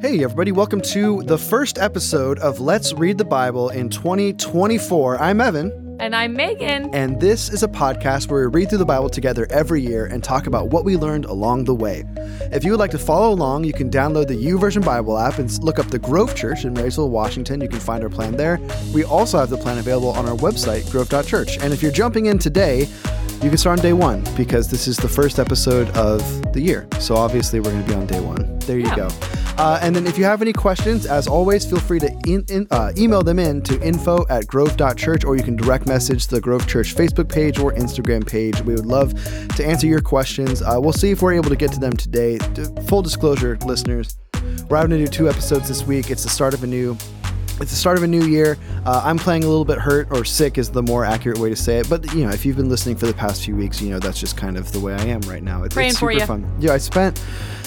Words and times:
Hey, 0.00 0.24
everybody, 0.24 0.50
welcome 0.50 0.80
to 0.82 1.22
the 1.24 1.36
first 1.36 1.78
episode 1.78 2.38
of 2.38 2.58
Let's 2.58 2.92
Read 2.94 3.18
the 3.18 3.24
Bible 3.24 3.68
in 3.68 3.90
2024. 3.90 5.20
I'm 5.20 5.40
Evan, 5.42 5.96
And 6.00 6.16
I'm 6.16 6.32
Megan. 6.32 6.94
and 6.94 7.20
this 7.20 7.50
is 7.50 7.62
a 7.62 7.68
podcast 7.68 8.30
where 8.30 8.48
we 8.48 8.60
read 8.60 8.70
through 8.70 8.78
the 8.78 8.86
Bible 8.86 9.10
together 9.10 9.46
every 9.50 9.82
year 9.82 10.06
and 10.06 10.24
talk 10.24 10.46
about 10.46 10.68
what 10.68 10.84
we 10.86 10.96
learned 10.96 11.26
along 11.26 11.64
the 11.64 11.74
way. 11.74 12.04
If 12.50 12.64
you 12.64 12.70
would 12.70 12.80
like 12.80 12.90
to 12.92 12.98
follow 12.98 13.30
along, 13.32 13.64
you 13.64 13.74
can 13.74 13.90
download 13.90 14.28
the 14.28 14.34
YouVersion 14.42 14.84
Bible 14.84 15.18
app 15.18 15.38
and 15.38 15.62
look 15.62 15.78
up 15.78 15.88
the 15.90 15.98
Grove 15.98 16.34
Church 16.34 16.64
in 16.64 16.72
Marysville, 16.72 17.10
Washington. 17.10 17.60
You 17.60 17.68
can 17.68 17.80
find 17.80 18.02
our 18.02 18.08
plan 18.10 18.36
there. 18.36 18.58
We 18.94 19.04
also 19.04 19.38
have 19.38 19.50
the 19.50 19.58
plan 19.58 19.76
available 19.78 20.10
on 20.10 20.26
our 20.26 20.36
website, 20.36 20.90
grove.church. 20.90 21.58
And 21.58 21.74
if 21.74 21.82
you're 21.82 21.92
jumping 21.92 22.26
in 22.26 22.38
today, 22.38 22.88
you 23.42 23.48
can 23.50 23.58
start 23.58 23.78
on 23.78 23.82
day 23.82 23.92
one 23.92 24.24
because 24.36 24.70
this 24.70 24.88
is 24.88 24.96
the 24.96 25.08
first 25.08 25.38
episode 25.38 25.88
of 25.90 26.20
the 26.54 26.60
year. 26.60 26.86
So 27.00 27.16
obviously, 27.16 27.60
we're 27.60 27.70
going 27.70 27.84
to 27.84 27.88
be 27.88 27.94
on 27.94 28.06
day 28.06 28.20
one. 28.20 28.58
There 28.60 28.78
you 28.78 28.86
Yeah. 28.86 28.96
go. 28.96 29.08
Uh, 29.60 29.78
and 29.82 29.94
then 29.94 30.06
if 30.06 30.16
you 30.16 30.24
have 30.24 30.40
any 30.40 30.54
questions, 30.54 31.04
as 31.04 31.28
always, 31.28 31.66
feel 31.66 31.78
free 31.78 31.98
to 31.98 32.10
in, 32.26 32.42
in, 32.48 32.66
uh, 32.70 32.92
email 32.96 33.20
them 33.20 33.38
in 33.38 33.60
to 33.60 33.78
info 33.86 34.24
at 34.30 34.46
grove.church 34.46 35.22
or 35.22 35.36
you 35.36 35.42
can 35.42 35.54
direct 35.54 35.86
message 35.86 36.28
the 36.28 36.40
Grove 36.40 36.66
Church 36.66 36.94
Facebook 36.96 37.28
page 37.28 37.58
or 37.58 37.74
Instagram 37.74 38.26
page. 38.26 38.58
We 38.62 38.74
would 38.74 38.86
love 38.86 39.12
to 39.56 39.66
answer 39.66 39.86
your 39.86 40.00
questions. 40.00 40.62
Uh, 40.62 40.78
we'll 40.80 40.94
see 40.94 41.10
if 41.10 41.20
we're 41.20 41.34
able 41.34 41.50
to 41.50 41.56
get 41.56 41.70
to 41.72 41.78
them 41.78 41.92
today. 41.92 42.38
Full 42.86 43.02
disclosure, 43.02 43.58
listeners, 43.66 44.16
we're 44.70 44.78
having 44.78 44.92
to 44.92 44.96
do 44.96 45.06
two 45.06 45.28
episodes 45.28 45.68
this 45.68 45.82
week. 45.84 46.10
It's 46.10 46.22
the 46.22 46.30
start 46.30 46.54
of 46.54 46.64
a 46.64 46.66
new 46.66 46.96
it's 47.60 47.72
the 47.72 47.76
start 47.76 47.98
of 47.98 48.04
a 48.04 48.08
new 48.08 48.24
year. 48.24 48.56
Uh, 48.86 49.02
I'm 49.04 49.18
playing 49.18 49.44
a 49.44 49.46
little 49.46 49.66
bit 49.66 49.76
hurt 49.76 50.08
or 50.10 50.24
sick 50.24 50.56
is 50.56 50.70
the 50.70 50.82
more 50.82 51.04
accurate 51.04 51.36
way 51.36 51.50
to 51.50 51.56
say 51.56 51.80
it. 51.80 51.90
But 51.90 52.14
you 52.14 52.24
know, 52.24 52.30
if 52.30 52.46
you've 52.46 52.56
been 52.56 52.70
listening 52.70 52.96
for 52.96 53.04
the 53.04 53.12
past 53.12 53.44
few 53.44 53.54
weeks, 53.54 53.82
you 53.82 53.90
know 53.90 53.98
that's 53.98 54.18
just 54.18 54.38
kind 54.38 54.56
of 54.56 54.72
the 54.72 54.80
way 54.80 54.94
I 54.94 55.04
am 55.04 55.20
right 55.22 55.42
now. 55.42 55.64
It's, 55.64 55.74
Praying 55.74 55.90
it's 55.90 55.98
super 55.98 56.18
fun. 56.20 56.50
Yeah, 56.58 56.72
I 56.72 56.78
spent 56.78 57.22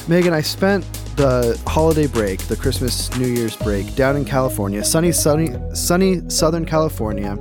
Megan. 0.07 0.33
I 0.33 0.41
spent 0.41 0.83
the 1.15 1.59
holiday 1.67 2.07
break, 2.07 2.39
the 2.47 2.55
Christmas 2.55 3.15
New 3.17 3.27
Year's 3.27 3.55
break, 3.55 3.95
down 3.95 4.15
in 4.15 4.25
California, 4.25 4.83
sunny, 4.83 5.11
sunny, 5.11 5.55
sunny 5.73 6.21
Southern 6.29 6.65
California. 6.65 7.37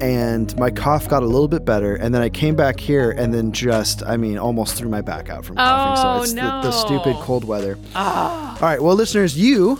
And 0.00 0.56
my 0.58 0.70
cough 0.70 1.08
got 1.08 1.22
a 1.22 1.26
little 1.26 1.46
bit 1.46 1.64
better, 1.64 1.94
and 1.94 2.12
then 2.12 2.22
I 2.22 2.28
came 2.28 2.56
back 2.56 2.80
here, 2.80 3.12
and 3.12 3.32
then 3.32 3.52
just, 3.52 4.02
I 4.02 4.16
mean, 4.16 4.36
almost 4.36 4.74
threw 4.74 4.88
my 4.88 5.00
back 5.00 5.30
out 5.30 5.44
from 5.44 5.56
coughing. 5.56 6.04
Oh, 6.04 6.18
so 6.18 6.22
it's 6.24 6.32
the, 6.32 6.40
the 6.40 6.72
stupid 6.72 7.14
cold 7.20 7.44
weather. 7.44 7.78
Ah. 7.94 8.54
All 8.54 8.60
right, 8.60 8.82
well, 8.82 8.96
listeners, 8.96 9.38
you, 9.38 9.78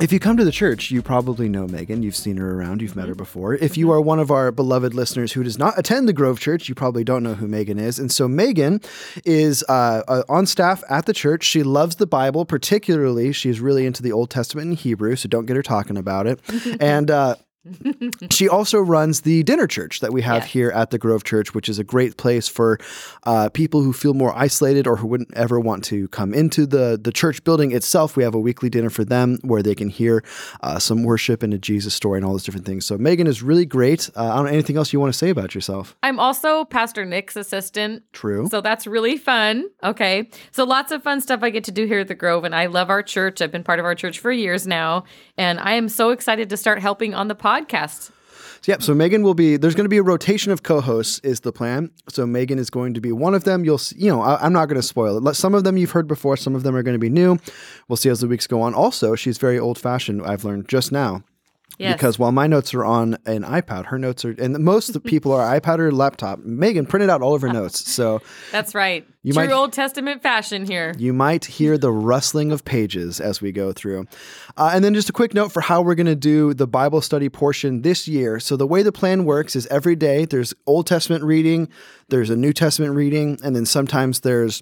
if 0.00 0.12
you 0.12 0.18
come 0.18 0.36
to 0.36 0.44
the 0.44 0.52
church, 0.52 0.90
you 0.90 1.02
probably 1.02 1.48
know 1.48 1.66
Megan. 1.66 2.02
You've 2.02 2.16
seen 2.16 2.36
her 2.36 2.58
around, 2.58 2.82
you've 2.82 2.96
met 2.96 3.08
her 3.08 3.14
before. 3.14 3.54
If 3.54 3.76
you 3.76 3.90
are 3.90 4.00
one 4.00 4.18
of 4.18 4.30
our 4.30 4.50
beloved 4.52 4.94
listeners 4.94 5.32
who 5.32 5.42
does 5.42 5.58
not 5.58 5.78
attend 5.78 6.08
the 6.08 6.12
Grove 6.12 6.40
Church, 6.40 6.68
you 6.68 6.74
probably 6.74 7.04
don't 7.04 7.22
know 7.22 7.34
who 7.34 7.48
Megan 7.48 7.78
is. 7.78 7.98
And 7.98 8.10
so, 8.10 8.28
Megan 8.28 8.80
is 9.24 9.64
uh, 9.68 10.02
uh, 10.08 10.22
on 10.28 10.46
staff 10.46 10.82
at 10.88 11.06
the 11.06 11.12
church. 11.12 11.44
She 11.44 11.62
loves 11.62 11.96
the 11.96 12.06
Bible, 12.06 12.44
particularly, 12.44 13.32
she's 13.32 13.60
really 13.60 13.86
into 13.86 14.02
the 14.02 14.12
Old 14.12 14.30
Testament 14.30 14.68
and 14.68 14.76
Hebrew, 14.76 15.16
so 15.16 15.28
don't 15.28 15.46
get 15.46 15.56
her 15.56 15.62
talking 15.62 15.96
about 15.96 16.26
it. 16.26 16.40
and, 16.80 17.10
uh, 17.10 17.36
she 18.30 18.48
also 18.48 18.78
runs 18.78 19.20
the 19.22 19.42
dinner 19.44 19.66
church 19.66 20.00
that 20.00 20.12
we 20.12 20.22
have 20.22 20.42
Yes. 20.42 20.50
here 20.52 20.70
at 20.70 20.90
the 20.90 20.98
Grove 20.98 21.24
Church, 21.24 21.54
which 21.54 21.68
is 21.68 21.78
a 21.78 21.84
great 21.84 22.16
place 22.16 22.48
for 22.48 22.78
uh, 23.24 23.48
people 23.50 23.82
who 23.82 23.92
feel 23.92 24.14
more 24.14 24.36
isolated 24.36 24.86
or 24.86 24.96
who 24.96 25.06
wouldn't 25.06 25.32
ever 25.34 25.60
want 25.60 25.84
to 25.84 26.08
come 26.08 26.34
into 26.34 26.66
the 26.66 26.98
the 27.00 27.12
church 27.12 27.44
building 27.44 27.72
itself. 27.72 28.16
We 28.16 28.24
have 28.24 28.34
a 28.34 28.40
weekly 28.40 28.68
dinner 28.68 28.90
for 28.90 29.04
them 29.04 29.38
where 29.42 29.62
they 29.62 29.74
can 29.74 29.88
hear 29.88 30.24
uh, 30.62 30.78
some 30.78 31.02
worship 31.04 31.42
and 31.42 31.54
a 31.54 31.58
Jesus 31.58 31.94
story 31.94 32.18
and 32.18 32.24
all 32.26 32.32
those 32.32 32.42
different 32.44 32.66
things. 32.66 32.84
So 32.84 32.98
Megan 32.98 33.26
is 33.26 33.42
really 33.42 33.64
great. 33.66 34.10
Uh, 34.16 34.32
I 34.32 34.36
don't 34.36 34.46
know 34.46 34.50
anything 34.52 34.76
else 34.76 34.92
you 34.92 34.98
want 35.00 35.12
to 35.12 35.18
say 35.18 35.30
about 35.30 35.54
yourself. 35.54 35.94
I'm 36.02 36.18
also 36.18 36.64
Pastor 36.64 37.04
Nick's 37.04 37.36
assistant. 37.36 38.02
True. 38.12 38.48
So 38.50 38.60
that's 38.60 38.86
really 38.86 39.16
fun. 39.16 39.68
Okay. 39.84 40.28
So 40.50 40.64
lots 40.64 40.90
of 40.90 41.02
fun 41.02 41.20
stuff 41.20 41.42
I 41.42 41.50
get 41.50 41.64
to 41.64 41.72
do 41.72 41.84
here 41.86 42.00
at 42.00 42.08
the 42.08 42.14
Grove. 42.16 42.42
And 42.44 42.54
I 42.56 42.66
love 42.66 42.90
our 42.90 43.02
church. 43.02 43.40
I've 43.40 43.52
been 43.52 43.64
part 43.64 43.78
of 43.78 43.84
our 43.84 43.94
church 43.94 44.18
for 44.18 44.32
years 44.32 44.66
now. 44.66 45.04
And 45.38 45.60
I 45.60 45.74
am 45.74 45.88
so 45.88 46.10
excited 46.10 46.50
to 46.50 46.56
start 46.56 46.80
helping 46.80 47.14
on 47.14 47.28
the 47.28 47.34
podcast. 47.36 47.51
So, 48.62 48.72
yep. 48.72 48.82
So 48.82 48.94
Megan 48.94 49.22
will 49.22 49.34
be. 49.34 49.56
There's 49.56 49.74
going 49.74 49.84
to 49.84 49.90
be 49.90 49.98
a 49.98 50.02
rotation 50.02 50.52
of 50.52 50.62
co-hosts. 50.62 51.18
Is 51.20 51.40
the 51.40 51.52
plan? 51.52 51.90
So 52.08 52.26
Megan 52.26 52.58
is 52.58 52.70
going 52.70 52.94
to 52.94 53.00
be 53.00 53.10
one 53.10 53.34
of 53.34 53.44
them. 53.44 53.64
You'll, 53.64 53.78
see, 53.78 53.96
you 53.98 54.08
know, 54.08 54.22
I, 54.22 54.40
I'm 54.40 54.52
not 54.52 54.66
going 54.66 54.80
to 54.80 54.86
spoil 54.86 55.26
it. 55.26 55.34
Some 55.34 55.54
of 55.54 55.64
them 55.64 55.76
you've 55.76 55.90
heard 55.90 56.06
before. 56.06 56.36
Some 56.36 56.54
of 56.54 56.62
them 56.62 56.76
are 56.76 56.82
going 56.82 56.94
to 56.94 57.00
be 57.00 57.10
new. 57.10 57.38
We'll 57.88 57.96
see 57.96 58.08
as 58.08 58.20
the 58.20 58.28
weeks 58.28 58.46
go 58.46 58.62
on. 58.62 58.72
Also, 58.74 59.16
she's 59.16 59.38
very 59.38 59.58
old-fashioned. 59.58 60.22
I've 60.22 60.44
learned 60.44 60.68
just 60.68 60.92
now. 60.92 61.24
Yes. 61.78 61.94
Because 61.94 62.18
while 62.18 62.32
my 62.32 62.46
notes 62.46 62.74
are 62.74 62.84
on 62.84 63.16
an 63.26 63.42
iPad, 63.44 63.86
her 63.86 63.98
notes 63.98 64.24
are, 64.24 64.30
and 64.38 64.58
most 64.58 64.88
of 64.88 64.92
the 64.92 65.00
people 65.00 65.32
are 65.32 65.60
iPad 65.60 65.78
or 65.78 65.90
laptop. 65.90 66.38
Megan 66.40 66.86
printed 66.86 67.08
out 67.10 67.22
all 67.22 67.34
of 67.34 67.42
her 67.42 67.48
notes, 67.52 67.90
so 67.90 68.20
that's 68.50 68.74
right. 68.74 69.06
You 69.24 69.32
True 69.32 69.46
might- 69.46 69.52
Old 69.52 69.72
Testament 69.72 70.22
fashion 70.22 70.66
here. 70.66 70.94
you 70.98 71.12
might 71.12 71.44
hear 71.44 71.78
the 71.78 71.92
rustling 71.92 72.50
of 72.52 72.64
pages 72.64 73.20
as 73.20 73.40
we 73.40 73.52
go 73.52 73.72
through. 73.72 74.06
Uh, 74.56 74.72
and 74.74 74.84
then 74.84 74.94
just 74.94 75.08
a 75.08 75.12
quick 75.12 75.32
note 75.32 75.52
for 75.52 75.60
how 75.60 75.80
we're 75.80 75.94
going 75.94 76.06
to 76.06 76.16
do 76.16 76.52
the 76.54 76.66
Bible 76.66 77.00
study 77.00 77.28
portion 77.28 77.82
this 77.82 78.06
year. 78.08 78.40
So 78.40 78.56
the 78.56 78.66
way 78.66 78.82
the 78.82 78.90
plan 78.92 79.24
works 79.24 79.54
is 79.54 79.66
every 79.68 79.94
day 79.96 80.24
there's 80.24 80.52
Old 80.66 80.86
Testament 80.88 81.22
reading, 81.24 81.68
there's 82.08 82.30
a 82.30 82.36
New 82.36 82.52
Testament 82.52 82.94
reading, 82.94 83.38
and 83.44 83.54
then 83.54 83.64
sometimes 83.64 84.20
there's 84.20 84.60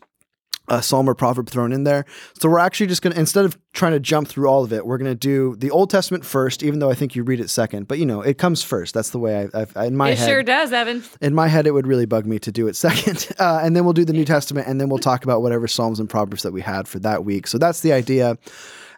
a 0.71 0.83
psalm 0.83 1.09
or 1.09 1.15
proverb 1.15 1.51
thrown 1.51 1.73
in 1.73 1.85
there. 1.85 2.07
So 2.39 2.49
we're 2.49 2.59
actually 2.61 2.87
just 2.87 3.03
going 3.03 3.13
to, 3.13 3.19
instead 3.21 3.45
of 3.45 3.59
trying 3.73 3.93
to 3.93 4.01
jump 4.01 4.29
through 4.29 4.49
all 4.49 4.65
of 4.65 4.73
it, 4.73 4.87
we're 4.87 4.99
going 4.99 5.11
to 5.11 5.15
do 5.15 5.57
the 5.57 5.71
Old 5.71 5.91
Testament 5.91 6.25
first, 6.25 6.63
even 6.63 6.79
though 6.79 6.91
I 6.91 6.95
think 6.95 7.15
you 7.15 7.25
read 7.25 7.41
it 7.41 7.51
second. 7.51 7.89
But 7.89 7.99
you 7.99 8.07
know, 8.07 8.23
it 8.23 8.39
comes 8.39 8.63
first. 8.63 8.95
That's 8.95 9.11
the 9.11 9.19
way 9.19 9.49
I, 9.53 9.67
I 9.77 9.87
in 9.87 9.97
my 9.97 10.11
It 10.11 10.19
head 10.19 10.29
sure 10.29 10.43
does, 10.43 10.73
Evan. 10.73 11.03
in 11.21 11.35
my 11.35 11.49
head, 11.49 11.67
it 11.67 11.73
would 11.73 11.87
really 11.87 12.07
bug 12.07 12.25
me 12.25 12.39
to 12.39 12.53
do 12.53 12.69
it 12.69 12.77
second. 12.77 13.29
Uh, 13.41 13.61
and 13.63 13.75
then 13.75 13.85
we'll 13.85 13.95
do 13.95 14.05
the 14.05 14.13
New 14.13 14.25
Testament, 14.25 14.67
and 14.69 14.81
then 14.81 14.89
we'll 14.91 14.99
talk 14.99 15.25
about 15.25 15.41
whatever 15.41 15.67
Psalms 15.67 15.99
and 15.99 16.11
Proverbs 16.11 16.43
that 16.43 16.53
we 16.53 16.61
had 16.61 16.87
for 16.87 16.99
that 16.99 17.25
week. 17.25 17.47
So 17.47 17.57
that's 17.59 17.81
the 17.81 17.93
idea. 17.93 18.37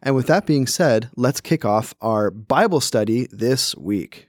And 0.03 0.17
with 0.17 0.27
that 0.27 0.47
being 0.47 0.67
said, 0.67 1.09
let's 1.17 1.41
kick 1.41 1.65
off 1.65 1.95
our 2.01 2.31
Bible 2.31 2.81
study 2.81 3.29
this 3.31 3.77
week. 3.77 4.29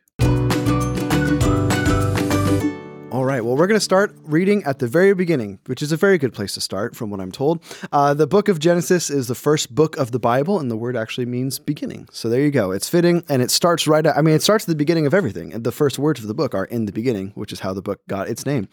Right, 3.33 3.44
well, 3.44 3.57
we're 3.57 3.67
going 3.67 3.79
to 3.79 3.83
start 3.83 4.16
reading 4.23 4.63
at 4.63 4.77
the 4.77 4.88
very 4.88 5.13
beginning, 5.16 5.59
which 5.66 5.81
is 5.81 5.91
a 5.91 5.97
very 5.97 6.17
good 6.19 6.33
place 6.33 6.53
to 6.53 6.61
start, 6.61 6.95
from 6.95 7.09
what 7.09 7.19
I'm 7.19 7.31
told. 7.31 7.63
Uh, 7.91 8.13
the 8.13 8.27
book 8.27 8.47
of 8.47 8.59
Genesis 8.59 9.09
is 9.09 9.27
the 9.27 9.35
first 9.35 9.73
book 9.73 9.97
of 9.97 10.11
the 10.11 10.19
Bible, 10.19 10.59
and 10.59 10.69
the 10.69 10.77
word 10.77 10.95
actually 10.95 11.25
means 11.25 11.57
beginning. 11.57 12.07
So 12.11 12.29
there 12.29 12.41
you 12.41 12.51
go. 12.51 12.71
It's 12.71 12.88
fitting, 12.88 13.23
and 13.29 13.41
it 13.41 13.49
starts 13.49 13.88
right 13.88 14.05
at, 14.05 14.16
I 14.16 14.21
mean, 14.21 14.35
it 14.35 14.44
starts 14.44 14.66
at 14.66 14.67
the 14.67 14.75
beginning 14.75 15.07
of 15.07 15.16
everything. 15.16 15.51
And 15.51 15.63
the 15.63 15.71
first 15.71 15.97
words 15.97 16.21
of 16.21 16.27
the 16.27 16.35
book 16.35 16.53
are 16.53 16.66
in 16.66 16.85
the 16.85 16.91
beginning, 16.91 17.31
which 17.33 17.51
is 17.51 17.61
how 17.61 17.73
the 17.73 17.81
book 17.81 18.01
got 18.07 18.29
its 18.29 18.45
name. 18.45 18.67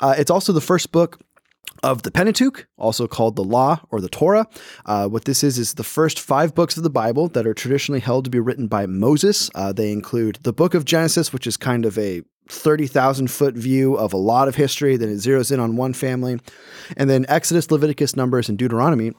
Uh, 0.00 0.14
it's 0.16 0.30
also 0.30 0.52
the 0.54 0.60
first 0.62 0.90
book 0.90 1.20
of 1.82 2.02
the 2.02 2.10
Pentateuch, 2.10 2.66
also 2.78 3.06
called 3.06 3.36
the 3.36 3.44
Law 3.44 3.80
or 3.90 4.00
the 4.00 4.08
Torah. 4.08 4.46
Uh, 4.86 5.06
what 5.06 5.26
this 5.26 5.44
is 5.44 5.58
is 5.58 5.74
the 5.74 5.84
first 5.84 6.18
five 6.18 6.54
books 6.54 6.76
of 6.78 6.82
the 6.82 6.90
Bible 6.90 7.28
that 7.28 7.46
are 7.46 7.54
traditionally 7.54 8.00
held 8.00 8.24
to 8.24 8.30
be 8.30 8.40
written 8.40 8.68
by 8.68 8.86
Moses. 8.86 9.50
Uh, 9.54 9.72
they 9.72 9.92
include 9.92 10.38
the 10.42 10.52
book 10.52 10.74
of 10.74 10.86
Genesis, 10.86 11.32
which 11.32 11.46
is 11.46 11.56
kind 11.56 11.84
of 11.84 11.98
a 11.98 12.22
30,000 12.48 13.30
foot 13.30 13.54
view 13.54 13.94
of 13.96 14.12
a 14.12 14.16
lot 14.16 14.48
of 14.48 14.54
history, 14.54 14.96
then 14.96 15.10
it 15.10 15.16
zeroes 15.16 15.52
in 15.52 15.60
on 15.60 15.76
one 15.76 15.92
family. 15.92 16.40
And 16.96 17.08
then 17.08 17.26
Exodus, 17.28 17.70
Leviticus, 17.70 18.16
Numbers, 18.16 18.48
and 18.48 18.58
Deuteronomy 18.58 19.12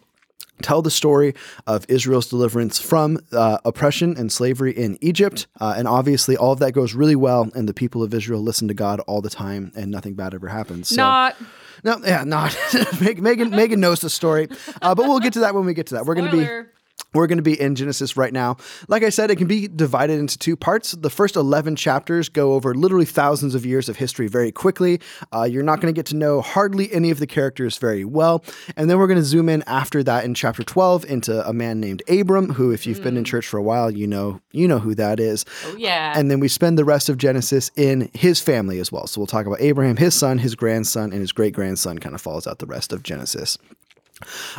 tell 0.62 0.82
the 0.82 0.92
story 0.92 1.34
of 1.68 1.86
Israel's 1.88 2.28
deliverance 2.28 2.80
from 2.80 3.20
uh, 3.32 3.60
oppression 3.66 4.18
and 4.18 4.32
slavery 4.32 4.72
in 4.72 4.98
Egypt. 5.02 5.48
Uh, 5.60 5.74
and 5.78 5.88
obviously, 5.88 6.36
all 6.36 6.52
of 6.52 6.60
that 6.60 6.74
goes 6.74 6.94
really 6.94 7.16
well, 7.16 7.50
and 7.56 7.68
the 7.68 7.74
people 7.74 8.04
of 8.04 8.14
Israel 8.14 8.42
listen 8.42 8.68
to 8.68 8.74
God 8.74 9.00
all 9.02 9.22
the 9.22 9.30
time, 9.30 9.72
and 9.76 9.92
nothing 9.92 10.16
bad 10.16 10.34
ever 10.34 10.48
happens. 10.48 10.90
So, 10.90 10.96
Not. 10.98 11.36
no, 11.84 12.00
yeah, 12.06 12.24
not. 12.24 12.58
Megan, 13.02 13.52
Megan 13.52 13.80
knows 13.80 14.02
the 14.02 14.10
story, 14.10 14.50
uh, 14.82 14.96
but 14.96 15.08
we'll 15.08 15.20
get 15.20 15.34
to 15.34 15.42
that 15.42 15.56
when 15.56 15.66
we 15.66 15.74
get 15.74 15.88
to 15.88 15.96
that. 15.96 16.06
We're 16.06 16.16
going 16.16 16.32
to 16.32 16.38
be. 16.38 16.70
We're 17.14 17.28
going 17.28 17.38
to 17.38 17.44
be 17.44 17.60
in 17.60 17.76
Genesis 17.76 18.16
right 18.16 18.34
now. 18.34 18.58
Like 18.88 19.04
I 19.04 19.10
said, 19.10 19.32
it 19.32 19.38
can 19.38 19.48
be 19.48 19.68
divided 19.68 20.20
into 20.20 20.38
two 20.38 20.56
parts. 20.56 20.92
The 20.92 21.10
first 21.10 21.36
11 21.36 21.76
chapters 21.76 22.30
go 22.30 22.54
over 22.54 22.74
literally 22.76 23.06
thousands 23.06 23.56
of 23.56 23.66
years 23.66 23.90
of 23.90 23.98
history 23.98 24.28
very 24.28 24.52
quickly. 24.52 25.00
Uh, 25.34 25.44
you're 25.44 25.64
not 25.64 25.82
going 25.82 25.94
to 25.94 25.98
get 25.98 26.06
to 26.08 26.16
know 26.16 26.42
hardly 26.42 26.92
any 26.94 27.10
of 27.10 27.20
the 27.20 27.28
characters 27.28 27.78
very 27.78 28.06
well. 28.06 28.44
And 28.76 28.90
then 28.90 29.00
we're 29.00 29.08
going 29.08 29.18
to 29.20 29.24
zoom 29.24 29.50
in 29.50 29.64
after 29.64 30.04
that 30.04 30.26
in 30.26 30.34
chapter 30.34 30.64
12 30.64 31.06
into 31.06 31.48
a 31.48 31.54
man 31.54 31.80
named 31.80 32.04
Abram, 32.10 32.54
who, 32.54 32.72
if 32.72 32.86
you've 32.86 33.02
been 33.02 33.18
in 33.18 33.24
church 33.24 33.48
for 33.48 33.58
a 33.58 33.64
while, 33.64 33.90
you 33.90 34.08
know 34.08 34.40
you 34.52 34.68
know 34.68 34.80
who 34.80 34.96
that 34.96 35.20
is. 35.20 35.46
Oh, 35.66 35.76
yeah. 35.78 36.14
And 36.16 36.30
then 36.30 36.40
we 36.40 36.48
spend 36.48 36.78
the 36.78 36.86
rest 36.86 37.10
of 37.10 37.18
Genesis 37.18 37.72
in 37.76 38.10
his 38.14 38.40
family 38.40 38.80
as 38.80 38.92
well. 38.92 39.08
So 39.08 39.20
we'll 39.20 39.28
talk 39.28 39.46
about 39.46 39.62
Abraham, 39.62 39.98
his 39.98 40.16
son, 40.16 40.38
his 40.40 40.56
grandson, 40.56 41.12
and 41.12 41.22
his 41.22 41.32
great 41.32 41.54
grandson 41.54 42.00
kind 42.00 42.16
of 42.16 42.22
follows 42.22 42.48
out 42.48 42.60
the 42.60 42.66
rest 42.66 42.92
of 42.94 43.04
Genesis. 43.04 43.58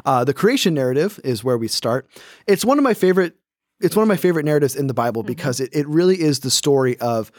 Uh, 0.05 0.25
the 0.25 0.35
creation 0.35 0.75
narrative 0.75 1.19
is 1.25 1.43
where 1.45 1.59
we 1.59 1.69
start. 1.69 2.09
It's 2.47 2.65
one 2.65 2.79
of 2.79 2.85
my 2.85 2.95
favorite. 2.95 3.35
It's 3.81 3.97
one 3.97 4.03
of 4.03 4.09
my 4.09 4.17
favorite 4.17 4.45
narratives 4.45 4.77
in 4.77 4.89
the 4.89 4.95
Bible 4.95 5.23
because 5.23 5.59
it, 5.59 5.71
it 5.73 5.89
really 5.89 6.21
is 6.21 6.41
the 6.41 6.51
story 6.51 6.99
of 7.01 7.33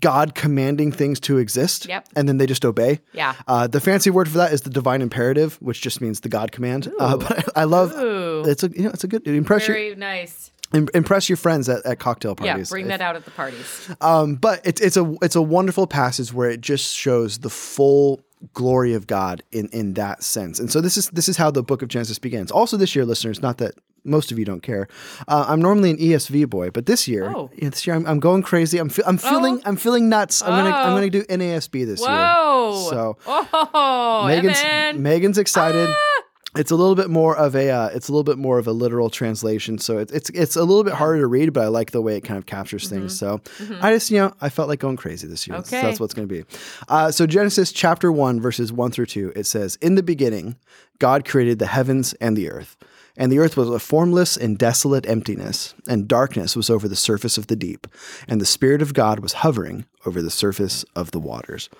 God 0.00 0.34
commanding 0.34 0.90
things 0.90 1.20
to 1.20 1.38
exist, 1.38 1.86
Yep. 1.86 2.08
and 2.16 2.28
then 2.28 2.36
they 2.38 2.46
just 2.46 2.64
obey. 2.64 2.98
Yeah. 3.12 3.34
Uh, 3.46 3.68
the 3.68 3.80
fancy 3.80 4.10
word 4.10 4.28
for 4.28 4.38
that 4.38 4.52
is 4.52 4.62
the 4.62 4.70
divine 4.70 5.02
imperative, 5.02 5.54
which 5.62 5.80
just 5.80 6.00
means 6.00 6.20
the 6.20 6.28
God 6.28 6.50
command. 6.50 6.92
Uh, 6.98 7.16
but 7.16 7.48
I 7.56 7.62
love 7.64 7.92
Ooh. 7.92 8.42
it's 8.44 8.64
a 8.64 8.70
you 8.70 8.82
know 8.82 8.90
it's 8.90 9.04
a 9.04 9.06
good 9.08 9.24
impress 9.28 9.68
your 9.68 9.76
Very 9.76 9.94
nice. 9.94 10.50
im- 10.74 10.88
impress 10.94 11.28
your 11.28 11.36
friends 11.36 11.68
at, 11.68 11.86
at 11.86 12.00
cocktail 12.00 12.34
Yeah, 12.40 12.48
parties. 12.54 12.70
bring 12.70 12.86
If- 12.86 12.88
that 12.88 13.00
out 13.00 13.14
at 13.14 13.24
the 13.24 13.30
parties. 13.30 13.88
um, 14.00 14.34
but 14.34 14.62
it's 14.64 14.80
it's 14.80 14.96
a 14.96 15.14
it's 15.22 15.36
a 15.36 15.42
wonderful 15.42 15.86
passage 15.86 16.32
where 16.32 16.50
it 16.50 16.60
just 16.60 16.92
shows 16.92 17.38
the 17.38 17.50
full 17.50 18.20
glory 18.52 18.94
of 18.94 19.06
God 19.06 19.42
in 19.52 19.68
in 19.68 19.94
that 19.94 20.22
sense. 20.22 20.58
And 20.60 20.70
so 20.70 20.80
this 20.80 20.96
is 20.96 21.08
this 21.10 21.28
is 21.28 21.36
how 21.36 21.50
the 21.50 21.62
book 21.62 21.82
of 21.82 21.88
Genesis 21.88 22.18
begins. 22.18 22.50
Also 22.50 22.76
this 22.76 22.94
year, 22.94 23.04
listeners, 23.04 23.40
not 23.42 23.58
that 23.58 23.74
most 24.06 24.30
of 24.30 24.38
you 24.38 24.44
don't 24.44 24.62
care. 24.62 24.86
Uh, 25.28 25.46
I'm 25.48 25.62
normally 25.62 25.88
an 25.90 25.96
ESV 25.96 26.50
boy, 26.50 26.68
but 26.70 26.84
this 26.84 27.08
year, 27.08 27.32
Oh. 27.34 27.50
yeah, 27.56 27.70
this 27.70 27.86
year 27.86 27.96
I'm, 27.96 28.06
I'm 28.06 28.20
going 28.20 28.42
crazy. 28.42 28.76
I'm, 28.76 28.90
fe- 28.90 29.02
I'm 29.06 29.16
feeling 29.16 29.62
I'm 29.64 29.76
feeling 29.76 30.10
nuts. 30.10 30.42
I'm 30.42 30.50
gonna 30.50 30.70
I'm 30.76 30.92
Oh. 30.92 30.96
gonna 30.96 31.08
do 31.10 31.22
NASB 31.24 31.86
this 31.86 32.00
year. 32.00 32.08
Whoa. 32.10 32.86
So 32.90 33.16
oh, 33.26 34.24
Megan's 34.26 34.98
Megan's 35.00 35.38
excited. 35.38 35.88
Ah! 35.90 36.13
It's 36.56 36.70
a 36.70 36.76
little 36.76 36.94
bit 36.94 37.10
more 37.10 37.36
of 37.36 37.54
a 37.56 37.70
uh, 37.70 37.88
it's 37.88 38.08
a 38.08 38.12
little 38.12 38.24
bit 38.24 38.38
more 38.38 38.58
of 38.58 38.66
a 38.66 38.72
literal 38.72 39.10
translation, 39.10 39.78
so 39.78 39.98
it's 39.98 40.12
it's 40.12 40.30
it's 40.30 40.56
a 40.56 40.62
little 40.62 40.84
bit 40.84 40.94
harder 40.94 41.20
to 41.20 41.26
read, 41.26 41.52
but 41.52 41.64
I 41.64 41.68
like 41.68 41.90
the 41.90 42.00
way 42.00 42.16
it 42.16 42.20
kind 42.22 42.38
of 42.38 42.46
captures 42.46 42.88
things. 42.88 43.18
So 43.18 43.40
I 43.80 43.92
just 43.92 44.10
you 44.10 44.18
know 44.18 44.34
I 44.40 44.48
felt 44.48 44.68
like 44.68 44.78
going 44.78 44.96
crazy 44.96 45.26
this 45.26 45.46
year. 45.48 45.56
So 45.64 45.76
Mm-hmm. 45.76 45.86
That's 45.86 46.00
what's 46.00 46.14
going 46.14 46.28
to 46.28 46.34
be. 46.34 46.44
Uh, 46.88 47.10
so 47.10 47.26
Genesis 47.26 47.72
chapter 47.72 48.12
one 48.12 48.40
verses 48.40 48.72
one 48.72 48.90
through 48.90 49.06
two 49.06 49.32
it 49.34 49.44
says, 49.44 49.76
"In 49.82 49.96
the 49.96 50.02
beginning, 50.02 50.56
God 50.98 51.24
created 51.24 51.58
the 51.58 51.66
heavens 51.66 52.12
and 52.14 52.36
the 52.36 52.50
earth." 52.50 52.76
And 53.16 53.30
the 53.30 53.38
earth 53.38 53.56
was 53.56 53.68
a 53.68 53.78
formless 53.78 54.36
and 54.36 54.58
desolate 54.58 55.06
emptiness, 55.08 55.74
and 55.86 56.08
darkness 56.08 56.56
was 56.56 56.68
over 56.68 56.88
the 56.88 56.96
surface 56.96 57.38
of 57.38 57.46
the 57.46 57.54
deep, 57.54 57.86
and 58.26 58.40
the 58.40 58.46
Spirit 58.46 58.82
of 58.82 58.92
God 58.92 59.20
was 59.20 59.34
hovering 59.34 59.84
over 60.04 60.20
the 60.20 60.30
surface 60.32 60.84
of 60.96 61.12
the 61.12 61.20
waters. 61.20 61.70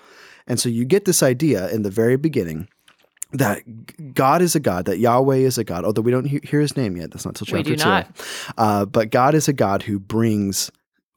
And 0.47 0.59
so 0.59 0.69
you 0.69 0.85
get 0.85 1.05
this 1.05 1.21
idea 1.21 1.69
in 1.69 1.81
the 1.81 1.89
very 1.89 2.15
beginning 2.15 2.69
that 3.37 3.61
God 4.13 4.41
is 4.41 4.55
a 4.55 4.59
God, 4.59 4.85
that 4.85 4.99
Yahweh 4.99 5.37
is 5.37 5.57
a 5.57 5.63
God, 5.63 5.85
although 5.85 6.01
we 6.01 6.11
don't 6.11 6.25
he- 6.25 6.41
hear 6.43 6.59
his 6.59 6.75
name 6.77 6.95
yet. 6.97 7.11
That's 7.11 7.25
not 7.25 7.35
till 7.35 7.45
We 7.51 7.59
chapter 7.63 7.69
do 7.71 7.75
two. 7.75 7.89
not. 7.89 8.07
Uh, 8.57 8.85
but 8.85 9.09
God 9.11 9.35
is 9.35 9.47
a 9.47 9.53
God 9.53 9.83
who 9.83 9.99
brings 9.99 10.71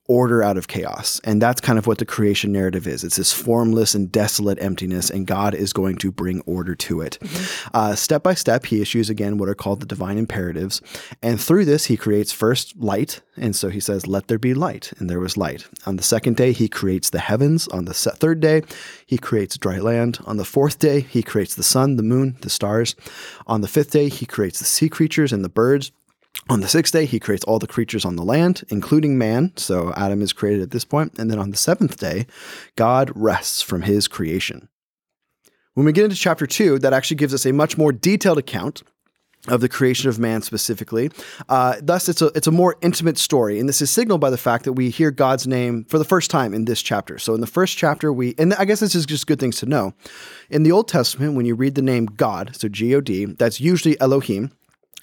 order 0.08 0.42
out 0.42 0.56
of 0.56 0.68
chaos. 0.68 1.20
And 1.22 1.40
that's 1.40 1.60
kind 1.60 1.78
of 1.78 1.86
what 1.86 1.98
the 1.98 2.06
creation 2.06 2.50
narrative 2.50 2.86
is. 2.86 3.04
It's 3.04 3.16
this 3.16 3.32
formless 3.32 3.94
and 3.94 4.10
desolate 4.10 4.60
emptiness, 4.60 5.10
and 5.10 5.26
God 5.26 5.54
is 5.54 5.72
going 5.72 5.96
to 5.96 6.10
bring 6.10 6.40
order 6.40 6.74
to 6.74 7.02
it. 7.02 7.18
Uh, 7.74 7.94
step 7.94 8.22
by 8.22 8.34
step, 8.34 8.66
he 8.66 8.80
issues 8.80 9.10
again 9.10 9.36
what 9.36 9.48
are 9.48 9.54
called 9.54 9.80
the 9.80 9.86
divine 9.86 10.16
imperatives. 10.16 10.80
And 11.22 11.40
through 11.40 11.66
this, 11.66 11.84
he 11.84 11.96
creates 11.96 12.32
first 12.32 12.76
light. 12.78 13.20
And 13.36 13.54
so 13.54 13.68
he 13.68 13.80
says, 13.80 14.06
Let 14.06 14.28
there 14.28 14.38
be 14.38 14.54
light. 14.54 14.92
And 14.98 15.08
there 15.08 15.20
was 15.20 15.36
light. 15.36 15.68
On 15.86 15.96
the 15.96 16.02
second 16.02 16.36
day, 16.36 16.52
he 16.52 16.68
creates 16.68 17.10
the 17.10 17.20
heavens. 17.20 17.68
On 17.68 17.84
the 17.84 17.94
third 17.94 18.40
day, 18.40 18.62
he 19.06 19.18
creates 19.18 19.58
dry 19.58 19.78
land. 19.78 20.18
On 20.24 20.38
the 20.38 20.44
fourth 20.44 20.78
day, 20.78 21.00
he 21.00 21.22
creates 21.22 21.54
the 21.54 21.62
sun, 21.62 21.96
the 21.96 22.02
moon, 22.02 22.36
the 22.40 22.50
stars. 22.50 22.96
On 23.46 23.60
the 23.60 23.68
fifth 23.68 23.90
day, 23.90 24.08
he 24.08 24.24
creates 24.24 24.58
the 24.58 24.64
sea 24.64 24.88
creatures 24.88 25.32
and 25.32 25.44
the 25.44 25.50
birds. 25.50 25.92
On 26.48 26.60
the 26.60 26.68
sixth 26.68 26.92
day, 26.92 27.04
he 27.04 27.20
creates 27.20 27.44
all 27.44 27.58
the 27.58 27.66
creatures 27.66 28.04
on 28.04 28.16
the 28.16 28.24
land, 28.24 28.64
including 28.68 29.18
man. 29.18 29.52
So 29.56 29.92
Adam 29.96 30.22
is 30.22 30.32
created 30.32 30.62
at 30.62 30.70
this 30.70 30.84
point. 30.84 31.18
And 31.18 31.30
then 31.30 31.38
on 31.38 31.50
the 31.50 31.56
seventh 31.56 31.98
day, 31.98 32.26
God 32.76 33.12
rests 33.14 33.60
from 33.60 33.82
his 33.82 34.08
creation. 34.08 34.68
When 35.74 35.84
we 35.84 35.92
get 35.92 36.04
into 36.04 36.16
chapter 36.16 36.46
two, 36.46 36.78
that 36.78 36.92
actually 36.92 37.18
gives 37.18 37.34
us 37.34 37.44
a 37.44 37.52
much 37.52 37.76
more 37.76 37.92
detailed 37.92 38.38
account 38.38 38.82
of 39.46 39.60
the 39.60 39.68
creation 39.68 40.08
of 40.08 40.18
man 40.18 40.42
specifically. 40.42 41.10
Uh, 41.48 41.76
thus, 41.80 42.08
it's 42.08 42.20
a 42.20 42.26
it's 42.34 42.48
a 42.48 42.52
more 42.52 42.76
intimate 42.82 43.18
story, 43.18 43.60
and 43.60 43.68
this 43.68 43.80
is 43.80 43.90
signaled 43.90 44.20
by 44.20 44.30
the 44.30 44.36
fact 44.36 44.64
that 44.64 44.72
we 44.72 44.90
hear 44.90 45.10
God's 45.10 45.46
name 45.46 45.84
for 45.84 45.98
the 45.98 46.04
first 46.04 46.30
time 46.30 46.52
in 46.52 46.64
this 46.64 46.82
chapter. 46.82 47.18
So, 47.18 47.34
in 47.34 47.40
the 47.40 47.46
first 47.46 47.76
chapter, 47.78 48.12
we 48.12 48.34
and 48.38 48.54
I 48.54 48.64
guess 48.64 48.80
this 48.80 48.96
is 48.96 49.06
just 49.06 49.26
good 49.26 49.38
things 49.38 49.58
to 49.58 49.66
know. 49.66 49.94
In 50.50 50.64
the 50.64 50.72
Old 50.72 50.88
Testament, 50.88 51.34
when 51.34 51.46
you 51.46 51.54
read 51.54 51.76
the 51.76 51.82
name 51.82 52.06
God, 52.06 52.56
so 52.56 52.68
G 52.68 52.94
O 52.94 53.00
D, 53.00 53.26
that's 53.26 53.60
usually 53.60 53.98
Elohim. 54.00 54.50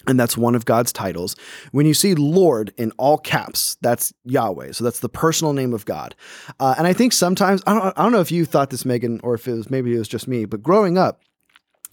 And 0.08 0.18
that's 0.20 0.36
one 0.36 0.54
of 0.54 0.64
God's 0.64 0.92
titles. 0.92 1.34
When 1.72 1.86
you 1.86 1.94
see 1.94 2.14
Lord 2.14 2.72
in 2.76 2.92
all 2.92 3.18
caps, 3.18 3.76
that's 3.80 4.12
Yahweh. 4.24 4.72
So 4.72 4.84
that's 4.84 5.00
the 5.00 5.08
personal 5.08 5.52
name 5.52 5.74
of 5.74 5.84
God. 5.84 6.14
Uh, 6.60 6.74
and 6.78 6.86
I 6.86 6.92
think 6.92 7.12
sometimes, 7.12 7.62
I 7.66 7.74
don't, 7.74 7.98
I 7.98 8.02
don't 8.02 8.12
know 8.12 8.20
if 8.20 8.30
you 8.30 8.44
thought 8.44 8.70
this, 8.70 8.84
Megan, 8.84 9.20
or 9.22 9.34
if 9.34 9.48
it 9.48 9.54
was 9.54 9.70
maybe 9.70 9.94
it 9.94 9.98
was 9.98 10.08
just 10.08 10.28
me, 10.28 10.44
but 10.44 10.62
growing 10.62 10.96
up, 10.96 11.20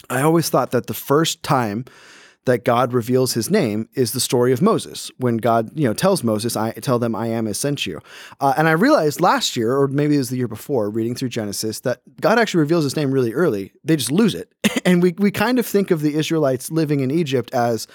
I 0.10 0.22
always 0.22 0.50
thought 0.50 0.72
that 0.72 0.88
the 0.88 0.94
first 0.94 1.44
time 1.44 1.86
that 2.46 2.66
God 2.66 2.94
reveals 2.94 3.34
his 3.34 3.50
name 3.50 3.88
is 3.94 4.12
the 4.12 4.20
story 4.20 4.52
of 4.52 4.62
Moses. 4.62 5.12
When 5.18 5.38
God, 5.38 5.72
you 5.78 5.88
know, 5.88 5.94
tells 5.94 6.24
Moses, 6.24 6.56
I 6.56 6.72
tell 6.72 7.00
them 7.00 7.16
I 7.16 7.28
am 7.28 7.46
has 7.46 7.58
sent 7.58 7.86
you. 7.86 8.02
Uh, 8.40 8.54
and 8.58 8.68
I 8.68 8.72
realized 8.72 9.22
last 9.22 9.56
year, 9.56 9.76
or 9.76 9.88
maybe 9.88 10.16
it 10.16 10.20
was 10.20 10.30
the 10.30 10.38
year 10.38 10.48
before, 10.48 10.90
reading 10.90 11.16
through 11.16 11.30
Genesis, 11.30 11.80
that 11.82 12.02
God 12.20 12.40
actually 12.40 12.60
reveals 12.60 12.84
his 12.84 12.96
name 12.96 13.12
really 13.12 13.34
early. 13.34 13.72
They 13.84 13.96
just 13.96 14.12
lose 14.12 14.36
it. 14.36 14.52
and 14.86 15.02
we, 15.02 15.14
we 15.18 15.32
kind 15.32 15.60
of 15.60 15.66
think 15.66 15.92
of 15.92 16.02
the 16.02 16.16
Israelites 16.16 16.72
living 16.72 17.00
in 17.00 17.12
Egypt 17.12 17.54
as 17.54 17.88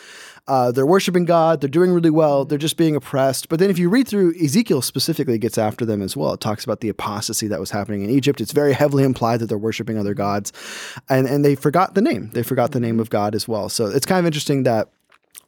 uh, 0.49 0.73
they're 0.73 0.87
worshiping 0.87 1.25
God, 1.25 1.61
they're 1.61 1.69
doing 1.69 1.93
really 1.93 2.11
well, 2.11 2.45
they're 2.45 2.59
just 2.59 2.77
being 2.77 2.97
oppressed. 2.97 3.49
But 3.49 3.59
then 3.59 3.71
if 3.71 3.79
you 3.79 3.89
read 3.89 4.09
through 4.09 4.35
Ezekiel 4.43 4.83
specifically 4.83 5.39
gets 5.39 5.59
after 5.59 5.85
them 5.85 6.03
as 6.03 6.17
well. 6.17 6.33
It 6.33 6.41
talks 6.41 6.65
about 6.65 6.81
the 6.81 6.89
apostasy 6.89 7.47
that 7.49 7.61
was 7.61 7.71
happening 7.71 8.03
in 8.03 8.11
Egypt. 8.11 8.41
It's 8.41 8.53
very 8.53 8.73
heavily 8.73 9.05
implied 9.05 9.41
that 9.41 9.47
they're 9.47 9.59
worshiping 9.59 9.99
other 9.99 10.15
gods. 10.15 10.53
And 11.09 11.27
and 11.27 11.45
they 11.45 11.55
forgot 11.55 11.95
the 11.95 12.03
name. 12.03 12.31
They 12.33 12.43
forgot 12.43 12.73
the 12.73 12.81
name 12.81 12.99
of 12.99 13.11
God 13.11 13.35
as 13.35 13.47
well. 13.47 13.69
So 13.69 13.87
it's 13.87 14.06
kind 14.06 14.21
of 14.21 14.27
interesting 14.27 14.62
that 14.65 14.89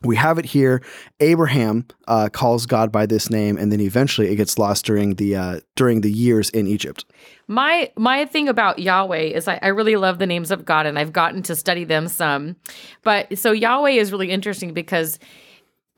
we 0.02 0.16
have 0.16 0.38
it 0.38 0.46
here. 0.46 0.82
Abraham 1.20 1.86
uh, 2.08 2.28
calls 2.32 2.66
God 2.66 2.90
by 2.90 3.06
this 3.06 3.30
name, 3.30 3.58
and 3.58 3.70
then 3.70 3.80
eventually 3.80 4.28
it 4.28 4.36
gets 4.36 4.58
lost 4.58 4.86
during 4.86 5.14
the 5.16 5.36
uh, 5.36 5.60
during 5.76 6.00
the 6.00 6.10
years 6.10 6.48
in 6.50 6.66
Egypt. 6.66 7.04
My 7.48 7.90
my 7.96 8.24
thing 8.24 8.48
about 8.48 8.78
Yahweh 8.78 9.18
is 9.34 9.46
I, 9.46 9.58
I 9.62 9.68
really 9.68 9.96
love 9.96 10.18
the 10.18 10.26
names 10.26 10.50
of 10.50 10.64
God 10.64 10.86
and 10.86 10.98
I've 10.98 11.12
gotten 11.12 11.42
to 11.42 11.56
study 11.56 11.84
them 11.84 12.08
some. 12.08 12.56
But 13.02 13.38
so 13.38 13.52
Yahweh 13.52 13.90
is 13.90 14.12
really 14.12 14.30
interesting 14.30 14.72
because 14.72 15.18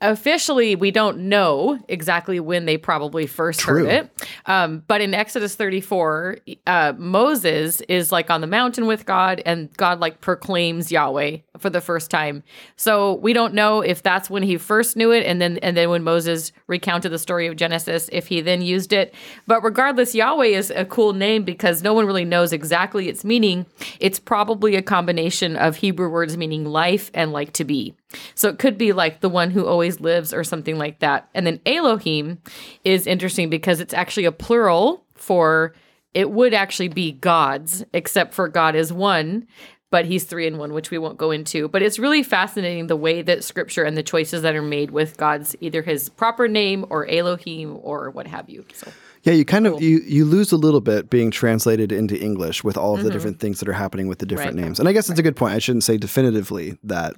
officially 0.03 0.75
we 0.75 0.91
don't 0.91 1.17
know 1.17 1.79
exactly 1.87 2.39
when 2.39 2.65
they 2.65 2.77
probably 2.77 3.25
first 3.25 3.61
True. 3.61 3.85
heard 3.85 3.93
it. 3.93 4.27
Um, 4.45 4.83
but 4.85 4.99
in 5.01 5.13
Exodus 5.13 5.55
34, 5.55 6.39
uh, 6.67 6.93
Moses 6.97 7.81
is 7.81 8.11
like 8.11 8.29
on 8.29 8.41
the 8.41 8.47
mountain 8.47 8.85
with 8.85 9.05
God 9.05 9.41
and 9.45 9.75
God 9.77 9.99
like 9.99 10.19
proclaims 10.19 10.91
Yahweh 10.91 11.37
for 11.59 11.69
the 11.69 11.81
first 11.81 12.09
time. 12.09 12.43
So 12.75 13.15
we 13.15 13.33
don't 13.33 13.53
know 13.53 13.81
if 13.81 14.01
that's 14.01 14.29
when 14.29 14.43
he 14.43 14.57
first 14.57 14.95
knew 14.95 15.11
it 15.11 15.25
and 15.25 15.41
then 15.41 15.57
and 15.59 15.77
then 15.77 15.89
when 15.89 16.03
Moses 16.03 16.51
recounted 16.67 17.11
the 17.11 17.19
story 17.19 17.47
of 17.47 17.55
Genesis 17.55 18.09
if 18.11 18.27
he 18.27 18.41
then 18.41 18.61
used 18.61 18.91
it. 18.91 19.13
But 19.45 19.63
regardless 19.63 20.15
Yahweh 20.15 20.47
is 20.47 20.71
a 20.71 20.85
cool 20.85 21.13
name 21.13 21.43
because 21.43 21.83
no 21.83 21.93
one 21.93 22.07
really 22.07 22.25
knows 22.25 22.53
exactly 22.53 23.07
its 23.07 23.23
meaning. 23.23 23.65
It's 23.99 24.19
probably 24.19 24.75
a 24.75 24.81
combination 24.81 25.55
of 25.55 25.77
Hebrew 25.77 26.09
words 26.09 26.37
meaning 26.37 26.65
life 26.65 27.11
and 27.13 27.31
like 27.31 27.53
to 27.53 27.63
be. 27.63 27.93
So 28.35 28.49
it 28.49 28.59
could 28.59 28.77
be 28.77 28.93
like 28.93 29.21
the 29.21 29.29
one 29.29 29.51
who 29.51 29.65
always 29.65 29.99
lives 29.99 30.33
or 30.33 30.43
something 30.43 30.77
like 30.77 30.99
that. 30.99 31.29
And 31.35 31.45
then 31.45 31.59
Elohim 31.65 32.39
is 32.83 33.05
interesting 33.05 33.49
because 33.49 33.79
it's 33.79 33.93
actually 33.93 34.25
a 34.25 34.31
plural 34.31 35.05
for 35.13 35.73
it 36.13 36.29
would 36.29 36.53
actually 36.53 36.89
be 36.89 37.11
gods, 37.11 37.83
except 37.93 38.33
for 38.33 38.47
God 38.47 38.75
is 38.75 38.93
one, 38.93 39.47
but 39.93 40.05
he's 40.05 40.23
three 40.23 40.47
in 40.47 40.57
one, 40.57 40.73
which 40.73 40.89
we 40.89 40.97
won't 40.97 41.19
go 41.19 41.29
into. 41.29 41.67
But 41.67 41.83
it's 41.83 41.99
really 41.99 42.23
fascinating 42.23 42.87
the 42.87 42.95
way 42.95 43.21
that 43.21 43.43
scripture 43.43 43.83
and 43.83 43.95
the 43.95 44.01
choices 44.01 44.41
that 44.41 44.55
are 44.55 44.61
made 44.77 44.89
with 44.89 45.17
God's 45.17 45.55
either 45.61 45.83
his 45.83 46.09
proper 46.09 46.47
name 46.47 46.83
or 46.89 47.07
Elohim 47.07 47.77
or 47.83 48.09
what 48.09 48.25
have 48.25 48.49
you. 48.49 48.65
So 48.73 48.91
Yeah, 49.21 49.33
you 49.33 49.45
kind 49.45 49.67
of 49.67 49.81
you 49.83 50.01
you 50.05 50.25
lose 50.25 50.51
a 50.51 50.57
little 50.57 50.81
bit 50.81 51.11
being 51.11 51.29
translated 51.29 51.91
into 51.91 52.15
English 52.19 52.63
with 52.63 52.75
all 52.75 52.95
of 52.97 53.03
the 53.03 53.11
different 53.11 53.39
things 53.39 53.59
that 53.59 53.69
are 53.69 53.73
happening 53.85 54.07
with 54.07 54.17
the 54.17 54.25
different 54.25 54.53
Mm-hmm. 54.55 54.59
Right. 54.61 54.65
names. 54.65 54.79
And 54.79 54.89
I 54.89 54.93
guess 54.93 55.09
it's 55.11 55.19
a 55.19 55.23
good 55.23 55.35
point. 55.35 55.53
I 55.53 55.59
shouldn't 55.59 55.83
say 55.83 55.97
definitively 55.97 56.77
that 56.83 57.13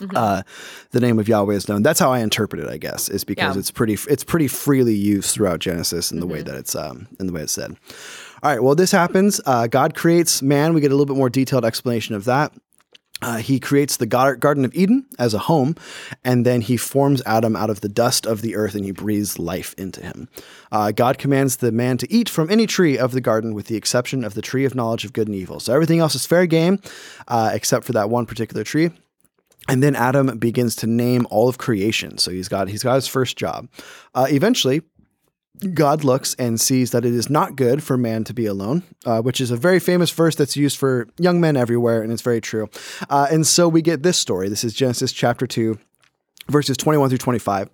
Mm-hmm. 0.00 0.16
uh, 0.16 0.42
the 0.92 1.00
name 1.00 1.18
of 1.18 1.26
Yahweh 1.28 1.54
is 1.56 1.68
known. 1.68 1.82
That's 1.82 1.98
how 1.98 2.12
I 2.12 2.20
interpret 2.20 2.62
it. 2.62 2.68
I 2.68 2.76
guess 2.78 3.08
is 3.08 3.24
because 3.24 3.56
Yeah. 3.56 3.60
it's 3.60 3.72
pretty 3.72 3.94
it's 4.14 4.22
pretty 4.22 4.46
freely 4.46 4.94
used 4.94 5.28
throughout 5.34 5.58
Genesis 5.58 6.12
in 6.12 6.20
the 6.20 6.26
Mm-hmm. 6.26 6.34
way 6.34 6.42
that 6.42 6.54
it's 6.54 6.74
um 6.76 7.08
in 7.20 7.26
the 7.26 7.32
way 7.32 7.42
it's 7.42 7.52
said. 7.52 7.76
All 8.42 8.50
right. 8.50 8.62
Well, 8.62 8.74
this 8.74 8.92
happens. 8.92 9.40
Uh, 9.44 9.66
God 9.66 9.94
creates 9.94 10.42
man. 10.42 10.74
We 10.74 10.80
get 10.80 10.92
a 10.92 10.94
little 10.94 11.06
bit 11.06 11.16
more 11.16 11.30
detailed 11.30 11.64
explanation 11.64 12.14
of 12.14 12.24
that. 12.24 12.52
Uh, 13.20 13.38
he 13.38 13.58
creates 13.58 13.96
the 13.96 14.06
Garden 14.06 14.64
of 14.64 14.72
Eden 14.74 15.04
as 15.18 15.34
a 15.34 15.38
home, 15.38 15.74
and 16.24 16.46
then 16.46 16.60
he 16.60 16.76
forms 16.76 17.20
Adam 17.26 17.56
out 17.56 17.68
of 17.68 17.80
the 17.80 17.88
dust 17.88 18.26
of 18.26 18.42
the 18.42 18.54
earth 18.54 18.76
and 18.76 18.84
he 18.84 18.92
breathes 18.92 19.40
life 19.40 19.74
into 19.76 20.00
him. 20.00 20.28
Uh, 20.70 20.92
God 20.92 21.18
commands 21.18 21.56
the 21.56 21.72
man 21.72 21.98
to 21.98 22.12
eat 22.12 22.28
from 22.28 22.48
any 22.48 22.66
tree 22.66 22.96
of 22.96 23.10
the 23.10 23.20
garden 23.20 23.54
with 23.54 23.66
the 23.66 23.74
exception 23.74 24.22
of 24.22 24.34
the 24.34 24.42
tree 24.42 24.64
of 24.64 24.76
knowledge 24.76 25.04
of 25.04 25.12
good 25.12 25.26
and 25.26 25.34
evil. 25.34 25.58
So 25.58 25.74
everything 25.74 25.98
else 25.98 26.14
is 26.14 26.26
fair 26.26 26.46
game 26.46 26.80
uh, 27.26 27.50
except 27.52 27.84
for 27.84 27.92
that 27.92 28.08
one 28.08 28.24
particular 28.24 28.62
tree. 28.62 28.90
And 29.68 29.82
then 29.82 29.96
Adam 29.96 30.38
begins 30.38 30.76
to 30.76 30.86
name 30.86 31.26
all 31.28 31.48
of 31.48 31.58
creation. 31.58 32.18
So 32.18 32.30
he's 32.30 32.48
got 32.48 32.68
he's 32.68 32.82
got 32.82 32.94
his 32.94 33.08
first 33.08 33.36
job. 33.36 33.68
Uh, 34.14 34.26
eventually, 34.30 34.82
God 35.74 36.04
looks 36.04 36.34
and 36.34 36.60
sees 36.60 36.92
that 36.92 37.04
it 37.04 37.14
is 37.14 37.28
not 37.28 37.56
good 37.56 37.82
for 37.82 37.96
man 37.96 38.24
to 38.24 38.34
be 38.34 38.46
alone, 38.46 38.82
uh, 39.04 39.20
which 39.20 39.40
is 39.40 39.50
a 39.50 39.56
very 39.56 39.80
famous 39.80 40.10
verse 40.10 40.34
that's 40.34 40.56
used 40.56 40.76
for 40.76 41.08
young 41.18 41.40
men 41.40 41.56
everywhere, 41.56 42.02
and 42.02 42.12
it's 42.12 42.22
very 42.22 42.40
true. 42.40 42.68
Uh, 43.10 43.26
and 43.30 43.46
so 43.46 43.68
we 43.68 43.82
get 43.82 44.02
this 44.02 44.16
story. 44.16 44.48
This 44.48 44.64
is 44.64 44.72
Genesis 44.72 45.12
chapter 45.12 45.46
2, 45.46 45.78
verses 46.48 46.76
21 46.76 47.08
through 47.08 47.18
25. 47.18 47.70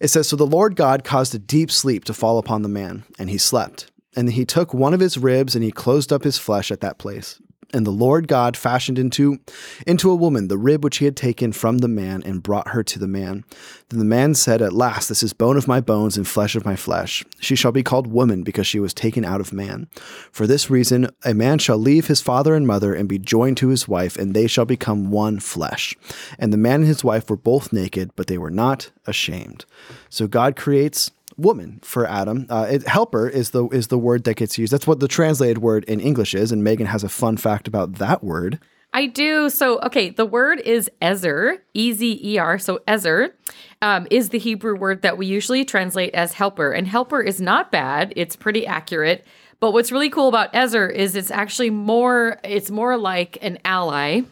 It 0.00 0.08
says, 0.08 0.28
So 0.28 0.36
the 0.36 0.46
Lord 0.46 0.76
God 0.76 1.04
caused 1.04 1.34
a 1.34 1.38
deep 1.38 1.70
sleep 1.70 2.04
to 2.04 2.14
fall 2.14 2.38
upon 2.38 2.62
the 2.62 2.68
man, 2.68 3.04
and 3.18 3.28
he 3.28 3.38
slept. 3.38 3.90
And 4.16 4.32
he 4.32 4.44
took 4.44 4.72
one 4.72 4.94
of 4.94 5.00
his 5.00 5.18
ribs 5.18 5.54
and 5.54 5.62
he 5.62 5.70
closed 5.70 6.12
up 6.12 6.24
his 6.24 6.38
flesh 6.38 6.70
at 6.70 6.80
that 6.80 6.98
place. 6.98 7.40
And 7.74 7.86
the 7.86 7.90
Lord 7.90 8.28
God 8.28 8.56
fashioned 8.56 8.98
into 8.98 9.40
into 9.86 10.10
a 10.10 10.16
woman 10.16 10.48
the 10.48 10.56
rib 10.56 10.82
which 10.82 10.98
he 10.98 11.04
had 11.04 11.16
taken 11.16 11.52
from 11.52 11.78
the 11.78 11.88
man 11.88 12.22
and 12.24 12.42
brought 12.42 12.68
her 12.68 12.82
to 12.82 12.98
the 12.98 13.06
man. 13.06 13.44
Then 13.90 13.98
the 13.98 14.06
man 14.06 14.34
said, 14.34 14.62
At 14.62 14.72
last, 14.72 15.08
this 15.08 15.22
is 15.22 15.34
bone 15.34 15.58
of 15.58 15.68
my 15.68 15.80
bones 15.80 16.16
and 16.16 16.26
flesh 16.26 16.54
of 16.54 16.64
my 16.64 16.76
flesh. 16.76 17.24
She 17.40 17.54
shall 17.54 17.72
be 17.72 17.82
called 17.82 18.06
woman 18.06 18.42
because 18.42 18.66
she 18.66 18.80
was 18.80 18.94
taken 18.94 19.24
out 19.24 19.40
of 19.40 19.52
man. 19.52 19.88
For 20.32 20.46
this 20.46 20.70
reason, 20.70 21.10
a 21.24 21.34
man 21.34 21.58
shall 21.58 21.78
leave 21.78 22.06
his 22.06 22.22
father 22.22 22.54
and 22.54 22.66
mother 22.66 22.94
and 22.94 23.08
be 23.08 23.18
joined 23.18 23.58
to 23.58 23.68
his 23.68 23.86
wife, 23.86 24.16
and 24.16 24.34
they 24.34 24.46
shall 24.46 24.64
become 24.64 25.10
one 25.10 25.38
flesh. 25.38 25.94
And 26.38 26.52
the 26.52 26.56
man 26.56 26.80
and 26.80 26.86
his 26.86 27.04
wife 27.04 27.28
were 27.28 27.36
both 27.36 27.72
naked, 27.72 28.12
but 28.16 28.28
they 28.28 28.38
were 28.38 28.50
not 28.50 28.90
ashamed. 29.06 29.66
So 30.08 30.26
God 30.26 30.56
creates 30.56 31.10
woman 31.38 31.80
for 31.82 32.06
Adam. 32.06 32.46
Uh, 32.50 32.66
it, 32.70 32.86
helper 32.86 33.28
is 33.28 33.50
the 33.50 33.66
is 33.68 33.86
the 33.86 33.98
word 33.98 34.24
that 34.24 34.34
gets 34.34 34.58
used. 34.58 34.72
That's 34.72 34.86
what 34.86 35.00
the 35.00 35.08
translated 35.08 35.58
word 35.58 35.84
in 35.84 36.00
English 36.00 36.34
is. 36.34 36.52
And 36.52 36.62
Megan 36.62 36.86
has 36.86 37.04
a 37.04 37.08
fun 37.08 37.36
fact 37.36 37.68
about 37.68 37.94
that 37.94 38.22
word. 38.22 38.58
I 38.92 39.06
do. 39.06 39.50
So, 39.50 39.78
okay, 39.80 40.10
the 40.10 40.24
word 40.24 40.60
is 40.60 40.90
ezer, 41.02 41.62
E 41.74 41.92
Z 41.92 42.20
E 42.22 42.38
R. 42.38 42.58
So, 42.58 42.80
ezer 42.88 43.34
um, 43.82 44.06
is 44.10 44.30
the 44.30 44.38
Hebrew 44.38 44.76
word 44.76 45.02
that 45.02 45.18
we 45.18 45.26
usually 45.26 45.64
translate 45.64 46.14
as 46.14 46.32
helper. 46.32 46.72
And 46.72 46.86
helper 46.86 47.20
is 47.20 47.40
not 47.40 47.70
bad, 47.70 48.12
it's 48.16 48.34
pretty 48.34 48.66
accurate. 48.66 49.26
But 49.60 49.72
what's 49.72 49.92
really 49.92 50.08
cool 50.08 50.28
about 50.28 50.54
ezer 50.54 50.88
is 50.88 51.16
it's 51.16 51.30
actually 51.30 51.70
more, 51.70 52.38
it's 52.44 52.70
more 52.70 52.96
like 52.96 53.38
an 53.42 53.58
ally. 53.64 54.22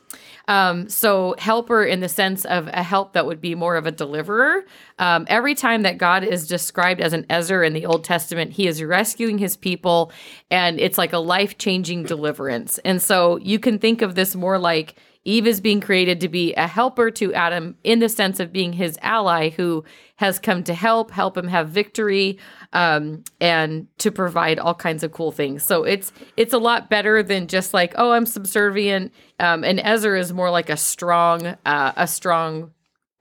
Um, 0.48 0.88
so 0.88 1.34
helper 1.38 1.84
in 1.84 2.00
the 2.00 2.08
sense 2.08 2.44
of 2.44 2.68
a 2.68 2.82
help 2.82 3.14
that 3.14 3.26
would 3.26 3.40
be 3.40 3.54
more 3.54 3.76
of 3.76 3.86
a 3.86 3.90
deliverer. 3.90 4.64
Um, 4.98 5.26
every 5.28 5.54
time 5.54 5.82
that 5.82 5.98
God 5.98 6.22
is 6.22 6.46
described 6.46 7.00
as 7.00 7.12
an 7.12 7.26
Ezer 7.28 7.64
in 7.64 7.72
the 7.72 7.86
Old 7.86 8.04
Testament, 8.04 8.52
he 8.52 8.68
is 8.68 8.82
rescuing 8.82 9.38
his 9.38 9.56
people 9.56 10.12
and 10.50 10.78
it's 10.78 10.98
like 10.98 11.12
a 11.12 11.18
life 11.18 11.58
changing 11.58 12.04
deliverance. 12.04 12.78
And 12.84 13.02
so 13.02 13.38
you 13.38 13.58
can 13.58 13.78
think 13.78 14.02
of 14.02 14.14
this 14.14 14.36
more 14.36 14.58
like 14.58 14.94
Eve 15.26 15.48
is 15.48 15.60
being 15.60 15.80
created 15.80 16.20
to 16.20 16.28
be 16.28 16.54
a 16.54 16.68
helper 16.68 17.10
to 17.10 17.34
Adam 17.34 17.76
in 17.82 17.98
the 17.98 18.08
sense 18.08 18.38
of 18.38 18.52
being 18.52 18.72
his 18.72 18.96
ally 19.02 19.50
who 19.50 19.84
has 20.16 20.38
come 20.38 20.62
to 20.62 20.72
help, 20.72 21.10
help 21.10 21.36
him 21.36 21.48
have 21.48 21.68
victory, 21.68 22.38
um, 22.72 23.24
and 23.40 23.88
to 23.98 24.12
provide 24.12 24.60
all 24.60 24.74
kinds 24.74 25.02
of 25.02 25.10
cool 25.10 25.32
things. 25.32 25.64
So 25.64 25.82
it's 25.82 26.12
it's 26.36 26.52
a 26.52 26.58
lot 26.58 26.88
better 26.88 27.24
than 27.24 27.48
just 27.48 27.74
like 27.74 27.92
oh 27.96 28.12
I'm 28.12 28.24
subservient. 28.24 29.12
Um, 29.40 29.64
and 29.64 29.80
Ezer 29.80 30.14
is 30.14 30.32
more 30.32 30.50
like 30.50 30.70
a 30.70 30.76
strong 30.76 31.56
uh, 31.66 31.92
a 31.96 32.06
strong 32.06 32.70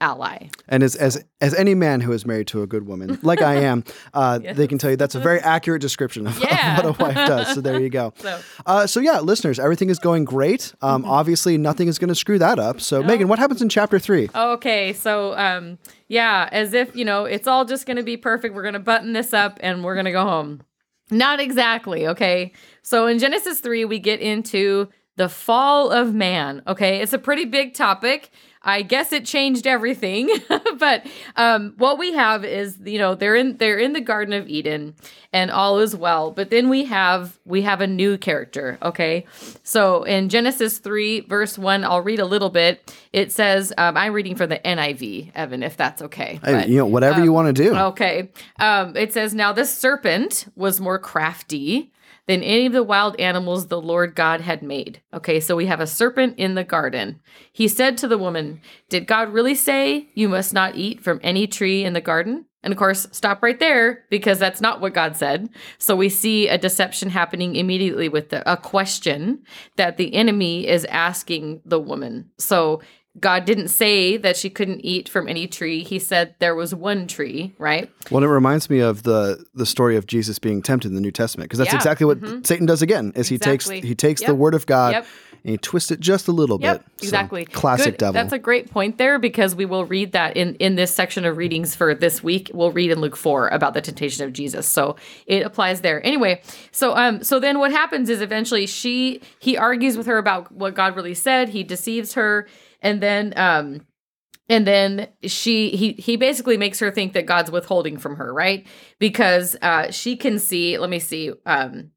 ally. 0.06 0.48
And 0.68 0.84
as 0.84 0.96
as 0.96 1.24
as 1.42 1.54
any 1.54 1.76
man 1.76 2.02
who 2.02 2.12
is 2.12 2.26
married 2.26 2.48
to 2.48 2.62
a 2.62 2.68
good 2.68 2.86
woman, 2.88 3.18
like 3.22 3.42
I 3.42 3.56
am, 3.56 3.84
uh, 4.14 4.40
Yes. 4.44 4.56
they 4.58 4.68
can 4.68 4.78
tell 4.78 4.90
you 4.92 4.98
that's 4.98 5.16
a 5.16 5.20
very 5.20 5.40
accurate 5.56 5.82
description 5.82 6.28
of, 6.28 6.36
of 6.42 6.50
what 6.78 6.86
a 6.86 6.92
wife 7.04 7.16
does. 7.28 7.54
So 7.54 7.62
there 7.62 7.80
you 7.80 7.90
go. 7.90 8.14
So 8.18 8.40
Uh, 8.66 8.88
so 8.88 9.00
yeah, 9.00 9.20
listeners, 9.20 9.58
everything 9.60 9.90
is 9.90 10.00
going 10.00 10.26
great. 10.26 10.74
Um, 10.82 11.02
Mm-hmm. 11.02 11.12
Obviously, 11.12 11.58
nothing 11.58 11.88
is 11.88 11.98
going 12.00 12.08
to 12.10 12.16
screw 12.16 12.40
that 12.40 12.58
up. 12.60 12.80
So 12.82 13.04
Megan, 13.04 13.28
what 13.28 13.38
happens 13.40 13.62
in 13.62 13.70
chapter 13.70 14.00
three? 14.00 14.30
Okay, 14.36 14.94
so 14.94 15.38
um 15.38 15.78
yeah, 16.08 16.48
as 16.52 16.74
if, 16.74 16.96
you 16.96 17.04
know, 17.06 17.26
it's 17.26 17.48
all 17.48 17.66
just 17.66 17.86
going 17.88 17.98
to 17.98 18.04
be 18.04 18.16
perfect. 18.18 18.54
We're 18.56 18.62
going 18.70 18.74
to 18.76 18.80
button 18.80 19.14
this 19.14 19.34
up 19.34 19.60
and 19.62 19.84
we're 19.84 19.96
going 19.96 20.06
to 20.06 20.12
go 20.12 20.24
home. 20.24 20.62
Not 21.10 21.40
exactly, 21.40 22.08
okay? 22.08 22.52
So 22.84 23.08
in 23.08 23.18
Genesis 23.20 23.60
3 23.60 23.86
we 23.86 23.98
get 24.00 24.20
into 24.22 24.90
the 25.18 25.30
fall 25.30 25.92
of 25.92 26.14
man, 26.14 26.62
okay? 26.68 27.02
It's 27.02 27.14
a 27.14 27.18
pretty 27.20 27.46
big 27.46 27.74
topic. 27.74 28.30
I 28.66 28.82
guess 28.82 29.14
it 29.14 29.26
changed 29.26 29.68
everything, 29.68 30.30
but 30.78 31.06
um, 31.36 31.74
what 31.78 32.00
we 32.00 32.14
have 32.14 32.44
is, 32.44 32.78
you 32.84 32.98
know, 32.98 33.14
they're 33.16 33.36
in 33.36 33.58
they're 33.58 33.78
in 33.78 33.94
the 33.94 34.02
Garden 34.02 34.34
of 34.34 34.50
Eden, 34.50 34.96
and 35.32 35.52
all 35.52 35.80
is 35.80 35.96
well. 35.96 36.32
But 36.32 36.50
then 36.50 36.68
we 36.68 36.86
have 36.86 37.40
we 37.46 37.62
have 37.62 37.80
a 37.80 37.88
new 37.88 38.18
character. 38.18 38.78
Okay, 38.82 39.26
so 39.64 40.04
in 40.04 40.30
Genesis 40.30 40.80
three 40.80 41.22
verse 41.22 41.58
one, 41.58 41.84
I'll 41.84 42.02
read 42.02 42.20
a 42.20 42.26
little 42.26 42.50
bit. 42.50 42.94
It 43.14 43.32
says, 43.32 43.72
um, 43.78 43.96
I'm 43.96 44.12
reading 44.12 44.36
from 44.36 44.50
the 44.50 44.60
NIV, 44.60 45.32
Evan, 45.36 45.64
if 45.64 45.78
that's 45.78 46.02
okay. 46.02 46.40
But- 46.44 46.68
you 46.68 46.78
know, 46.78 46.86
whatever 46.86 47.24
you 47.24 47.32
want 47.32 47.56
to 47.56 47.64
do. 47.64 47.76
Okay. 47.76 48.30
Um, 48.60 48.98
it 48.98 49.14
says, 49.14 49.34
Now 49.34 49.54
the 49.54 49.66
serpent 49.66 50.48
was 50.56 50.82
more 50.82 51.00
crafty 51.00 51.94
than 52.28 52.42
any 52.44 52.66
of 52.66 52.74
the 52.74 52.84
wild 52.84 53.20
animals 53.20 53.68
the 53.68 53.82
Lord 53.82 54.16
God 54.16 54.42
had 54.42 54.64
made. 54.64 55.02
Okay, 55.14 55.40
so 55.40 55.56
we 55.56 55.68
have 55.68 55.80
a 55.80 55.88
serpent 55.88 56.36
in 56.38 56.56
the 56.56 56.64
garden. 56.64 57.20
He 57.52 57.68
said 57.68 57.98
to 57.98 58.08
the 58.08 58.18
woman, 58.18 58.62
Did 58.90 59.08
God 59.08 59.34
really 59.34 59.56
say 59.56 60.10
you 60.14 60.30
must 60.30 60.54
not 60.54 60.76
eat 60.76 61.02
from 61.02 61.20
any 61.24 61.48
tree 61.48 61.84
in 61.84 61.94
the 61.94 62.02
garden? 62.02 62.46
And 62.64 62.74
of 62.74 62.80
course, 62.80 63.08
stop 63.12 63.44
right 63.44 63.60
there 63.60 64.06
because 64.10 64.40
that's 64.40 64.60
not 64.60 64.82
what 64.82 64.96
God 64.96 65.16
said. 65.16 65.50
So 65.78 65.96
we 65.96 66.10
see 66.10 66.48
a 66.48 66.58
deception 66.58 67.12
happening 67.12 67.56
immediately 67.56 68.10
with 68.10 68.30
the, 68.30 68.52
a 68.52 68.58
question 68.58 69.44
that 69.76 69.98
the 69.98 70.16
enemy 70.16 70.68
is 70.68 70.84
asking 70.86 71.62
the 71.64 71.80
woman. 71.80 72.32
So 72.40 72.82
God 73.20 73.46
didn't 73.46 73.70
say 73.70 74.18
that 74.18 74.36
she 74.36 74.50
couldn't 74.50 74.82
eat 74.84 75.08
from 75.08 75.28
any 75.30 75.48
tree. 75.48 75.84
He 75.84 76.00
said 76.00 76.36
there 76.40 76.54
was 76.56 76.76
one 76.76 77.08
tree, 77.08 77.54
right? 77.58 77.90
Well, 78.12 78.24
it 78.24 78.28
reminds 78.28 78.70
me 78.70 78.80
of 78.80 79.04
the 79.04 79.46
the 79.54 79.66
story 79.66 79.96
of 79.96 80.06
Jesus 80.06 80.38
being 80.40 80.62
tempted 80.62 80.90
in 80.90 80.96
the 80.96 81.02
New 81.02 81.12
Testament 81.12 81.50
because 81.50 81.60
that's 81.60 81.72
Yeah, 81.72 81.78
exactly 81.78 82.06
what 82.06 82.46
Satan 82.46 82.66
does 82.66 82.82
again. 82.82 83.14
Is 83.16 83.28
he 83.30 83.38
takes 83.38 83.70
he 83.70 83.96
takes 83.96 84.22
the 84.22 84.36
word 84.36 84.54
of 84.54 84.66
God 84.66 84.92
Yep. 84.94 85.06
and 85.46 85.52
he 85.52 85.58
twists 85.58 85.92
it 85.92 86.00
just 86.02 86.28
a 86.28 86.32
little 86.34 86.60
Yep, 86.62 86.78
bit. 86.78 86.86
So, 87.02 87.06
exactly. 87.06 87.46
classic 87.46 87.94
Good. 87.94 88.00
devil. 88.00 88.14
That's 88.14 88.34
a 88.34 88.40
great 88.40 88.70
point 88.70 88.98
there 88.98 89.18
because 89.18 89.56
we 89.56 89.66
will 89.66 89.86
read 89.86 90.12
that 90.12 90.36
in 90.36 90.56
in 90.56 90.76
this 90.76 90.94
section 90.94 91.24
of 91.24 91.38
readings 91.38 91.74
for 91.74 91.96
this 91.96 92.22
week. 92.22 92.52
We'll 92.54 92.72
read 92.72 92.92
in 92.92 93.00
Luke 93.00 93.16
4 93.16 93.48
about 93.48 93.74
the 93.74 93.82
temptation 93.82 94.26
of 94.26 94.34
Jesus. 94.34 94.68
So 94.68 94.98
it 95.26 95.46
applies 95.46 95.80
there. 95.82 96.06
Anyway, 96.06 96.42
so 96.72 96.96
um 96.98 97.24
so 97.24 97.40
then 97.40 97.60
what 97.60 97.72
happens 97.72 98.10
is 98.10 98.20
eventually 98.20 98.68
she 98.68 99.22
he 99.40 99.56
argues 99.58 99.96
with 99.98 100.08
her 100.08 100.18
about 100.18 100.52
what 100.52 100.76
God 100.76 100.98
really 100.98 101.14
said. 101.14 101.50
He 101.50 101.64
deceives 101.64 102.16
her 102.16 102.46
and 102.86 103.02
then 103.02 103.34
um 103.36 103.82
and 104.48 104.66
then 104.66 105.10
she 105.24 105.72
he 105.72 105.94
he 105.94 106.16
basically 106.16 106.56
makes 106.56 106.80
her 106.80 106.92
think 106.92 107.14
that 107.14 107.26
God's 107.26 107.50
withholding 107.52 107.98
from 107.98 108.16
her, 108.18 108.32
right? 108.34 108.66
Because 109.00 109.58
uh 109.62 109.92
she 109.92 110.16
can 110.16 110.40
see, 110.40 110.78
let 110.78 110.90
me 110.90 111.00
see, 111.00 111.34
um 111.46 111.92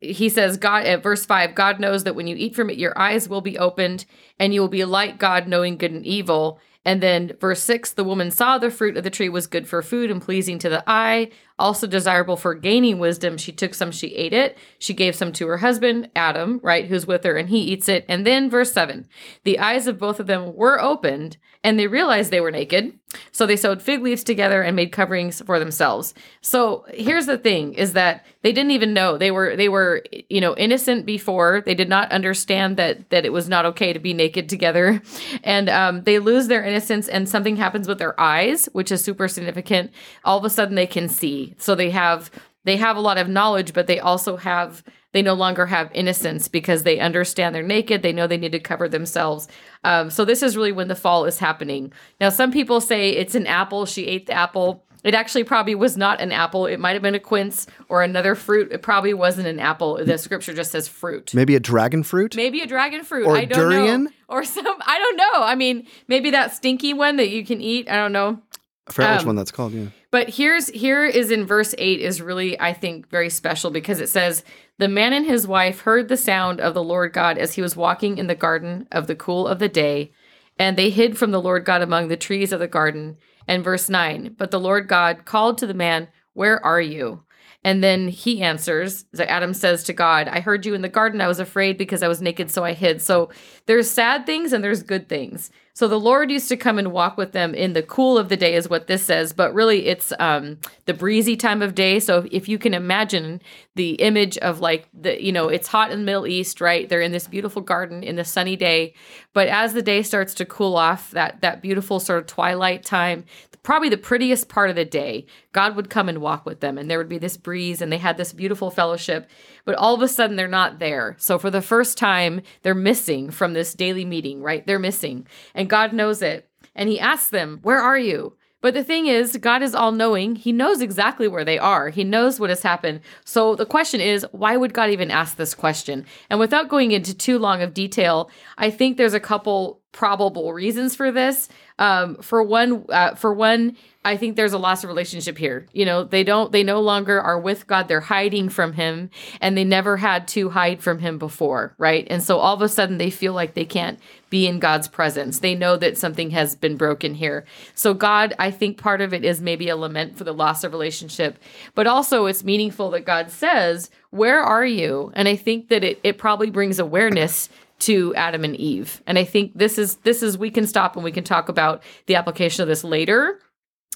he 0.00 0.28
says 0.28 0.58
god 0.58 0.84
at 0.84 1.02
verse 1.02 1.24
5 1.24 1.54
god 1.54 1.80
knows 1.80 2.04
that 2.04 2.14
when 2.14 2.26
you 2.26 2.36
eat 2.36 2.54
from 2.54 2.68
it 2.68 2.76
your 2.76 2.96
eyes 2.98 3.30
will 3.30 3.40
be 3.40 3.58
opened 3.58 4.04
and 4.38 4.52
you 4.52 4.60
will 4.60 4.68
be 4.68 4.84
like 4.84 5.18
god 5.18 5.48
knowing 5.48 5.78
good 5.78 5.90
and 5.90 6.04
evil 6.04 6.60
and 6.86 7.02
then 7.02 7.32
verse 7.38 7.62
6 7.62 7.92
the 7.92 8.04
woman 8.04 8.30
saw 8.30 8.56
the 8.56 8.70
fruit 8.70 8.96
of 8.96 9.04
the 9.04 9.10
tree 9.10 9.28
was 9.28 9.46
good 9.46 9.68
for 9.68 9.82
food 9.82 10.10
and 10.10 10.22
pleasing 10.22 10.58
to 10.60 10.70
the 10.70 10.82
eye 10.86 11.30
also 11.58 11.86
desirable 11.86 12.36
for 12.36 12.54
gaining 12.54 12.98
wisdom. 12.98 13.38
She 13.38 13.52
took 13.52 13.74
some 13.74 13.90
she 13.90 14.08
ate 14.14 14.32
it. 14.32 14.58
She 14.78 14.94
gave 14.94 15.14
some 15.14 15.32
to 15.32 15.46
her 15.48 15.58
husband 15.58 16.10
adam 16.14 16.60
right 16.62 16.86
who's 16.86 17.06
with 17.06 17.24
her 17.24 17.36
and 17.36 17.48
he 17.48 17.58
eats 17.58 17.88
it. 17.88 18.04
And 18.08 18.26
then 18.26 18.48
verse 18.48 18.72
7 18.72 19.08
the 19.44 19.58
eyes 19.58 19.86
of 19.86 19.98
both 19.98 20.20
of 20.20 20.26
them 20.26 20.54
were 20.54 20.80
opened 20.80 21.36
and 21.64 21.78
they 21.78 21.86
realized 21.86 22.30
they 22.30 22.40
were 22.40 22.50
naked 22.50 22.98
so 23.36 23.44
they 23.44 23.56
sewed 23.56 23.82
fig 23.82 24.00
leaves 24.00 24.24
together 24.24 24.62
and 24.62 24.74
made 24.74 24.92
coverings 24.92 25.42
for 25.42 25.58
themselves. 25.58 26.14
So 26.40 26.86
here's 26.88 27.26
the 27.26 27.36
thing 27.36 27.74
is 27.74 27.92
that 27.92 28.24
they 28.40 28.50
didn't 28.50 28.70
even 28.70 28.94
know. 28.94 29.18
They 29.18 29.30
were 29.30 29.54
they 29.56 29.68
were 29.68 30.02
you 30.30 30.40
know 30.40 30.56
innocent 30.56 31.04
before. 31.04 31.60
They 31.60 31.74
did 31.74 31.90
not 31.90 32.10
understand 32.12 32.78
that 32.78 33.10
that 33.10 33.26
it 33.26 33.34
was 33.34 33.46
not 33.46 33.66
okay 33.66 33.92
to 33.92 33.98
be 33.98 34.14
naked 34.14 34.48
together. 34.48 35.02
And 35.44 35.68
um, 35.68 36.02
they 36.04 36.18
lose 36.18 36.48
their 36.48 36.64
innocence 36.64 37.08
and 37.08 37.28
something 37.28 37.56
happens 37.56 37.86
with 37.86 37.98
their 37.98 38.18
eyes 38.18 38.70
which 38.72 38.90
is 38.90 39.04
super 39.04 39.28
significant. 39.28 39.90
All 40.24 40.38
of 40.38 40.44
a 40.44 40.50
sudden 40.50 40.74
they 40.74 40.86
can 40.86 41.08
see. 41.08 41.54
So 41.58 41.74
they 41.74 41.90
have 41.90 42.30
they 42.64 42.78
have 42.78 42.96
a 42.96 43.00
lot 43.00 43.18
of 43.18 43.28
knowledge 43.28 43.74
but 43.74 43.86
they 43.86 44.00
also 44.00 44.36
have 44.38 44.82
they 45.16 45.22
no 45.22 45.34
longer 45.34 45.66
have 45.66 45.90
innocence 45.94 46.46
because 46.46 46.82
they 46.82 47.00
understand 47.00 47.54
they're 47.54 47.62
naked 47.62 48.02
they 48.02 48.12
know 48.12 48.26
they 48.26 48.36
need 48.36 48.52
to 48.52 48.60
cover 48.60 48.88
themselves 48.88 49.48
um, 49.84 50.10
so 50.10 50.24
this 50.24 50.42
is 50.42 50.56
really 50.56 50.72
when 50.72 50.88
the 50.88 50.94
fall 50.94 51.24
is 51.24 51.38
happening 51.38 51.92
now 52.20 52.28
some 52.28 52.52
people 52.52 52.80
say 52.80 53.10
it's 53.10 53.34
an 53.34 53.46
apple 53.46 53.86
she 53.86 54.06
ate 54.06 54.26
the 54.26 54.32
apple 54.32 54.82
it 55.06 55.14
actually 55.14 55.44
probably 55.44 55.76
was 55.76 55.96
not 55.96 56.20
an 56.20 56.32
apple. 56.32 56.66
It 56.66 56.80
might 56.80 56.94
have 56.94 57.02
been 57.02 57.14
a 57.14 57.20
quince 57.20 57.68
or 57.88 58.02
another 58.02 58.34
fruit. 58.34 58.72
It 58.72 58.82
probably 58.82 59.14
wasn't 59.14 59.46
an 59.46 59.60
apple. 59.60 60.04
The 60.04 60.18
scripture 60.18 60.52
just 60.52 60.72
says 60.72 60.88
fruit. 60.88 61.32
Maybe 61.32 61.54
a 61.54 61.60
dragon 61.60 62.02
fruit. 62.02 62.34
Maybe 62.34 62.60
a 62.60 62.66
dragon 62.66 63.04
fruit. 63.04 63.24
Or 63.24 63.36
I 63.36 63.44
don't 63.44 63.70
durian? 63.70 64.04
know. 64.04 64.10
Or 64.28 64.42
some. 64.42 64.66
I 64.66 64.98
don't 64.98 65.16
know. 65.16 65.44
I 65.44 65.54
mean, 65.54 65.86
maybe 66.08 66.32
that 66.32 66.56
stinky 66.56 66.92
one 66.92 67.16
that 67.16 67.28
you 67.28 67.46
can 67.46 67.60
eat. 67.60 67.88
I 67.88 67.94
don't 67.94 68.10
know. 68.10 68.40
I 68.88 68.92
forgot 68.92 69.14
which 69.14 69.20
um, 69.22 69.26
one 69.26 69.36
that's 69.36 69.50
called. 69.50 69.72
Yeah. 69.72 69.86
But 70.10 70.30
here's 70.30 70.68
here 70.68 71.04
is 71.04 71.30
in 71.30 71.44
verse 71.44 71.74
8 71.76 72.00
is 72.00 72.22
really 72.22 72.58
I 72.60 72.72
think 72.72 73.10
very 73.10 73.30
special 73.30 73.70
because 73.70 74.00
it 74.00 74.08
says 74.08 74.44
the 74.78 74.88
man 74.88 75.12
and 75.12 75.26
his 75.26 75.46
wife 75.46 75.80
heard 75.80 76.08
the 76.08 76.16
sound 76.16 76.60
of 76.60 76.74
the 76.74 76.82
Lord 76.82 77.12
God 77.12 77.38
as 77.38 77.54
he 77.54 77.62
was 77.62 77.76
walking 77.76 78.18
in 78.18 78.28
the 78.28 78.34
garden 78.34 78.86
of 78.92 79.06
the 79.06 79.16
cool 79.16 79.46
of 79.46 79.58
the 79.58 79.68
day 79.68 80.12
and 80.58 80.76
they 80.76 80.90
hid 80.90 81.18
from 81.18 81.32
the 81.32 81.40
Lord 81.40 81.64
God 81.64 81.82
among 81.82 82.08
the 82.08 82.16
trees 82.16 82.52
of 82.52 82.60
the 82.60 82.68
garden 82.68 83.16
and 83.48 83.64
verse 83.64 83.88
9 83.88 84.36
but 84.38 84.50
the 84.50 84.60
Lord 84.60 84.88
God 84.88 85.24
called 85.24 85.58
to 85.58 85.66
the 85.66 85.74
man 85.74 86.08
where 86.32 86.64
are 86.64 86.80
you 86.80 87.24
and 87.66 87.82
then 87.82 88.06
he 88.06 88.42
answers 88.42 89.06
Adam 89.18 89.52
says 89.52 89.82
to 89.82 89.92
God, 89.92 90.28
I 90.28 90.38
heard 90.38 90.64
you 90.64 90.74
in 90.74 90.82
the 90.82 90.88
garden. 90.88 91.20
I 91.20 91.26
was 91.26 91.40
afraid 91.40 91.76
because 91.76 92.00
I 92.00 92.06
was 92.06 92.22
naked, 92.22 92.48
so 92.48 92.62
I 92.62 92.74
hid. 92.74 93.02
So 93.02 93.28
there's 93.66 93.90
sad 93.90 94.24
things 94.24 94.52
and 94.52 94.62
there's 94.62 94.84
good 94.84 95.08
things. 95.08 95.50
So 95.74 95.88
the 95.88 96.00
Lord 96.00 96.30
used 96.30 96.48
to 96.48 96.56
come 96.56 96.78
and 96.78 96.90
walk 96.90 97.18
with 97.18 97.32
them 97.32 97.54
in 97.54 97.74
the 97.74 97.82
cool 97.82 98.16
of 98.16 98.30
the 98.30 98.36
day, 98.36 98.54
is 98.54 98.70
what 98.70 98.86
this 98.86 99.02
says, 99.02 99.34
but 99.34 99.52
really 99.52 99.86
it's 99.86 100.10
um, 100.18 100.58
the 100.86 100.94
breezy 100.94 101.36
time 101.36 101.60
of 101.60 101.74
day. 101.74 101.98
So 102.00 102.26
if 102.30 102.48
you 102.48 102.56
can 102.56 102.72
imagine 102.72 103.42
the 103.74 103.94
image 103.96 104.38
of 104.38 104.60
like 104.60 104.88
the, 104.94 105.22
you 105.22 105.32
know, 105.32 105.48
it's 105.48 105.68
hot 105.68 105.90
in 105.90 105.98
the 105.98 106.04
Middle 106.04 106.26
East, 106.26 106.62
right? 106.62 106.88
They're 106.88 107.02
in 107.02 107.12
this 107.12 107.26
beautiful 107.26 107.60
garden 107.60 108.02
in 108.02 108.16
the 108.16 108.24
sunny 108.24 108.56
day, 108.56 108.94
but 109.34 109.48
as 109.48 109.74
the 109.74 109.82
day 109.82 110.02
starts 110.02 110.32
to 110.34 110.46
cool 110.46 110.76
off, 110.76 111.10
that 111.10 111.42
that 111.42 111.60
beautiful 111.60 112.00
sort 112.00 112.20
of 112.20 112.26
twilight 112.26 112.82
time, 112.82 113.24
probably 113.66 113.88
the 113.88 113.96
prettiest 113.96 114.48
part 114.48 114.70
of 114.70 114.76
the 114.76 114.84
day, 114.84 115.26
God 115.50 115.74
would 115.74 115.90
come 115.90 116.08
and 116.08 116.20
walk 116.20 116.46
with 116.46 116.60
them, 116.60 116.78
and 116.78 116.88
there 116.88 116.98
would 116.98 117.08
be 117.08 117.18
this 117.18 117.36
breeze, 117.36 117.82
and 117.82 117.90
they 117.90 117.98
had 117.98 118.16
this 118.16 118.32
beautiful 118.32 118.70
fellowship. 118.70 119.28
But 119.64 119.74
all 119.74 119.92
of 119.92 120.02
a 120.02 120.08
sudden, 120.08 120.36
they're 120.36 120.46
not 120.46 120.78
there. 120.78 121.16
So 121.18 121.36
for 121.36 121.50
the 121.50 121.60
first 121.60 121.98
time, 121.98 122.42
they're 122.62 122.76
missing 122.76 123.28
from 123.28 123.54
this 123.54 123.74
daily 123.74 124.04
meeting, 124.04 124.40
right? 124.40 124.64
They're 124.64 124.78
missing, 124.78 125.26
and 125.52 125.68
God 125.68 125.92
knows 125.92 126.22
it. 126.22 126.48
And 126.76 126.88
He 126.88 127.00
asks 127.00 127.28
them, 127.28 127.58
Where 127.62 127.80
are 127.80 127.98
you? 127.98 128.36
But 128.60 128.74
the 128.74 128.84
thing 128.84 129.06
is, 129.06 129.36
God 129.36 129.62
is 129.62 129.74
all 129.74 129.92
knowing. 129.92 130.36
He 130.36 130.52
knows 130.52 130.80
exactly 130.80 131.28
where 131.28 131.44
they 131.44 131.58
are. 131.58 131.88
He 131.90 132.04
knows 132.04 132.40
what 132.40 132.50
has 132.50 132.62
happened. 132.62 133.00
So 133.24 133.54
the 133.54 133.66
question 133.66 134.00
is, 134.00 134.26
why 134.32 134.56
would 134.56 134.74
God 134.74 134.90
even 134.90 135.10
ask 135.10 135.36
this 135.36 135.54
question? 135.54 136.06
And 136.30 136.40
without 136.40 136.68
going 136.68 136.92
into 136.92 137.14
too 137.14 137.38
long 137.38 137.62
of 137.62 137.74
detail, 137.74 138.30
I 138.58 138.70
think 138.70 138.96
there's 138.96 139.14
a 139.14 139.20
couple 139.20 139.82
probable 139.96 140.52
reasons 140.52 140.94
for 140.94 141.10
this. 141.10 141.48
Um, 141.78 142.16
for 142.16 142.42
one, 142.42 142.84
uh, 142.90 143.14
for 143.14 143.32
one, 143.32 143.76
I 144.04 144.16
think 144.16 144.36
there's 144.36 144.52
a 144.52 144.58
loss 144.58 144.84
of 144.84 144.88
relationship 144.88 145.36
here. 145.36 145.66
You 145.72 145.84
know, 145.84 146.04
they 146.04 146.22
don't, 146.22 146.52
they 146.52 146.62
no 146.62 146.80
longer 146.80 147.20
are 147.20 147.40
with 147.40 147.66
God. 147.66 147.88
They're 147.88 148.00
hiding 148.00 148.50
from 148.50 148.74
Him, 148.74 149.10
and 149.40 149.56
they 149.56 149.64
never 149.64 149.96
had 149.96 150.28
to 150.28 150.50
hide 150.50 150.82
from 150.82 150.98
Him 151.00 151.18
before, 151.18 151.74
right? 151.78 152.06
And 152.08 152.22
so 152.22 152.38
all 152.38 152.54
of 152.54 152.62
a 152.62 152.68
sudden, 152.68 152.98
they 152.98 153.10
feel 153.10 153.32
like 153.32 153.54
they 153.54 153.64
can't 153.64 153.98
be 154.28 154.46
in 154.46 154.58
God's 154.58 154.86
presence. 154.86 155.40
They 155.40 155.54
know 155.54 155.76
that 155.76 155.96
something 155.96 156.30
has 156.30 156.54
been 156.54 156.76
broken 156.76 157.14
here. 157.14 157.46
So 157.74 157.94
God, 157.94 158.34
I 158.38 158.50
think 158.50 158.76
part 158.76 159.00
of 159.00 159.14
it 159.14 159.24
is 159.24 159.40
maybe 159.40 159.68
a 159.68 159.76
lament 159.76 160.16
for 160.16 160.24
the 160.24 160.34
loss 160.34 160.62
of 160.62 160.72
relationship, 160.72 161.38
but 161.74 161.86
also 161.86 162.26
it's 162.26 162.44
meaningful 162.44 162.90
that 162.90 163.06
God 163.06 163.30
says, 163.30 163.90
"Where 164.10 164.40
are 164.40 164.66
you?" 164.66 165.10
And 165.14 165.26
I 165.26 165.36
think 165.36 165.68
that 165.68 165.82
it 165.82 166.00
it 166.04 166.18
probably 166.18 166.50
brings 166.50 166.78
awareness 166.78 167.48
to 167.80 168.14
Adam 168.14 168.44
and 168.44 168.56
Eve. 168.56 169.02
And 169.06 169.18
I 169.18 169.24
think 169.24 169.52
this 169.54 169.78
is 169.78 169.96
this 169.96 170.22
is 170.22 170.38
we 170.38 170.50
can 170.50 170.66
stop 170.66 170.96
and 170.96 171.04
we 171.04 171.12
can 171.12 171.24
talk 171.24 171.48
about 171.48 171.82
the 172.06 172.16
application 172.16 172.62
of 172.62 172.68
this 172.68 172.84
later. 172.84 173.40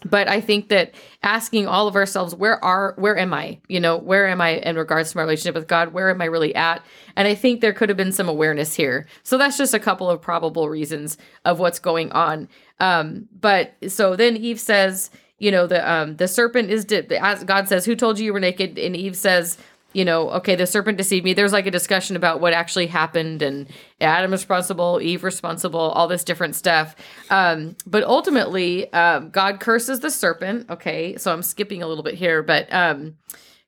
But 0.04 0.28
I 0.28 0.40
think 0.40 0.70
that 0.70 0.94
asking 1.22 1.66
all 1.66 1.87
of 1.87 1.94
ourselves, 1.94 2.34
where 2.34 2.62
are 2.64 2.94
where 2.96 3.18
am 3.18 3.34
I? 3.34 3.60
You 3.68 3.80
know, 3.80 3.99
where 3.99 4.28
am 4.28 4.40
I 4.40 4.50
in 4.56 4.76
regards 4.76 5.10
to 5.10 5.16
my 5.18 5.22
relationship 5.22 5.54
with 5.54 5.68
God? 5.68 5.92
Where 5.92 6.08
am 6.08 6.22
I 6.22 6.26
really 6.26 6.54
at? 6.54 6.82
And 7.16 7.28
I 7.28 7.34
think 7.34 7.60
there 7.60 7.75
could 7.75 7.90
have 7.90 7.99
been 7.99 8.12
some 8.12 8.28
awareness 8.28 8.75
here. 8.75 9.06
So 9.25 9.37
that's 9.37 9.58
just 9.58 9.75
a 9.75 9.78
couple 9.78 10.08
of 10.08 10.22
probable 10.22 10.70
reasons 10.70 11.18
of 11.44 11.58
what's 11.58 11.78
going 11.78 12.12
on. 12.12 12.49
Um, 12.78 13.28
but 13.38 13.75
so 13.88 14.16
then 14.16 14.38
Eve 14.38 14.58
says, 14.58 15.10
you 15.38 15.50
know, 15.50 15.66
the 15.66 15.90
um 15.90 16.16
the 16.16 16.28
serpent 16.28 16.70
is 16.70 16.87
di- 16.87 17.06
as 17.18 17.44
God 17.44 17.68
says, 17.68 17.84
who 17.84 17.94
told 17.94 18.18
you 18.18 18.25
you 18.25 18.32
were 18.32 18.40
naked? 18.40 18.78
And 18.78 18.96
Eve 18.96 19.16
says, 19.16 19.58
you 19.92 20.04
know, 20.04 20.30
okay, 20.30 20.54
the 20.54 20.66
serpent 20.66 20.99
deceived 20.99 21.25
me. 21.25 21.35
There's 21.35 21.52
like 21.52 21.66
a 21.66 21.70
discussion 21.70 22.16
about 22.16 22.40
what 22.40 22.52
actually 22.52 22.87
happened 22.87 23.42
and 23.42 23.68
Adam 24.00 24.32
is 24.32 24.40
responsible, 24.40 25.00
Eve 25.02 25.25
responsible, 25.25 25.80
all 25.80 26.06
this 26.06 26.25
different 26.25 26.54
stuff. 26.54 26.94
Um, 27.28 27.76
but 27.87 28.04
ultimately, 28.04 28.92
um, 28.92 29.30
God 29.30 29.61
curses 29.61 30.00
the 30.00 30.11
serpent. 30.11 30.70
Okay, 30.70 31.16
so 31.16 31.32
I'm 31.32 31.42
skipping 31.42 31.82
a 31.82 31.87
little 31.87 32.04
bit 32.04 32.14
here, 32.14 32.42
but 32.42 32.73
um, 32.73 33.16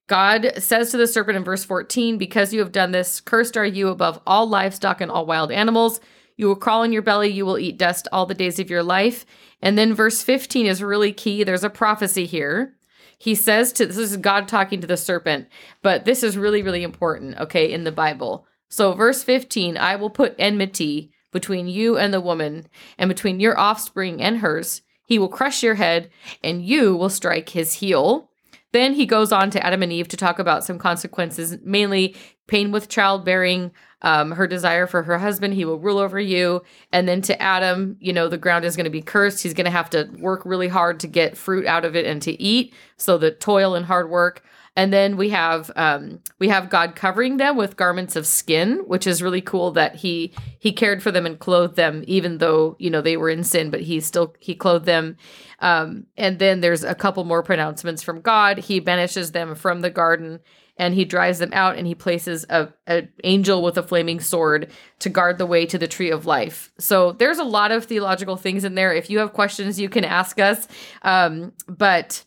God 0.06 0.52
says 0.58 0.90
to 0.90 0.96
the 0.96 1.06
serpent 1.06 1.36
in 1.36 1.44
verse 1.44 1.64
14, 1.64 2.18
Because 2.18 2.52
you 2.52 2.60
have 2.60 2.72
done 2.72 2.92
this, 2.92 3.20
cursed 3.20 3.56
are 3.56 3.66
you 3.66 3.88
above 3.88 4.20
all 4.26 4.46
livestock 4.46 5.00
and 5.00 5.10
all 5.10 5.26
wild 5.26 5.50
animals. 5.50 6.00
You 6.36 6.46
will 6.46 6.56
crawl 6.56 6.82
in 6.82 6.92
your 6.92 7.02
belly, 7.02 7.30
you 7.30 7.44
will 7.44 7.58
eat 7.58 7.78
dust 7.78 8.08
all 8.12 8.26
the 8.26 8.34
days 8.34 8.58
of 8.58 8.70
your 8.70 8.82
life. 8.82 9.26
And 9.60 9.76
then 9.76 9.94
verse 9.94 10.22
15 10.22 10.66
is 10.66 10.82
really 10.82 11.12
key. 11.12 11.44
There's 11.44 11.64
a 11.64 11.70
prophecy 11.70 12.26
here 12.26 12.74
he 13.22 13.36
says 13.36 13.72
to 13.74 13.86
this 13.86 13.96
is 13.98 14.16
God 14.16 14.48
talking 14.48 14.80
to 14.80 14.86
the 14.88 14.96
serpent, 14.96 15.46
but 15.80 16.04
this 16.04 16.24
is 16.24 16.36
really, 16.36 16.60
really 16.60 16.82
important, 16.82 17.38
okay, 17.38 17.72
in 17.72 17.84
the 17.84 17.92
Bible. 17.92 18.48
So, 18.68 18.94
verse 18.94 19.22
15 19.22 19.76
I 19.76 19.94
will 19.94 20.10
put 20.10 20.34
enmity 20.40 21.12
between 21.30 21.68
you 21.68 21.96
and 21.96 22.12
the 22.12 22.20
woman, 22.20 22.66
and 22.98 23.08
between 23.08 23.38
your 23.38 23.56
offspring 23.56 24.20
and 24.20 24.38
hers. 24.38 24.82
He 25.06 25.20
will 25.20 25.28
crush 25.28 25.62
your 25.62 25.76
head, 25.76 26.10
and 26.42 26.66
you 26.66 26.96
will 26.96 27.10
strike 27.10 27.50
his 27.50 27.74
heel. 27.74 28.31
Then 28.72 28.94
he 28.94 29.06
goes 29.06 29.32
on 29.32 29.50
to 29.50 29.64
Adam 29.64 29.82
and 29.82 29.92
Eve 29.92 30.08
to 30.08 30.16
talk 30.16 30.38
about 30.38 30.64
some 30.64 30.78
consequences, 30.78 31.58
mainly 31.62 32.16
pain 32.46 32.72
with 32.72 32.88
childbearing, 32.88 33.70
um, 34.02 34.32
her 34.32 34.46
desire 34.46 34.86
for 34.86 35.04
her 35.04 35.18
husband, 35.18 35.54
he 35.54 35.64
will 35.64 35.78
rule 35.78 35.98
over 35.98 36.18
you. 36.18 36.62
And 36.92 37.08
then 37.08 37.22
to 37.22 37.40
Adam, 37.40 37.96
you 38.00 38.12
know, 38.12 38.28
the 38.28 38.36
ground 38.36 38.64
is 38.64 38.76
going 38.76 38.84
to 38.84 38.90
be 38.90 39.00
cursed. 39.00 39.42
He's 39.42 39.54
going 39.54 39.64
to 39.64 39.70
have 39.70 39.90
to 39.90 40.10
work 40.18 40.44
really 40.44 40.68
hard 40.68 41.00
to 41.00 41.06
get 41.06 41.36
fruit 41.36 41.66
out 41.66 41.84
of 41.84 41.94
it 41.94 42.04
and 42.04 42.20
to 42.22 42.42
eat. 42.42 42.74
So 42.96 43.16
the 43.16 43.30
toil 43.30 43.74
and 43.74 43.86
hard 43.86 44.10
work. 44.10 44.44
And 44.74 44.92
then 44.92 45.18
we 45.18 45.28
have 45.30 45.70
um, 45.76 46.20
we 46.38 46.48
have 46.48 46.70
God 46.70 46.96
covering 46.96 47.36
them 47.36 47.56
with 47.56 47.76
garments 47.76 48.16
of 48.16 48.26
skin, 48.26 48.78
which 48.86 49.06
is 49.06 49.22
really 49.22 49.42
cool 49.42 49.70
that 49.72 49.96
he 49.96 50.32
he 50.58 50.72
cared 50.72 51.02
for 51.02 51.10
them 51.10 51.26
and 51.26 51.38
clothed 51.38 51.76
them, 51.76 52.04
even 52.06 52.38
though 52.38 52.76
you 52.78 52.88
know 52.88 53.02
they 53.02 53.18
were 53.18 53.28
in 53.28 53.44
sin, 53.44 53.70
but 53.70 53.82
he 53.82 54.00
still 54.00 54.34
he 54.38 54.54
clothed 54.54 54.86
them. 54.86 55.16
Um, 55.58 56.06
and 56.16 56.38
then 56.38 56.60
there's 56.60 56.84
a 56.84 56.94
couple 56.94 57.24
more 57.24 57.42
pronouncements 57.42 58.02
from 58.02 58.22
God. 58.22 58.58
He 58.58 58.80
banishes 58.80 59.32
them 59.32 59.54
from 59.54 59.80
the 59.80 59.90
garden 59.90 60.40
and 60.78 60.94
he 60.94 61.04
drives 61.04 61.38
them 61.38 61.50
out 61.52 61.76
and 61.76 61.86
he 61.86 61.94
places 61.94 62.46
a, 62.48 62.68
a 62.88 63.06
angel 63.24 63.62
with 63.62 63.76
a 63.76 63.82
flaming 63.82 64.20
sword 64.20 64.70
to 65.00 65.08
guard 65.08 65.38
the 65.38 65.46
way 65.46 65.66
to 65.66 65.78
the 65.78 65.86
tree 65.86 66.10
of 66.10 66.26
life 66.26 66.72
so 66.78 67.12
there's 67.12 67.38
a 67.38 67.44
lot 67.44 67.70
of 67.70 67.84
theological 67.84 68.36
things 68.36 68.64
in 68.64 68.74
there 68.74 68.92
if 68.92 69.10
you 69.10 69.18
have 69.18 69.32
questions 69.32 69.78
you 69.78 69.88
can 69.88 70.04
ask 70.04 70.38
us 70.40 70.66
um, 71.02 71.52
but 71.68 72.24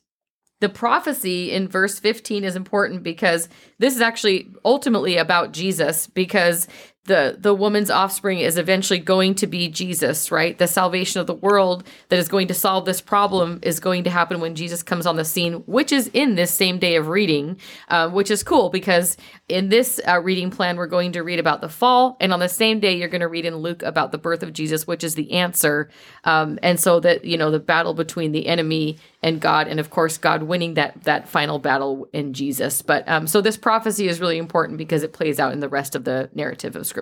the 0.62 0.70
prophecy 0.70 1.52
in 1.52 1.68
verse 1.68 2.00
15 2.00 2.44
is 2.44 2.56
important 2.56 3.04
because 3.04 3.50
this 3.80 3.96
is 3.96 4.02
actually 4.02 4.50
ultimately 4.64 5.18
about 5.18 5.52
Jesus 5.52 6.08
because 6.08 6.68
the 7.06 7.38
the 7.40 7.54
woman's 7.54 7.92
offspring 7.92 8.40
is 8.40 8.58
eventually 8.58 9.00
going 9.00 9.36
to 9.36 9.48
be 9.48 9.68
Jesus, 9.68 10.32
right? 10.32 10.58
The 10.58 10.68
salvation 10.68 11.22
of 11.22 11.28
the 11.28 11.36
world 11.36 11.88
that 12.10 12.18
is 12.18 12.28
going 12.28 12.48
to 12.48 12.54
solve 12.54 12.86
this 12.86 13.00
problem 13.00 13.60
is 13.62 13.80
going 13.80 14.04
to 14.06 14.10
happen 14.10 14.40
when 14.40 14.56
Jesus 14.56 14.82
comes 14.82 15.06
on 15.06 15.16
the 15.16 15.24
scene, 15.24 15.64
which 15.68 15.92
is 15.92 16.10
in 16.14 16.34
this 16.34 16.52
same 16.52 16.80
day 16.80 16.96
of 16.96 17.08
reading, 17.08 17.58
uh, 17.90 18.10
which 18.10 18.32
is 18.32 18.42
cool 18.42 18.70
because 18.70 19.18
in 19.48 19.70
this 19.70 20.02
uh, 20.08 20.20
reading 20.20 20.50
plan 20.50 20.78
we're 20.78 20.88
going 20.88 21.12
to 21.12 21.22
read 21.22 21.38
about 21.38 21.62
the 21.62 21.70
fall, 21.70 22.18
and 22.20 22.34
on 22.34 22.40
the 22.40 22.50
same 22.50 22.80
day 22.80 22.98
you're 22.98 23.08
going 23.08 23.22
to 23.22 23.28
read 23.28 23.46
in 23.46 23.56
Luke 23.56 23.84
about 23.84 24.12
the 24.12 24.18
birth 24.18 24.42
of 24.42 24.52
Jesus, 24.52 24.88
which 24.88 25.04
is 25.04 25.14
the 25.14 25.32
answer, 25.34 25.90
um, 26.24 26.58
and 26.64 26.80
so 26.80 27.00
that 27.00 27.24
you 27.24 27.38
know 27.38 27.52
the 27.52 27.60
battle 27.60 27.94
between 27.94 28.32
the 28.32 28.48
enemy 28.48 28.98
and 29.22 29.40
God, 29.40 29.68
and 29.68 29.80
of 29.80 29.92
course 29.92 30.18
God 30.18 30.44
winning 30.44 30.74
that 30.74 31.04
that 31.04 31.30
final 31.30 31.60
battle 31.60 32.08
in 32.14 32.34
Jesus. 32.34 32.82
But 32.82 33.08
um, 33.08 33.28
so 33.28 33.42
this 33.42 33.58
prophecy 33.58 34.08
is 34.08 34.20
really 34.20 34.40
important 34.40 34.80
because 34.80 35.04
it 35.04 35.14
plays 35.14 35.40
out 35.40 35.54
in 35.54 35.60
the 35.60 35.70
rest 35.70 35.94
of 35.94 36.04
the 36.04 36.32
narrative 36.34 36.76
of 36.76 36.88
scripture. 36.88 36.95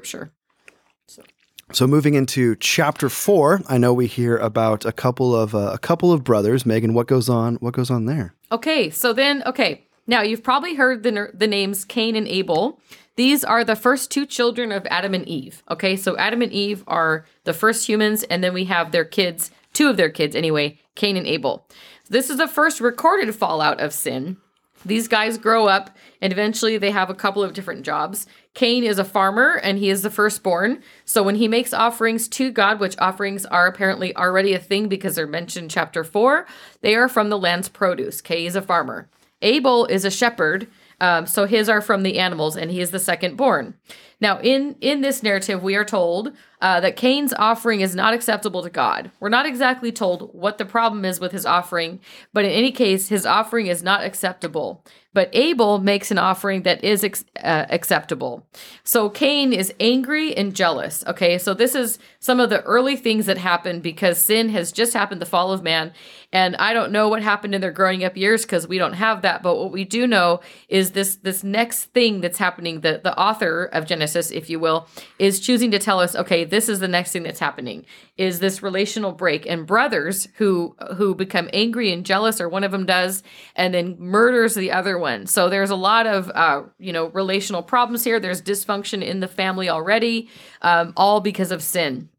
So. 1.07 1.23
So 1.71 1.87
moving 1.87 2.13
into 2.13 2.55
chapter 2.57 3.09
four, 3.09 3.61
I 3.67 3.77
know 3.77 3.93
we 3.93 4.05
hear 4.05 4.37
about 4.37 4.85
a 4.85 4.91
couple 4.91 5.35
of 5.35 5.55
uh, 5.55 5.71
a 5.73 5.79
couple 5.79 6.11
of 6.11 6.23
brothers. 6.23 6.65
Megan, 6.65 6.93
what 6.93 7.07
goes 7.07 7.29
on? 7.29 7.55
What 7.55 7.73
goes 7.73 7.89
on 7.89 8.05
there? 8.05 8.35
Okay, 8.51 8.89
so 8.89 9.13
then 9.13 9.41
okay, 9.45 9.87
now 10.05 10.21
you've 10.21 10.43
probably 10.43 10.75
heard 10.75 11.03
the 11.03 11.29
the 11.33 11.47
names 11.47 11.85
Cain 11.85 12.15
and 12.15 12.27
Abel. 12.27 12.79
These 13.15 13.43
are 13.43 13.63
the 13.63 13.75
first 13.75 14.11
two 14.11 14.25
children 14.25 14.71
of 14.71 14.85
Adam 14.89 15.13
and 15.13 15.27
Eve. 15.27 15.63
Okay, 15.69 15.95
so 15.95 16.17
Adam 16.17 16.41
and 16.41 16.51
Eve 16.51 16.83
are 16.87 17.25
the 17.43 17.53
first 17.53 17.87
humans, 17.87 18.23
and 18.23 18.43
then 18.43 18.53
we 18.53 18.65
have 18.65 18.91
their 18.91 19.05
kids, 19.05 19.51
two 19.71 19.87
of 19.89 19.97
their 19.97 20.09
kids 20.09 20.35
anyway, 20.35 20.79
Cain 20.95 21.15
and 21.15 21.27
Abel. 21.27 21.67
This 22.09 22.29
is 22.29 22.37
the 22.37 22.47
first 22.47 22.81
recorded 22.81 23.33
fallout 23.35 23.79
of 23.79 23.93
sin. 23.93 24.37
These 24.85 25.07
guys 25.07 25.37
grow 25.37 25.67
up 25.67 25.95
and 26.21 26.31
eventually 26.33 26.77
they 26.77 26.91
have 26.91 27.09
a 27.09 27.15
couple 27.15 27.43
of 27.43 27.53
different 27.53 27.83
jobs. 27.83 28.27
Cain 28.53 28.83
is 28.83 28.99
a 28.99 29.05
farmer 29.05 29.59
and 29.63 29.77
he 29.77 29.89
is 29.89 30.01
the 30.01 30.09
firstborn. 30.09 30.81
So 31.05 31.23
when 31.23 31.35
he 31.35 31.47
makes 31.47 31.73
offerings 31.73 32.27
to 32.29 32.51
God, 32.51 32.79
which 32.79 32.97
offerings 32.99 33.45
are 33.45 33.67
apparently 33.67 34.15
already 34.15 34.53
a 34.53 34.59
thing 34.59 34.87
because 34.87 35.15
they're 35.15 35.27
mentioned 35.27 35.71
chapter 35.71 36.03
4, 36.03 36.45
they 36.81 36.95
are 36.95 37.09
from 37.09 37.29
the 37.29 37.37
land's 37.37 37.69
produce. 37.69 38.21
Cain 38.21 38.47
is 38.47 38.55
a 38.55 38.61
farmer. 38.61 39.09
Abel 39.41 39.85
is 39.85 40.05
a 40.05 40.11
shepherd. 40.11 40.67
Um, 41.01 41.25
so 41.25 41.45
his 41.45 41.67
are 41.67 41.81
from 41.81 42.03
the 42.03 42.19
animals 42.19 42.55
and 42.55 42.71
he 42.71 42.79
is 42.79 42.91
the 42.91 42.99
second 42.99 43.35
born. 43.35 43.75
Now, 44.23 44.39
in 44.39 44.77
in 44.79 45.01
this 45.01 45.21
narrative, 45.21 45.61
we 45.61 45.75
are 45.75 45.83
told 45.83 46.31
uh, 46.63 46.79
that 46.79 46.95
Cain's 46.95 47.33
offering 47.33 47.81
is 47.81 47.93
not 47.93 48.13
acceptable 48.13 48.63
to 48.63 48.69
God. 48.69 49.11
We're 49.19 49.27
not 49.27 49.45
exactly 49.45 49.91
told 49.91 50.33
what 50.33 50.57
the 50.57 50.63
problem 50.63 51.03
is 51.03 51.19
with 51.19 51.33
his 51.33 51.45
offering, 51.45 51.99
but 52.31 52.45
in 52.45 52.51
any 52.51 52.71
case, 52.71 53.09
his 53.09 53.25
offering 53.25 53.67
is 53.67 53.83
not 53.83 54.01
acceptable. 54.01 54.81
But 55.13 55.29
Abel 55.33 55.77
makes 55.77 56.09
an 56.09 56.17
offering 56.17 56.63
that 56.63 56.83
is 56.83 57.03
ex- 57.03 57.25
uh, 57.43 57.65
acceptable. 57.69 58.47
So 58.83 59.09
Cain 59.09 59.53
is 59.53 59.71
angry 59.79 60.35
and 60.35 60.55
jealous. 60.55 61.03
Okay, 61.05 61.37
so 61.37 61.53
this 61.53 61.75
is 61.75 61.99
some 62.19 62.39
of 62.39 62.49
the 62.49 62.63
early 62.63 62.95
things 62.95 63.27
that 63.27 63.37
happen 63.37 63.79
because 63.79 64.17
sin 64.17 64.49
has 64.49 64.71
just 64.71 64.93
happened, 64.93 65.21
the 65.21 65.27
fall 65.27 65.51
of 65.51 65.61
man. 65.61 65.91
And 66.31 66.55
I 66.55 66.73
don't 66.73 66.91
know 66.91 67.09
what 67.09 67.21
happened 67.21 67.53
in 67.53 67.61
their 67.61 67.71
growing 67.71 68.03
up 68.03 68.17
years 68.17 68.43
because 68.43 68.67
we 68.67 68.79
don't 68.79 68.93
have 68.93 69.21
that. 69.21 69.43
But 69.43 69.57
what 69.57 69.71
we 69.71 69.83
do 69.83 70.07
know 70.07 70.39
is 70.67 70.91
this 70.91 71.17
this 71.17 71.43
next 71.43 71.93
thing 71.93 72.21
that's 72.21 72.39
happening. 72.39 72.81
The 72.81 73.01
the 73.03 73.15
author 73.19 73.65
of 73.65 73.85
Genesis, 73.85 74.12
if 74.15 74.49
you 74.49 74.59
will, 74.59 74.87
is 75.19 75.39
choosing 75.39 75.71
to 75.71 75.79
tell 75.79 75.99
us, 75.99 76.15
okay, 76.15 76.45
this 76.45 76.69
is 76.69 76.79
the 76.79 76.87
next 76.87 77.11
thing 77.11 77.23
that's 77.23 77.39
happening 77.39 77.85
is 78.17 78.39
this 78.39 78.61
relational 78.61 79.11
break 79.11 79.45
and 79.45 79.65
brothers 79.65 80.27
who 80.35 80.75
who 80.95 81.15
become 81.15 81.49
angry 81.53 81.91
and 81.91 82.05
jealous 82.05 82.39
or 82.39 82.47
one 82.47 82.63
of 82.63 82.71
them 82.71 82.85
does 82.85 83.23
and 83.55 83.73
then 83.73 83.95
murders 83.99 84.55
the 84.55 84.71
other 84.71 84.97
one. 84.97 85.25
So 85.25 85.49
there's 85.49 85.71
a 85.71 85.75
lot 85.75 86.05
of 86.05 86.29
uh, 86.33 86.63
you 86.79 86.93
know 86.93 87.07
relational 87.07 87.63
problems 87.63 88.03
here. 88.03 88.19
There's 88.19 88.41
dysfunction 88.41 89.03
in 89.03 89.19
the 89.19 89.27
family 89.27 89.69
already, 89.69 90.29
um, 90.61 90.93
all 90.95 91.21
because 91.21 91.51
of 91.51 91.63
sin. 91.63 92.09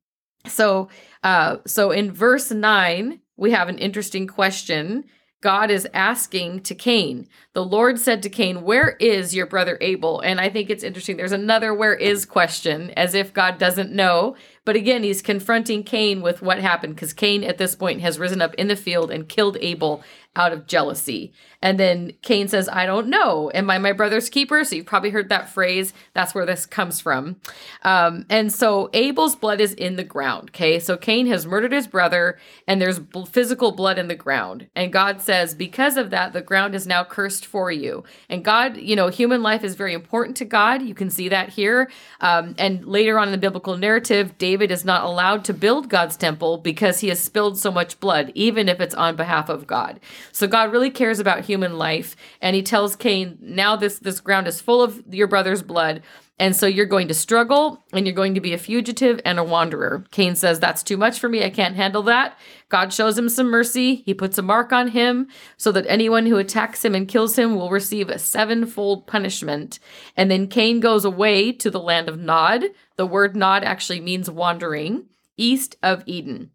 So 0.46 0.88
uh, 1.22 1.58
so 1.66 1.90
in 1.90 2.12
verse 2.12 2.50
nine 2.50 3.20
we 3.36 3.50
have 3.50 3.68
an 3.68 3.78
interesting 3.78 4.26
question 4.26 5.04
God 5.44 5.70
is 5.70 5.86
asking 5.92 6.60
to 6.62 6.74
Cain. 6.74 7.28
The 7.52 7.62
Lord 7.62 7.98
said 7.98 8.22
to 8.22 8.30
Cain, 8.30 8.62
Where 8.62 8.96
is 8.98 9.34
your 9.34 9.44
brother 9.44 9.76
Abel? 9.82 10.20
And 10.20 10.40
I 10.40 10.48
think 10.48 10.70
it's 10.70 10.82
interesting. 10.82 11.18
There's 11.18 11.32
another 11.32 11.74
where 11.74 11.92
is 11.92 12.24
question, 12.24 12.92
as 12.92 13.12
if 13.12 13.34
God 13.34 13.58
doesn't 13.58 13.92
know. 13.92 14.36
But 14.64 14.74
again, 14.74 15.02
he's 15.02 15.20
confronting 15.20 15.82
Cain 15.82 16.22
with 16.22 16.40
what 16.40 16.60
happened 16.60 16.94
because 16.94 17.12
Cain 17.12 17.44
at 17.44 17.58
this 17.58 17.76
point 17.76 18.00
has 18.00 18.18
risen 18.18 18.40
up 18.40 18.54
in 18.54 18.68
the 18.68 18.74
field 18.74 19.10
and 19.10 19.28
killed 19.28 19.58
Abel 19.60 20.02
out 20.36 20.52
of 20.52 20.66
jealousy. 20.66 21.32
And 21.62 21.80
then 21.80 22.12
Cain 22.20 22.48
says, 22.48 22.68
I 22.68 22.84
don't 22.84 23.08
know. 23.08 23.50
Am 23.54 23.70
I 23.70 23.78
my 23.78 23.92
brother's 23.92 24.28
keeper? 24.28 24.62
So 24.64 24.76
you've 24.76 24.84
probably 24.84 25.10
heard 25.10 25.30
that 25.30 25.48
phrase. 25.48 25.94
That's 26.12 26.34
where 26.34 26.44
this 26.44 26.66
comes 26.66 27.00
from. 27.00 27.36
Um, 27.82 28.26
and 28.28 28.52
so 28.52 28.90
Abel's 28.92 29.34
blood 29.34 29.62
is 29.62 29.72
in 29.72 29.96
the 29.96 30.04
ground. 30.04 30.50
Okay. 30.50 30.78
So 30.78 30.96
Cain 30.98 31.26
has 31.28 31.46
murdered 31.46 31.72
his 31.72 31.86
brother 31.86 32.38
and 32.66 32.82
there's 32.82 33.00
physical 33.30 33.72
blood 33.72 33.98
in 33.98 34.08
the 34.08 34.14
ground. 34.14 34.68
And 34.74 34.92
God 34.92 35.22
says, 35.22 35.54
because 35.54 35.96
of 35.96 36.10
that, 36.10 36.34
the 36.34 36.42
ground 36.42 36.74
is 36.74 36.86
now 36.86 37.02
cursed 37.02 37.46
for 37.46 37.70
you. 37.70 38.04
And 38.28 38.44
God, 38.44 38.76
you 38.76 38.94
know, 38.94 39.08
human 39.08 39.42
life 39.42 39.64
is 39.64 39.74
very 39.74 39.94
important 39.94 40.36
to 40.38 40.44
God. 40.44 40.82
You 40.82 40.94
can 40.94 41.08
see 41.08 41.30
that 41.30 41.48
here. 41.48 41.90
Um, 42.20 42.54
and 42.58 42.84
later 42.84 43.18
on 43.18 43.28
in 43.28 43.32
the 43.32 43.38
biblical 43.38 43.78
narrative, 43.78 44.36
David 44.36 44.70
is 44.70 44.84
not 44.84 45.04
allowed 45.04 45.44
to 45.46 45.54
build 45.54 45.88
God's 45.88 46.16
temple 46.16 46.58
because 46.58 47.00
he 47.00 47.08
has 47.08 47.20
spilled 47.20 47.58
so 47.58 47.70
much 47.70 48.00
blood, 48.00 48.32
even 48.34 48.68
if 48.68 48.80
it's 48.80 48.94
on 48.94 49.16
behalf 49.16 49.48
of 49.48 49.66
God. 49.66 49.98
So 50.32 50.46
God 50.46 50.72
really 50.72 50.90
cares 50.90 51.18
about 51.18 51.44
human 51.44 51.78
life, 51.78 52.16
and 52.40 52.56
He 52.56 52.62
tells 52.62 52.96
Cain, 52.96 53.38
"Now 53.40 53.76
this 53.76 53.98
this 53.98 54.20
ground 54.20 54.46
is 54.46 54.60
full 54.60 54.82
of 54.82 55.02
your 55.10 55.28
brother's 55.28 55.62
blood." 55.62 56.02
And 56.36 56.56
so 56.56 56.66
you're 56.66 56.86
going 56.86 57.06
to 57.08 57.14
struggle 57.14 57.84
and 57.92 58.06
you're 58.06 58.14
going 58.14 58.34
to 58.34 58.40
be 58.40 58.52
a 58.52 58.58
fugitive 58.58 59.20
and 59.24 59.38
a 59.38 59.44
wanderer. 59.44 60.04
Cain 60.10 60.34
says, 60.34 60.58
That's 60.58 60.82
too 60.82 60.96
much 60.96 61.20
for 61.20 61.28
me. 61.28 61.44
I 61.44 61.50
can't 61.50 61.76
handle 61.76 62.02
that. 62.04 62.36
God 62.68 62.92
shows 62.92 63.16
him 63.16 63.28
some 63.28 63.50
mercy. 63.50 63.96
He 64.04 64.14
puts 64.14 64.36
a 64.36 64.42
mark 64.42 64.72
on 64.72 64.88
him 64.88 65.28
so 65.56 65.70
that 65.70 65.86
anyone 65.86 66.26
who 66.26 66.36
attacks 66.36 66.84
him 66.84 66.94
and 66.94 67.06
kills 67.06 67.38
him 67.38 67.54
will 67.54 67.70
receive 67.70 68.08
a 68.08 68.18
sevenfold 68.18 69.06
punishment. 69.06 69.78
And 70.16 70.28
then 70.28 70.48
Cain 70.48 70.80
goes 70.80 71.04
away 71.04 71.52
to 71.52 71.70
the 71.70 71.80
land 71.80 72.08
of 72.08 72.18
Nod. 72.18 72.64
The 72.96 73.06
word 73.06 73.36
Nod 73.36 73.62
actually 73.62 74.00
means 74.00 74.28
wandering, 74.28 75.06
east 75.36 75.76
of 75.84 76.02
Eden. 76.04 76.50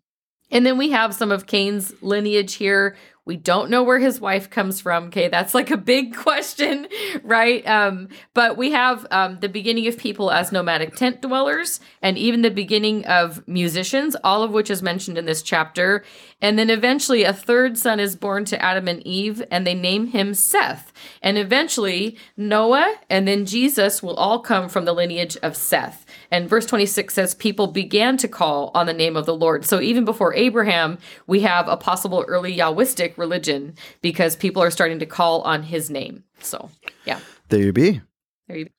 And 0.51 0.65
then 0.65 0.77
we 0.77 0.89
have 0.89 1.13
some 1.13 1.31
of 1.31 1.47
Cain's 1.47 1.93
lineage 2.01 2.55
here. 2.55 2.97
We 3.29 3.37
don't 3.37 3.69
know 3.69 3.83
where 3.83 3.99
his 3.99 4.19
wife 4.19 4.49
comes 4.49 4.81
from. 4.81 5.03
Okay, 5.09 5.27
that's 5.27 5.53
like 5.53 5.69
a 5.69 5.77
big 5.77 6.15
question, 6.15 6.87
right? 7.21 7.63
Um, 7.67 8.09
but 8.33 8.57
we 8.57 8.71
have 8.71 9.05
um, 9.11 9.37
the 9.39 9.47
beginning 9.47 9.85
of 9.85 9.99
people 9.99 10.31
as 10.31 10.51
nomadic 10.51 10.95
tent 10.95 11.21
dwellers, 11.21 11.79
and 12.01 12.17
even 12.17 12.41
the 12.41 12.49
beginning 12.49 13.05
of 13.05 13.47
musicians, 13.47 14.15
all 14.23 14.41
of 14.41 14.49
which 14.49 14.71
is 14.71 14.81
mentioned 14.81 15.19
in 15.19 15.27
this 15.27 15.43
chapter. 15.43 16.03
And 16.41 16.57
then 16.57 16.71
eventually, 16.71 17.23
a 17.23 17.31
third 17.31 17.77
son 17.77 17.99
is 17.99 18.15
born 18.15 18.45
to 18.45 18.59
Adam 18.59 18.87
and 18.87 19.05
Eve, 19.05 19.43
and 19.51 19.67
they 19.67 19.75
name 19.75 20.07
him 20.07 20.33
Seth. 20.33 20.91
And 21.21 21.37
eventually, 21.37 22.17
Noah 22.35 22.95
and 23.11 23.27
then 23.27 23.45
Jesus 23.45 24.01
will 24.01 24.15
all 24.15 24.39
come 24.39 24.69
from 24.69 24.85
the 24.85 24.93
lineage 24.93 25.37
of 25.43 25.55
Seth. 25.55 26.03
And 26.31 26.49
verse 26.49 26.65
26 26.65 27.13
says, 27.13 27.35
People 27.35 27.67
began 27.67 28.17
to 28.17 28.27
call 28.27 28.71
on 28.73 28.85
the 28.85 28.93
name 28.93 29.15
of 29.15 29.25
the 29.25 29.35
Lord. 29.35 29.65
So 29.65 29.79
even 29.79 30.05
before 30.05 30.33
Abraham, 30.33 30.97
we 31.27 31.41
have 31.41 31.67
a 31.67 31.77
possible 31.77 32.25
early 32.27 32.55
Yahwistic 32.55 33.17
religion 33.17 33.75
because 34.01 34.35
people 34.35 34.63
are 34.63 34.71
starting 34.71 34.99
to 34.99 35.05
call 35.05 35.41
on 35.41 35.63
his 35.63 35.89
name. 35.89 36.23
So, 36.39 36.69
yeah. 37.05 37.19
There 37.49 37.61
you 37.61 37.73
be. 37.73 38.01
There 38.47 38.57
you 38.57 38.69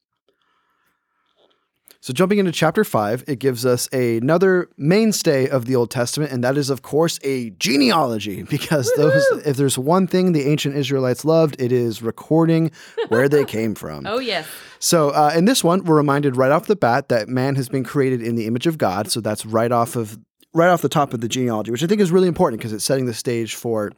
So, 2.02 2.14
jumping 2.14 2.38
into 2.38 2.50
chapter 2.50 2.82
five, 2.82 3.22
it 3.28 3.38
gives 3.40 3.66
us 3.66 3.86
another 3.92 4.70
mainstay 4.78 5.48
of 5.48 5.66
the 5.66 5.76
Old 5.76 5.90
Testament, 5.90 6.32
and 6.32 6.42
that 6.42 6.56
is, 6.56 6.70
of 6.70 6.80
course, 6.80 7.20
a 7.22 7.50
genealogy. 7.50 8.42
Because 8.50 8.90
those, 8.96 9.24
if 9.44 9.56
there's 9.56 9.78
one 9.78 10.06
thing 10.06 10.32
the 10.32 10.48
ancient 10.48 10.74
Israelites 10.76 11.24
loved, 11.24 11.60
it 11.60 11.72
is 11.72 12.02
recording 12.02 12.70
where 13.08 13.28
they 13.28 13.44
came 13.56 13.74
from. 13.74 14.06
Oh, 14.06 14.18
yes. 14.18 14.46
So, 14.78 15.10
uh, 15.10 15.32
in 15.34 15.44
this 15.44 15.62
one, 15.62 15.84
we're 15.84 15.96
reminded 15.96 16.36
right 16.36 16.50
off 16.50 16.66
the 16.66 16.76
bat 16.76 17.08
that 17.10 17.28
man 17.28 17.54
has 17.56 17.68
been 17.68 17.84
created 17.84 18.22
in 18.22 18.34
the 18.34 18.46
image 18.46 18.66
of 18.66 18.78
God. 18.78 19.10
So 19.10 19.20
that's 19.20 19.44
right 19.44 19.70
off 19.70 19.96
of 19.96 20.18
right 20.52 20.68
off 20.68 20.82
the 20.82 20.88
top 20.88 21.12
of 21.14 21.20
the 21.20 21.28
genealogy, 21.28 21.70
which 21.70 21.82
I 21.82 21.86
think 21.86 22.00
is 22.00 22.10
really 22.10 22.28
important 22.28 22.60
because 22.60 22.72
it's 22.72 22.84
setting 22.84 23.06
the 23.06 23.14
stage 23.14 23.54
for 23.54 23.92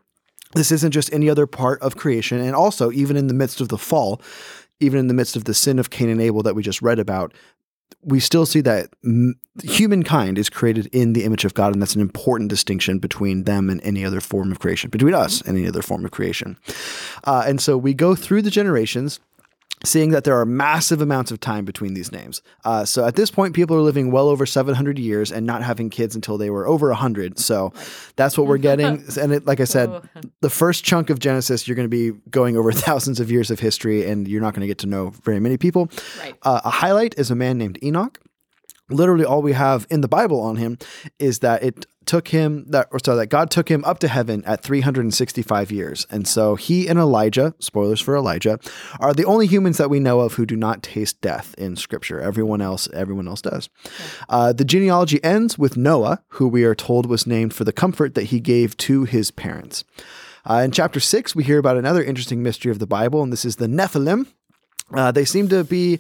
this 0.55 0.71
isn't 0.71 0.91
just 0.91 1.13
any 1.13 1.31
other 1.31 1.47
part 1.47 1.81
of 1.81 1.97
creation, 1.97 2.41
and 2.41 2.55
also 2.55 2.91
even 2.91 3.17
in 3.17 3.27
the 3.27 3.35
midst 3.35 3.61
of 3.61 3.69
the 3.69 3.79
fall, 3.79 4.21
even 4.81 4.99
in 4.99 5.07
the 5.07 5.15
midst 5.15 5.37
of 5.37 5.45
the 5.45 5.55
sin 5.55 5.79
of 5.79 5.91
Cain 5.91 6.09
and 6.09 6.21
Abel 6.21 6.43
that 6.43 6.55
we 6.55 6.63
just 6.63 6.83
read 6.83 6.99
about, 6.99 7.33
we 8.03 8.21
still 8.21 8.47
see 8.47 8.61
that 8.63 8.91
humankind 9.63 10.39
is 10.39 10.49
created 10.49 10.87
in 10.93 11.13
the 11.13 11.25
image 11.25 11.45
of 11.45 11.55
God, 11.55 11.73
and 11.73 11.83
that's 11.83 11.95
an 11.95 12.01
important 12.01 12.51
distinction 12.51 12.99
between 12.99 13.45
them 13.45 13.69
and 13.71 13.81
any 13.83 14.05
other 14.05 14.21
form 14.21 14.51
of 14.51 14.59
creation, 14.59 14.91
between 14.91 15.15
us 15.15 15.41
and 15.43 15.59
any 15.59 15.69
other 15.69 15.83
form 15.83 16.05
of 16.05 16.11
creation. 16.11 16.59
Uh, 17.25 17.45
and 17.47 17.61
so 17.61 17.77
we 17.77 17.95
go 17.95 18.15
through 18.15 18.43
the 18.43 18.51
generations. 18.51 19.21
Seeing 19.85 20.11
that 20.11 20.23
there 20.23 20.39
are 20.39 20.47
massive 20.47 21.01
amounts 21.03 21.33
of 21.33 21.41
time 21.41 21.65
between 21.65 21.95
these 21.95 22.13
names. 22.13 22.41
Uh, 22.65 22.85
so 22.85 23.05
at 23.05 23.17
this 23.17 23.33
point, 23.33 23.53
people 23.55 23.77
are 23.77 23.81
living 23.81 24.13
well 24.13 24.29
over 24.29 24.47
700 24.47 24.97
years 24.99 25.33
and 25.33 25.45
not 25.45 25.63
having 25.65 25.91
kids 25.91 26.15
until 26.15 26.39
they 26.39 26.51
were 26.51 26.69
over 26.69 26.89
100. 26.89 27.39
So 27.39 27.73
that's 28.15 28.39
what 28.39 28.47
we're 28.47 28.59
getting. 28.71 29.03
And 29.21 29.33
it, 29.33 29.45
like 29.45 29.59
I 29.61 29.65
said, 29.65 29.89
Oh. 29.91 30.03
the 30.41 30.51
first 30.51 30.85
chunk 30.85 31.11
of 31.11 31.19
Genesis, 31.19 31.67
you're 31.67 31.75
going 31.75 31.91
to 31.91 32.13
be 32.13 32.17
going 32.31 32.57
over 32.57 32.71
thousands 32.87 33.19
of 33.19 33.31
years 33.31 33.51
of 33.51 33.59
history 33.59 34.09
and 34.09 34.29
you're 34.29 34.41
not 34.41 34.55
going 34.55 34.61
to 34.61 34.69
get 34.69 34.79
to 34.79 34.87
know 34.87 35.11
very 35.25 35.41
many 35.41 35.57
people. 35.57 35.91
Right. 36.21 36.35
Uh, 36.43 36.61
a 36.65 36.71
highlight 36.71 37.19
is 37.19 37.31
a 37.33 37.35
man 37.35 37.59
named 37.59 37.79
Enoch. 37.83 38.21
Literally, 38.89 39.25
all 39.25 39.43
we 39.43 39.53
have 39.53 39.87
in 39.91 40.01
the 40.03 40.09
Bible 40.09 40.41
on 40.41 40.57
him 40.57 40.79
is 41.19 41.39
that 41.41 41.63
it 41.63 41.87
took 42.13 42.29
him 42.29 42.67
that, 42.69 42.89
or 42.91 42.99
sorry, 42.99 43.17
that 43.17 43.29
God 43.29 43.51
took 43.51 43.71
him 43.71 43.83
up 43.87 43.99
to 44.01 44.07
heaven 44.07 44.45
at 44.45 44.63
365 44.63 45.73
years, 45.73 46.07
and 46.11 46.29
so 46.29 46.57
he 46.57 46.87
and 46.87 46.99
Elijah, 46.99 47.55
spoilers 47.59 48.03
for 48.03 48.15
Elijah, 48.15 48.59
are 49.01 49.15
the 49.15 49.25
only 49.25 49.47
humans 49.47 49.79
that 49.79 49.89
we 49.89 49.99
know 49.99 50.21
of 50.21 50.35
who 50.35 50.45
do 50.45 50.55
not 50.55 50.83
taste 50.83 51.23
death 51.23 51.55
in 51.57 51.75
Scripture. 51.75 52.21
Everyone 52.21 52.61
else, 52.61 52.87
everyone 52.93 53.29
else 53.29 53.41
does. 53.41 53.71
Uh, 54.29 54.53
the 54.53 54.63
genealogy 54.63 55.25
ends 55.25 55.57
with 55.57 55.79
Noah, 55.79 56.23
who 56.33 56.49
we 56.49 56.65
are 56.65 56.75
told 56.75 57.07
was 57.07 57.27
named 57.27 57.55
for 57.55 57.65
the 57.65 57.73
comfort 57.73 58.15
that 58.15 58.25
he 58.25 58.41
gave 58.41 58.77
to 58.77 59.05
his 59.05 59.31
parents. 59.31 59.83
Uh, 60.45 60.57
in 60.57 60.71
chapter 60.71 61.01
six, 61.01 61.35
we 61.35 61.45
hear 61.45 61.59
about 61.59 61.79
another 61.79 62.05
interesting 62.05 62.43
mystery 62.43 62.71
of 62.71 62.79
the 62.79 62.87
Bible, 62.87 63.23
and 63.23 63.33
this 63.33 63.47
is 63.47 63.57
the 63.57 63.69
Nephilim. 63.69 64.27
Uh, 64.93 65.13
they 65.13 65.25
seem 65.25 65.49
to 65.49 65.65
be 65.65 65.99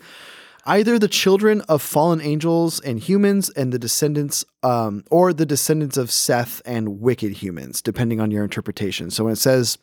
either 0.65 0.99
the 0.99 1.09
children 1.09 1.61
of 1.63 1.83
fallen 1.83 2.21
angels 2.21 2.81
and 2.81 3.01
humans 3.01 3.51
and 3.51 3.73
the 3.73 3.79
descendants 3.79 4.45
um, 4.63 5.05
or 5.11 5.33
the 5.33 5.47
descendants 5.47 5.97
of 5.97 6.11
seth 6.11 6.63
and 6.65 7.01
wicked 7.01 7.33
humans 7.33 7.83
depending 7.83 8.21
on 8.21 8.31
your 8.31 8.45
interpretation. 8.45 9.11
So 9.11 9.25
when 9.25 9.33
it 9.33 9.37
says 9.37 9.79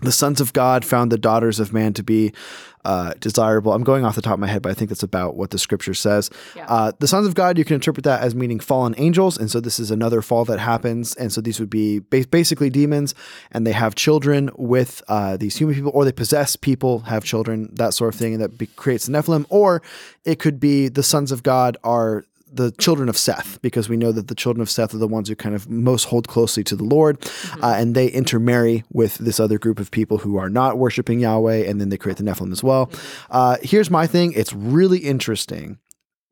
the 0.00 0.12
sons 0.12 0.40
of 0.40 0.52
God 0.52 0.84
found 0.84 1.10
the 1.10 1.18
daughters 1.18 1.60
of 1.60 1.72
man 1.72 1.92
to 1.94 2.02
be 2.02 2.32
uh, 2.84 3.14
desirable. 3.18 3.72
I'm 3.72 3.82
going 3.82 4.04
off 4.04 4.14
the 4.14 4.22
top 4.22 4.34
of 4.34 4.38
my 4.38 4.46
head, 4.46 4.62
but 4.62 4.70
I 4.70 4.74
think 4.74 4.90
that's 4.90 5.02
about 5.02 5.34
what 5.36 5.50
the 5.50 5.58
scripture 5.58 5.94
says. 5.94 6.30
Yeah. 6.54 6.66
Uh, 6.68 6.92
the 6.98 7.08
sons 7.08 7.26
of 7.26 7.34
God, 7.34 7.58
you 7.58 7.64
can 7.64 7.74
interpret 7.74 8.04
that 8.04 8.20
as 8.20 8.34
meaning 8.34 8.60
fallen 8.60 8.94
angels. 8.96 9.36
And 9.36 9.50
so 9.50 9.58
this 9.58 9.80
is 9.80 9.90
another 9.90 10.22
fall 10.22 10.44
that 10.44 10.60
happens. 10.60 11.14
And 11.16 11.32
so 11.32 11.40
these 11.40 11.58
would 11.58 11.70
be 11.70 11.98
ba- 11.98 12.28
basically 12.30 12.70
demons, 12.70 13.12
and 13.50 13.66
they 13.66 13.72
have 13.72 13.96
children 13.96 14.50
with 14.56 15.02
uh, 15.08 15.36
these 15.36 15.56
human 15.56 15.74
people, 15.74 15.90
or 15.94 16.04
they 16.04 16.12
possess 16.12 16.54
people, 16.54 17.00
have 17.00 17.24
children, 17.24 17.70
that 17.74 17.92
sort 17.92 18.14
of 18.14 18.20
thing, 18.20 18.34
and 18.34 18.42
that 18.42 18.56
be- 18.56 18.66
creates 18.68 19.06
the 19.06 19.12
Nephilim. 19.12 19.46
Or 19.48 19.82
it 20.24 20.38
could 20.38 20.60
be 20.60 20.88
the 20.88 21.02
sons 21.02 21.32
of 21.32 21.42
God 21.42 21.76
are 21.82 22.24
the 22.56 22.72
children 22.72 23.08
of 23.08 23.16
Seth, 23.16 23.60
because 23.62 23.88
we 23.88 23.96
know 23.96 24.12
that 24.12 24.28
the 24.28 24.34
children 24.34 24.60
of 24.62 24.70
Seth 24.70 24.94
are 24.94 24.98
the 24.98 25.08
ones 25.08 25.28
who 25.28 25.36
kind 25.36 25.54
of 25.54 25.68
most 25.70 26.04
hold 26.04 26.28
closely 26.28 26.64
to 26.64 26.76
the 26.76 26.84
Lord, 26.84 27.18
uh, 27.62 27.74
and 27.76 27.94
they 27.94 28.08
intermarry 28.08 28.84
with 28.92 29.18
this 29.18 29.38
other 29.40 29.58
group 29.58 29.78
of 29.78 29.90
people 29.90 30.18
who 30.18 30.36
are 30.36 30.50
not 30.50 30.78
worshiping 30.78 31.20
Yahweh, 31.20 31.68
and 31.68 31.80
then 31.80 31.88
they 31.90 31.96
create 31.96 32.18
the 32.18 32.24
Nephilim 32.24 32.52
as 32.52 32.62
well. 32.62 32.90
Uh, 33.30 33.56
here's 33.62 33.90
my 33.90 34.06
thing: 34.06 34.32
it's 34.34 34.52
really 34.52 34.98
interesting, 34.98 35.78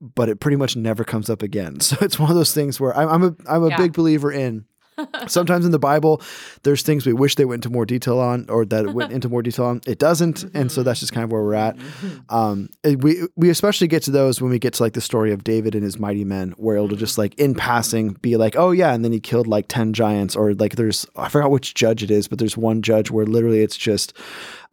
but 0.01 0.29
it 0.29 0.41
pretty 0.41 0.57
much 0.57 0.77
never 0.77 1.05
comes 1.05 1.31
up 1.31 1.43
again. 1.43 1.79
So 1.81 1.97
it's 2.01 2.19
one 2.19 2.31
of 2.31 2.37
those 2.37 2.53
things 2.55 2.81
where 2.81 2.97
I'm, 2.97 3.09
I'm 3.09 3.23
a 3.25 3.37
I'm 3.49 3.63
a 3.65 3.69
Yeah. 3.71 3.77
big 3.79 3.93
believer 3.93 4.33
in. 4.33 4.65
Sometimes 5.27 5.65
in 5.65 5.73
the 5.73 5.79
Bible, 5.79 6.23
there's 6.63 6.83
things 6.83 7.07
we 7.07 7.13
wish 7.13 7.35
they 7.35 7.45
went 7.45 7.65
into 7.65 7.71
more 7.71 7.87
detail 7.87 8.19
on, 8.19 8.49
or 8.49 8.65
that 8.67 8.85
it 8.85 8.95
went 8.95 9.13
into 9.13 9.29
more 9.29 9.43
detail 9.43 9.67
on. 9.67 9.81
It 9.87 9.99
doesn't, 9.99 10.45
and 10.55 10.71
so 10.71 10.81
mm-hmm. 10.81 10.85
that's 10.85 11.01
just 11.01 11.13
kind 11.13 11.25
of 11.25 11.33
where 11.33 11.43
we're 11.43 11.55
at. 11.55 11.77
Mm-hmm. 11.77 12.35
Um, 12.35 12.69
we 12.85 13.27
we 13.37 13.51
especially 13.51 13.89
get 13.89 14.03
to 14.05 14.11
those 14.11 14.41
when 14.41 14.51
we 14.51 14.59
get 14.59 14.75
to 14.75 14.83
like 14.83 14.93
the 14.93 15.01
story 15.01 15.33
of 15.33 15.45
David 15.45 15.75
and 15.75 15.85
his 15.85 15.99
mighty 15.99 16.25
men, 16.25 16.53
where 16.57 16.77
it'll 16.77 16.89
just 16.89 17.15
mm-hmm. 17.15 17.23
like 17.23 17.35
in 17.39 17.55
passing 17.55 18.13
be 18.15 18.37
like, 18.37 18.57
oh 18.57 18.71
yeah, 18.71 18.93
and 18.93 19.05
then 19.05 19.13
he 19.13 19.21
killed 19.21 19.47
like 19.47 19.67
ten 19.69 19.93
giants, 19.93 20.37
or 20.37 20.55
like 20.55 20.77
there's 20.77 21.07
I 21.17 21.29
forgot 21.29 21.51
which 21.51 21.75
judge 21.75 22.03
it 22.03 22.11
is, 22.11 22.29
but 22.29 22.39
there's 22.39 22.57
one 22.57 22.83
judge 22.83 23.11
where 23.11 23.27
literally 23.27 23.63
it's 23.63 23.77
just 23.77 24.17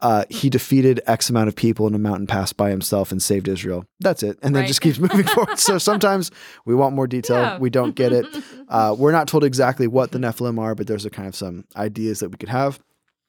uh, 0.01 0.25
he 0.29 0.49
defeated 0.49 0.99
X 1.07 1.29
amount 1.29 1.47
of 1.47 1.55
people 1.55 1.85
in 1.87 1.93
a 1.93 1.99
mountain 1.99 2.27
pass 2.27 2.51
by 2.53 2.69
himself 2.69 3.11
and 3.11 3.21
saved 3.21 3.47
Israel. 3.47 3.85
That's 3.99 4.23
it. 4.23 4.37
And 4.41 4.55
then 4.55 4.61
Right. 4.63 4.67
just 4.67 4.81
keeps 4.81 4.99
moving 4.99 5.23
forward. 5.23 5.57
So 5.59 5.77
sometimes 5.77 6.31
we 6.65 6.73
want 6.75 6.95
more 6.95 7.07
detail. 7.07 7.37
Yeah. 7.41 7.57
We 7.59 7.69
don't 7.69 7.95
get 7.95 8.11
it. 8.13 8.25
Uh, 8.71 8.95
we're 8.97 9.11
not 9.11 9.27
told 9.27 9.43
exactly 9.43 9.85
what 9.85 10.11
the 10.11 10.17
Nephilim 10.17 10.57
are, 10.57 10.75
but 10.75 10.87
there's 10.87 11.05
a 11.05 11.09
kind 11.09 11.27
of 11.27 11.35
some 11.35 11.65
ideas 11.75 12.21
that 12.21 12.29
we 12.29 12.37
could 12.37 12.47
have. 12.47 12.79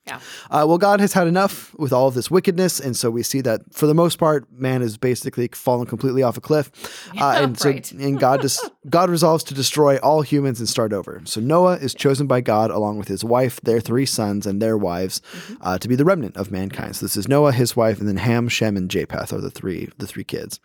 Yeah. 0.06 0.18
Uh, 0.50 0.64
well, 0.66 0.78
God 0.78 0.98
has 1.00 1.12
had 1.12 1.28
enough 1.28 1.72
with 1.78 1.92
all 1.92 2.08
of 2.08 2.14
this 2.14 2.28
wickedness, 2.30 2.80
and 2.80 2.96
so 2.96 3.08
we 3.10 3.22
see 3.22 3.40
that 3.42 3.60
for 3.72 3.86
the 3.86 3.94
most 3.94 4.18
part, 4.18 4.50
man 4.52 4.82
is 4.82 4.96
basically 4.98 5.48
fallen 5.52 5.86
completely 5.86 6.24
off 6.24 6.36
a 6.36 6.40
cliff, 6.40 6.72
uh, 7.20 7.34
and 7.36 7.58
so 7.58 7.70
right. 7.70 7.92
and 7.92 8.18
God 8.18 8.42
just 8.42 8.68
God 8.90 9.10
resolves 9.10 9.44
to 9.44 9.54
destroy 9.54 9.98
all 9.98 10.22
humans 10.22 10.58
and 10.58 10.68
start 10.68 10.92
over. 10.92 11.20
So 11.24 11.40
Noah 11.40 11.76
is 11.76 11.94
chosen 11.94 12.26
by 12.26 12.40
God 12.40 12.70
along 12.72 12.98
with 12.98 13.06
his 13.06 13.22
wife, 13.24 13.60
their 13.60 13.78
three 13.80 14.06
sons, 14.06 14.46
and 14.46 14.60
their 14.60 14.76
wives 14.76 15.20
Mm-hmm. 15.32 15.54
uh, 15.62 15.78
to 15.78 15.88
be 15.88 15.94
the 15.96 16.04
remnant 16.04 16.36
of 16.36 16.50
mankind. 16.50 16.96
So 16.96 17.04
this 17.06 17.16
is 17.16 17.28
Noah, 17.28 17.52
his 17.52 17.76
wife, 17.76 17.98
and 18.00 18.08
then 18.08 18.16
Ham, 18.16 18.48
Shem, 18.48 18.76
and 18.76 18.90
Japheth 18.90 19.32
are 19.32 19.40
the 19.40 19.50
three 19.50 19.88
the 19.98 20.06
three 20.06 20.24
kids. 20.24 20.58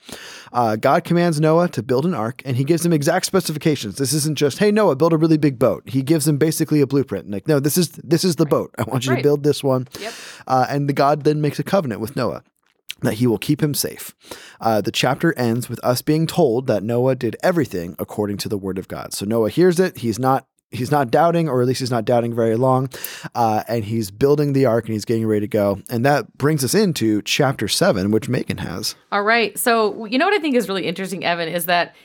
Uh, 0.52 0.76
God 0.76 1.04
commands 1.04 1.40
Noah 1.40 1.70
to 1.70 1.84
build 1.84 2.06
an 2.06 2.14
ark, 2.14 2.42
and 2.44 2.58
he 2.58 2.64
gives 2.64 2.86
him 2.86 2.92
exact 2.94 3.26
specifications. 3.26 3.98
This 3.98 4.14
isn't 4.14 4.36
just 4.38 4.58
hey 4.58 4.72
Noah, 4.72 4.96
build 4.96 5.14
a 5.14 5.18
really 5.18 5.38
big 5.38 5.60
boat. 5.60 5.84
He 5.88 6.02
gives 6.02 6.28
him 6.28 6.38
basically 6.38 6.82
a 6.82 6.88
blueprint. 6.88 7.30
Like 7.30 7.48
no, 7.48 7.60
this 7.60 7.78
is 7.78 7.90
this 8.04 8.24
is 8.24 8.38
the 8.38 8.46
boat. 8.46 8.74
I 8.80 8.84
want 8.84 9.06
you 9.06 9.12
to 9.12 9.16
Right. 9.16 9.24
Build 9.28 9.44
this 9.44 9.62
one. 9.62 9.90
Yep. 10.00 10.14
Uh, 10.48 10.66
and 10.70 10.88
the 10.88 10.94
God 10.94 11.26
then 11.26 11.42
makes 11.42 11.60
a 11.60 11.64
covenant 11.64 12.00
with 12.00 12.16
Noah 12.16 12.44
that 13.02 13.16
he 13.16 13.28
will 13.28 13.38
keep 13.38 13.62
him 13.62 13.74
safe. 13.74 14.16
Uh, 14.62 14.80
the 14.80 14.92
chapter 14.92 15.38
ends 15.38 15.70
with 15.70 15.84
us 15.84 16.02
being 16.02 16.28
told 16.28 16.68
that 16.68 16.82
Noah 16.82 17.16
did 17.16 17.36
everything 17.44 17.96
according 18.00 18.38
to 18.38 18.50
the 18.50 18.58
word 18.58 18.78
of 18.78 18.88
God. 18.88 19.14
So 19.14 19.26
Noah 19.26 19.50
hears 19.50 19.80
it. 19.80 19.98
He's 19.98 20.18
not. 20.18 20.48
He's 20.70 20.92
not 20.92 21.10
doubting, 21.12 21.48
or 21.48 21.62
at 21.62 21.68
least 21.68 21.80
he's 21.80 21.92
not 21.92 22.04
doubting 22.04 22.36
very 22.36 22.58
long, 22.58 22.90
uh, 23.34 23.64
and 23.70 23.86
he's 23.86 24.12
building 24.12 24.52
the 24.52 24.66
ark 24.66 24.84
and 24.84 24.92
he's 24.92 25.06
getting 25.06 25.26
ready 25.26 25.40
to 25.40 25.48
go. 25.48 25.82
And 25.90 26.06
that 26.06 26.38
brings 26.38 26.62
us 26.62 26.76
into 26.76 27.22
chapter 27.22 27.70
seven, 27.70 28.12
which 28.12 28.28
Megan 28.28 28.58
has. 28.58 28.96
All 29.10 29.24
right. 29.24 29.58
So, 29.58 30.04
you 30.08 30.18
know 30.18 30.26
what 30.26 30.34
I 30.34 30.40
think 30.40 30.58
is 30.58 30.68
really 30.68 30.86
interesting, 30.86 31.24
Evan, 31.24 31.48
is 31.48 31.68
that 31.68 31.96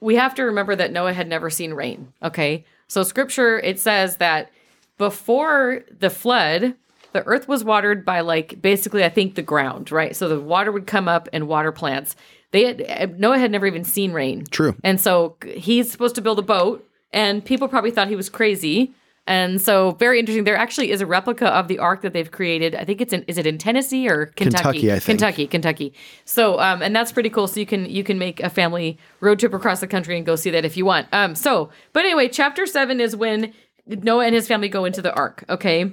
we 0.00 0.16
have 0.16 0.34
to 0.34 0.42
remember 0.42 0.74
that 0.74 0.90
Noah 0.90 1.12
had 1.12 1.28
never 1.28 1.48
seen 1.48 1.74
rain. 1.74 2.12
Okay. 2.20 2.64
So, 2.88 3.04
scripture, 3.04 3.60
it 3.60 3.78
says 3.78 4.16
that 4.16 4.50
before 4.98 5.84
the 5.98 6.10
flood, 6.10 6.74
the 7.12 7.24
earth 7.24 7.48
was 7.48 7.64
watered 7.64 8.04
by 8.04 8.20
like 8.20 8.60
basically, 8.60 9.04
I 9.04 9.08
think, 9.08 9.34
the 9.34 9.42
ground, 9.42 9.90
right? 9.90 10.14
So 10.14 10.28
the 10.28 10.40
water 10.40 10.70
would 10.70 10.86
come 10.86 11.08
up 11.08 11.28
and 11.32 11.48
water 11.48 11.72
plants. 11.72 12.16
They 12.50 12.64
had, 12.64 13.18
Noah 13.18 13.38
had 13.38 13.50
never 13.50 13.66
even 13.66 13.84
seen 13.84 14.12
rain. 14.12 14.44
True. 14.50 14.74
And 14.84 15.00
so 15.00 15.36
he's 15.46 15.90
supposed 15.90 16.14
to 16.16 16.20
build 16.20 16.38
a 16.38 16.42
boat, 16.42 16.86
and 17.12 17.44
people 17.44 17.68
probably 17.68 17.90
thought 17.90 18.08
he 18.08 18.16
was 18.16 18.28
crazy. 18.28 18.92
And 19.26 19.60
so, 19.60 19.90
very 19.92 20.18
interesting. 20.18 20.44
There 20.44 20.56
actually 20.56 20.90
is 20.90 21.02
a 21.02 21.06
replica 21.06 21.48
of 21.48 21.68
the 21.68 21.78
ark 21.78 22.00
that 22.00 22.14
they've 22.14 22.30
created. 22.30 22.74
I 22.74 22.86
think 22.86 23.02
it's 23.02 23.12
in 23.12 23.24
is 23.24 23.36
it 23.36 23.46
in 23.46 23.58
Tennessee 23.58 24.08
or 24.08 24.26
Kentucky? 24.26 24.62
Kentucky, 24.62 24.90
I 24.90 24.94
think. 24.94 25.04
Kentucky, 25.04 25.46
Kentucky. 25.46 25.94
So, 26.24 26.58
um, 26.58 26.80
and 26.80 26.96
that's 26.96 27.12
pretty 27.12 27.28
cool. 27.28 27.46
So 27.46 27.60
you 27.60 27.66
can 27.66 27.84
you 27.84 28.02
can 28.02 28.18
make 28.18 28.40
a 28.40 28.48
family 28.48 28.96
road 29.20 29.38
trip 29.38 29.52
across 29.52 29.80
the 29.80 29.86
country 29.86 30.16
and 30.16 30.24
go 30.24 30.34
see 30.34 30.48
that 30.48 30.64
if 30.64 30.78
you 30.78 30.86
want. 30.86 31.08
Um, 31.12 31.34
so, 31.34 31.68
but 31.92 32.06
anyway, 32.06 32.28
chapter 32.28 32.64
seven 32.64 33.02
is 33.02 33.14
when 33.14 33.52
Noah 33.88 34.26
and 34.26 34.34
his 34.34 34.46
family 34.46 34.68
go 34.68 34.84
into 34.84 35.02
the 35.02 35.14
ark. 35.14 35.44
Okay. 35.48 35.92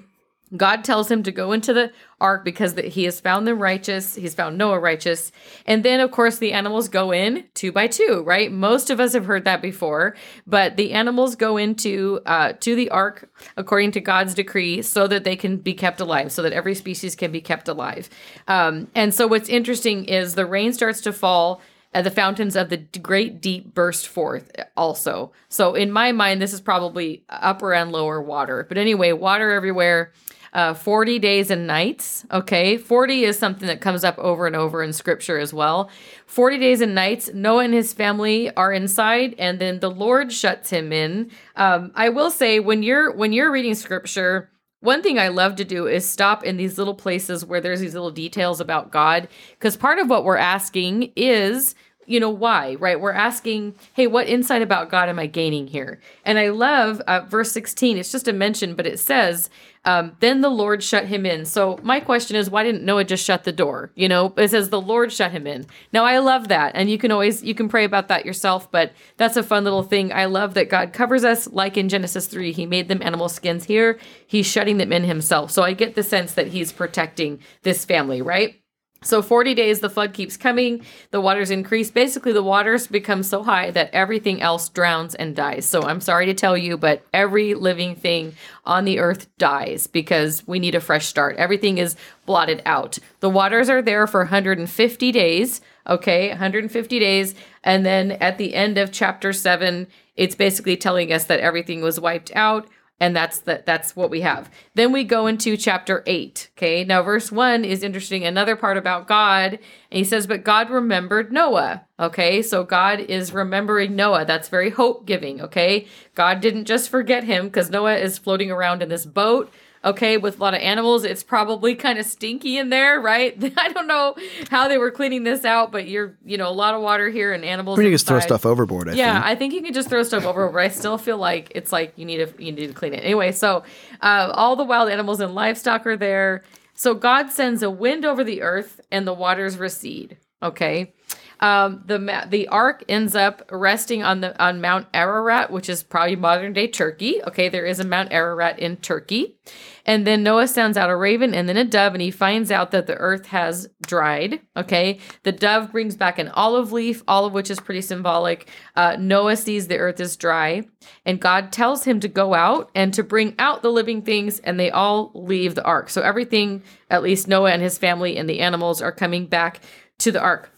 God 0.55 0.83
tells 0.83 1.09
him 1.09 1.23
to 1.23 1.31
go 1.31 1.51
into 1.51 1.73
the 1.73 1.91
ark 2.21 2.45
because 2.45 2.75
that 2.75 2.85
he 2.85 3.05
has 3.05 3.19
found 3.19 3.47
them 3.47 3.59
righteous. 3.59 4.13
He's 4.13 4.35
found 4.35 4.57
Noah 4.57 4.79
righteous. 4.79 5.31
And 5.65 5.83
then, 5.83 5.99
of 5.99 6.11
course, 6.11 6.37
the 6.37 6.53
animals 6.53 6.87
go 6.87 7.11
in 7.11 7.45
two 7.55 7.71
by 7.71 7.87
two, 7.87 8.23
right? 8.25 8.51
Most 8.51 8.91
of 8.91 8.99
us 8.99 9.13
have 9.13 9.25
heard 9.25 9.45
that 9.45 9.61
before, 9.61 10.15
but 10.45 10.77
the 10.77 10.93
animals 10.93 11.35
go 11.35 11.57
into 11.57 12.21
uh, 12.27 12.53
to 12.59 12.75
the 12.75 12.89
ark 12.91 13.29
according 13.57 13.91
to 13.93 14.01
God's 14.01 14.35
decree 14.35 14.83
so 14.83 15.07
that 15.07 15.23
they 15.23 15.35
can 15.35 15.57
be 15.57 15.73
kept 15.73 15.99
alive, 15.99 16.31
so 16.31 16.43
that 16.43 16.53
every 16.53 16.75
species 16.75 17.15
can 17.15 17.31
be 17.31 17.41
kept 17.41 17.67
alive. 17.67 18.07
Um, 18.47 18.87
and 18.93 19.15
so, 19.15 19.25
what's 19.25 19.49
interesting 19.49 20.05
is 20.05 20.35
the 20.35 20.45
rain 20.45 20.73
starts 20.73 21.01
to 21.01 21.11
fall 21.11 21.59
uh, 21.95 22.01
the 22.01 22.11
fountains 22.11 22.57
of 22.57 22.67
the 22.69 22.77
great 22.77 23.41
deep 23.41 23.73
burst 23.73 24.07
forth 24.07 24.51
also. 24.75 25.31
So 25.47 25.75
in 25.75 25.91
my 25.91 26.11
mind, 26.11 26.41
this 26.41 26.51
is 26.51 26.59
probably 26.59 27.23
upper 27.29 27.73
and 27.73 27.91
lower 27.91 28.21
water. 28.21 28.65
But 28.67 28.77
anyway, 28.77 29.13
water 29.13 29.51
everywhere. 29.51 30.11
Uh, 30.51 30.73
40 30.73 31.19
days 31.19 31.51
and 31.51 31.67
nights. 31.67 32.25
Okay. 32.31 32.77
40 32.77 33.25
is 33.25 33.37
something 33.37 33.67
that 33.67 33.81
comes 33.81 34.05
up 34.05 34.17
over 34.17 34.47
and 34.47 34.55
over 34.55 34.83
in 34.83 34.93
scripture 34.93 35.37
as 35.37 35.53
well. 35.53 35.89
40 36.27 36.59
days 36.59 36.79
and 36.79 36.95
nights. 36.95 37.29
Noah 37.33 37.65
and 37.65 37.73
his 37.73 37.91
family 37.91 38.53
are 38.55 38.71
inside, 38.71 39.35
and 39.37 39.59
then 39.59 39.81
the 39.81 39.91
Lord 39.91 40.31
shuts 40.31 40.69
him 40.69 40.93
in. 40.93 41.29
Um, 41.57 41.91
I 41.93 42.07
will 42.07 42.31
say 42.31 42.61
when 42.61 42.83
you're 42.83 43.11
when 43.11 43.33
you're 43.33 43.51
reading 43.51 43.75
scripture, 43.75 44.49
one 44.85 45.01
thing 45.01 45.19
I 45.19 45.27
love 45.27 45.55
to 45.57 45.65
do 45.65 45.87
is 45.87 46.07
stop 46.07 46.43
in 46.43 46.57
these 46.57 46.77
little 46.77 46.93
places 46.93 47.43
where 47.43 47.59
there's 47.59 47.79
these 47.81 47.93
little 47.93 48.11
details 48.11 48.59
about 48.61 48.91
God. 48.91 49.27
Because 49.51 49.75
part 49.75 49.99
of 49.99 50.09
what 50.09 50.23
we're 50.23 50.37
asking 50.37 51.11
is, 51.15 51.75
you 52.05 52.19
know, 52.19 52.29
why, 52.29 52.75
right? 52.75 52.99
We're 52.99 53.11
asking, 53.11 53.75
hey, 53.93 54.07
what 54.07 54.27
insight 54.27 54.61
about 54.61 54.89
God 54.89 55.09
am 55.09 55.19
I 55.19 55.27
gaining 55.27 55.67
here? 55.67 55.99
And 56.23 56.37
I 56.37 56.49
love 56.49 56.99
uh, 57.01 57.21
verse 57.21 57.51
16. 57.51 57.97
It's 57.97 58.11
just 58.11 58.27
a 58.27 58.33
mention, 58.33 58.75
but 58.75 58.85
it 58.85 58.99
says, 58.99 59.49
um, 59.85 60.17
then 60.19 60.41
the 60.41 60.49
Lord 60.49 60.83
shut 60.83 61.05
him 61.05 61.25
in. 61.25 61.45
So 61.45 61.79
my 61.83 61.99
question 61.99 62.35
is, 62.35 62.49
why 62.49 62.63
didn't 62.63 62.83
Noah 62.83 63.03
just 63.03 63.23
shut 63.23 63.43
the 63.43 63.51
door? 63.51 63.91
You 63.95 64.09
know, 64.09 64.33
it 64.35 64.49
says 64.49 64.69
the 64.69 64.81
Lord 64.81 65.13
shut 65.13 65.31
him 65.31 65.45
in. 65.45 65.67
Now 65.93 66.05
I 66.05 66.17
love 66.17 66.47
that, 66.47 66.71
and 66.75 66.89
you 66.89 66.97
can 66.97 67.11
always 67.11 67.43
you 67.43 67.53
can 67.53 67.69
pray 67.69 67.85
about 67.85 68.07
that 68.07 68.25
yourself. 68.25 68.71
But 68.71 68.93
that's 69.17 69.37
a 69.37 69.43
fun 69.43 69.63
little 69.63 69.83
thing. 69.83 70.11
I 70.11 70.25
love 70.25 70.55
that 70.55 70.69
God 70.69 70.91
covers 70.91 71.23
us, 71.23 71.47
like 71.47 71.77
in 71.77 71.87
Genesis 71.87 72.25
three, 72.25 72.51
He 72.51 72.65
made 72.65 72.87
them 72.87 73.03
animal 73.03 73.29
skins. 73.29 73.65
Here, 73.65 73.99
He's 74.25 74.47
shutting 74.47 74.77
them 74.77 74.91
in 74.91 75.03
Himself. 75.03 75.51
So 75.51 75.61
I 75.61 75.73
get 75.73 75.93
the 75.93 76.03
sense 76.03 76.33
that 76.33 76.47
He's 76.47 76.71
protecting 76.71 77.39
this 77.61 77.85
family, 77.85 78.23
right? 78.23 78.59
So 79.05 79.21
40 79.21 79.53
days, 79.53 79.81
the 79.81 79.89
flood 79.89 80.13
keeps 80.13 80.35
coming, 80.35 80.83
the 81.11 81.21
waters 81.21 81.51
increase. 81.51 81.91
Basically, 81.91 82.33
the 82.33 82.41
waters 82.41 82.87
become 82.87 83.21
so 83.21 83.43
high 83.43 83.69
that 83.69 83.91
everything 83.93 84.41
else 84.41 84.67
drowns 84.67 85.13
and 85.13 85.35
dies. 85.35 85.65
So 85.65 85.83
I'm 85.83 86.01
sorry 86.01 86.25
to 86.25 86.33
tell 86.33 86.57
you, 86.57 86.75
but 86.75 87.05
every 87.13 87.53
living 87.53 87.95
thing 87.95 88.33
on 88.65 88.83
the 88.83 88.97
earth 88.97 89.27
dies 89.37 89.85
because 89.85 90.45
we 90.47 90.57
need 90.57 90.73
a 90.73 90.81
fresh 90.81 91.05
start. 91.05 91.35
Everything 91.37 91.77
is 91.77 91.95
blotted 92.25 92.63
out. 92.65 92.97
The 93.19 93.29
waters 93.29 93.69
are 93.69 93.83
there 93.83 94.07
for 94.07 94.21
150 94.21 95.11
days. 95.11 95.61
Okay, 95.87 96.29
150 96.29 96.99
days. 96.99 97.35
And 97.63 97.85
then 97.85 98.13
at 98.13 98.39
the 98.39 98.55
end 98.55 98.79
of 98.79 98.91
chapter 98.91 99.33
seven, 99.33 99.85
it's 100.15 100.33
basically 100.33 100.77
telling 100.77 101.13
us 101.13 101.25
that 101.25 101.41
everything 101.41 101.81
was 101.81 101.99
wiped 101.99 102.35
out 102.35 102.67
and 102.99 103.15
that's 103.15 103.39
the, 103.39 103.61
that's 103.65 103.95
what 103.95 104.09
we 104.09 104.21
have. 104.21 104.49
Then 104.73 104.91
we 104.91 105.03
go 105.03 105.27
into 105.27 105.57
chapter 105.57 106.03
8. 106.05 106.49
Okay? 106.57 106.83
Now 106.83 107.03
verse 107.03 107.31
1 107.31 107.65
is 107.65 107.83
interesting 107.83 108.23
another 108.23 108.55
part 108.55 108.77
about 108.77 109.07
God, 109.07 109.53
and 109.53 109.97
he 109.97 110.03
says 110.03 110.27
but 110.27 110.43
God 110.43 110.69
remembered 110.69 111.31
Noah. 111.31 111.85
Okay? 111.99 112.41
So 112.41 112.63
God 112.63 112.99
is 112.99 113.33
remembering 113.33 113.95
Noah. 113.95 114.25
That's 114.25 114.49
very 114.49 114.69
hope-giving, 114.69 115.41
okay? 115.41 115.87
God 116.13 116.41
didn't 116.41 116.65
just 116.65 116.89
forget 116.89 117.23
him 117.23 117.49
cuz 117.49 117.69
Noah 117.69 117.97
is 117.97 118.17
floating 118.17 118.51
around 118.51 118.81
in 118.81 118.89
this 118.89 119.05
boat. 119.05 119.51
Okay, 119.85 120.17
with 120.17 120.39
a 120.39 120.41
lot 120.41 120.55
of 120.55 120.61
animals, 120.61 121.03
it's 121.03 121.21
probably 121.21 121.75
kind 121.75 121.99
of 121.99 122.07
stinky 122.07 122.57
in 122.57 122.69
there, 122.69 122.99
right? 122.99 123.35
I 123.57 123.69
don't 123.71 123.85
know 123.85 124.15
how 124.49 124.67
they 124.67 124.79
were 124.79 124.89
cleaning 124.89 125.23
this 125.23 125.45
out, 125.45 125.71
but 125.71 125.87
you're, 125.87 126.17
you 126.25 126.37
know, 126.37 126.49
a 126.49 126.51
lot 126.51 126.73
of 126.73 126.81
water 126.81 127.07
here 127.09 127.31
and 127.33 127.45
animals. 127.45 127.77
You 127.77 127.83
can 127.85 127.91
just 127.91 128.07
throw 128.07 128.19
stuff 128.19 128.47
overboard. 128.47 128.89
I 128.89 128.93
Yeah, 128.93 129.13
think. 129.13 129.25
I 129.25 129.35
think 129.35 129.53
you 129.53 129.61
can 129.61 129.73
just 129.73 129.87
throw 129.89 130.01
stuff 130.01 130.25
overboard. 130.25 130.53
but 130.53 130.63
I 130.63 130.69
still 130.69 130.97
feel 130.97 131.17
like 131.17 131.51
it's 131.53 131.71
like 131.71 131.93
you 131.97 132.05
need 132.05 132.17
to 132.17 132.43
you 132.43 132.51
need 132.51 132.65
to 132.67 132.73
clean 132.73 132.95
it 132.95 133.03
anyway. 133.03 133.31
So, 133.31 133.63
uh, 134.01 134.31
all 134.33 134.55
the 134.55 134.63
wild 134.63 134.89
animals 134.89 135.19
and 135.19 135.35
livestock 135.35 135.85
are 135.85 135.95
there. 135.97 136.41
So 136.73 136.95
God 136.95 137.29
sends 137.29 137.61
a 137.61 137.69
wind 137.69 138.05
over 138.05 138.23
the 138.23 138.41
earth, 138.41 138.81
and 138.91 139.05
the 139.05 139.13
waters 139.13 139.57
recede. 139.59 140.17
Okay, 140.41 140.94
um, 141.39 141.83
the 141.85 142.25
the 142.29 142.47
ark 142.47 142.83
ends 142.87 143.15
up 143.15 143.47
resting 143.51 144.03
on 144.03 144.21
the 144.21 144.41
on 144.41 144.61
Mount 144.61 144.87
Ararat, 144.93 145.51
which 145.51 145.69
is 145.69 145.83
probably 145.83 146.15
modern 146.15 146.53
day 146.53 146.67
Turkey. 146.67 147.21
Okay, 147.23 147.49
there 147.49 147.65
is 147.65 147.79
a 147.79 147.85
Mount 147.85 148.11
Ararat 148.11 148.59
in 148.59 148.77
Turkey, 148.77 149.37
and 149.85 150.07
then 150.07 150.23
Noah 150.23 150.47
sends 150.47 150.77
out 150.77 150.89
a 150.89 150.95
raven 150.95 151.33
and 151.33 151.47
then 151.47 151.57
a 151.57 151.65
dove, 151.65 151.93
and 151.93 152.01
he 152.01 152.11
finds 152.11 152.51
out 152.51 152.71
that 152.71 152.87
the 152.87 152.95
earth 152.95 153.27
has 153.27 153.67
dried. 153.85 154.41
Okay, 154.55 154.99
the 155.23 155.31
dove 155.31 155.71
brings 155.71 155.95
back 155.95 156.19
an 156.19 156.29
olive 156.29 156.71
leaf, 156.71 157.03
all 157.07 157.25
of 157.25 157.33
which 157.33 157.49
is 157.49 157.59
pretty 157.59 157.81
symbolic. 157.81 158.49
Uh, 158.75 158.95
Noah 158.99 159.35
sees 159.35 159.67
the 159.67 159.77
earth 159.77 159.99
is 159.99 160.15
dry, 160.17 160.63
and 161.05 161.19
God 161.19 161.51
tells 161.51 161.83
him 161.83 161.99
to 161.99 162.07
go 162.07 162.33
out 162.33 162.71
and 162.73 162.93
to 162.93 163.03
bring 163.03 163.35
out 163.39 163.61
the 163.61 163.71
living 163.71 164.01
things, 164.01 164.39
and 164.39 164.59
they 164.59 164.71
all 164.71 165.11
leave 165.13 165.55
the 165.55 165.63
ark. 165.63 165.89
So 165.89 166.01
everything, 166.01 166.63
at 166.89 167.03
least 167.03 167.27
Noah 167.27 167.51
and 167.51 167.61
his 167.61 167.77
family 167.77 168.17
and 168.17 168.29
the 168.29 168.39
animals, 168.39 168.81
are 168.81 168.91
coming 168.91 169.27
back 169.27 169.61
to 169.99 170.11
the 170.11 170.21
ark. 170.21 170.51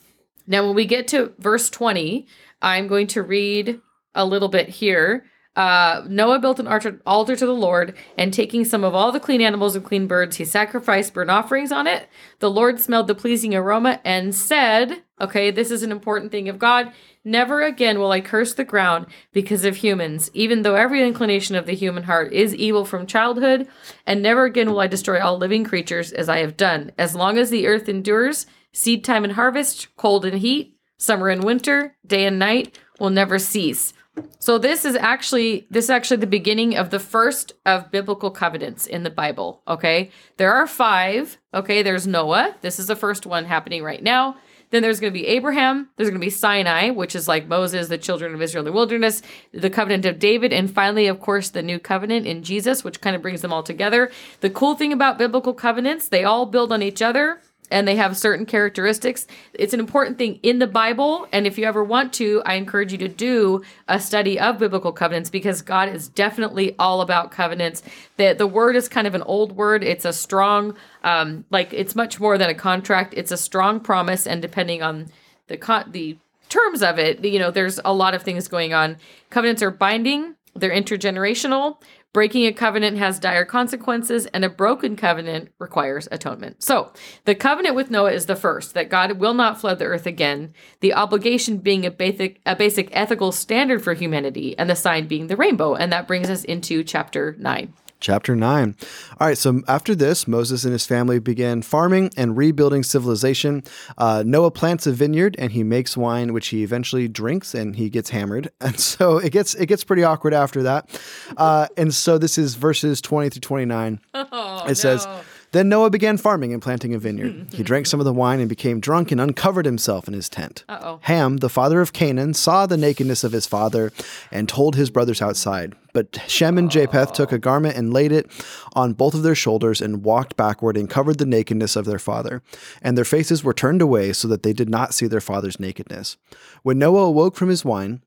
Now, 0.48 0.66
when 0.66 0.76
we 0.76 0.86
get 0.86 1.08
to 1.10 1.34
verse 1.38 1.70
20, 1.70 2.26
I'm 2.62 2.88
going 2.88 3.08
to 3.08 3.22
read 3.22 3.82
a 4.16 4.26
little 4.26 4.50
bit 4.50 4.70
here. 4.70 5.26
Uh, 5.58 6.04
Noah 6.08 6.38
built 6.38 6.60
an 6.60 6.68
altar, 6.68 7.02
altar 7.04 7.36
to 7.36 7.46
the 7.46 7.52
Lord, 7.52 7.96
and 8.16 8.32
taking 8.32 8.64
some 8.64 8.84
of 8.84 8.94
all 8.94 9.12
the 9.12 9.20
clean 9.20 9.42
animals 9.42 9.76
and 9.76 9.84
clean 9.84 10.06
birds, 10.06 10.36
he 10.38 10.46
sacrificed 10.46 11.16
burnt 11.16 11.32
offerings 11.32 11.72
on 11.72 11.88
it. 11.88 12.08
The 12.40 12.52
Lord 12.52 12.80
smelled 12.80 13.08
the 13.08 13.16
pleasing 13.16 13.56
aroma 13.56 14.00
and 14.06 14.36
said, 14.36 15.02
Okay, 15.20 15.50
this 15.50 15.72
is 15.72 15.82
an 15.82 15.92
important 15.92 16.32
thing 16.32 16.48
of 16.48 16.60
God. 16.60 16.92
Never 17.26 17.64
again 17.64 17.98
will 17.98 18.12
I 18.12 18.22
curse 18.22 18.54
the 18.54 18.64
ground 18.64 19.08
because 19.34 19.66
of 19.66 19.78
humans, 19.78 20.30
even 20.36 20.62
though 20.62 20.76
every 20.76 21.02
inclination 21.02 21.56
of 21.56 21.66
the 21.66 21.74
human 21.74 22.04
heart 22.04 22.32
is 22.34 22.54
evil 22.54 22.86
from 22.86 23.08
childhood, 23.08 23.68
and 24.06 24.22
never 24.22 24.46
again 24.46 24.70
will 24.70 24.80
I 24.80 24.86
destroy 24.86 25.20
all 25.20 25.40
living 25.40 25.64
creatures 25.64 26.14
as 26.14 26.30
I 26.30 26.38
have 26.38 26.56
done. 26.56 26.92
As 27.00 27.16
long 27.16 27.40
as 27.40 27.50
the 27.50 27.66
earth 27.66 27.90
endures, 27.90 28.46
seed 28.74 29.04
time 29.04 29.24
and 29.24 29.34
harvest, 29.34 29.96
cold 29.96 30.26
and 30.26 30.40
heat, 30.40 30.78
summer 30.98 31.30
and 31.30 31.44
winter, 31.44 31.96
day 32.06 32.26
and 32.26 32.40
night 32.40 32.78
will 33.00 33.10
never 33.10 33.40
cease. 33.40 33.94
So 34.40 34.58
this 34.58 34.86
is 34.86 34.96
actually 34.96 35.68
this 35.70 35.86
is 35.86 35.90
actually 35.90 36.18
the 36.18 36.28
beginning 36.28 36.76
of 36.76 36.90
the 36.90 37.00
first 37.00 37.54
of 37.66 37.92
biblical 37.92 38.32
covenants 38.32 38.88
in 38.88 39.04
the 39.04 39.10
Bible, 39.10 39.62
okay? 39.68 40.12
There 40.38 40.54
are 40.54 40.68
5. 40.68 41.38
Okay, 41.54 41.84
there's 41.84 42.08
Noah. 42.08 42.56
This 42.62 42.80
is 42.80 42.88
the 42.88 42.96
first 42.96 43.26
one 43.26 43.46
happening 43.46 43.84
right 43.84 44.02
now. 44.02 44.38
Then 44.70 44.82
there's 44.82 45.00
going 45.00 45.14
to 45.14 45.20
be 45.20 45.28
Abraham, 45.28 45.90
there's 45.96 46.10
going 46.10 46.20
to 46.20 46.26
be 46.26 46.30
Sinai, 46.30 46.90
which 46.90 47.16
is 47.16 47.26
like 47.26 47.48
Moses, 47.48 47.88
the 47.88 47.98
children 47.98 48.34
of 48.34 48.42
Israel 48.42 48.64
in 48.64 48.66
the 48.66 48.74
wilderness, 48.74 49.22
the 49.54 49.70
covenant 49.70 50.06
of 50.06 50.20
David, 50.20 50.52
and 50.52 50.70
finally 50.70 51.08
of 51.08 51.22
course 51.22 51.50
the 51.50 51.64
new 51.64 51.80
covenant 51.80 52.28
in 52.28 52.44
Jesus, 52.44 52.84
which 52.84 53.00
kind 53.00 53.16
of 53.16 53.22
brings 53.22 53.42
them 53.42 53.54
all 53.54 53.64
together. 53.64 54.12
The 54.42 54.50
cool 54.50 54.76
thing 54.76 54.92
about 54.92 55.18
biblical 55.18 55.54
covenants, 55.54 56.10
they 56.10 56.26
all 56.26 56.46
build 56.46 56.74
on 56.74 56.82
each 56.82 57.02
other 57.02 57.40
and 57.70 57.88
they 57.88 57.96
have 57.96 58.18
certain 58.18 58.46
characteristics. 58.46 59.28
It's 59.54 59.74
an 59.74 59.80
important 59.80 60.18
thing 60.18 60.40
in 60.44 60.60
the 60.60 60.68
Bible. 60.68 61.28
And 61.32 61.46
if 61.46 61.58
you 61.58 61.66
ever 61.66 61.84
want 61.84 62.14
to, 62.14 62.42
I 62.46 62.56
encourage 62.56 62.92
you 62.92 62.98
to 63.00 63.08
do 63.08 63.64
a 63.88 64.00
study 64.00 64.40
of 64.40 64.60
biblical 64.60 64.92
covenants 64.92 65.30
because 65.30 65.62
God 65.62 65.90
is 65.90 66.08
definitely 66.08 66.76
all 66.80 67.02
about 67.02 67.32
covenants. 67.32 67.84
The, 68.18 68.34
the 68.38 68.48
word 68.48 68.76
is 68.76 68.88
kind 68.88 69.08
of 69.08 69.16
an 69.16 69.24
old 69.24 69.52
word. 69.54 69.84
It's 69.84 70.06
a 70.06 70.14
strong, 70.14 70.76
um, 71.04 71.46
like 71.50 71.74
it's 71.74 71.96
much 71.96 72.20
more 72.20 72.38
than 72.38 72.50
a 72.50 72.56
contract. 72.56 73.14
It's 73.18 73.32
a 73.32 73.38
strong 73.38 73.80
promise. 73.80 74.26
And 74.26 74.42
depending 74.42 74.82
on 74.82 75.08
the 75.48 75.58
con- 75.58 75.92
the 75.92 76.18
terms 76.50 76.82
of 76.82 76.98
it, 76.98 77.24
you 77.26 77.40
know, 77.40 77.52
there's 77.52 77.80
a 77.84 77.94
lot 77.94 78.14
of 78.14 78.24
things 78.24 78.48
going 78.48 78.74
on. 78.74 78.98
Covenants 79.30 79.62
are 79.62 79.72
binding. 79.72 80.36
They're 80.56 80.72
intergenerational. 80.72 81.78
Breaking 82.18 82.48
a 82.48 82.52
covenant 82.52 82.98
has 82.98 83.20
dire 83.20 83.46
consequences, 83.46 84.26
and 84.26 84.44
a 84.44 84.50
broken 84.50 84.96
covenant 84.96 85.52
requires 85.60 86.08
atonement. 86.12 86.64
So, 86.64 86.92
the 87.26 87.36
covenant 87.36 87.76
with 87.76 87.92
Noah 87.92 88.12
is 88.12 88.26
the 88.26 88.36
first 88.36 88.74
that 88.74 88.90
God 88.90 89.20
will 89.20 89.36
not 89.36 89.62
flood 89.62 89.78
the 89.78 89.86
earth 89.86 90.08
again, 90.08 90.56
the 90.80 90.96
obligation 90.96 91.60
being 91.60 91.86
a 91.86 91.92
basic, 91.92 92.42
a 92.44 92.56
basic 92.56 92.90
ethical 92.92 93.32
standard 93.32 93.84
for 93.84 93.94
humanity, 93.94 94.58
and 94.58 94.68
the 94.68 94.76
sign 94.76 95.06
being 95.08 95.28
the 95.28 95.36
rainbow. 95.36 95.76
And 95.76 95.94
that 95.94 96.08
brings 96.08 96.28
us 96.28 96.44
into 96.44 96.84
chapter 96.84 97.36
9 97.38 97.72
chapter 98.00 98.36
9. 98.36 98.76
All 99.20 99.28
right, 99.28 99.38
so 99.38 99.62
after 99.68 99.96
this, 99.96 100.28
Moses 100.28 100.64
and 100.64 100.74
his 100.74 100.86
family 100.86 101.20
began 101.20 101.62
farming 101.62 102.12
and 102.18 102.38
rebuilding 102.38 102.84
civilization. 102.84 103.64
Uh, 103.98 104.24
Noah 104.26 104.52
plants 104.52 104.88
a 104.88 104.92
vineyard 104.92 105.36
and 105.40 105.52
he 105.52 105.64
makes 105.64 105.98
wine, 105.98 106.34
which 106.34 106.48
he 106.48 106.64
eventually 106.64 107.08
drinks 107.08 107.54
and 107.54 107.76
he 107.76 107.90
gets 107.90 108.10
hammered. 108.10 108.52
And 108.68 108.78
so 108.80 109.18
it 109.18 109.32
gets 109.32 109.56
it 109.56 109.68
gets 109.68 109.86
pretty 109.86 110.04
awkward 110.04 110.34
after 110.34 110.64
that. 110.64 110.90
Uh, 111.38 111.68
and 111.78 111.94
so 111.96 112.18
this 112.18 112.38
is 112.38 112.56
verses 112.56 113.00
20 113.00 113.30
through 113.30 113.40
29. 113.42 114.02
Oh, 114.14 114.66
it 114.68 114.76
says, 114.76 115.08
then 115.52 115.70
Noah 115.70 115.90
began 115.90 116.18
farming 116.18 116.54
and 116.54 116.62
planting 116.62 116.94
a 116.94 117.00
vineyard. 117.00 117.48
he 117.54 117.64
drank 117.64 117.88
some 117.88 118.00
of 118.00 118.06
the 118.06 118.14
wine 118.14 118.40
and 118.40 118.50
became 118.50 118.80
drunk 118.80 119.12
and 119.12 119.22
uncovered 119.22 119.66
himself 119.66 120.08
in 120.08 120.14
his 120.14 120.30
tent. 120.30 120.64
Uh-oh. 120.68 121.00
Ham, 121.04 121.38
the 121.38 121.50
father 121.50 121.82
of 121.82 121.94
Canaan, 121.94 122.34
saw 122.34 122.66
the 122.66 122.78
nakedness 122.78 123.24
of 123.24 123.32
his 123.32 123.46
father 123.46 123.92
and 124.32 124.50
told 124.50 124.76
his 124.76 124.90
brothers 124.90 125.22
outside. 125.22 125.76
But 125.94 126.22
Shem 126.28 126.58
and 126.58 126.70
Japheth 126.70 127.14
took 127.14 127.32
a 127.32 127.40
garment 127.40 127.76
and 127.76 127.94
laid 127.94 128.12
it 128.12 128.30
on 128.74 128.94
both 128.94 129.16
of 129.16 129.24
their 129.24 129.34
shoulders 129.34 129.82
and 129.82 130.04
walked 130.04 130.38
backward 130.38 130.78
and 130.78 130.90
covered 130.90 131.18
the 131.18 131.26
nakedness 131.26 131.76
of 131.76 131.86
their 131.86 131.98
father. 131.98 132.44
And 132.82 132.96
their 132.96 133.06
faces 133.06 133.44
were 133.44 133.54
turned 133.54 133.82
away 133.82 134.14
so 134.14 134.28
that 134.28 134.44
they 134.44 134.54
did 134.54 134.70
not 134.70 134.94
see 134.94 135.08
their 135.08 135.22
father's 135.22 135.60
nakedness. 135.60 136.18
When 136.62 136.78
Noah 136.78 137.06
awoke 137.08 137.36
from 137.36 137.50
his 137.50 137.66
wine, 137.66 138.02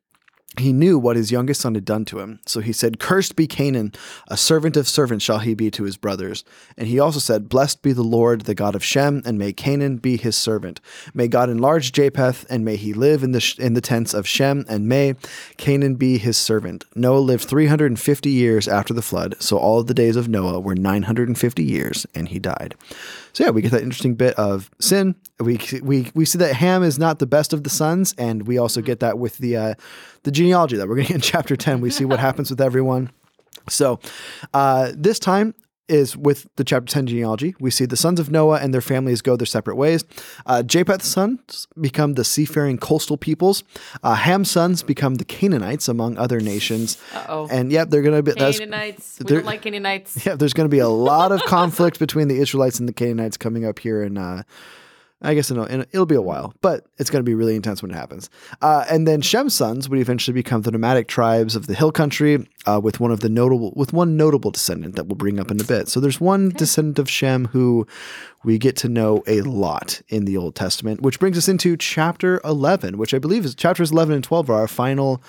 he 0.59 0.73
knew 0.73 0.99
what 0.99 1.17
his 1.17 1.31
youngest 1.31 1.61
son 1.61 1.77
had 1.77 1.85
done 1.85 2.05
to 2.07 2.19
him. 2.19 2.41
So 2.45 2.61
he 2.61 2.73
said, 2.73 2.99
Cursed 2.99 3.37
be 3.37 3.47
Canaan, 3.47 3.93
a 4.27 4.37
servant 4.37 4.77
of 4.77 4.89
servants 4.89 5.25
shall 5.25 5.39
he 5.39 5.55
be 5.55 5.71
to 5.71 5.85
his 5.85 5.97
brothers. 5.97 6.45
And 6.77 6.89
he 6.89 6.99
also 6.99 7.21
said, 7.21 7.49
Blessed 7.49 7.83
be 7.83 7.93
the 7.93 8.03
Lord, 8.03 8.43
the 8.43 8.55
God 8.55 8.75
of 8.75 8.83
Shem, 8.83 9.23
and 9.25 9.39
may 9.39 9.53
Canaan 9.53 9.99
be 9.99 10.17
his 10.17 10.37
servant. 10.37 10.81
May 11.15 11.29
God 11.29 11.51
enlarge 11.51 11.93
Japheth, 11.93 12.47
and 12.51 12.65
may 12.65 12.75
he 12.75 12.93
live 12.93 13.23
in 13.23 13.31
the, 13.31 13.55
in 13.59 13.75
the 13.75 13.81
tents 13.81 14.13
of 14.13 14.27
Shem, 14.27 14.65
and 14.69 14.89
may 14.89 15.15
Canaan 15.57 15.95
be 15.95 16.19
his 16.19 16.37
servant. 16.37 16.85
Noah 16.97 17.19
lived 17.19 17.45
350 17.45 18.29
years 18.29 18.67
after 18.67 18.93
the 18.93 19.03
flood, 19.03 19.37
so 19.39 19.57
all 19.57 19.79
of 19.79 19.87
the 19.87 19.95
days 19.95 20.17
of 20.17 20.29
Noah 20.29 20.59
were 20.59 20.75
950 20.75 21.63
years, 21.63 22.07
and 22.13 22.29
he 22.29 22.41
died. 22.41 22.75
So 23.33 23.45
yeah, 23.45 23.51
we 23.51 23.63
get 23.63 23.71
that 23.71 23.83
interesting 23.83 24.17
bit 24.17 24.35
of 24.35 24.69
sin. 24.81 25.15
We 25.41 25.59
we 25.83 26.11
we 26.15 26.25
see 26.25 26.39
that 26.39 26.55
Ham 26.55 26.83
is 26.83 26.99
not 26.99 27.19
the 27.19 27.27
best 27.27 27.53
of 27.53 27.65
the 27.65 27.71
sons, 27.71 28.15
and 28.19 28.47
we 28.47 28.59
also 28.59 28.81
get 28.83 29.01
that 29.01 29.19
with 29.19 29.39
the 29.39 29.57
uh, 29.57 29.75
the 30.23 30.31
genealogy 30.31 30.77
that 30.77 30.89
we're 30.89 30.97
getting 30.97 31.17
in 31.17 31.21
chapter 31.35 31.57
ten. 31.57 31.81
We 31.81 31.91
see 31.91 32.05
what 32.05 32.21
happens 32.29 32.51
with 32.51 32.61
everyone. 32.61 33.11
So 33.69 34.01
uh, 34.53 34.93
this 34.95 35.19
time 35.19 35.55
is 35.91 36.17
with 36.17 36.47
the 36.55 36.63
chapter 36.63 36.91
10 36.91 37.09
genealogy. 37.09 37.55
We 37.59 37.71
see 37.71 37.85
the 37.85 37.97
sons 37.97 38.21
of 38.21 38.31
Noah 38.31 38.61
and 38.61 38.73
their 38.73 38.81
families 38.81 39.21
go 39.23 39.37
their 39.37 39.45
separate 39.45 39.75
ways. 39.75 40.05
Uh, 40.47 40.63
Japheth's 40.63 41.09
sons 41.09 41.67
become 41.79 42.15
the 42.15 42.25
seafaring 42.25 42.79
coastal 42.79 43.17
peoples. 43.17 43.65
Uh, 44.03 44.15
Ham's 44.15 44.51
sons 44.51 44.85
become 44.85 45.17
the 45.17 45.25
Canaanites, 45.25 45.89
among 45.89 46.17
other 46.17 46.39
nations. 46.39 46.97
Uh-oh. 47.13 47.49
And 47.51 47.73
yep, 47.73 47.91
they're 47.91 48.03
going 48.03 48.17
to 48.17 48.23
be 48.23 48.33
Canaanites. 48.39 49.19
We 49.19 49.25
don't 49.27 49.45
like 49.45 49.63
Canaanites. 49.63 50.25
yeah, 50.27 50.37
there's 50.37 50.55
going 50.55 50.67
to 50.67 50.75
be 50.75 50.79
a 50.79 50.89
lot 50.89 51.33
of 51.33 51.43
conflict 51.43 51.99
between 51.99 52.29
the 52.29 52.39
Israelites 52.39 52.79
and 52.79 52.89
the 52.89 52.93
Canaanites 52.93 53.37
coming 53.37 53.65
up 53.65 53.81
here, 53.81 54.03
and 54.03 54.17
uh, 54.17 54.45
I 55.23 55.35
guess 55.35 55.51
in 55.51 55.59
a, 55.59 55.65
in 55.65 55.81
a- 55.83 55.87
it'll 55.93 56.07
be 56.07 56.15
a 56.15 56.23
while, 56.23 56.55
but 56.63 56.87
it's 56.99 57.11
going 57.11 57.21
to 57.21 57.29
be 57.29 57.35
really 57.35 57.55
intense 57.55 57.83
when 57.83 57.91
it 57.91 57.95
happens. 57.95 58.31
Uh, 58.63 58.85
and 58.91 59.07
then 59.07 59.21
Shem's 59.21 59.55
sons 59.55 59.89
would 59.89 59.99
eventually 59.99 60.33
become 60.35 60.63
the 60.63 60.71
nomadic 60.71 61.09
tribes 61.09 61.55
of 61.55 61.67
the 61.67 61.75
hill 61.75 61.93
country, 61.93 62.49
uh, 62.67 62.81
with 62.83 63.01
one 63.01 63.11
of 63.11 63.21
the 63.21 63.29
notable 63.29 63.73
with 63.77 63.93
one 63.93 64.17
notable 64.17 64.51
descendant 64.51 64.97
that 64.97 65.07
we'll 65.07 65.17
bring 65.17 65.39
up 65.39 65.51
in 65.51 65.61
a 65.61 65.65
bit. 65.65 65.89
So 65.89 66.01
there's 66.01 66.21
one 66.21 66.49
descendant 66.51 66.99
of 66.99 67.11
Shem 67.11 67.47
who 67.49 67.87
we 68.45 68.57
get 68.59 68.77
to 68.77 68.89
know 68.89 69.23
a 69.27 69.43
lot 69.43 70.01
in 70.09 70.25
the 70.25 70.37
Old 70.39 70.55
Testament, 70.55 71.03
which 71.03 71.19
brings 71.21 71.37
us 71.37 71.49
into 71.49 71.77
chapter 71.77 72.41
11, 72.45 72.97
which 72.97 73.13
I 73.13 73.19
believe 73.19 73.45
is 73.45 73.55
chapters 73.55 73.91
11 73.93 74.15
and 74.15 74.25
12 74.25 74.49
are 74.49 74.55
our 74.55 74.69
final 74.69 75.23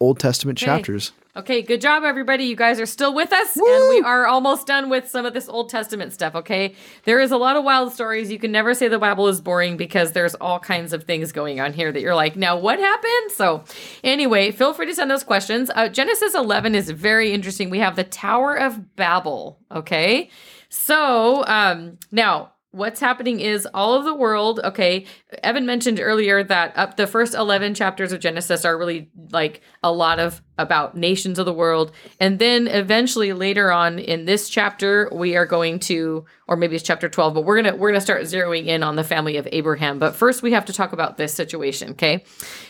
Old 0.00 0.18
Testament 0.18 0.58
chapters. 0.58 1.12
Okay, 1.36 1.62
good 1.62 1.80
job, 1.80 2.04
everybody. 2.04 2.44
You 2.44 2.56
guys 2.56 2.80
are 2.80 2.86
still 2.86 3.14
with 3.14 3.32
us, 3.32 3.54
and 3.56 3.88
we 3.90 4.00
are 4.00 4.26
almost 4.26 4.66
done 4.66 4.88
with 4.88 5.08
some 5.08 5.26
of 5.26 5.34
this 5.34 5.48
Old 5.48 5.68
Testament 5.68 6.12
stuff. 6.12 6.34
Okay, 6.34 6.74
there 7.04 7.20
is 7.20 7.30
a 7.30 7.36
lot 7.36 7.54
of 7.54 7.64
wild 7.64 7.92
stories. 7.92 8.32
You 8.32 8.38
can 8.38 8.50
never 8.50 8.74
say 8.74 8.88
the 8.88 8.98
Bible 8.98 9.28
is 9.28 9.40
boring 9.40 9.76
because 9.76 10.12
there's 10.12 10.34
all 10.36 10.58
kinds 10.58 10.92
of 10.92 11.04
things 11.04 11.30
going 11.30 11.60
on 11.60 11.74
here 11.74 11.92
that 11.92 12.00
you're 12.00 12.14
like, 12.14 12.34
now 12.34 12.58
what 12.58 12.78
happened? 12.78 13.30
So, 13.30 13.62
anyway, 14.02 14.50
feel 14.50 14.72
free 14.72 14.86
to 14.86 14.94
send 14.94 15.10
those 15.10 15.22
questions. 15.22 15.70
Uh, 15.74 15.88
Genesis 15.88 16.34
11 16.34 16.74
is 16.74 16.90
very 16.90 17.32
interesting. 17.32 17.68
We 17.70 17.78
have 17.78 17.94
the 17.94 18.04
Tower 18.04 18.54
of 18.56 18.96
Babel. 18.96 19.60
Okay, 19.70 20.30
so 20.70 21.44
um, 21.46 21.98
now 22.10 22.52
what's 22.78 23.00
happening 23.00 23.40
is 23.40 23.66
all 23.74 23.94
of 23.94 24.04
the 24.04 24.14
world 24.14 24.60
okay 24.64 25.04
evan 25.42 25.66
mentioned 25.66 26.00
earlier 26.00 26.42
that 26.42 26.72
up 26.76 26.96
the 26.96 27.06
first 27.06 27.34
11 27.34 27.74
chapters 27.74 28.12
of 28.12 28.20
genesis 28.20 28.64
are 28.64 28.78
really 28.78 29.10
like 29.30 29.60
a 29.82 29.92
lot 29.92 30.18
of 30.18 30.40
about 30.58 30.96
nations 30.96 31.38
of 31.38 31.46
the 31.46 31.52
world. 31.52 31.92
And 32.20 32.38
then 32.38 32.66
eventually 32.66 33.32
later 33.32 33.70
on 33.70 33.98
in 33.98 34.24
this 34.24 34.48
chapter 34.48 35.08
we 35.12 35.36
are 35.36 35.46
going 35.46 35.78
to 35.80 36.24
or 36.48 36.56
maybe 36.56 36.74
it's 36.74 36.84
chapter 36.84 37.08
12 37.08 37.34
but 37.34 37.44
we're 37.44 37.62
gonna 37.62 37.76
we're 37.76 37.90
gonna 37.90 38.00
start 38.00 38.22
zeroing 38.22 38.66
in 38.66 38.82
on 38.82 38.96
the 38.96 39.04
family 39.04 39.36
of 39.36 39.48
abraham. 39.52 39.98
But 39.98 40.16
first 40.16 40.42
we 40.42 40.52
have 40.52 40.64
to 40.66 40.72
talk 40.72 40.92
about 40.92 41.16
this 41.16 41.32
situation 41.32 41.90
okay? 41.90 42.24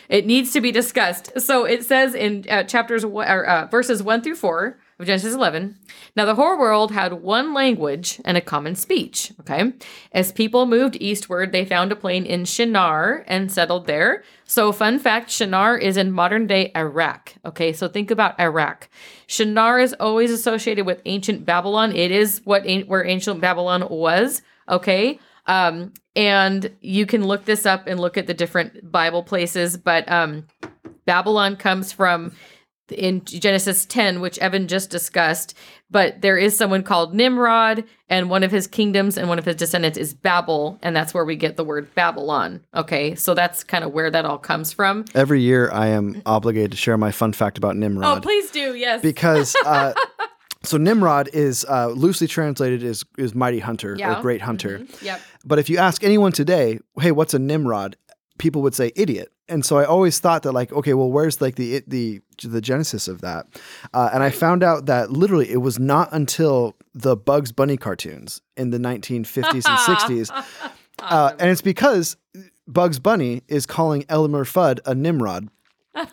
It 0.07 0.25
needs 0.25 0.53
to 0.53 0.61
be 0.61 0.71
discussed. 0.71 1.39
So 1.41 1.65
it 1.65 1.83
says 1.83 2.13
in 2.13 2.45
uh, 2.49 2.63
chapters 2.63 3.03
or 3.03 3.45
uh, 3.45 3.65
verses 3.67 4.03
1 4.03 4.21
through 4.21 4.35
4 4.35 4.79
of 4.99 5.05
Genesis 5.05 5.33
11. 5.33 5.77
Now, 6.15 6.25
the 6.25 6.35
whole 6.35 6.59
world 6.59 6.91
had 6.91 7.13
one 7.13 7.53
language 7.53 8.19
and 8.25 8.35
a 8.35 8.41
common 8.41 8.75
speech. 8.75 9.31
Okay. 9.39 9.71
As 10.11 10.31
people 10.31 10.65
moved 10.65 10.97
eastward, 10.99 11.51
they 11.51 11.63
found 11.63 11.91
a 11.91 11.95
plain 11.95 12.25
in 12.25 12.43
Shinar 12.43 13.23
and 13.27 13.51
settled 13.51 13.87
there. 13.87 14.23
So, 14.45 14.71
fun 14.71 14.99
fact 14.99 15.29
Shinar 15.29 15.77
is 15.77 15.95
in 15.95 16.11
modern 16.11 16.47
day 16.47 16.71
Iraq. 16.75 17.35
Okay. 17.45 17.71
So, 17.71 17.87
think 17.87 18.11
about 18.11 18.39
Iraq. 18.39 18.89
Shinar 19.25 19.79
is 19.79 19.93
always 19.99 20.31
associated 20.31 20.85
with 20.85 21.01
ancient 21.05 21.45
Babylon. 21.45 21.95
It 21.95 22.11
is 22.11 22.41
what 22.43 22.65
where 22.87 23.05
ancient 23.05 23.39
Babylon 23.39 23.87
was. 23.89 24.41
Okay. 24.67 25.19
Um, 25.47 25.93
and 26.15 26.75
you 26.81 27.05
can 27.05 27.25
look 27.25 27.45
this 27.45 27.65
up 27.65 27.87
and 27.87 27.99
look 27.99 28.17
at 28.17 28.27
the 28.27 28.33
different 28.33 28.91
Bible 28.91 29.23
places, 29.23 29.77
but 29.77 30.09
um, 30.11 30.45
Babylon 31.05 31.55
comes 31.55 31.91
from 31.91 32.33
in 32.91 33.23
Genesis 33.25 33.85
10, 33.85 34.21
which 34.21 34.37
Evan 34.39 34.67
just 34.67 34.89
discussed, 34.89 35.55
but 35.91 36.21
there 36.21 36.37
is 36.37 36.55
someone 36.57 36.83
called 36.83 37.13
Nimrod, 37.13 37.83
and 38.09 38.29
one 38.29 38.43
of 38.43 38.51
his 38.51 38.67
kingdoms 38.67 39.17
and 39.17 39.27
one 39.29 39.39
of 39.39 39.45
his 39.45 39.55
descendants 39.55 39.97
is 39.97 40.13
Babel, 40.13 40.77
and 40.81 40.95
that's 40.95 41.13
where 41.13 41.25
we 41.25 41.35
get 41.35 41.57
the 41.57 41.63
word 41.63 41.93
Babylon. 41.95 42.61
Okay, 42.75 43.15
so 43.15 43.33
that's 43.33 43.63
kind 43.63 43.83
of 43.83 43.91
where 43.91 44.09
that 44.11 44.25
all 44.25 44.37
comes 44.37 44.71
from. 44.73 45.05
Every 45.15 45.41
year, 45.41 45.69
I 45.71 45.87
am 45.87 46.21
obligated 46.25 46.71
to 46.71 46.77
share 46.77 46.97
my 46.97 47.11
fun 47.11 47.33
fact 47.33 47.57
about 47.57 47.75
Nimrod. 47.75 48.17
Oh, 48.17 48.21
please 48.21 48.51
do, 48.51 48.75
yes. 48.75 49.01
because 49.01 49.55
uh, 49.65 49.93
so 50.63 50.77
Nimrod 50.77 51.29
is 51.33 51.65
uh, 51.69 51.87
loosely 51.87 52.27
translated 52.27 52.83
is 52.83 53.03
is 53.17 53.33
mighty 53.33 53.59
hunter 53.59 53.95
Yeah. 53.97 54.17
or 54.19 54.21
great 54.21 54.41
hunter. 54.41 54.85
yep. 55.01 55.21
But 55.45 55.59
if 55.59 55.69
you 55.69 55.77
ask 55.77 56.03
anyone 56.03 56.31
today, 56.31 56.79
hey, 56.99 57.11
what's 57.11 57.33
a 57.33 57.39
Nimrod? 57.39 57.95
people 58.39 58.61
would 58.61 58.73
say 58.73 58.91
idiot. 58.95 59.31
And 59.49 59.65
so 59.65 59.77
I 59.77 59.85
always 59.85 60.19
thought 60.19 60.43
that 60.43 60.51
like, 60.51 60.71
okay, 60.71 60.93
well, 60.93 61.09
where's 61.09 61.41
like 61.41 61.55
the 61.55 61.83
the 61.87 62.21
the 62.43 62.61
genesis 62.61 63.07
of 63.07 63.21
that? 63.21 63.47
Uh, 63.93 64.09
and 64.13 64.23
I 64.23 64.29
found 64.29 64.63
out 64.63 64.85
that 64.85 65.11
literally 65.11 65.49
it 65.49 65.57
was 65.57 65.79
not 65.79 66.09
until 66.11 66.75
the 66.93 67.15
Bugs 67.15 67.51
Bunny 67.51 67.77
cartoons 67.77 68.41
in 68.55 68.69
the 68.69 68.77
1950s 68.77 69.53
and 69.53 69.63
60s, 69.63 70.45
uh, 70.99 71.33
and 71.39 71.49
it's 71.49 71.61
because 71.61 72.17
Bugs 72.67 72.99
Bunny 72.99 73.43
is 73.47 73.65
calling 73.65 74.05
Elmer 74.09 74.45
Fudd 74.45 74.79
a 74.85 74.93
Nimrod. 74.93 75.49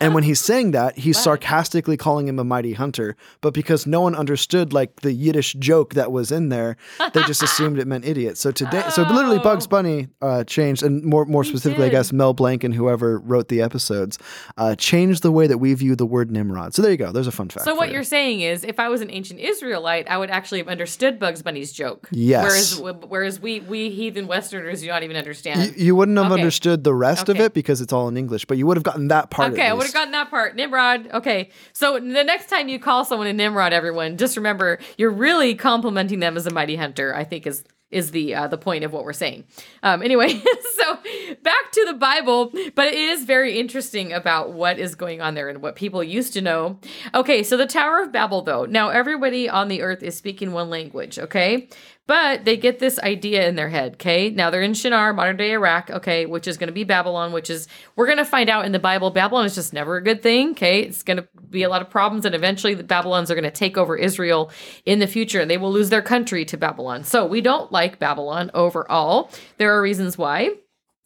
And 0.01 0.14
when 0.14 0.24
he's 0.24 0.41
saying 0.41 0.72
that, 0.72 0.99
he's 0.99 1.18
sarcastically 1.18 1.97
calling 1.97 2.28
him 2.28 2.39
a 2.39 2.45
mighty 2.45 2.72
hunter. 2.72 3.16
But 3.41 3.55
because 3.55 3.87
no 3.87 4.01
one 4.01 4.14
understood 4.14 4.72
like 4.72 5.01
the 5.01 5.12
Yiddish 5.12 5.55
joke 5.55 5.95
that 5.95 6.12
was 6.12 6.32
in 6.32 6.49
there, 6.49 6.76
they 7.14 7.22
just 7.24 7.43
assumed 7.43 7.78
it 7.78 7.87
meant 7.87 8.05
idiot. 8.05 8.39
So 8.39 8.51
today, 8.51 8.82
so 8.91 9.03
literally, 9.11 9.39
Bugs 9.39 9.66
Oh. 9.66 9.68
Bunny 9.68 10.09
uh, 10.22 10.45
changed, 10.45 10.82
and 10.82 11.03
more 11.05 11.24
more 11.24 11.45
specifically, 11.45 11.87
I 11.87 11.89
guess 11.89 12.12
Mel 12.12 12.34
Blanc 12.34 12.62
and 12.64 12.74
whoever 12.74 13.18
wrote 13.18 13.49
the 13.49 13.61
episodes 13.62 14.18
uh, 14.57 14.74
changed 14.76 15.22
the 15.22 15.32
way 15.32 15.47
that 15.47 15.59
we 15.59 15.74
view 15.74 15.97
the 15.97 16.07
word 16.07 16.30
Nimrod. 16.30 16.74
So 16.74 16.82
there 16.82 16.91
you 16.91 16.97
go. 16.97 17.12
There's 17.12 17.26
a 17.26 17.32
fun 17.32 17.49
fact. 17.49 17.64
So 17.64 17.74
what 17.74 17.89
you. 17.89 17.95
you're 17.95 18.05
saying 18.05 18.41
is, 18.41 18.64
if 18.64 18.78
I 18.78 18.89
was 18.89 19.01
an 19.01 19.11
ancient 19.11 19.41
Israelite, 19.41 20.09
I 20.09 20.18
would 20.18 20.30
actually 20.30 20.59
have 20.59 20.68
understood 20.68 21.18
Bugs 21.18 21.43
Bunny's 21.43 21.72
joke. 21.72 22.09
Yes. 22.12 22.78
Whereas, 22.78 23.03
whereas 23.09 23.41
we 23.41 23.61
we 23.61 23.91
heathen 23.91 24.26
Westerners 24.26 24.80
do 24.80 24.87
not 24.89 25.03
even 25.03 25.16
understand. 25.16 25.74
You, 25.76 25.84
you 25.87 25.97
wouldn't 25.97 26.16
have 26.16 26.26
Okay. 26.32 26.41
understood 26.41 26.82
the 26.84 26.95
rest 26.95 27.28
of 27.28 27.39
it 27.41 27.55
because 27.55 27.80
it's 27.80 27.93
all 27.93 28.09
in 28.09 28.16
English, 28.16 28.45
but 28.45 28.59
you 28.59 28.66
would 28.66 28.76
have 28.76 28.84
gotten 28.84 29.09
that 29.09 29.30
part. 29.30 29.53
Okay, 29.53 29.72
would 29.77 29.87
have 29.87 29.95
gotten 29.95 30.12
that 30.12 30.31
part. 30.31 30.57
Nimrod. 30.57 31.11
Okay. 31.12 31.51
So 31.72 31.95
the 31.99 32.24
next 32.24 32.49
time 32.49 32.68
you 32.68 32.79
call 32.79 33.05
someone 33.05 33.27
a 33.27 33.33
Nimrod, 33.33 33.72
everyone, 33.72 34.16
just 34.16 34.37
remember 34.37 34.79
you're 34.97 35.11
really 35.11 35.55
complimenting 35.55 36.20
them 36.20 36.37
as 36.37 36.47
a 36.47 36.51
mighty 36.51 36.77
hunter, 36.77 37.14
I 37.14 37.24
think 37.24 37.47
is 37.47 37.64
is 37.91 38.11
the 38.11 38.35
uh, 38.35 38.49
the 38.49 38.59
point 38.59 38.85
of 38.85 38.93
what 38.93 39.05
we're 39.05 39.12
saying. 39.12 39.45
Um, 39.83 40.03
anyway, 40.03 40.29
so 40.77 40.99
back 41.43 41.72
to 41.72 41.85
the 41.87 41.95
Bible, 41.95 42.53
but 42.74 42.89
it 42.89 42.95
is 42.95 43.24
very 43.24 43.59
interesting 43.59 44.12
about 44.12 44.53
what 44.53 44.79
is 44.79 44.95
going 44.95 45.20
on 45.20 45.35
there 45.35 45.49
and 45.49 45.62
what 45.62 45.77
people 45.77 46.03
used 46.03 46.33
to 46.33 46.41
know. 46.41 46.81
Okay, 47.14 47.43
so 47.43 47.57
the 47.57 47.66
Tower 47.66 48.03
of 48.03 48.12
Babel, 48.12 48.43
though. 48.43 48.64
Now 48.64 48.89
everybody 48.89 49.49
on 49.49 49.68
the 49.68 49.83
earth 49.83 50.03
is 50.03 50.16
speaking 50.16 50.53
one 50.53 50.68
language. 50.68 51.18
Okay. 51.18 51.68
But 52.07 52.45
they 52.45 52.57
get 52.57 52.79
this 52.79 53.01
idea 53.01 53.49
in 53.49 53.57
their 53.57 53.69
head, 53.69 53.95
okay? 53.95 54.31
Now 54.31 54.51
they're 54.51 54.63
in 54.63 54.75
Shinar, 54.75 55.13
modern 55.13 55.37
day 55.37 55.53
Iraq, 55.53 55.91
okay, 55.91 56.25
which 56.25 56.47
is 56.47 56.57
going 56.57 56.69
to 56.69 56.73
be 56.73 56.85
Babylon, 56.85 57.33
which 57.33 57.51
is, 57.51 57.67
we're 57.97 58.07
going 58.07 58.19
to 58.19 58.25
find 58.25 58.49
out 58.49 58.65
in 58.65 58.71
the 58.71 58.79
Bible, 58.79 59.11
Babylon 59.11 59.45
is 59.45 59.57
just 59.57 59.73
never 59.73 59.97
a 59.97 60.03
good 60.03 60.23
thing, 60.23 60.51
okay? 60.51 60.83
It's 60.83 61.03
going 61.03 61.17
to 61.17 61.27
be 61.51 61.65
a 61.65 61.69
lot 61.69 61.83
of 61.83 61.91
problems, 61.91 62.25
and 62.25 62.35
eventually 62.35 62.75
the 62.75 62.85
Babylons 62.85 63.29
are 63.31 63.35
going 63.35 63.43
to 63.43 63.51
take 63.51 63.77
over 63.77 63.97
Israel 63.97 64.53
in 64.85 65.01
the 65.01 65.09
future, 65.09 65.41
and 65.41 65.51
they 65.51 65.59
will 65.59 65.73
lose 65.73 65.91
their 65.91 66.03
country 66.03 66.45
to 66.45 66.57
Babylon. 66.57 67.03
So 67.03 67.27
we 67.27 67.41
don't 67.41 67.73
like 67.73 67.99
Babylon 67.99 68.53
overall. 68.55 69.31
There 69.59 69.77
are 69.77 69.83
reasons 69.83 70.17
why. 70.17 70.53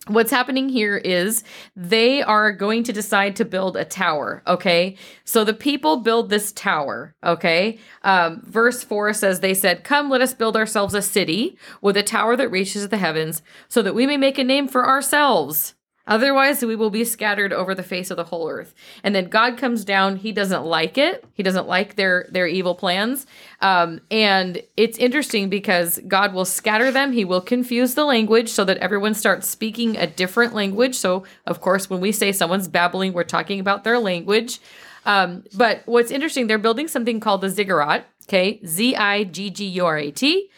What's 0.06 0.30
happening 0.30 0.70
here 0.70 0.96
is 0.96 1.44
they 1.76 2.22
are 2.22 2.52
going 2.52 2.84
to 2.84 2.92
decide 2.92 3.36
to 3.36 3.44
build 3.44 3.76
a 3.76 3.84
tower. 3.84 4.42
Okay. 4.46 4.96
So 5.24 5.44
the 5.44 5.52
people 5.52 5.98
build 5.98 6.30
this 6.30 6.52
tower. 6.52 7.14
Okay. 7.22 7.78
Um, 8.02 8.40
verse 8.46 8.82
4 8.82 9.12
says, 9.12 9.40
They 9.40 9.52
said, 9.52 9.84
Come, 9.84 10.08
let 10.08 10.22
us 10.22 10.32
build 10.32 10.56
ourselves 10.56 10.94
a 10.94 11.02
city 11.02 11.58
with 11.82 11.98
a 11.98 12.02
tower 12.02 12.34
that 12.36 12.50
reaches 12.50 12.88
the 12.88 12.96
heavens, 12.96 13.42
so 13.68 13.82
that 13.82 13.94
we 13.94 14.06
may 14.06 14.16
make 14.16 14.38
a 14.38 14.44
name 14.44 14.68
for 14.68 14.86
ourselves. 14.86 15.74
Otherwise, 16.10 16.62
we 16.64 16.74
will 16.74 16.90
be 16.90 17.04
scattered 17.04 17.52
over 17.52 17.74
the 17.74 17.82
face 17.84 18.10
of 18.10 18.16
the 18.16 18.24
whole 18.24 18.50
earth. 18.50 18.74
And 19.04 19.14
then 19.14 19.28
God 19.28 19.56
comes 19.56 19.84
down. 19.84 20.16
He 20.16 20.32
doesn't 20.32 20.64
like 20.64 20.98
it. 20.98 21.24
He 21.34 21.42
doesn't 21.42 21.68
like 21.68 21.94
their 21.94 22.26
their 22.30 22.48
evil 22.48 22.74
plans. 22.74 23.26
Um, 23.60 24.00
and 24.10 24.60
it's 24.76 24.98
interesting 24.98 25.48
because 25.48 26.00
God 26.08 26.34
will 26.34 26.44
scatter 26.44 26.90
them. 26.90 27.12
He 27.12 27.24
will 27.24 27.40
confuse 27.40 27.94
the 27.94 28.04
language 28.04 28.48
so 28.48 28.64
that 28.64 28.78
everyone 28.78 29.14
starts 29.14 29.48
speaking 29.48 29.96
a 29.96 30.06
different 30.08 30.52
language. 30.52 30.96
So, 30.96 31.24
of 31.46 31.60
course, 31.60 31.88
when 31.88 32.00
we 32.00 32.10
say 32.10 32.32
someone's 32.32 32.66
babbling, 32.66 33.12
we're 33.12 33.24
talking 33.24 33.60
about 33.60 33.84
their 33.84 33.98
language. 34.00 34.58
Um, 35.06 35.44
but 35.54 35.82
what's 35.86 36.10
interesting, 36.10 36.48
they're 36.48 36.58
building 36.58 36.88
something 36.88 37.20
called 37.20 37.40
the 37.40 37.48
ziggurat. 37.48 38.04
Okay, 38.28 38.60
Z 38.66 38.96
I 38.96 39.24
G 39.24 39.50
G 39.50 39.64
U 39.64 39.86
R 39.86 39.98
A 39.98 40.10
T. 40.10 40.50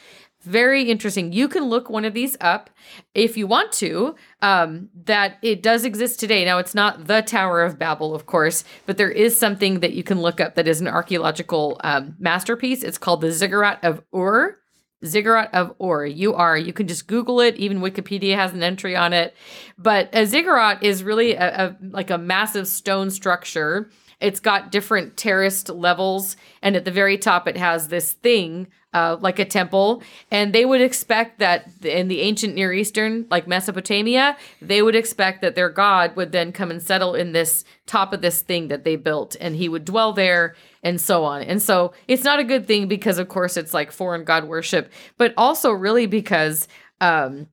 Very 0.45 0.91
interesting. 0.91 1.33
You 1.33 1.49
can 1.49 1.65
look 1.65 1.89
one 1.89 2.05
of 2.05 2.15
these 2.15 2.37
up 2.41 2.71
if 3.15 3.37
you 3.37 3.47
want 3.47 3.73
to. 3.73 4.17
Um, 4.41 4.89
that 5.05 5.39
it 5.43 5.63
does 5.63 5.85
exist 5.85 6.19
today. 6.19 6.45
Now, 6.45 6.59
it's 6.59 6.75
not 6.75 7.07
the 7.07 7.23
Tower 7.23 7.63
of 7.63 7.79
Babel, 7.79 8.15
of 8.15 8.27
course, 8.27 8.65
but 8.87 8.97
there 8.97 9.11
is 9.11 9.39
something 9.39 9.81
that 9.81 9.93
you 9.93 10.03
can 10.03 10.21
look 10.21 10.41
up 10.41 10.57
that 10.57 10.67
is 10.67 10.81
an 10.81 10.89
archaeological 10.89 11.81
um, 11.85 12.17
masterpiece. 12.19 12.83
It's 12.83 12.99
called 12.99 13.21
the 13.21 13.31
Ziggurat 13.31 13.85
of 13.85 14.03
Ur. 14.15 14.59
Ziggurat 15.05 15.53
of 15.53 15.75
Ur, 15.83 16.07
U 16.07 16.35
R. 16.35 16.57
You 16.57 16.73
can 16.73 16.87
just 16.87 17.09
Google 17.09 17.41
it. 17.41 17.57
Even 17.57 17.81
Wikipedia 17.81 18.37
has 18.37 18.53
an 18.53 18.63
entry 18.63 18.95
on 18.95 19.13
it. 19.13 19.35
But 19.77 20.09
a 20.13 20.27
ziggurat 20.27 20.83
is 20.83 21.03
really 21.03 21.35
a, 21.35 21.67
a 21.67 21.77
like 21.91 22.11
a 22.11 22.19
massive 22.19 22.69
stone 22.69 23.11
structure. 23.11 23.91
It's 24.23 24.41
got 24.41 24.71
different 24.71 25.17
terraced 25.17 25.69
levels, 25.69 26.37
and 26.63 26.77
at 26.77 26.85
the 26.85 26.91
very 26.91 27.19
top, 27.19 27.49
it 27.49 27.57
has 27.57 27.89
this 27.89 28.13
thing 28.13 28.69
uh, 28.95 29.17
like 29.21 29.39
a 29.39 29.45
temple. 29.45 30.03
And 30.31 30.53
they 30.53 30.65
would 30.65 30.81
expect 30.81 31.39
that 31.39 31.71
in 31.83 32.09
the 32.09 32.21
ancient 32.21 32.55
Near 32.55 32.73
Eastern, 32.73 33.27
like 33.31 33.49
Mesopotamia, 33.49 34.37
they 34.61 34.83
would 34.83 34.95
expect 34.95 35.41
that 35.41 35.55
their 35.55 35.71
god 35.71 36.15
would 36.17 36.33
then 36.33 36.53
come 36.53 36.71
and 36.71 36.83
settle 36.83 37.15
in 37.15 37.33
this 37.33 37.65
top 37.87 38.13
of 38.13 38.21
this 38.21 38.43
thing 38.43 38.69
that 38.69 38.85
they 38.85 38.97
built, 38.97 39.37
and 39.41 39.57
he 39.57 39.69
would 39.69 39.85
dwell 39.85 40.13
there, 40.13 40.55
and 40.83 41.01
so 41.01 41.25
on. 41.25 41.43
And 41.43 41.61
so 41.61 41.93
it's 42.09 42.25
not 42.25 42.39
a 42.39 42.45
good 42.45 42.67
thing 42.67 42.87
because, 42.89 43.19
of 43.19 43.29
course, 43.29 43.57
it's 43.57 43.75
like 43.75 43.93
foreign 43.93 44.25
god 44.25 44.45
worship, 44.45 44.93
but 45.17 45.35
also 45.37 45.73
really 45.73 46.07
because. 46.07 46.69
Um, 47.01 47.49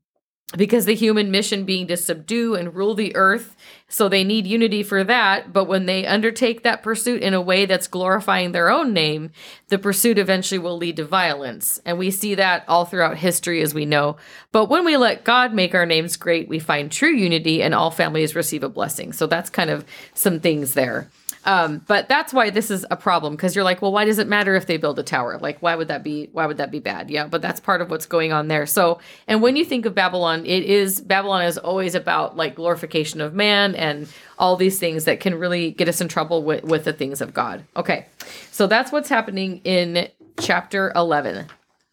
because 0.58 0.86
the 0.86 0.96
human 0.96 1.30
mission 1.30 1.64
being 1.64 1.86
to 1.88 1.96
subdue 1.96 2.56
and 2.56 2.74
rule 2.74 2.96
the 2.96 3.16
earth. 3.16 3.56
So 3.88 4.10
they 4.10 4.24
need 4.24 4.48
unity 4.48 4.82
for 4.82 5.04
that. 5.04 5.54
But 5.54 5.66
when 5.66 5.86
they 5.86 6.06
undertake 6.06 6.64
that 6.64 6.82
pursuit 6.82 7.22
in 7.22 7.34
a 7.34 7.42
way 7.42 7.66
that's 7.66 7.88
glorifying 7.88 8.52
their 8.52 8.70
own 8.70 8.92
name, 8.92 9.32
the 9.68 9.78
pursuit 9.78 10.18
eventually 10.18 10.60
will 10.60 10.78
lead 10.78 10.96
to 10.98 11.06
violence. 11.06 11.80
And 11.86 12.00
we 12.00 12.10
see 12.10 12.36
that 12.36 12.66
all 12.68 12.86
throughout 12.86 13.18
history, 13.18 13.62
as 13.62 13.74
we 13.74 13.86
know. 13.86 14.18
But 14.52 14.70
when 14.70 14.86
we 14.86 14.98
let 14.98 15.24
God 15.24 15.54
make 15.54 15.76
our 15.76 15.86
names 15.86 16.18
great, 16.18 16.48
we 16.48 16.60
find 16.60 16.92
true 16.92 17.14
unity 17.14 17.62
and 17.62 17.76
all 17.76 17.92
families 17.92 18.36
receive 18.36 18.64
a 18.64 18.70
blessing. 18.70 19.14
So 19.14 19.28
that's 19.28 19.50
kind 19.50 19.70
of 19.70 19.86
some 20.16 20.40
things 20.40 20.74
there. 20.74 21.10
Um, 21.46 21.82
but 21.88 22.10
that's 22.10 22.34
why 22.34 22.50
this 22.50 22.70
is 22.70 22.86
a 22.92 22.98
problem 22.98 23.36
because 23.36 23.56
you're 23.56 23.64
like, 23.64 23.82
well, 23.82 23.94
why 23.94 24.04
does 24.04 24.20
it 24.20 24.28
matter 24.28 24.56
if 24.56 24.66
they 24.66 24.76
build 24.76 25.00
a 25.00 25.04
tower? 25.04 25.38
Like, 25.40 25.62
why 25.62 25.76
would 25.76 25.88
that 25.88 26.04
be? 26.04 26.30
Why 26.34 26.46
would 26.46 26.58
that 26.58 26.70
be 26.70 26.80
bad? 26.80 27.10
Yeah, 27.10 27.28
but 27.28 27.42
that's 27.42 27.62
part 27.62 27.80
of 27.82 27.90
what's 27.90 28.06
going 28.06 28.34
on 28.34 28.50
there. 28.50 28.66
So, 28.66 29.00
and 29.26 29.42
when 29.42 29.56
you 29.56 29.64
think 29.64 29.86
of 29.86 29.96
Babylon, 29.96 30.46
it 30.46 30.64
is 30.64 31.00
Babylon 31.00 31.44
is 31.44 31.58
always 31.58 31.96
about 31.96 32.36
like 32.36 32.56
glorification 32.56 33.22
of 33.22 33.34
man 33.34 33.74
and 33.76 34.10
all 34.38 34.58
these 34.58 34.80
things 34.80 35.06
that 35.06 35.22
can 35.22 35.36
really 35.36 35.72
get 35.72 35.88
us 35.88 36.02
in 36.02 36.10
trouble 36.10 36.44
with 36.44 36.66
with 36.66 36.84
the 36.84 36.94
things 36.94 37.22
of 37.22 37.34
God. 37.34 37.64
Okay, 37.76 38.08
so 38.52 38.68
that's 38.68 38.92
what's 38.92 39.10
happening 39.10 39.62
in 39.64 40.10
chapter 40.42 40.92
eleven. 40.94 41.46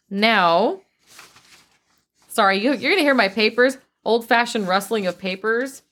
Now, 0.09 0.81
sorry, 2.27 2.57
you, 2.57 2.73
you're 2.73 2.91
gonna 2.91 3.01
hear 3.01 3.13
my 3.15 3.29
papers, 3.29 3.77
old 4.03 4.27
fashioned 4.27 4.67
rustling 4.67 5.07
of 5.07 5.17
papers. 5.17 5.83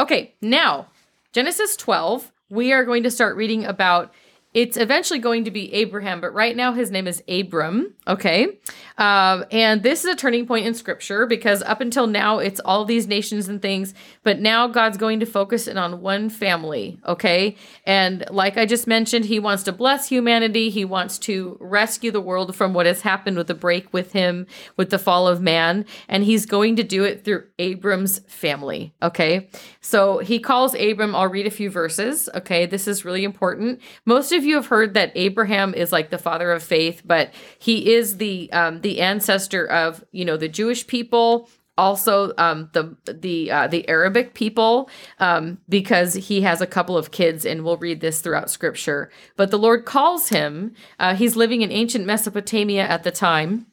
Okay, 0.00 0.34
now 0.40 0.88
Genesis 1.32 1.76
12, 1.76 2.30
we 2.50 2.72
are 2.72 2.84
going 2.84 3.02
to 3.04 3.10
start 3.10 3.36
reading 3.36 3.64
about 3.64 4.12
it's 4.52 4.76
eventually 4.76 5.18
going 5.18 5.44
to 5.44 5.50
be 5.50 5.72
Abraham, 5.72 6.20
but 6.20 6.34
right 6.34 6.54
now 6.54 6.74
his 6.74 6.90
name 6.90 7.08
is 7.08 7.22
Abram. 7.26 7.94
Okay. 8.06 8.58
Um, 9.02 9.44
and 9.50 9.82
this 9.82 10.04
is 10.04 10.10
a 10.12 10.14
turning 10.14 10.46
point 10.46 10.64
in 10.64 10.74
scripture 10.74 11.26
because 11.26 11.60
up 11.64 11.80
until 11.80 12.06
now 12.06 12.38
it's 12.38 12.60
all 12.60 12.84
these 12.84 13.08
nations 13.08 13.48
and 13.48 13.60
things, 13.60 13.94
but 14.22 14.38
now 14.38 14.68
God's 14.68 14.96
going 14.96 15.18
to 15.18 15.26
focus 15.26 15.66
in 15.66 15.76
on 15.76 16.00
one 16.00 16.30
family. 16.30 17.00
Okay. 17.04 17.56
And 17.84 18.24
like 18.30 18.56
I 18.56 18.64
just 18.64 18.86
mentioned, 18.86 19.24
he 19.24 19.40
wants 19.40 19.64
to 19.64 19.72
bless 19.72 20.08
humanity. 20.08 20.70
He 20.70 20.84
wants 20.84 21.18
to 21.20 21.56
rescue 21.58 22.12
the 22.12 22.20
world 22.20 22.54
from 22.54 22.74
what 22.74 22.86
has 22.86 23.00
happened 23.00 23.36
with 23.36 23.48
the 23.48 23.56
break 23.56 23.92
with 23.92 24.12
him, 24.12 24.46
with 24.76 24.90
the 24.90 25.00
fall 25.00 25.26
of 25.26 25.40
man. 25.40 25.84
And 26.08 26.22
he's 26.22 26.46
going 26.46 26.76
to 26.76 26.84
do 26.84 27.02
it 27.02 27.24
through 27.24 27.42
Abram's 27.58 28.20
family. 28.28 28.94
Okay. 29.02 29.48
So 29.80 30.18
he 30.18 30.38
calls 30.38 30.76
Abram, 30.76 31.16
I'll 31.16 31.26
read 31.26 31.48
a 31.48 31.50
few 31.50 31.70
verses. 31.70 32.28
Okay. 32.36 32.66
This 32.66 32.86
is 32.86 33.04
really 33.04 33.24
important. 33.24 33.80
Most 34.06 34.30
of 34.30 34.44
you 34.44 34.54
have 34.54 34.66
heard 34.66 34.94
that 34.94 35.10
Abraham 35.16 35.74
is 35.74 35.90
like 35.90 36.10
the 36.10 36.18
father 36.18 36.52
of 36.52 36.62
faith, 36.62 37.02
but 37.04 37.34
he 37.58 37.94
is 37.94 38.18
the 38.18 38.48
um, 38.52 38.80
the 38.82 38.91
ancestor 39.00 39.66
of 39.66 40.04
you 40.12 40.24
know 40.24 40.36
the 40.36 40.48
Jewish 40.48 40.86
people, 40.86 41.48
also 41.78 42.32
um, 42.38 42.70
the 42.72 42.96
the 43.06 43.50
uh, 43.50 43.66
the 43.66 43.88
Arabic 43.88 44.34
people, 44.34 44.90
um, 45.18 45.58
because 45.68 46.14
he 46.14 46.42
has 46.42 46.60
a 46.60 46.66
couple 46.66 46.96
of 46.96 47.10
kids, 47.10 47.44
and 47.44 47.64
we'll 47.64 47.76
read 47.76 48.00
this 48.00 48.20
throughout 48.20 48.50
Scripture. 48.50 49.10
But 49.36 49.50
the 49.50 49.58
Lord 49.58 49.84
calls 49.84 50.28
him. 50.28 50.74
Uh, 50.98 51.14
he's 51.14 51.36
living 51.36 51.62
in 51.62 51.72
ancient 51.72 52.04
Mesopotamia 52.04 52.82
at 52.82 53.04
the 53.04 53.10
time. 53.10 53.66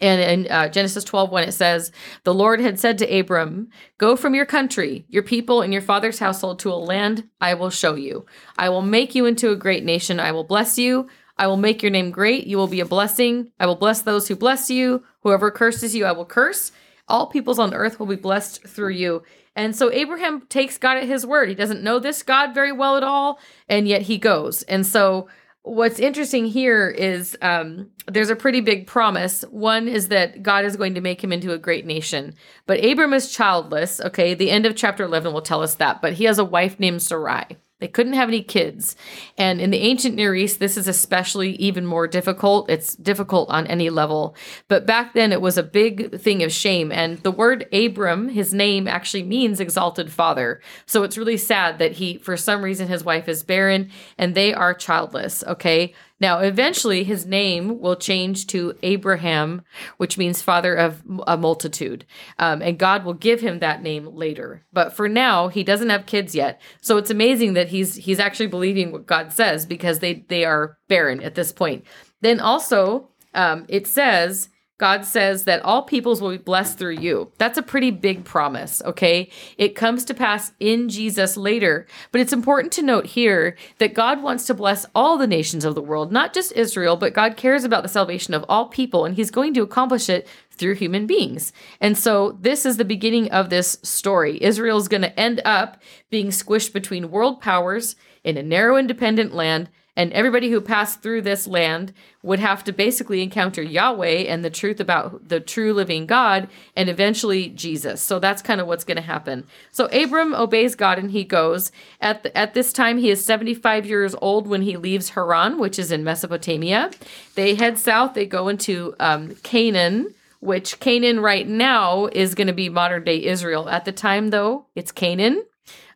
And 0.00 0.46
in 0.46 0.50
uh, 0.50 0.68
Genesis 0.68 1.04
12, 1.04 1.30
when 1.30 1.46
it 1.46 1.52
says, 1.52 1.92
The 2.24 2.32
Lord 2.32 2.60
had 2.60 2.80
said 2.80 2.96
to 2.98 3.18
Abram, 3.18 3.68
Go 3.98 4.16
from 4.16 4.34
your 4.34 4.46
country, 4.46 5.04
your 5.08 5.22
people, 5.22 5.60
and 5.60 5.72
your 5.72 5.82
father's 5.82 6.18
household 6.18 6.58
to 6.60 6.72
a 6.72 6.74
land 6.74 7.28
I 7.40 7.54
will 7.54 7.70
show 7.70 7.94
you. 7.94 8.24
I 8.56 8.70
will 8.70 8.82
make 8.82 9.14
you 9.14 9.26
into 9.26 9.50
a 9.50 9.56
great 9.56 9.84
nation. 9.84 10.18
I 10.18 10.32
will 10.32 10.44
bless 10.44 10.78
you. 10.78 11.08
I 11.40 11.46
will 11.46 11.56
make 11.56 11.82
your 11.82 11.90
name 11.90 12.10
great. 12.10 12.46
You 12.46 12.58
will 12.58 12.66
be 12.66 12.80
a 12.80 12.84
blessing. 12.84 13.50
I 13.58 13.64
will 13.64 13.74
bless 13.74 14.02
those 14.02 14.28
who 14.28 14.36
bless 14.36 14.70
you. 14.70 15.02
Whoever 15.22 15.50
curses 15.50 15.96
you, 15.96 16.04
I 16.04 16.12
will 16.12 16.26
curse. 16.26 16.70
All 17.08 17.28
peoples 17.28 17.58
on 17.58 17.72
earth 17.72 17.98
will 17.98 18.06
be 18.06 18.14
blessed 18.14 18.66
through 18.68 18.90
you. 18.90 19.22
And 19.56 19.74
so 19.74 19.90
Abraham 19.90 20.42
takes 20.50 20.76
God 20.76 20.98
at 20.98 21.08
his 21.08 21.24
word. 21.24 21.48
He 21.48 21.54
doesn't 21.54 21.82
know 21.82 21.98
this 21.98 22.22
God 22.22 22.52
very 22.52 22.72
well 22.72 22.98
at 22.98 23.02
all, 23.02 23.40
and 23.70 23.88
yet 23.88 24.02
he 24.02 24.18
goes. 24.18 24.64
And 24.64 24.86
so 24.86 25.28
what's 25.62 25.98
interesting 25.98 26.44
here 26.44 26.90
is 26.90 27.38
um, 27.40 27.88
there's 28.06 28.28
a 28.28 28.36
pretty 28.36 28.60
big 28.60 28.86
promise. 28.86 29.40
One 29.50 29.88
is 29.88 30.08
that 30.08 30.42
God 30.42 30.66
is 30.66 30.76
going 30.76 30.94
to 30.94 31.00
make 31.00 31.24
him 31.24 31.32
into 31.32 31.54
a 31.54 31.58
great 31.58 31.86
nation. 31.86 32.34
But 32.66 32.84
Abram 32.84 33.14
is 33.14 33.32
childless. 33.32 33.98
Okay, 34.02 34.34
the 34.34 34.50
end 34.50 34.66
of 34.66 34.76
chapter 34.76 35.04
11 35.04 35.32
will 35.32 35.40
tell 35.40 35.62
us 35.62 35.76
that. 35.76 36.02
But 36.02 36.12
he 36.12 36.24
has 36.24 36.38
a 36.38 36.44
wife 36.44 36.78
named 36.78 37.00
Sarai. 37.00 37.56
They 37.80 37.88
couldn't 37.88 38.12
have 38.12 38.28
any 38.28 38.42
kids. 38.42 38.94
And 39.36 39.60
in 39.60 39.70
the 39.70 39.78
ancient 39.78 40.14
Near 40.14 40.34
East, 40.34 40.60
this 40.60 40.76
is 40.76 40.86
especially 40.86 41.52
even 41.56 41.86
more 41.86 42.06
difficult. 42.06 42.70
It's 42.70 42.94
difficult 42.94 43.50
on 43.50 43.66
any 43.66 43.90
level. 43.90 44.36
But 44.68 44.86
back 44.86 45.14
then, 45.14 45.32
it 45.32 45.40
was 45.40 45.58
a 45.58 45.62
big 45.62 46.20
thing 46.20 46.42
of 46.42 46.52
shame. 46.52 46.92
And 46.92 47.18
the 47.22 47.30
word 47.30 47.66
Abram, 47.72 48.28
his 48.28 48.54
name 48.54 48.86
actually 48.86 49.22
means 49.22 49.60
exalted 49.60 50.12
father. 50.12 50.60
So 50.86 51.02
it's 51.02 51.18
really 51.18 51.38
sad 51.38 51.78
that 51.78 51.92
he, 51.92 52.18
for 52.18 52.36
some 52.36 52.62
reason, 52.62 52.88
his 52.88 53.04
wife 53.04 53.28
is 53.28 53.42
barren 53.42 53.90
and 54.18 54.34
they 54.34 54.52
are 54.54 54.74
childless. 54.74 55.42
Okay. 55.44 55.94
Now, 56.20 56.40
eventually, 56.40 57.02
his 57.02 57.24
name 57.24 57.80
will 57.80 57.96
change 57.96 58.46
to 58.48 58.76
Abraham, 58.82 59.62
which 59.96 60.18
means 60.18 60.42
father 60.42 60.74
of 60.74 61.02
a 61.26 61.36
multitude. 61.36 62.04
Um, 62.38 62.60
and 62.60 62.78
God 62.78 63.04
will 63.04 63.14
give 63.14 63.40
him 63.40 63.58
that 63.58 63.82
name 63.82 64.06
later. 64.06 64.64
But 64.72 64.92
for 64.92 65.08
now, 65.08 65.48
he 65.48 65.64
doesn't 65.64 65.88
have 65.88 66.04
kids 66.06 66.34
yet. 66.34 66.60
So 66.82 66.98
it's 66.98 67.10
amazing 67.10 67.54
that 67.54 67.68
he's 67.68 67.96
he's 67.96 68.20
actually 68.20 68.48
believing 68.48 68.92
what 68.92 69.06
God 69.06 69.32
says 69.32 69.64
because 69.64 70.00
they 70.00 70.26
they 70.28 70.44
are 70.44 70.76
barren 70.88 71.22
at 71.22 71.34
this 71.34 71.52
point. 71.52 71.84
Then 72.20 72.38
also, 72.38 73.08
um, 73.34 73.64
it 73.68 73.86
says 73.86 74.50
God 74.80 75.04
says 75.04 75.44
that 75.44 75.62
all 75.62 75.82
peoples 75.82 76.22
will 76.22 76.30
be 76.30 76.38
blessed 76.38 76.78
through 76.78 76.94
you. 76.94 77.30
That's 77.36 77.58
a 77.58 77.62
pretty 77.62 77.90
big 77.90 78.24
promise, 78.24 78.80
okay? 78.86 79.28
It 79.58 79.76
comes 79.76 80.06
to 80.06 80.14
pass 80.14 80.52
in 80.58 80.88
Jesus 80.88 81.36
later. 81.36 81.86
But 82.12 82.22
it's 82.22 82.32
important 82.32 82.72
to 82.72 82.82
note 82.82 83.04
here 83.04 83.58
that 83.76 83.92
God 83.92 84.22
wants 84.22 84.46
to 84.46 84.54
bless 84.54 84.86
all 84.94 85.18
the 85.18 85.26
nations 85.26 85.66
of 85.66 85.74
the 85.74 85.82
world, 85.82 86.10
not 86.10 86.32
just 86.32 86.52
Israel, 86.52 86.96
but 86.96 87.12
God 87.12 87.36
cares 87.36 87.62
about 87.62 87.82
the 87.82 87.90
salvation 87.90 88.32
of 88.32 88.46
all 88.48 88.68
people, 88.68 89.04
and 89.04 89.16
He's 89.16 89.30
going 89.30 89.52
to 89.52 89.60
accomplish 89.60 90.08
it 90.08 90.26
through 90.50 90.76
human 90.76 91.06
beings. 91.06 91.52
And 91.78 91.98
so 91.98 92.38
this 92.40 92.64
is 92.64 92.78
the 92.78 92.84
beginning 92.86 93.30
of 93.32 93.50
this 93.50 93.76
story. 93.82 94.42
Israel 94.42 94.78
is 94.78 94.88
going 94.88 95.02
to 95.02 95.20
end 95.20 95.42
up 95.44 95.82
being 96.08 96.28
squished 96.28 96.72
between 96.72 97.10
world 97.10 97.42
powers 97.42 97.96
in 98.24 98.38
a 98.38 98.42
narrow, 98.42 98.78
independent 98.78 99.34
land 99.34 99.68
and 99.96 100.12
everybody 100.12 100.50
who 100.50 100.60
passed 100.60 101.02
through 101.02 101.22
this 101.22 101.46
land 101.46 101.92
would 102.22 102.38
have 102.38 102.62
to 102.64 102.72
basically 102.72 103.22
encounter 103.22 103.62
Yahweh 103.62 104.24
and 104.28 104.44
the 104.44 104.50
truth 104.50 104.80
about 104.80 105.28
the 105.28 105.40
true 105.40 105.72
living 105.72 106.06
God 106.06 106.48
and 106.76 106.88
eventually 106.88 107.48
Jesus. 107.48 108.00
So 108.00 108.18
that's 108.18 108.42
kind 108.42 108.60
of 108.60 108.66
what's 108.66 108.84
going 108.84 108.96
to 108.96 109.02
happen. 109.02 109.46
So 109.70 109.86
Abram 109.86 110.34
obeys 110.34 110.74
God 110.74 110.98
and 110.98 111.10
he 111.10 111.24
goes. 111.24 111.72
At, 112.00 112.22
the, 112.22 112.36
at 112.36 112.54
this 112.54 112.72
time, 112.72 112.98
he 112.98 113.10
is 113.10 113.24
75 113.24 113.86
years 113.86 114.14
old 114.20 114.46
when 114.46 114.62
he 114.62 114.76
leaves 114.76 115.10
Haran, 115.10 115.58
which 115.58 115.78
is 115.78 115.90
in 115.90 116.04
Mesopotamia. 116.04 116.90
They 117.34 117.54
head 117.54 117.78
south, 117.78 118.14
they 118.14 118.26
go 118.26 118.48
into 118.48 118.94
um, 119.00 119.34
Canaan. 119.36 120.14
Which 120.42 120.80
Canaan 120.80 121.20
right 121.20 121.46
now 121.46 122.06
is 122.06 122.34
going 122.34 122.46
to 122.46 122.54
be 122.54 122.70
modern 122.70 123.04
day 123.04 123.22
Israel. 123.26 123.68
At 123.68 123.84
the 123.84 123.92
time, 123.92 124.30
though, 124.30 124.64
it's 124.74 124.90
Canaan. 124.90 125.44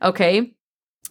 Okay. 0.03 0.53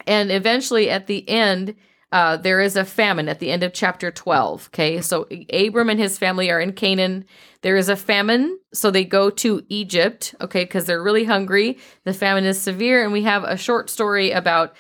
And 0.06 0.32
eventually, 0.32 0.88
at 0.88 1.08
the 1.08 1.28
end, 1.28 1.74
uh, 2.14 2.38
there 2.38 2.62
is 2.62 2.76
a 2.76 2.86
famine 2.86 3.28
at 3.28 3.40
the 3.40 3.50
end 3.50 3.64
of 3.64 3.74
chapter 3.74 4.12
12. 4.12 4.68
Okay, 4.68 5.02
so 5.02 5.28
Abram 5.52 5.90
and 5.90 6.00
his 6.00 6.20
family 6.20 6.52
are 6.52 6.62
in 6.62 6.72
Canaan. 6.74 7.26
There 7.62 7.76
is 7.76 7.90
a 7.90 7.96
famine, 7.96 8.60
so 8.72 8.92
they 8.92 9.04
go 9.04 9.32
to 9.32 9.66
Egypt, 9.68 10.36
okay, 10.40 10.64
because 10.64 10.86
they're 10.86 11.02
really 11.02 11.24
hungry. 11.24 11.80
The 12.04 12.14
famine 12.14 12.46
is 12.46 12.62
severe, 12.62 13.04
and 13.04 13.12
we 13.12 13.24
have 13.24 13.44
a 13.44 13.58
short 13.58 13.90
story 13.90 14.30
about 14.30 14.76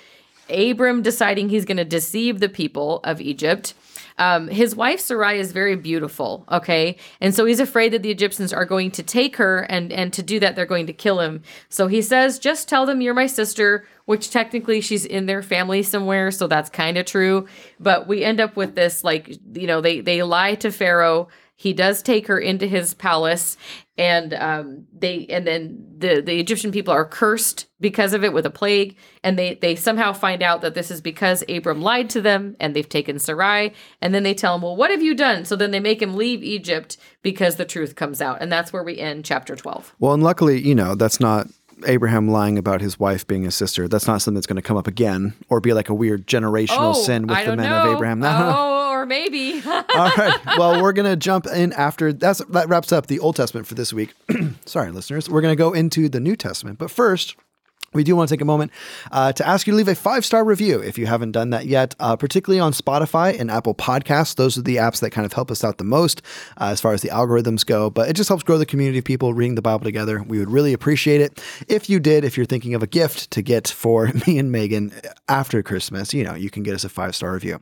Abram 0.48 1.02
deciding 1.02 1.50
he's 1.50 1.66
going 1.66 1.78
to 1.78 1.86
deceive 1.86 2.40
the 2.40 2.50
people 2.50 3.00
of 3.04 3.20
Egypt. 3.20 3.74
Um, 4.20 4.48
his 4.48 4.76
wife 4.76 5.00
Sarai 5.00 5.40
is 5.40 5.54
very 5.54 5.76
beautiful, 5.76 6.46
okay, 6.52 6.98
and 7.20 7.34
so 7.34 7.46
he's 7.46 7.60
afraid 7.60 7.94
that 7.94 8.04
the 8.04 8.12
Egyptians 8.12 8.54
are 8.54 8.66
going 8.66 8.92
to 8.92 9.02
take 9.02 9.38
her, 9.38 9.62
and 9.62 9.92
and 9.92 10.14
to 10.14 10.22
do 10.22 10.40
that 10.40 10.56
they're 10.56 10.68
going 10.68 10.86
to 10.86 10.94
kill 10.94 11.20
him. 11.20 11.42
So 11.70 11.88
he 11.88 12.04
says, 12.04 12.38
"Just 12.38 12.70
tell 12.70 12.86
them 12.86 13.02
you're 13.02 13.16
my 13.16 13.26
sister 13.26 13.88
which 14.06 14.32
technically 14.32 14.82
she's 14.82 15.06
in 15.06 15.26
their 15.26 15.41
family 15.41 15.84
somewhere, 15.84 16.32
so 16.32 16.47
that's 16.47 16.70
kind 16.70 16.97
of 16.97 17.06
true. 17.06 17.47
But 17.80 18.08
we 18.08 18.24
end 18.24 18.39
up 18.39 18.56
with 18.56 18.76
this 18.76 19.04
like, 19.04 19.38
you 19.54 19.68
know, 19.68 19.82
they 19.82 20.01
they 20.01 20.24
lie 20.24 20.56
to 20.56 20.72
Pharaoh. 20.72 21.30
He 21.56 21.72
does 21.72 22.01
take 22.01 22.28
her 22.28 22.39
into 22.39 22.66
his 22.66 22.93
palace, 22.95 23.58
and 23.95 24.34
um, 24.34 24.88
they 24.91 25.28
and 25.30 25.47
then 25.47 25.86
the 25.97 26.20
the 26.20 26.39
Egyptian 26.39 26.72
people 26.72 26.91
are 26.91 27.06
cursed 27.06 27.68
because 27.80 28.14
of 28.14 28.24
it 28.24 28.34
with 28.34 28.45
a 28.45 28.49
plague, 28.49 28.97
and 29.24 29.38
they 29.38 29.54
they 29.54 29.76
somehow 29.76 30.12
find 30.12 30.41
out 30.41 30.62
that 30.62 30.74
this 30.74 30.91
is 30.91 30.99
because 30.99 31.43
Abram 31.47 31.82
lied 31.82 32.10
to 32.10 32.22
them, 32.22 32.58
and 32.60 32.76
they've 32.76 32.89
taken 32.89 33.20
Sarai, 33.20 33.72
and 34.01 34.14
then 34.14 34.24
they 34.24 34.34
tell 34.34 34.56
him, 34.56 34.64
well, 34.64 34.76
what 34.76 34.91
have 34.91 35.04
you 35.04 35.14
done? 35.16 35.45
So 35.45 35.56
then 35.56 35.72
they 35.72 35.80
make 35.80 36.01
him 36.01 36.16
leave 36.16 36.43
Egypt 36.43 36.97
because 37.22 37.56
the 37.56 37.66
truth 37.66 37.95
comes 37.95 38.20
out, 38.20 38.41
and 38.41 38.51
that's 38.51 38.74
where 38.74 38.84
we 38.84 38.97
end 38.97 39.24
chapter 39.24 39.56
twelve. 39.56 39.95
Well, 39.99 40.14
and 40.14 40.24
luckily, 40.24 40.60
you 40.60 40.76
know, 40.76 40.95
that's 40.95 41.20
not 41.20 41.47
Abraham 41.86 42.28
lying 42.30 42.57
about 42.57 42.82
his 42.82 42.99
wife 42.99 43.26
being 43.28 43.43
his 43.43 43.55
sister. 43.55 43.88
That's 43.88 44.07
not 44.07 44.21
something 44.21 44.36
that's 44.36 44.47
going 44.47 44.55
to 44.57 44.61
come 44.61 44.78
up 44.78 44.88
again 44.88 45.34
or 45.49 45.59
be 45.59 45.74
like 45.74 45.89
a 45.89 45.93
weird 45.93 46.28
generational 46.28 46.91
Oh, 46.91 46.93
sin 46.93 47.28
with 47.28 47.38
I 47.38 47.45
the 47.45 47.55
men 47.55 47.69
know. 47.69 47.89
of 47.91 47.95
Abraham. 47.95 48.21
oh, 48.24 48.89
or 48.91 49.05
maybe. 49.05 49.61
All 49.65 49.82
right. 50.17 50.39
Well, 50.57 50.82
we're 50.82 50.93
going 50.93 51.09
to 51.09 51.15
jump 51.17 51.45
in 51.47 51.74
after 51.74 52.13
that's 52.13 52.39
that 52.45 52.69
wraps 52.69 52.91
up 52.91 53.07
the 53.07 53.19
Old 53.19 53.36
Testament 53.36 53.67
for 53.67 53.76
this 53.76 53.91
week. 53.93 54.13
Sorry, 54.65 54.91
listeners. 54.91 55.30
We're 55.30 55.41
going 55.41 55.51
to 55.51 55.57
go 55.57 55.74
into 55.74 56.09
the 56.09 56.19
New 56.19 56.36
Testament. 56.36 56.80
But 56.80 56.91
first, 56.91 57.36
we 57.94 58.04
do 58.04 58.16
want 58.16 58.30
to 58.30 58.34
take 58.34 58.41
a 58.41 58.46
moment 58.46 58.72
uh, 59.12 59.34
to 59.34 59.48
ask 59.48 59.68
you 59.68 59.72
to 59.72 59.78
leave 59.78 59.88
a 59.88 59.96
five 59.96 60.26
star 60.26 60.44
review 60.44 60.80
if 60.80 60.98
you 60.98 61.06
haven't 61.06 61.32
done 61.32 61.52
that 61.52 61.66
yet, 61.66 61.96
uh, 62.00 62.16
particularly 62.16 62.60
on 62.60 62.74
Spotify 62.74 63.39
and 63.39 63.50
Apple 63.52 63.76
Podcasts. 63.76 64.36
Those 64.36 64.58
are 64.58 64.62
the 64.62 64.78
apps 64.78 65.00
that 65.02 65.12
kind 65.12 65.26
of 65.26 65.34
help 65.34 65.52
us 65.52 65.64
out 65.64 65.78
the 65.78 65.84
most 65.84 66.22
uh, 66.60 66.66
as 66.66 66.82
far 66.82 66.94
as 66.94 67.02
the 67.02 67.10
algorithms 67.10 67.66
go, 67.66 67.89
but 67.89 68.10
it 68.10 68.14
just 68.14 68.28
helps 68.28 68.44
grow 68.44 68.58
the 68.58 68.66
community 68.66 69.00
of 69.00 69.06
people 69.06 69.34
reading 69.34 69.56
the 69.56 69.62
Bible 69.62 69.84
together. 69.84 70.24
We 70.24 70.39
would 70.39 70.52
really 70.52 70.74
appreciate 70.74 71.22
it 71.22 71.44
if 71.68 71.89
you 71.89 72.00
did. 72.00 72.24
If 72.24 72.38
you're 72.38 72.46
thinking 72.46 72.74
of 72.74 72.84
a 72.84 72.88
gift 72.88 73.32
to 73.32 73.41
get 73.41 73.68
for 73.68 74.12
me 74.28 74.38
and 74.38 74.52
Megan 74.52 74.94
after 75.28 75.64
Christmas, 75.64 76.14
you 76.14 76.24
know, 76.24 76.36
you 76.36 76.50
can 76.50 76.64
get 76.64 76.76
us 76.76 76.84
a 76.84 76.89
five 76.89 77.16
star 77.16 77.34
review. 77.34 77.62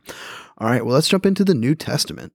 All 0.58 0.68
right, 0.68 0.84
well, 0.84 0.94
let's 0.94 1.08
jump 1.08 1.26
into 1.26 1.44
the 1.44 1.54
New 1.54 1.74
Testament. 1.74 2.32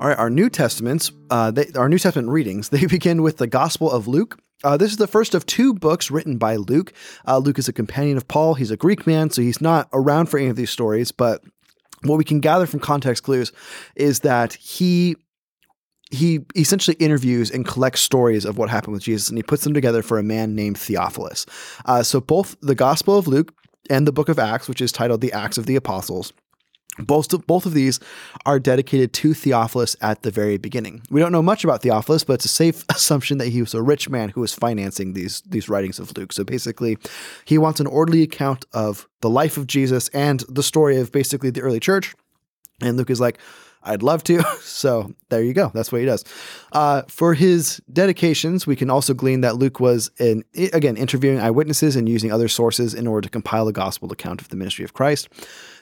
All 0.00 0.08
right, 0.08 0.16
our 0.16 0.30
New 0.30 0.48
Testaments, 0.48 1.12
uh, 1.28 1.50
they, 1.50 1.66
our 1.76 1.86
New 1.86 1.98
Testament 1.98 2.30
readings, 2.30 2.68
they 2.70 2.86
begin 2.86 3.22
with 3.22 3.36
the 3.36 3.46
Gospel 3.46 3.90
of 3.90 4.08
Luke. 4.08 4.38
Uh, 4.62 4.76
this 4.76 4.90
is 4.90 4.98
the 4.98 5.06
first 5.06 5.34
of 5.34 5.46
two 5.46 5.72
books 5.72 6.10
written 6.10 6.36
by 6.36 6.56
Luke. 6.56 6.92
Uh, 7.26 7.38
Luke 7.38 7.58
is 7.58 7.68
a 7.68 7.72
companion 7.72 8.16
of 8.16 8.28
Paul. 8.28 8.54
He's 8.54 8.70
a 8.70 8.76
Greek 8.76 9.06
man, 9.06 9.30
so 9.30 9.42
he's 9.42 9.60
not 9.60 9.88
around 9.92 10.26
for 10.26 10.38
any 10.38 10.48
of 10.48 10.56
these 10.56 10.70
stories. 10.70 11.12
But 11.12 11.42
what 12.02 12.16
we 12.16 12.24
can 12.24 12.40
gather 12.40 12.66
from 12.66 12.80
context 12.80 13.24
clues 13.24 13.52
is 13.96 14.20
that 14.20 14.54
he 14.54 15.16
he 16.12 16.40
essentially 16.56 16.96
interviews 16.98 17.52
and 17.52 17.64
collects 17.64 18.00
stories 18.00 18.44
of 18.44 18.58
what 18.58 18.68
happened 18.68 18.94
with 18.94 19.02
Jesus, 19.04 19.28
and 19.28 19.38
he 19.38 19.44
puts 19.44 19.62
them 19.62 19.72
together 19.72 20.02
for 20.02 20.18
a 20.18 20.24
man 20.24 20.56
named 20.56 20.76
Theophilus. 20.76 21.46
Uh, 21.84 22.02
so 22.02 22.20
both 22.20 22.56
the 22.60 22.74
Gospel 22.74 23.16
of 23.16 23.28
Luke 23.28 23.54
and 23.88 24.08
the 24.08 24.12
Book 24.12 24.28
of 24.28 24.38
Acts, 24.38 24.68
which 24.68 24.80
is 24.80 24.90
titled 24.90 25.20
the 25.20 25.32
Acts 25.32 25.56
of 25.56 25.66
the 25.66 25.76
Apostles, 25.76 26.32
both 26.98 27.32
of, 27.32 27.46
both 27.46 27.66
of 27.66 27.74
these 27.74 28.00
are 28.46 28.58
dedicated 28.58 29.12
to 29.12 29.34
Theophilus 29.34 29.96
at 30.00 30.22
the 30.22 30.30
very 30.30 30.58
beginning. 30.58 31.02
We 31.10 31.20
don't 31.20 31.32
know 31.32 31.42
much 31.42 31.64
about 31.64 31.82
Theophilus, 31.82 32.24
but 32.24 32.34
it's 32.34 32.44
a 32.44 32.48
safe 32.48 32.84
assumption 32.88 33.38
that 33.38 33.48
he 33.48 33.60
was 33.60 33.74
a 33.74 33.82
rich 33.82 34.08
man 34.08 34.30
who 34.30 34.40
was 34.40 34.54
financing 34.54 35.12
these 35.12 35.42
these 35.42 35.68
writings 35.68 35.98
of 35.98 36.16
Luke. 36.16 36.32
So 36.32 36.44
basically, 36.44 36.98
he 37.44 37.58
wants 37.58 37.80
an 37.80 37.86
orderly 37.86 38.22
account 38.22 38.64
of 38.72 39.08
the 39.20 39.30
life 39.30 39.56
of 39.56 39.66
Jesus 39.66 40.08
and 40.08 40.40
the 40.48 40.62
story 40.62 40.98
of 40.98 41.12
basically 41.12 41.50
the 41.50 41.62
early 41.62 41.80
church. 41.80 42.14
And 42.82 42.96
Luke 42.96 43.10
is 43.10 43.20
like, 43.20 43.38
I'd 43.82 44.02
love 44.02 44.24
to. 44.24 44.42
So 44.60 45.12
there 45.28 45.42
you 45.42 45.52
go. 45.52 45.70
That's 45.74 45.92
what 45.92 46.00
he 46.00 46.06
does. 46.06 46.24
Uh, 46.72 47.02
for 47.08 47.34
his 47.34 47.82
dedications, 47.92 48.66
we 48.66 48.76
can 48.76 48.88
also 48.88 49.12
glean 49.12 49.42
that 49.42 49.56
Luke 49.56 49.78
was, 49.78 50.10
in, 50.18 50.42
again, 50.72 50.96
interviewing 50.96 51.38
eyewitnesses 51.38 51.96
and 51.96 52.08
using 52.08 52.32
other 52.32 52.48
sources 52.48 52.94
in 52.94 53.06
order 53.06 53.26
to 53.26 53.28
compile 53.28 53.68
a 53.68 53.72
gospel 53.72 54.10
account 54.10 54.40
of 54.40 54.48
the 54.48 54.56
ministry 54.56 54.84
of 54.84 54.94
Christ. 54.94 55.28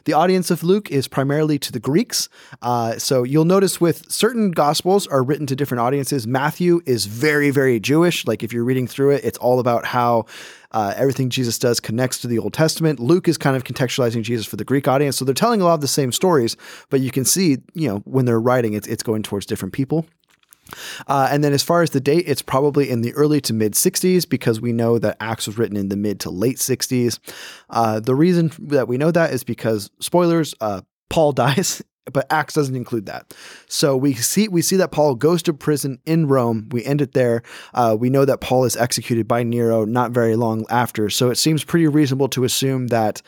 The 0.09 0.14
audience 0.14 0.50
of 0.50 0.62
Luke 0.62 0.90
is 0.90 1.06
primarily 1.06 1.59
to 1.59 1.70
the 1.70 1.78
Greeks. 1.78 2.30
Uh, 2.62 2.96
so 2.96 3.24
you'll 3.24 3.44
notice 3.44 3.78
with 3.78 4.11
certain 4.11 4.52
gospels 4.52 5.06
are 5.06 5.22
written 5.22 5.46
to 5.48 5.54
different 5.54 5.82
audiences. 5.82 6.26
Matthew 6.26 6.80
is 6.86 7.04
very, 7.04 7.50
very 7.50 7.78
Jewish. 7.78 8.26
Like 8.26 8.42
if 8.42 8.50
you're 8.50 8.64
reading 8.64 8.86
through 8.86 9.11
it, 9.11 9.22
it's 9.22 9.36
all 9.36 9.61
about 9.61 9.84
how 9.84 10.24
uh, 10.70 10.94
everything 10.96 11.28
Jesus 11.28 11.59
does 11.59 11.78
connects 11.78 12.22
to 12.22 12.26
the 12.26 12.38
Old 12.38 12.54
Testament. 12.54 12.98
Luke 12.98 13.28
is 13.28 13.36
kind 13.36 13.54
of 13.54 13.64
contextualizing 13.64 14.22
Jesus 14.22 14.46
for 14.46 14.56
the 14.56 14.64
Greek 14.64 14.88
audience. 14.88 15.18
So 15.18 15.26
they're 15.26 15.34
telling 15.34 15.61
a 15.61 15.64
lot 15.64 15.74
of 15.74 15.82
the 15.82 15.88
same 15.88 16.11
stories, 16.11 16.56
but 16.88 17.00
you 17.00 17.11
can 17.11 17.26
see, 17.26 17.59
you 17.74 17.88
know, 17.90 17.98
when 18.06 18.24
they're 18.24 18.40
writing, 18.40 18.72
it's, 18.72 18.88
it's 18.88 19.02
going 19.02 19.22
towards 19.22 19.44
different 19.44 19.74
people. 19.74 20.06
Uh, 21.07 21.29
and 21.31 21.43
then 21.43 21.53
as 21.53 21.62
far 21.62 21.83
as 21.83 21.91
the 21.91 22.01
date, 22.01 22.25
it's 22.27 22.43
probably 22.43 22.91
in 22.91 23.03
the 23.03 23.12
early 23.14 23.41
to 23.43 23.53
mid 23.53 23.75
60s 23.75 24.29
because 24.29 24.61
we 24.61 24.73
know 24.73 24.99
that 24.99 25.16
Acts 25.21 25.47
was 25.47 25.59
written 25.59 25.77
in 25.77 25.89
the 25.89 25.97
mid 25.97 26.21
to 26.21 26.31
late 26.31 26.57
60s. 26.57 27.19
Uh, 27.71 28.01
the 28.01 28.14
reason 28.14 28.53
that 28.59 28.89
we 28.89 28.99
know 28.99 29.11
that 29.11 29.33
is 29.33 29.45
because, 29.45 29.91
spoilers, 30.01 30.55
uh, 30.61 30.83
Paul 31.11 31.33
dies 31.39 31.83
but 32.12 32.27
Acts 32.31 32.55
doesn't 32.55 32.77
include 32.77 33.07
that. 33.07 33.35
So 33.69 33.97
we 33.97 34.14
see 34.14 34.49
we 34.49 34.62
see 34.62 34.77
that 34.77 34.93
Paul 34.93 35.14
goes 35.14 35.43
to 35.45 35.53
prison 35.53 35.99
in 36.07 36.27
Rome. 36.27 36.69
We 36.71 36.85
end 36.85 37.01
it 37.01 37.12
there. 37.12 37.43
Uh, 37.75 37.97
we 37.99 38.11
know 38.11 38.25
that 38.25 38.41
Paul 38.41 38.64
is 38.64 38.77
executed 38.77 39.29
by 39.29 39.43
Nero 39.43 39.85
not 39.85 40.12
very 40.12 40.37
long 40.37 40.64
after. 40.71 41.11
So 41.11 41.31
it 41.31 41.37
seems 41.37 41.64
pretty 41.64 41.87
reasonable 41.87 42.29
to 42.31 42.45
assume 42.45 42.89
that 42.89 43.23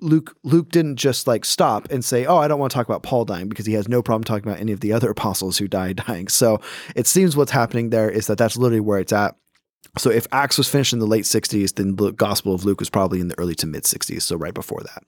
Luke 0.00 0.36
Luke 0.42 0.70
didn't 0.70 0.96
just 0.96 1.26
like 1.26 1.44
stop 1.44 1.90
and 1.90 2.04
say, 2.04 2.26
"Oh, 2.26 2.38
I 2.38 2.48
don't 2.48 2.58
want 2.58 2.72
to 2.72 2.74
talk 2.74 2.86
about 2.86 3.02
Paul 3.02 3.24
dying," 3.24 3.48
because 3.48 3.66
he 3.66 3.74
has 3.74 3.88
no 3.88 4.02
problem 4.02 4.24
talking 4.24 4.48
about 4.48 4.60
any 4.60 4.72
of 4.72 4.80
the 4.80 4.92
other 4.92 5.10
apostles 5.10 5.58
who 5.58 5.68
died 5.68 6.02
dying. 6.06 6.28
So 6.28 6.60
it 6.96 7.06
seems 7.06 7.36
what's 7.36 7.52
happening 7.52 7.90
there 7.90 8.10
is 8.10 8.26
that 8.26 8.38
that's 8.38 8.56
literally 8.56 8.80
where 8.80 8.98
it's 8.98 9.12
at. 9.12 9.36
So 9.98 10.10
if 10.10 10.26
Acts 10.30 10.56
was 10.56 10.68
finished 10.68 10.92
in 10.92 11.00
the 11.00 11.06
late 11.06 11.24
60s, 11.24 11.74
then 11.74 11.96
the 11.96 12.12
Gospel 12.12 12.54
of 12.54 12.64
Luke 12.64 12.78
was 12.78 12.90
probably 12.90 13.20
in 13.20 13.28
the 13.28 13.38
early 13.38 13.54
to 13.56 13.66
mid 13.66 13.84
60s, 13.84 14.22
so 14.22 14.36
right 14.36 14.54
before 14.54 14.82
that. 14.82 15.04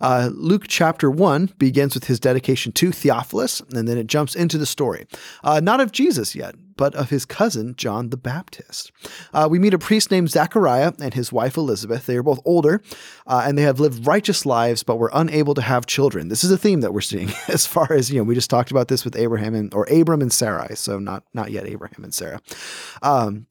Uh, 0.00 0.30
Luke 0.32 0.66
chapter 0.68 1.10
1 1.10 1.54
begins 1.58 1.94
with 1.94 2.04
his 2.04 2.20
dedication 2.20 2.70
to 2.72 2.92
Theophilus, 2.92 3.60
and 3.72 3.88
then 3.88 3.98
it 3.98 4.06
jumps 4.06 4.34
into 4.34 4.56
the 4.58 4.66
story. 4.66 5.06
Uh, 5.42 5.60
not 5.60 5.80
of 5.80 5.90
Jesus 5.90 6.34
yet, 6.34 6.54
but 6.76 6.94
of 6.94 7.10
his 7.10 7.24
cousin, 7.24 7.74
John 7.76 8.10
the 8.10 8.16
Baptist. 8.16 8.92
Uh, 9.32 9.48
we 9.50 9.58
meet 9.58 9.74
a 9.74 9.78
priest 9.78 10.10
named 10.10 10.30
Zachariah 10.30 10.92
and 11.00 11.14
his 11.14 11.32
wife 11.32 11.56
Elizabeth. 11.56 12.06
They 12.06 12.16
are 12.16 12.22
both 12.22 12.40
older, 12.44 12.82
uh, 13.26 13.44
and 13.46 13.56
they 13.56 13.62
have 13.62 13.80
lived 13.80 14.06
righteous 14.06 14.46
lives, 14.46 14.82
but 14.82 14.98
were 14.98 15.10
unable 15.12 15.54
to 15.54 15.62
have 15.62 15.86
children. 15.86 16.28
This 16.28 16.44
is 16.44 16.50
a 16.50 16.58
theme 16.58 16.82
that 16.82 16.92
we're 16.92 17.00
seeing 17.00 17.32
as 17.48 17.66
far 17.66 17.92
as, 17.92 18.10
you 18.10 18.18
know, 18.18 18.24
we 18.24 18.34
just 18.34 18.50
talked 18.50 18.70
about 18.70 18.88
this 18.88 19.04
with 19.04 19.16
Abraham 19.16 19.54
and, 19.54 19.74
or 19.74 19.86
Abram 19.90 20.22
and 20.22 20.32
Sarai, 20.32 20.76
so 20.76 20.98
not, 20.98 21.24
not 21.34 21.50
yet 21.50 21.66
Abraham 21.66 22.04
and 22.04 22.14
Sarah. 22.14 22.40
Um, 23.02 23.46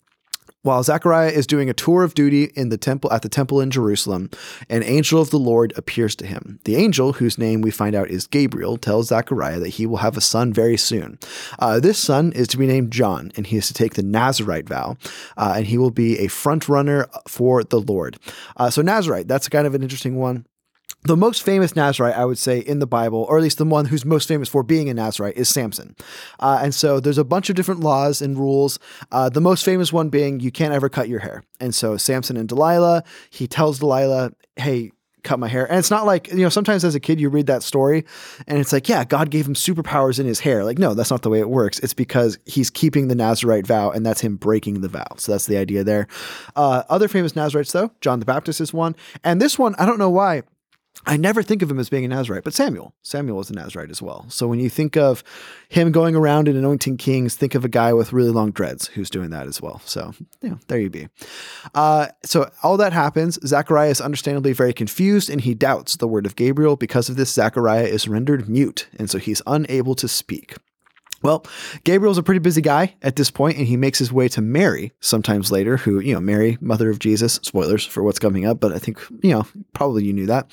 while 0.64 0.82
Zechariah 0.82 1.30
is 1.30 1.46
doing 1.46 1.70
a 1.70 1.74
tour 1.74 2.04
of 2.04 2.16
duty 2.16 2.46
in 2.56 2.70
the 2.70 2.78
temple 2.78 3.12
at 3.14 3.22
the 3.22 3.30
temple 3.30 3.62
in 3.62 3.70
Jerusalem, 3.70 4.30
an 4.70 4.82
angel 4.84 5.22
of 5.22 5.30
the 5.30 5.38
Lord 5.38 5.74
appears 5.76 6.16
to 6.16 6.26
him. 6.26 6.60
The 6.64 6.78
angel, 6.78 7.14
whose 7.14 7.38
name 7.38 7.62
we 7.62 7.70
find 7.70 7.96
out 7.96 8.10
is 8.10 8.28
Gabriel, 8.28 8.78
tells 8.78 9.10
Zechariah 9.10 9.60
that 9.60 9.70
he 9.70 9.86
will 9.86 9.98
have 9.98 10.18
a 10.18 10.22
son 10.22 10.54
very 10.54 10.78
soon. 10.78 11.20
Uh, 11.60 11.80
this 11.80 12.00
son 12.00 12.32
is 12.32 12.48
to 12.48 12.58
be 12.58 12.66
named 12.66 12.92
John, 12.92 13.32
and 13.36 13.46
he 13.46 13.58
is 13.58 13.68
to 13.68 13.74
take 13.74 13.94
the 13.94 14.04
Nazarite 14.04 14.68
vow, 14.68 14.98
uh, 15.38 15.54
and 15.58 15.68
he 15.68 15.78
will 15.78 15.92
be 15.92 16.20
a 16.20 16.28
front 16.28 16.70
runner 16.70 17.08
for 17.28 17.64
the 17.64 17.82
Lord. 17.82 18.18
Uh, 18.56 18.70
so 18.70 18.82
Nazarite, 18.82 19.28
that's 19.28 19.50
kind 19.50 19.68
of 19.68 19.76
an 19.76 19.84
interesting 19.84 20.16
one 20.16 20.46
the 21.06 21.18
most 21.18 21.44
famous 21.44 21.76
Nazarite, 21.76 22.16
I 22.16 22.26
would 22.26 22.38
say, 22.38 22.60
in 22.60 22.80
the 22.80 22.88
Bible, 22.88 23.26
or 23.30 23.38
at 23.38 23.44
least 23.44 23.58
the 23.58 23.66
one 23.66 23.86
who's 23.86 24.06
most 24.06 24.28
famous 24.28 24.50
for 24.50 24.64
being 24.64 24.90
a 24.90 24.94
Nazarite, 24.94 25.36
is 25.36 25.50
Samson. 25.50 25.96
Uh, 26.40 26.60
and 26.62 26.74
so 26.74 27.00
there's 27.00 27.18
a 27.18 27.24
bunch 27.24 27.50
of 27.50 27.56
different 27.56 27.82
laws 27.82 28.22
and 28.22 28.38
rules. 28.38 28.80
Uh, 29.12 29.30
the 29.30 29.42
most 29.42 29.66
famous 29.66 29.92
one 29.92 30.10
being 30.10 30.40
you 30.40 30.52
can't 30.52 30.74
ever 30.74 30.90
cut 30.90 31.10
your 31.10 31.20
hair. 31.20 31.44
And 31.60 31.76
so 31.76 31.98
Samson 31.98 32.38
and 32.38 32.48
Delilah, 32.48 33.04
he 33.30 33.48
tells 33.48 33.80
Delilah, 33.80 34.32
hey, 34.56 34.92
cut 35.24 35.40
my 35.40 35.48
hair. 35.48 35.66
And 35.70 35.80
it's 35.80 35.90
not 35.90 36.06
like, 36.06 36.28
you 36.32 36.44
know, 36.44 36.50
sometimes 36.50 36.84
as 36.84 36.96
a 36.96 37.00
kid 37.00 37.20
you 37.20 37.30
read 37.30 37.48
that 37.48 37.64
story 37.64 38.06
and 38.48 38.60
it's 38.60 38.74
like, 38.74 38.90
yeah, 38.90 39.06
God 39.06 39.30
gave 39.30 39.48
him 39.48 39.54
superpowers 39.54 40.20
in 40.20 40.26
his 40.26 40.40
hair. 40.40 40.64
Like, 40.64 40.78
no, 40.78 40.94
that's 40.94 41.12
not 41.12 41.22
the 41.22 41.30
way 41.30 41.40
it 41.40 41.50
works. 41.50 41.80
It's 41.80 41.94
because 41.94 42.38
he's 42.46 42.70
keeping 42.70 43.08
the 43.08 43.16
Nazarite 43.16 43.66
vow 43.66 43.90
and 43.90 44.06
that's 44.06 44.22
him 44.22 44.36
breaking 44.36 44.82
the 44.82 44.90
vow. 44.90 45.08
So 45.18 45.32
that's 45.32 45.46
the 45.46 45.58
idea 45.58 45.84
there. 45.84 46.08
Uh, 46.56 46.84
other 46.90 47.08
famous 47.08 47.36
Nazarites, 47.36 47.72
though, 47.72 47.92
John 48.02 48.20
the 48.20 48.26
Baptist 48.26 48.60
is 48.60 48.74
one. 48.74 48.96
And 49.24 49.42
this 49.42 49.58
one, 49.58 49.76
I 49.76 49.86
don't 49.86 49.98
know 49.98 50.10
why. 50.10 50.44
I 51.06 51.18
never 51.18 51.44
think 51.44 51.62
of 51.62 51.70
him 51.70 51.80
as 51.80 51.90
being 51.90 52.06
a 52.06 52.08
Nazarite, 52.08 52.44
but 52.44 52.54
Samuel. 52.54 52.94
Samuel 53.02 53.38
was 53.38 53.50
a 53.50 53.54
Nazarite 53.54 53.90
as 53.90 54.02
well. 54.02 54.26
So 54.30 54.48
when 54.48 54.60
you 54.60 54.70
think 54.70 54.96
of 54.96 55.24
him 55.68 55.92
going 55.92 56.16
around 56.16 56.48
and 56.48 56.58
anointing 56.58 56.98
kings, 56.98 57.36
think 57.36 57.56
of 57.56 57.66
a 57.66 57.70
guy 57.70 57.92
with 57.94 58.14
really 58.14 58.30
long 58.30 58.52
dreads 58.52 58.88
who's 58.88 59.10
doing 59.10 59.30
that 59.32 59.48
as 59.48 59.62
well. 59.62 59.82
So, 59.86 60.14
yeah, 60.42 60.56
there 60.68 60.80
you 60.80 60.90
be. 60.90 61.10
Uh, 61.76 62.08
so 62.24 62.50
all 62.62 62.78
that 62.78 62.94
happens. 62.94 63.38
Zachariah 63.46 63.90
is 63.90 64.02
understandably 64.02 64.54
very 64.54 64.74
confused 64.74 65.30
and 65.30 65.42
he 65.42 65.54
doubts 65.54 65.98
the 65.98 66.08
word 66.08 66.26
of 66.26 66.36
Gabriel. 66.36 66.76
Because 66.76 67.10
of 67.10 67.18
this, 67.18 67.34
Zachariah 67.34 67.86
is 67.86 68.08
rendered 68.08 68.48
mute, 68.48 68.88
and 68.98 69.10
so 69.10 69.18
he's 69.18 69.42
unable 69.46 69.96
to 69.96 70.08
speak. 70.08 70.56
Well, 71.24 71.46
Gabriel's 71.86 72.18
a 72.18 72.24
pretty 72.24 72.40
busy 72.40 72.62
guy 72.62 72.96
at 73.02 73.16
this 73.16 73.32
point, 73.32 73.58
and 73.58 73.66
he 73.66 73.78
makes 73.78 73.98
his 73.98 74.12
way 74.12 74.28
to 74.30 74.42
Mary 74.42 74.92
sometimes 75.00 75.52
later, 75.52 75.78
who, 75.78 76.00
you 76.00 76.14
know, 76.14 76.20
Mary, 76.20 76.58
mother 76.60 76.90
of 76.90 77.00
Jesus, 77.00 77.36
spoilers 77.44 77.86
for 77.86 78.04
what's 78.04 78.20
coming 78.20 78.46
up, 78.46 78.60
but 78.60 78.74
I 78.74 78.80
think, 78.80 79.00
you 79.22 79.32
know, 79.32 79.48
probably 79.74 80.04
you 80.04 80.14
knew 80.14 80.26
that. 80.26 80.48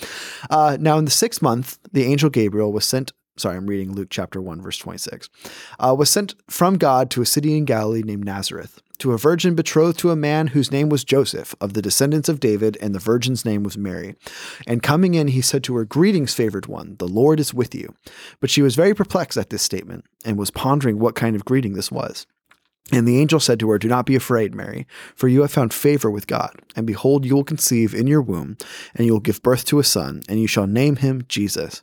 Uh, 0.49 0.77
now, 0.81 0.97
in 0.97 1.05
the 1.05 1.11
sixth 1.11 1.43
month, 1.43 1.79
the 1.93 2.05
angel 2.05 2.31
Gabriel 2.31 2.73
was 2.73 2.85
sent. 2.85 3.13
Sorry, 3.37 3.57
I'm 3.57 3.67
reading 3.67 3.95
Luke 3.95 4.09
chapter 4.11 4.41
1, 4.41 4.63
verse 4.63 4.79
26. 4.79 5.29
Uh, 5.79 5.95
was 5.99 6.11
sent 6.11 6.35
from 6.49 6.79
God 6.79 7.11
to 7.11 7.23
a 7.23 7.27
city 7.27 7.57
in 7.57 7.65
Galilee 7.65 8.03
named 8.03 8.25
Nazareth 8.25 8.81
to 9.01 9.13
a 9.13 9.19
virgin 9.19 9.55
betrothed 9.55 9.99
to 9.99 10.11
a 10.11 10.17
man 10.17 10.49
whose 10.49 10.71
name 10.71 10.89
was 10.89 11.05
Joseph, 11.05 11.55
of 11.61 11.73
the 11.73 11.83
descendants 11.83 12.29
of 12.29 12.41
David, 12.41 12.79
and 12.81 12.95
the 12.95 12.99
virgin's 12.99 13.45
name 13.45 13.63
was 13.63 13.77
Mary. 13.77 14.15
And 14.67 14.83
coming 14.83 15.15
in, 15.15 15.29
he 15.29 15.41
said 15.41 15.65
to 15.65 15.77
her, 15.77 15.85
Greetings, 15.85 16.35
favored 16.35 16.67
one, 16.67 16.97
the 16.99 17.09
Lord 17.09 17.41
is 17.41 17.53
with 17.53 17.75
you. 17.75 17.95
But 18.41 18.51
she 18.51 18.63
was 18.63 18.77
very 18.77 18.95
perplexed 18.95 19.39
at 19.39 19.51
this 19.51 19.63
statement, 19.63 20.05
and 20.25 20.39
was 20.39 20.51
pondering 20.51 20.99
what 20.99 21.15
kind 21.15 21.35
of 21.35 21.45
greeting 21.45 21.75
this 21.75 21.91
was. 21.91 22.27
And 22.93 23.07
the 23.07 23.21
angel 23.21 23.41
said 23.41 23.61
to 23.61 23.71
her, 23.71 23.79
Do 23.79 23.89
not 23.89 24.07
be 24.07 24.17
afraid, 24.17 24.55
Mary, 24.55 24.87
for 25.15 25.29
you 25.29 25.43
have 25.43 25.53
found 25.53 25.73
favor 25.73 26.11
with 26.11 26.27
God. 26.27 26.61
And 26.75 26.87
behold, 26.87 27.25
you 27.25 27.35
will 27.35 27.45
conceive 27.45 27.95
in 27.95 28.07
your 28.07 28.23
womb, 28.23 28.57
and 28.95 29.07
you 29.07 29.13
will 29.13 29.21
give 29.21 29.43
birth 29.43 29.65
to 29.67 29.79
a 29.79 29.85
son, 29.85 30.23
and 30.29 30.41
you 30.41 30.47
shall 30.47 30.67
name 30.67 30.97
him 30.97 31.25
Jesus. 31.29 31.83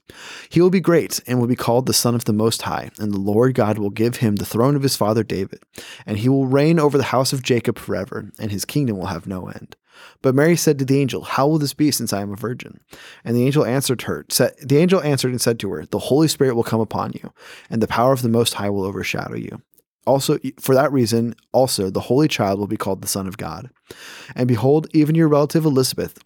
He 0.50 0.62
will 0.62 0.70
be 0.70 0.82
great, 0.82 1.22
and 1.26 1.40
will 1.40 1.48
be 1.48 1.56
called 1.56 1.86
the 1.86 1.94
Son 1.94 2.16
of 2.16 2.26
the 2.26 2.34
Most 2.34 2.64
High, 2.64 2.92
and 3.00 3.14
the 3.14 3.20
Lord 3.20 3.56
God 3.56 3.78
will 3.78 3.90
give 3.90 4.18
him 4.18 4.36
the 4.36 4.46
throne 4.46 4.76
of 4.76 4.84
his 4.84 4.96
father 4.96 5.24
David. 5.24 5.62
And 6.06 6.18
he 6.18 6.30
will 6.30 6.48
reign 6.48 6.80
over 6.80 6.98
the 6.98 7.06
house 7.06 7.32
of 7.32 7.44
Jacob 7.44 7.78
forever, 7.78 8.32
and 8.40 8.52
his 8.52 8.66
kingdom 8.66 8.98
will 8.98 9.08
have 9.08 9.28
no 9.28 9.48
end. 9.48 9.76
But 10.22 10.36
Mary 10.36 10.56
said 10.56 10.80
to 10.80 10.86
the 10.86 11.00
angel, 11.00 11.24
How 11.24 11.48
will 11.48 11.58
this 11.58 11.74
be 11.74 11.92
since 11.92 12.14
I 12.14 12.22
am 12.22 12.32
a 12.32 12.36
virgin? 12.36 12.80
And 13.24 13.36
the 13.36 13.46
angel 13.46 13.66
answered 13.66 14.04
her, 14.04 14.26
said, 14.30 14.54
The 14.62 14.78
angel 14.78 15.02
answered 15.02 15.32
and 15.32 15.42
said 15.42 15.60
to 15.60 15.72
her, 15.72 15.86
The 15.86 16.00
Holy 16.00 16.28
Spirit 16.28 16.56
will 16.56 16.64
come 16.64 16.82
upon 16.82 17.14
you, 17.14 17.34
and 17.70 17.82
the 17.82 17.88
power 17.88 18.14
of 18.14 18.22
the 18.22 18.30
Most 18.30 18.56
High 18.56 18.70
will 18.70 18.86
overshadow 18.86 19.36
you. 19.36 19.62
Also, 20.08 20.40
for 20.60 20.74
that 20.74 20.92
reason, 20.92 21.36
also 21.52 21.90
the 21.90 22.00
Holy 22.00 22.28
Child 22.28 22.60
will 22.60 22.68
be 22.68 22.78
called 22.78 23.02
the 23.02 23.08
Son 23.08 23.28
of 23.28 23.38
God. 23.38 23.70
And 24.36 24.48
behold, 24.48 24.88
even 24.94 25.16
your 25.16 25.28
relative 25.28 25.66
Elizabeth 25.66 26.18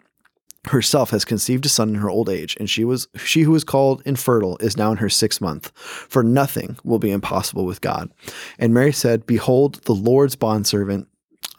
herself 0.68 1.10
has 1.10 1.24
conceived 1.24 1.66
a 1.66 1.68
son 1.68 1.88
in 1.88 1.94
her 1.96 2.08
old 2.08 2.28
age, 2.28 2.56
and 2.60 2.70
she 2.70 2.84
was 2.84 3.08
she 3.16 3.42
who 3.42 3.50
was 3.50 3.64
called 3.64 4.02
infertile 4.06 4.56
is 4.58 4.76
now 4.76 4.92
in 4.92 4.98
her 4.98 5.08
sixth 5.08 5.40
month. 5.40 5.72
For 5.74 6.22
nothing 6.22 6.76
will 6.84 7.00
be 7.00 7.10
impossible 7.10 7.64
with 7.64 7.80
God. 7.80 8.10
And 8.58 8.72
Mary 8.72 8.92
said, 8.92 9.26
Behold, 9.26 9.82
the 9.84 9.94
Lord's 9.94 10.36
bondservant, 10.36 11.08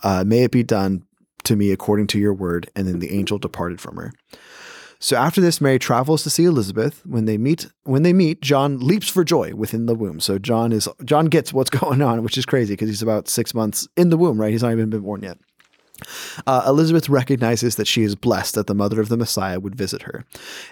uh, 0.04 0.24
may 0.26 0.44
it 0.44 0.52
be 0.52 0.64
done 0.64 1.06
to 1.44 1.56
me 1.58 1.72
according 1.72 2.08
to 2.08 2.20
your 2.20 2.34
word. 2.34 2.70
And 2.76 2.88
then 2.88 3.00
the 3.00 3.14
angel 3.14 3.38
departed 3.38 3.82
from 3.82 3.98
her. 3.98 4.14
So 5.04 5.18
after 5.18 5.42
this, 5.42 5.60
Mary 5.60 5.80
travels 5.80 6.24
to 6.24 6.30
see 6.30 6.46
Elizabeth. 6.46 7.06
When 7.06 7.26
they 7.26 7.38
meet, 7.38 7.68
when 7.84 8.04
they 8.04 8.14
meet, 8.14 8.42
John 8.42 8.80
leaps 8.80 9.10
for 9.10 9.26
joy 9.26 9.54
within 9.54 9.86
the 9.86 9.96
womb. 9.96 10.22
So 10.22 10.40
John 10.40 10.72
is 10.72 10.88
John 11.04 11.26
gets 11.26 11.52
what's 11.52 11.70
going 11.82 12.02
on, 12.02 12.24
which 12.24 12.38
is 12.38 12.46
crazy 12.46 12.72
because 12.72 12.88
he's 12.88 13.02
about 13.02 13.28
six 13.28 13.54
months 13.54 13.86
in 13.98 14.12
the 14.12 14.18
womb, 14.18 14.40
right? 14.40 14.54
He's 14.54 14.64
not 14.64 14.72
even 14.72 14.90
been 14.90 15.02
born 15.02 15.22
yet. 15.22 15.38
Uh, 16.46 16.64
Elizabeth 16.68 17.10
recognizes 17.10 17.76
that 17.76 17.88
she 17.88 18.04
is 18.04 18.16
blessed 18.16 18.56
that 18.56 18.68
the 18.68 18.76
mother 18.76 19.00
of 19.00 19.10
the 19.10 19.18
Messiah 19.18 19.60
would 19.60 19.76
visit 19.76 20.04
her. 20.04 20.26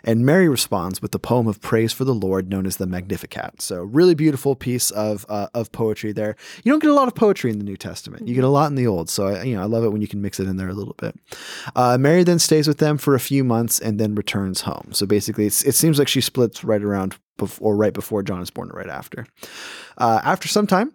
And 0.03 0.25
Mary 0.25 0.49
responds 0.49 1.01
with 1.01 1.11
the 1.11 1.19
poem 1.19 1.47
of 1.47 1.61
praise 1.61 1.93
for 1.93 2.05
the 2.05 2.13
Lord 2.13 2.49
known 2.49 2.65
as 2.65 2.77
the 2.77 2.87
Magnificat. 2.87 3.61
So, 3.61 3.81
really 3.83 4.15
beautiful 4.15 4.55
piece 4.55 4.91
of, 4.91 5.25
uh, 5.29 5.47
of 5.53 5.71
poetry 5.71 6.11
there. 6.11 6.35
You 6.63 6.71
don't 6.71 6.81
get 6.81 6.91
a 6.91 6.95
lot 6.95 7.07
of 7.07 7.15
poetry 7.15 7.51
in 7.51 7.57
the 7.57 7.65
New 7.65 7.77
Testament, 7.77 8.27
you 8.27 8.35
get 8.35 8.43
a 8.43 8.49
lot 8.49 8.67
in 8.67 8.75
the 8.75 8.87
Old. 8.87 9.09
So, 9.09 9.27
I, 9.27 9.43
you 9.43 9.55
know, 9.55 9.61
I 9.61 9.65
love 9.65 9.83
it 9.83 9.89
when 9.89 10.01
you 10.01 10.07
can 10.07 10.21
mix 10.21 10.39
it 10.39 10.47
in 10.47 10.57
there 10.57 10.69
a 10.69 10.73
little 10.73 10.95
bit. 10.97 11.15
Uh, 11.75 11.97
Mary 11.97 12.23
then 12.23 12.39
stays 12.39 12.67
with 12.67 12.79
them 12.79 12.97
for 12.97 13.15
a 13.15 13.19
few 13.19 13.43
months 13.43 13.79
and 13.79 13.99
then 13.99 14.15
returns 14.15 14.61
home. 14.61 14.89
So, 14.91 15.05
basically, 15.05 15.45
it 15.45 15.53
seems 15.53 15.99
like 15.99 16.07
she 16.07 16.21
splits 16.21 16.63
right 16.63 16.81
around 16.81 17.17
before, 17.37 17.73
or 17.73 17.75
right 17.75 17.93
before 17.93 18.23
John 18.23 18.41
is 18.41 18.49
born 18.49 18.69
or 18.71 18.77
right 18.77 18.89
after. 18.89 19.25
Uh, 19.97 20.21
after 20.23 20.47
some 20.47 20.67
time, 20.67 20.93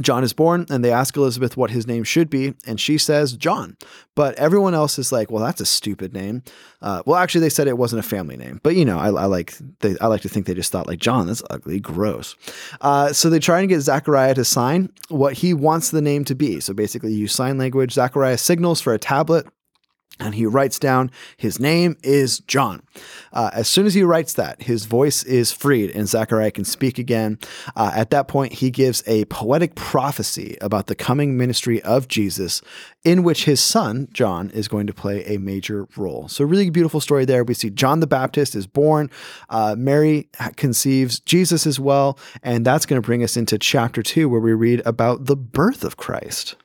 John 0.00 0.24
is 0.24 0.32
born, 0.32 0.66
and 0.70 0.84
they 0.84 0.90
ask 0.90 1.16
Elizabeth 1.16 1.56
what 1.56 1.70
his 1.70 1.86
name 1.86 2.02
should 2.02 2.28
be, 2.28 2.54
and 2.66 2.80
she 2.80 2.98
says 2.98 3.36
John. 3.36 3.76
But 4.16 4.34
everyone 4.34 4.74
else 4.74 4.98
is 4.98 5.12
like, 5.12 5.30
"Well, 5.30 5.44
that's 5.44 5.60
a 5.60 5.66
stupid 5.66 6.12
name." 6.12 6.42
Uh, 6.82 7.02
well, 7.06 7.16
actually, 7.16 7.42
they 7.42 7.48
said 7.48 7.68
it 7.68 7.78
wasn't 7.78 8.04
a 8.04 8.08
family 8.08 8.36
name, 8.36 8.60
but 8.62 8.74
you 8.74 8.84
know, 8.84 8.98
I, 8.98 9.08
I 9.08 9.26
like 9.26 9.54
they, 9.80 9.96
I 10.00 10.08
like 10.08 10.22
to 10.22 10.28
think 10.28 10.46
they 10.46 10.54
just 10.54 10.72
thought 10.72 10.88
like 10.88 10.98
John, 10.98 11.26
that's 11.26 11.42
ugly, 11.50 11.78
gross. 11.78 12.34
Uh, 12.80 13.12
so 13.12 13.30
they 13.30 13.38
try 13.38 13.60
and 13.60 13.68
get 13.68 13.80
Zachariah 13.80 14.34
to 14.34 14.44
sign 14.44 14.90
what 15.08 15.34
he 15.34 15.54
wants 15.54 15.90
the 15.90 16.02
name 16.02 16.24
to 16.24 16.34
be. 16.34 16.60
So 16.60 16.74
basically, 16.74 17.12
use 17.12 17.32
sign 17.32 17.58
language. 17.58 17.92
Zachariah 17.92 18.38
signals 18.38 18.80
for 18.80 18.94
a 18.94 18.98
tablet 18.98 19.46
and 20.20 20.34
he 20.34 20.46
writes 20.46 20.78
down 20.78 21.10
his 21.36 21.58
name 21.58 21.96
is 22.02 22.40
John. 22.40 22.82
Uh, 23.32 23.50
as 23.52 23.68
soon 23.68 23.86
as 23.86 23.94
he 23.94 24.02
writes 24.02 24.34
that, 24.34 24.62
his 24.62 24.86
voice 24.86 25.24
is 25.24 25.52
freed 25.52 25.90
and 25.90 26.08
Zechariah 26.08 26.52
can 26.52 26.64
speak 26.64 26.98
again. 26.98 27.38
Uh, 27.74 27.90
at 27.94 28.10
that 28.10 28.28
point, 28.28 28.54
he 28.54 28.70
gives 28.70 29.02
a 29.06 29.24
poetic 29.26 29.74
prophecy 29.74 30.56
about 30.60 30.86
the 30.86 30.94
coming 30.94 31.36
ministry 31.36 31.82
of 31.82 32.08
Jesus, 32.08 32.62
in 33.02 33.22
which 33.22 33.44
his 33.44 33.60
son, 33.60 34.08
John, 34.12 34.50
is 34.50 34.68
going 34.68 34.86
to 34.86 34.94
play 34.94 35.24
a 35.24 35.38
major 35.38 35.86
role. 35.96 36.28
So, 36.28 36.44
really 36.44 36.70
beautiful 36.70 37.00
story 37.00 37.24
there. 37.24 37.44
We 37.44 37.54
see 37.54 37.70
John 37.70 38.00
the 38.00 38.06
Baptist 38.06 38.54
is 38.54 38.66
born, 38.66 39.10
uh, 39.50 39.74
Mary 39.76 40.28
conceives 40.56 41.20
Jesus 41.20 41.66
as 41.66 41.80
well, 41.80 42.18
and 42.42 42.64
that's 42.64 42.86
going 42.86 43.00
to 43.00 43.06
bring 43.06 43.22
us 43.22 43.36
into 43.36 43.58
chapter 43.58 44.02
two, 44.02 44.28
where 44.28 44.40
we 44.40 44.52
read 44.52 44.82
about 44.86 45.26
the 45.26 45.36
birth 45.36 45.84
of 45.84 45.96
Christ. 45.96 46.56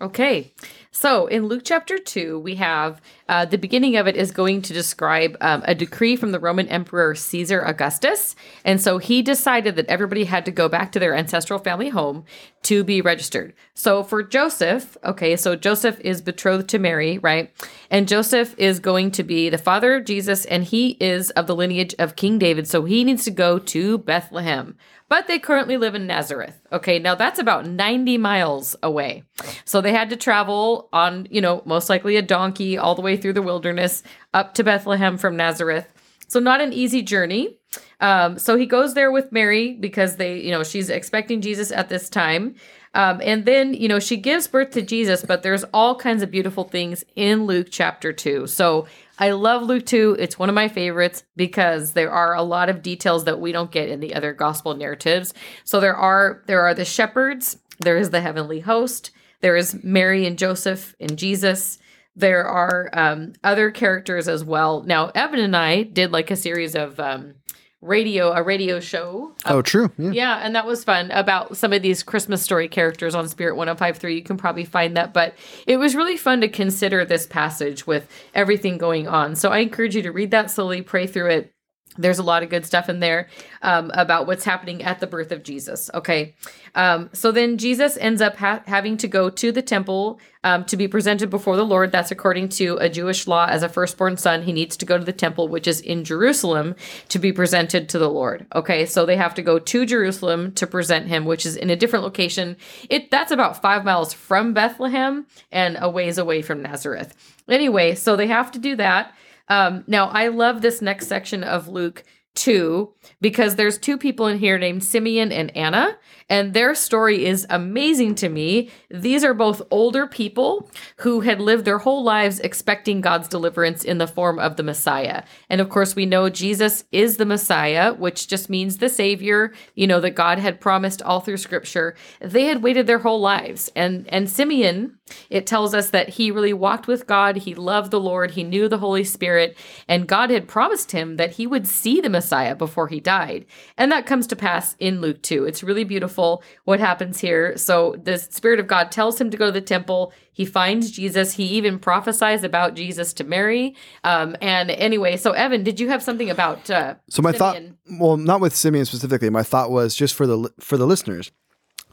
Okay. 0.00 0.52
So 0.92 1.26
in 1.26 1.46
Luke 1.46 1.62
chapter 1.64 1.98
2, 1.98 2.38
we 2.38 2.54
have 2.54 3.00
uh, 3.28 3.44
the 3.44 3.58
beginning 3.58 3.96
of 3.96 4.06
it 4.06 4.14
is 4.14 4.30
going 4.30 4.62
to 4.62 4.72
describe 4.72 5.36
um, 5.40 5.62
a 5.66 5.74
decree 5.74 6.14
from 6.14 6.30
the 6.30 6.38
Roman 6.38 6.68
Emperor 6.68 7.16
Caesar 7.16 7.60
Augustus. 7.60 8.36
And 8.64 8.80
so 8.80 8.98
he 8.98 9.22
decided 9.22 9.74
that 9.74 9.88
everybody 9.88 10.24
had 10.24 10.44
to 10.44 10.52
go 10.52 10.68
back 10.68 10.92
to 10.92 11.00
their 11.00 11.16
ancestral 11.16 11.58
family 11.58 11.88
home 11.88 12.24
to 12.62 12.84
be 12.84 13.00
registered. 13.00 13.54
So 13.74 14.04
for 14.04 14.22
Joseph, 14.22 14.96
okay, 15.04 15.34
so 15.34 15.56
Joseph 15.56 15.98
is 16.00 16.22
betrothed 16.22 16.68
to 16.70 16.78
Mary, 16.78 17.18
right? 17.18 17.52
And 17.90 18.06
Joseph 18.06 18.54
is 18.56 18.78
going 18.78 19.10
to 19.12 19.24
be 19.24 19.48
the 19.48 19.58
father 19.58 19.96
of 19.96 20.04
Jesus, 20.04 20.44
and 20.44 20.62
he 20.62 20.96
is 21.00 21.30
of 21.30 21.48
the 21.48 21.56
lineage 21.56 21.94
of 21.98 22.16
King 22.16 22.38
David. 22.38 22.68
So 22.68 22.84
he 22.84 23.02
needs 23.02 23.24
to 23.24 23.30
go 23.32 23.58
to 23.58 23.98
Bethlehem 23.98 24.76
but 25.08 25.26
they 25.26 25.38
currently 25.38 25.76
live 25.76 25.94
in 25.94 26.06
Nazareth. 26.06 26.60
Okay, 26.72 26.98
now 26.98 27.14
that's 27.14 27.38
about 27.38 27.66
90 27.66 28.18
miles 28.18 28.76
away. 28.82 29.24
So 29.64 29.80
they 29.80 29.92
had 29.92 30.10
to 30.10 30.16
travel 30.16 30.88
on, 30.92 31.26
you 31.30 31.40
know, 31.40 31.62
most 31.64 31.88
likely 31.88 32.16
a 32.16 32.22
donkey 32.22 32.76
all 32.76 32.94
the 32.94 33.02
way 33.02 33.16
through 33.16 33.32
the 33.32 33.42
wilderness 33.42 34.02
up 34.34 34.54
to 34.54 34.64
Bethlehem 34.64 35.16
from 35.16 35.36
Nazareth. 35.36 35.88
So 36.28 36.40
not 36.40 36.60
an 36.60 36.72
easy 36.72 37.00
journey. 37.02 37.58
Um, 38.00 38.38
so 38.38 38.56
he 38.56 38.66
goes 38.66 38.94
there 38.94 39.10
with 39.10 39.32
Mary 39.32 39.74
because 39.74 40.16
they, 40.16 40.40
you 40.40 40.50
know, 40.50 40.62
she's 40.62 40.90
expecting 40.90 41.40
Jesus 41.40 41.72
at 41.72 41.88
this 41.88 42.08
time. 42.08 42.54
Um, 42.94 43.20
and 43.22 43.44
then, 43.44 43.74
you 43.74 43.88
know, 43.88 43.98
she 43.98 44.16
gives 44.16 44.46
birth 44.46 44.70
to 44.70 44.82
Jesus, 44.82 45.24
but 45.24 45.42
there's 45.42 45.64
all 45.74 45.94
kinds 45.94 46.22
of 46.22 46.30
beautiful 46.30 46.64
things 46.64 47.04
in 47.16 47.44
Luke 47.46 47.68
chapter 47.70 48.12
2. 48.12 48.46
So 48.46 48.86
I 49.18 49.32
love 49.32 49.62
Luke 49.62 49.84
2. 49.84 50.16
It's 50.18 50.38
one 50.38 50.48
of 50.48 50.54
my 50.54 50.68
favorites 50.68 51.24
because 51.34 51.92
there 51.92 52.12
are 52.12 52.34
a 52.34 52.42
lot 52.42 52.68
of 52.68 52.82
details 52.82 53.24
that 53.24 53.40
we 53.40 53.50
don't 53.50 53.72
get 53.72 53.88
in 53.88 54.00
the 54.00 54.14
other 54.14 54.32
gospel 54.32 54.74
narratives. 54.74 55.34
So 55.64 55.80
there 55.80 55.96
are 55.96 56.42
there 56.46 56.62
are 56.62 56.74
the 56.74 56.84
shepherds, 56.84 57.58
there 57.80 57.96
is 57.96 58.10
the 58.10 58.20
heavenly 58.20 58.60
host, 58.60 59.10
there 59.40 59.56
is 59.56 59.82
Mary 59.82 60.26
and 60.26 60.38
Joseph 60.38 60.94
and 61.00 61.18
Jesus. 61.18 61.78
There 62.14 62.44
are 62.44 62.90
um, 62.92 63.34
other 63.44 63.70
characters 63.70 64.26
as 64.26 64.44
well. 64.44 64.82
Now, 64.82 65.10
Evan 65.14 65.38
and 65.38 65.56
I 65.56 65.84
did 65.84 66.10
like 66.10 66.32
a 66.32 66.36
series 66.36 66.74
of 66.74 66.98
um, 66.98 67.34
radio 67.80 68.32
a 68.32 68.42
radio 68.42 68.80
show. 68.80 69.34
Oh, 69.46 69.62
true. 69.62 69.90
Yeah. 69.98 70.10
Yeah, 70.10 70.40
and 70.42 70.54
that 70.54 70.66
was 70.66 70.84
fun 70.84 71.10
about 71.12 71.56
some 71.56 71.72
of 71.72 71.82
these 71.82 72.02
Christmas 72.02 72.42
story 72.42 72.68
characters 72.68 73.14
on 73.14 73.28
Spirit 73.28 73.56
1053. 73.56 74.14
You 74.14 74.22
can 74.22 74.36
probably 74.36 74.64
find 74.64 74.96
that, 74.96 75.12
but 75.12 75.34
it 75.66 75.76
was 75.76 75.94
really 75.94 76.16
fun 76.16 76.40
to 76.40 76.48
consider 76.48 77.04
this 77.04 77.26
passage 77.26 77.86
with 77.86 78.08
everything 78.34 78.78
going 78.78 79.06
on. 79.06 79.36
So 79.36 79.50
I 79.50 79.58
encourage 79.58 79.94
you 79.94 80.02
to 80.02 80.12
read 80.12 80.32
that 80.32 80.50
slowly, 80.50 80.82
pray 80.82 81.06
through 81.06 81.30
it. 81.30 81.52
There's 81.98 82.18
a 82.18 82.22
lot 82.22 82.42
of 82.42 82.48
good 82.48 82.64
stuff 82.64 82.88
in 82.88 83.00
there 83.00 83.28
um, 83.62 83.90
about 83.94 84.26
what's 84.26 84.44
happening 84.44 84.82
at 84.82 85.00
the 85.00 85.06
birth 85.06 85.32
of 85.32 85.42
Jesus. 85.42 85.90
Okay. 85.92 86.34
Um, 86.74 87.10
so 87.12 87.32
then 87.32 87.58
Jesus 87.58 87.96
ends 87.96 88.22
up 88.22 88.36
ha- 88.36 88.62
having 88.66 88.96
to 88.98 89.08
go 89.08 89.28
to 89.30 89.52
the 89.52 89.62
temple 89.62 90.20
um, 90.44 90.64
to 90.66 90.76
be 90.76 90.86
presented 90.86 91.28
before 91.30 91.56
the 91.56 91.64
Lord. 91.64 91.90
That's 91.90 92.10
according 92.10 92.50
to 92.50 92.76
a 92.76 92.88
Jewish 92.88 93.26
law. 93.26 93.46
As 93.46 93.62
a 93.62 93.68
firstborn 93.68 94.16
son, 94.16 94.42
he 94.42 94.52
needs 94.52 94.76
to 94.76 94.86
go 94.86 94.96
to 94.96 95.04
the 95.04 95.12
temple, 95.12 95.48
which 95.48 95.66
is 95.66 95.80
in 95.80 96.04
Jerusalem, 96.04 96.76
to 97.08 97.18
be 97.18 97.32
presented 97.32 97.88
to 97.88 97.98
the 97.98 98.08
Lord. 98.10 98.46
Okay. 98.54 98.86
So 98.86 99.04
they 99.04 99.16
have 99.16 99.34
to 99.34 99.42
go 99.42 99.58
to 99.58 99.86
Jerusalem 99.86 100.52
to 100.52 100.66
present 100.66 101.08
him, 101.08 101.24
which 101.24 101.44
is 101.44 101.56
in 101.56 101.70
a 101.70 101.76
different 101.76 102.04
location. 102.04 102.56
It 102.88 103.10
That's 103.10 103.32
about 103.32 103.60
five 103.60 103.84
miles 103.84 104.12
from 104.12 104.54
Bethlehem 104.54 105.26
and 105.50 105.76
a 105.80 105.90
ways 105.90 106.18
away 106.18 106.42
from 106.42 106.62
Nazareth. 106.62 107.14
Anyway, 107.48 107.94
so 107.94 108.14
they 108.14 108.26
have 108.28 108.52
to 108.52 108.58
do 108.58 108.76
that. 108.76 109.12
Um, 109.48 109.84
now, 109.86 110.08
I 110.08 110.28
love 110.28 110.60
this 110.60 110.82
next 110.82 111.06
section 111.06 111.42
of 111.42 111.68
Luke 111.68 112.04
2 112.38 112.92
because 113.20 113.56
there's 113.56 113.78
two 113.78 113.98
people 113.98 114.26
in 114.26 114.38
here 114.38 114.58
named 114.58 114.84
Simeon 114.84 115.32
and 115.32 115.54
Anna, 115.56 115.98
and 116.28 116.54
their 116.54 116.74
story 116.74 117.26
is 117.26 117.46
amazing 117.50 118.14
to 118.16 118.28
me. 118.28 118.70
These 118.90 119.24
are 119.24 119.34
both 119.34 119.62
older 119.70 120.06
people 120.06 120.70
who 120.98 121.20
had 121.20 121.40
lived 121.40 121.64
their 121.64 121.78
whole 121.78 122.04
lives 122.04 122.38
expecting 122.40 123.00
God's 123.00 123.28
deliverance 123.28 123.84
in 123.84 123.98
the 123.98 124.06
form 124.06 124.38
of 124.38 124.56
the 124.56 124.62
Messiah. 124.62 125.24
And 125.50 125.60
of 125.60 125.68
course, 125.68 125.96
we 125.96 126.06
know 126.06 126.28
Jesus 126.28 126.84
is 126.92 127.16
the 127.16 127.26
Messiah, 127.26 127.94
which 127.94 128.28
just 128.28 128.48
means 128.48 128.76
the 128.76 128.88
Savior, 128.88 129.52
you 129.74 129.86
know, 129.86 130.00
that 130.00 130.10
God 130.10 130.38
had 130.38 130.60
promised 130.60 131.02
all 131.02 131.20
through 131.20 131.38
Scripture. 131.38 131.96
They 132.20 132.44
had 132.44 132.62
waited 132.62 132.86
their 132.86 132.98
whole 132.98 133.20
lives. 133.20 133.70
And, 133.74 134.06
and 134.10 134.30
Simeon, 134.30 134.97
it 135.30 135.46
tells 135.46 135.74
us 135.74 135.90
that 135.90 136.08
he 136.10 136.30
really 136.30 136.52
walked 136.52 136.86
with 136.86 137.06
God, 137.06 137.36
he 137.36 137.54
loved 137.54 137.90
the 137.90 138.00
Lord, 138.00 138.32
he 138.32 138.42
knew 138.42 138.68
the 138.68 138.78
Holy 138.78 139.04
Spirit, 139.04 139.56
and 139.86 140.06
God 140.06 140.30
had 140.30 140.48
promised 140.48 140.92
him 140.92 141.16
that 141.16 141.32
he 141.32 141.46
would 141.46 141.66
see 141.66 142.00
the 142.00 142.10
Messiah 142.10 142.54
before 142.54 142.88
he 142.88 143.00
died. 143.00 143.46
And 143.76 143.90
that 143.92 144.06
comes 144.06 144.26
to 144.28 144.36
pass 144.36 144.74
in 144.78 145.00
Luke 145.00 145.22
2. 145.22 145.44
It's 145.44 145.62
really 145.62 145.84
beautiful 145.84 146.42
what 146.64 146.80
happens 146.80 147.20
here. 147.20 147.56
So 147.56 147.96
the 148.02 148.18
Spirit 148.18 148.60
of 148.60 148.66
God 148.66 148.90
tells 148.90 149.20
him 149.20 149.30
to 149.30 149.36
go 149.36 149.46
to 149.46 149.52
the 149.52 149.60
temple. 149.60 150.12
He 150.32 150.44
finds 150.44 150.90
Jesus. 150.92 151.32
He 151.34 151.44
even 151.44 151.78
prophesies 151.80 152.44
about 152.44 152.74
Jesus 152.74 153.12
to 153.14 153.24
Mary. 153.24 153.74
Um, 154.04 154.36
and 154.40 154.70
anyway, 154.70 155.16
so 155.16 155.32
Evan, 155.32 155.64
did 155.64 155.80
you 155.80 155.88
have 155.88 156.02
something 156.02 156.30
about? 156.30 156.70
Uh, 156.70 156.94
So 157.08 157.22
my 157.22 157.32
Simeon? 157.32 157.76
thought, 157.88 157.98
well, 157.98 158.16
not 158.16 158.40
with 158.40 158.54
Simeon 158.54 158.84
specifically. 158.84 159.30
My 159.30 159.42
thought 159.42 159.70
was 159.70 159.96
just 159.96 160.14
for 160.14 160.26
the 160.28 160.48
for 160.60 160.76
the 160.76 160.86
listeners. 160.86 161.32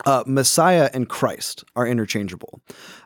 Uh, 0.05 0.24
Messiah 0.28 0.89
and 0.93 1.07
Christ 1.07 1.63
are 1.76 1.88
interchangeable. 1.88 2.61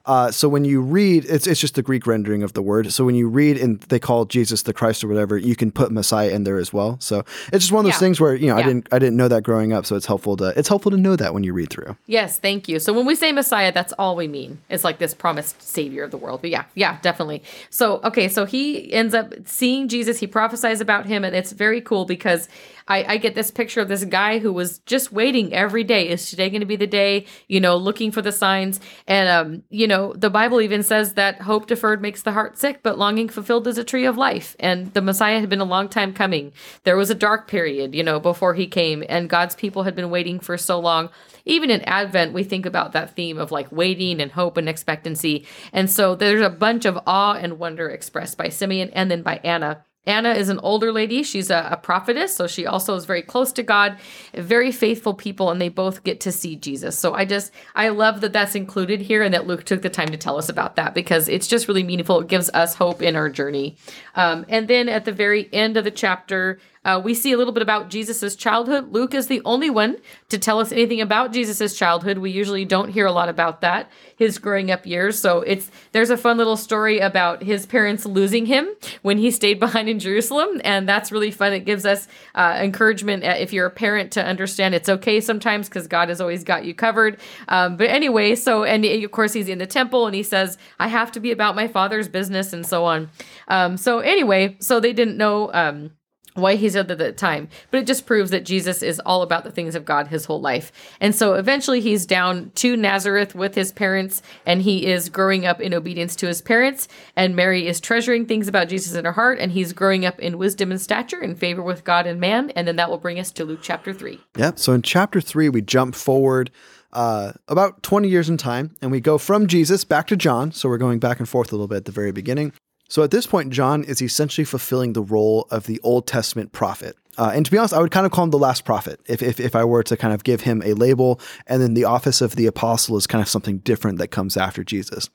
Uh, 0.09 0.31
so 0.31 0.49
when 0.49 0.65
you 0.65 0.81
read, 0.81 1.23
it's 1.25 1.45
it's 1.45 1.61
just 1.61 1.75
the 1.75 1.83
Greek 1.83 2.07
rendering 2.07 2.41
of 2.41 2.53
the 2.53 2.63
word. 2.63 2.91
So 2.91 3.05
when 3.05 3.13
you 3.13 3.29
read 3.29 3.57
and 3.57 3.79
they 3.89 3.99
call 3.99 4.25
Jesus 4.25 4.63
the 4.63 4.73
Christ 4.73 5.03
or 5.03 5.07
whatever, 5.07 5.37
you 5.37 5.55
can 5.55 5.69
put 5.71 5.91
Messiah 5.91 6.31
in 6.31 6.45
there 6.45 6.57
as 6.57 6.73
well. 6.73 6.97
So 6.99 7.19
it's 7.53 7.63
just 7.65 7.71
one 7.71 7.85
of 7.85 7.91
those 7.91 7.97
Yeah. 8.01 8.05
things 8.07 8.19
where 8.19 8.33
you 8.33 8.47
know 8.47 8.57
I 8.57 8.63
didn't 8.63 8.87
I 8.91 8.97
didn't 8.97 9.17
know 9.17 9.27
that 9.27 9.43
growing 9.43 9.71
up. 9.71 9.85
So 9.85 9.95
it's 9.95 10.07
helpful 10.07 10.35
to 10.37 10.47
it's 10.57 10.67
helpful 10.67 10.89
to 10.91 10.97
know 10.97 11.15
that 11.15 11.35
when 11.35 11.43
you 11.43 11.53
read 11.53 11.69
through. 11.69 11.95
Yes, 12.07 12.39
thank 12.39 12.67
you. 12.67 12.79
So 12.79 12.91
when 12.91 13.05
we 13.05 13.13
say 13.13 13.31
Messiah, 13.31 13.71
that's 13.71 13.93
all 13.99 14.15
we 14.15 14.27
mean. 14.27 14.57
It's 14.67 14.83
like 14.83 14.97
this 14.97 15.13
promised 15.13 15.61
savior 15.61 16.03
of 16.05 16.09
the 16.09 16.17
world. 16.17 16.41
But 16.41 16.49
yeah, 16.49 16.63
yeah, 16.73 16.97
definitely. 17.03 17.43
So 17.69 18.01
okay, 18.03 18.27
so 18.29 18.45
he 18.45 18.91
ends 18.91 19.13
up 19.13 19.31
seeing 19.45 19.87
Jesus. 19.89 20.17
He 20.19 20.25
prophesies 20.25 20.81
about 20.81 21.05
him, 21.05 21.23
and 21.23 21.35
it's 21.35 21.51
very 21.51 21.81
cool 21.81 22.05
because 22.05 22.49
I, 22.87 23.05
I 23.13 23.17
get 23.17 23.35
this 23.35 23.51
picture 23.51 23.81
of 23.81 23.87
this 23.87 24.03
guy 24.05 24.39
who 24.39 24.51
was 24.51 24.79
just 24.87 25.11
waiting 25.11 25.53
every 25.53 25.83
day. 25.83 26.09
Is 26.09 26.27
today 26.31 26.49
going 26.49 26.61
to 26.61 26.65
be 26.65 26.75
the 26.75 26.87
day? 26.87 27.27
You 27.47 27.59
know, 27.59 27.77
looking 27.77 28.11
for 28.11 28.23
the 28.23 28.31
signs. 28.31 28.79
And 29.05 29.29
um, 29.29 29.63
you 29.69 29.85
know, 29.87 29.98
the 30.15 30.29
Bible 30.29 30.61
even 30.61 30.83
says 30.83 31.13
that 31.13 31.41
hope 31.41 31.67
deferred 31.67 32.01
makes 32.01 32.21
the 32.21 32.31
heart 32.31 32.57
sick, 32.57 32.81
but 32.83 32.97
longing 32.97 33.29
fulfilled 33.29 33.67
is 33.67 33.77
a 33.77 33.83
tree 33.83 34.05
of 34.05 34.17
life. 34.17 34.55
And 34.59 34.93
the 34.93 35.01
Messiah 35.01 35.39
had 35.39 35.49
been 35.49 35.61
a 35.61 35.65
long 35.65 35.89
time 35.89 36.13
coming. 36.13 36.51
There 36.83 36.97
was 36.97 37.09
a 37.09 37.15
dark 37.15 37.47
period, 37.47 37.93
you 37.93 38.03
know, 38.03 38.19
before 38.19 38.53
he 38.53 38.67
came, 38.67 39.03
and 39.07 39.29
God's 39.29 39.55
people 39.55 39.83
had 39.83 39.95
been 39.95 40.09
waiting 40.09 40.39
for 40.39 40.57
so 40.57 40.79
long 40.79 41.09
even 41.49 41.71
in 41.71 41.81
Advent, 41.81 42.33
we 42.33 42.43
think 42.43 42.65
about 42.65 42.91
that 42.93 43.15
theme 43.15 43.39
of 43.39 43.51
like 43.51 43.71
waiting 43.71 44.21
and 44.21 44.31
hope 44.31 44.55
and 44.55 44.69
expectancy. 44.69 45.47
And 45.73 45.89
so 45.89 46.15
there's 46.15 46.41
a 46.41 46.49
bunch 46.49 46.85
of 46.85 46.99
awe 47.07 47.33
and 47.33 47.59
wonder 47.59 47.89
expressed 47.89 48.37
by 48.37 48.49
Simeon 48.49 48.91
and 48.91 49.09
then 49.09 49.23
by 49.23 49.41
Anna. 49.43 49.83
Anna 50.05 50.31
is 50.31 50.49
an 50.49 50.59
older 50.59 50.91
lady. 50.91 51.23
She's 51.23 51.49
a, 51.49 51.67
a 51.71 51.77
prophetess, 51.77 52.35
so 52.35 52.47
she 52.47 52.65
also 52.65 52.95
is 52.95 53.05
very 53.05 53.21
close 53.21 53.51
to 53.53 53.63
God, 53.63 53.97
very 54.33 54.71
faithful 54.71 55.13
people, 55.13 55.51
and 55.51 55.61
they 55.61 55.69
both 55.69 56.03
get 56.03 56.19
to 56.21 56.31
see 56.31 56.55
Jesus. 56.55 56.97
So 56.97 57.13
I 57.13 57.25
just, 57.25 57.51
I 57.75 57.89
love 57.89 58.21
that 58.21 58.33
that's 58.33 58.55
included 58.55 59.01
here 59.01 59.21
and 59.23 59.33
that 59.33 59.45
Luke 59.45 59.65
took 59.65 59.81
the 59.81 59.89
time 59.89 60.09
to 60.09 60.17
tell 60.17 60.37
us 60.37 60.49
about 60.49 60.77
that 60.77 60.93
because 60.93 61.27
it's 61.27 61.47
just 61.47 61.67
really 61.67 61.83
meaningful. 61.83 62.21
It 62.21 62.27
gives 62.27 62.49
us 62.51 62.75
hope 62.75 63.01
in 63.01 63.15
our 63.15 63.29
journey. 63.29 63.77
Um, 64.15 64.45
and 64.49 64.67
then 64.67 64.89
at 64.89 65.05
the 65.05 65.11
very 65.11 65.49
end 65.53 65.77
of 65.77 65.83
the 65.83 65.91
chapter, 65.91 66.59
uh, 66.85 67.01
we 67.03 67.13
see 67.13 67.31
a 67.31 67.37
little 67.37 67.53
bit 67.53 67.61
about 67.61 67.89
Jesus' 67.89 68.35
childhood. 68.35 68.91
Luke 68.93 69.13
is 69.13 69.27
the 69.27 69.41
only 69.43 69.69
one 69.69 69.97
to 70.29 70.37
tell 70.37 70.59
us 70.59 70.71
anything 70.71 71.01
about 71.01 71.33
Jesus' 71.33 71.77
childhood. 71.77 72.19
We 72.19 72.31
usually 72.31 72.65
don't 72.65 72.89
hear 72.89 73.05
a 73.05 73.11
lot 73.11 73.27
about 73.27 73.61
that, 73.61 73.89
his 74.15 74.37
growing 74.37 74.71
up 74.71 74.85
years. 74.85 75.19
So 75.19 75.41
it's 75.41 75.69
there's 75.91 76.09
a 76.09 76.17
fun 76.17 76.37
little 76.37 76.55
story 76.55 76.99
about 76.99 77.43
his 77.43 77.65
parents 77.65 78.05
losing 78.05 78.45
him 78.45 78.69
when 79.01 79.17
he 79.17 79.29
stayed 79.29 79.59
behind 79.59 79.89
in 79.89 79.99
Jerusalem, 79.99 80.61
and 80.63 80.87
that's 80.87 81.11
really 81.11 81.31
fun. 81.31 81.53
It 81.53 81.65
gives 81.65 81.85
us 81.85 82.07
uh, 82.35 82.57
encouragement 82.61 83.23
uh, 83.23 83.35
if 83.37 83.51
you're 83.51 83.65
a 83.65 83.71
parent 83.71 84.11
to 84.13 84.23
understand 84.23 84.73
it's 84.73 84.89
okay 84.89 85.19
sometimes 85.19 85.67
because 85.67 85.87
God 85.87 86.09
has 86.09 86.21
always 86.21 86.43
got 86.43 86.63
you 86.63 86.73
covered. 86.73 87.19
Um, 87.49 87.75
but 87.75 87.87
anyway, 87.89 88.35
so 88.35 88.63
and 88.63 88.85
of 88.85 89.11
course 89.11 89.33
he's 89.33 89.49
in 89.49 89.57
the 89.57 89.67
temple 89.67 90.07
and 90.07 90.15
he 90.15 90.23
says, 90.23 90.57
"I 90.79 90.87
have 90.87 91.11
to 91.13 91.19
be 91.19 91.31
about 91.31 91.55
my 91.55 91.67
father's 91.67 92.07
business," 92.07 92.53
and 92.53 92.65
so 92.65 92.85
on. 92.85 93.09
Um, 93.49 93.75
so 93.75 93.99
anyway, 93.99 94.55
so 94.59 94.79
they 94.79 94.93
didn't 94.93 95.17
know. 95.17 95.51
Um, 95.53 95.91
why 96.35 96.55
he's 96.55 96.75
at 96.75 96.87
the 96.87 97.11
time, 97.11 97.49
but 97.71 97.79
it 97.79 97.87
just 97.87 98.05
proves 98.05 98.31
that 98.31 98.45
Jesus 98.45 98.81
is 98.81 98.99
all 99.01 99.21
about 99.21 99.43
the 99.43 99.51
things 99.51 99.75
of 99.75 99.85
God 99.85 100.07
his 100.07 100.25
whole 100.25 100.41
life. 100.41 100.71
And 100.99 101.15
so 101.15 101.33
eventually 101.33 101.81
he's 101.81 102.05
down 102.05 102.51
to 102.55 102.75
Nazareth 102.75 103.35
with 103.35 103.55
his 103.55 103.71
parents 103.71 104.21
and 104.45 104.61
he 104.61 104.85
is 104.85 105.09
growing 105.09 105.45
up 105.45 105.59
in 105.59 105.73
obedience 105.73 106.15
to 106.17 106.27
his 106.27 106.41
parents. 106.41 106.87
And 107.15 107.35
Mary 107.35 107.67
is 107.67 107.79
treasuring 107.79 108.25
things 108.25 108.47
about 108.47 108.69
Jesus 108.69 108.93
in 108.93 109.05
her 109.05 109.11
heart 109.11 109.39
and 109.39 109.51
he's 109.51 109.73
growing 109.73 110.05
up 110.05 110.19
in 110.19 110.37
wisdom 110.37 110.71
and 110.71 110.79
stature 110.79 111.21
in 111.21 111.35
favor 111.35 111.61
with 111.61 111.83
God 111.83 112.07
and 112.07 112.19
man. 112.19 112.51
And 112.51 112.67
then 112.67 112.75
that 112.77 112.89
will 112.89 112.97
bring 112.97 113.19
us 113.19 113.31
to 113.31 113.45
Luke 113.45 113.59
chapter 113.61 113.93
3. 113.93 114.19
Yep. 114.37 114.59
So 114.59 114.73
in 114.73 114.81
chapter 114.81 115.21
three, 115.21 115.49
we 115.49 115.61
jump 115.61 115.95
forward 115.95 116.51
uh, 116.91 117.33
about 117.47 117.83
20 117.83 118.07
years 118.07 118.29
in 118.29 118.37
time 118.37 118.75
and 118.81 118.91
we 118.91 118.99
go 118.99 119.17
from 119.17 119.47
Jesus 119.47 119.83
back 119.83 120.07
to 120.07 120.15
John. 120.15 120.51
So 120.51 120.69
we're 120.69 120.77
going 120.77 120.99
back 120.99 121.19
and 121.19 121.27
forth 121.27 121.51
a 121.51 121.55
little 121.55 121.67
bit 121.67 121.77
at 121.77 121.85
the 121.85 121.91
very 121.91 122.11
beginning. 122.11 122.53
So 122.89 123.03
at 123.03 123.11
this 123.11 123.27
point, 123.27 123.53
John 123.53 123.83
is 123.83 124.01
essentially 124.01 124.43
fulfilling 124.43 124.93
the 124.93 125.01
role 125.01 125.47
of 125.51 125.67
the 125.67 125.79
Old 125.83 126.07
Testament 126.07 126.51
prophet. 126.51 126.97
Uh, 127.19 127.31
and 127.33 127.45
to 127.45 127.51
be 127.51 127.57
honest, 127.57 127.73
I 127.73 127.81
would 127.81 127.91
kind 127.91 128.05
of 128.05 128.11
call 128.11 128.23
him 128.23 128.29
the 128.31 128.39
last 128.39 128.65
prophet 128.65 128.99
if, 129.05 129.21
if, 129.21 129.39
if 129.39 129.55
I 129.55 129.63
were 129.63 129.83
to 129.83 129.95
kind 129.95 130.13
of 130.13 130.23
give 130.23 130.41
him 130.41 130.63
a 130.63 130.73
label. 130.73 131.19
And 131.47 131.61
then 131.61 131.75
the 131.75 131.85
office 131.85 132.21
of 132.21 132.35
the 132.35 132.47
apostle 132.47 132.97
is 132.97 133.07
kind 133.07 133.21
of 133.21 133.27
something 133.27 133.59
different 133.59 133.99
that 133.99 134.07
comes 134.07 134.35
after 134.35 134.63
Jesus. 134.63 135.09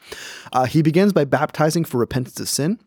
Uh, 0.53 0.67
he 0.67 0.83
begins 0.83 1.13
by 1.13 1.25
baptizing 1.25 1.85
for 1.85 1.99
repentance 1.99 2.39
of 2.41 2.49
sin. 2.49 2.79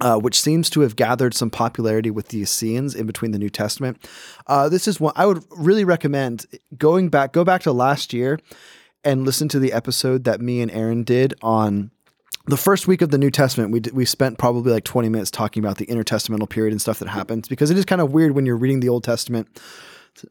Uh, 0.00 0.18
which 0.18 0.40
seems 0.40 0.68
to 0.68 0.80
have 0.80 0.96
gathered 0.96 1.34
some 1.34 1.50
popularity 1.50 2.10
with 2.10 2.28
the 2.28 2.40
Essenes 2.40 2.96
in 2.96 3.06
between 3.06 3.30
the 3.30 3.38
New 3.38 3.48
Testament. 3.48 4.04
Uh, 4.48 4.68
this 4.68 4.88
is 4.88 4.98
one 4.98 5.12
I 5.14 5.24
would 5.24 5.44
really 5.50 5.84
recommend 5.84 6.46
going 6.76 7.10
back, 7.10 7.32
go 7.32 7.44
back 7.44 7.62
to 7.62 7.70
last 7.70 8.12
year 8.12 8.40
and 9.04 9.24
listen 9.24 9.46
to 9.50 9.60
the 9.60 9.72
episode 9.72 10.24
that 10.24 10.40
me 10.40 10.60
and 10.60 10.70
Aaron 10.72 11.04
did 11.04 11.34
on 11.42 11.92
the 12.46 12.56
first 12.56 12.86
week 12.86 13.00
of 13.00 13.10
the 13.10 13.18
New 13.18 13.30
Testament, 13.30 13.70
we 13.70 13.80
we 13.92 14.04
spent 14.04 14.38
probably 14.38 14.72
like 14.72 14.84
20 14.84 15.08
minutes 15.08 15.30
talking 15.30 15.64
about 15.64 15.78
the 15.78 15.86
intertestamental 15.86 16.48
period 16.48 16.72
and 16.72 16.80
stuff 16.80 16.98
that 16.98 17.08
happens 17.08 17.48
because 17.48 17.70
it 17.70 17.78
is 17.78 17.84
kind 17.84 18.00
of 18.00 18.12
weird 18.12 18.32
when 18.32 18.44
you're 18.44 18.56
reading 18.56 18.80
the 18.80 18.88
Old 18.88 19.04
Testament. 19.04 19.48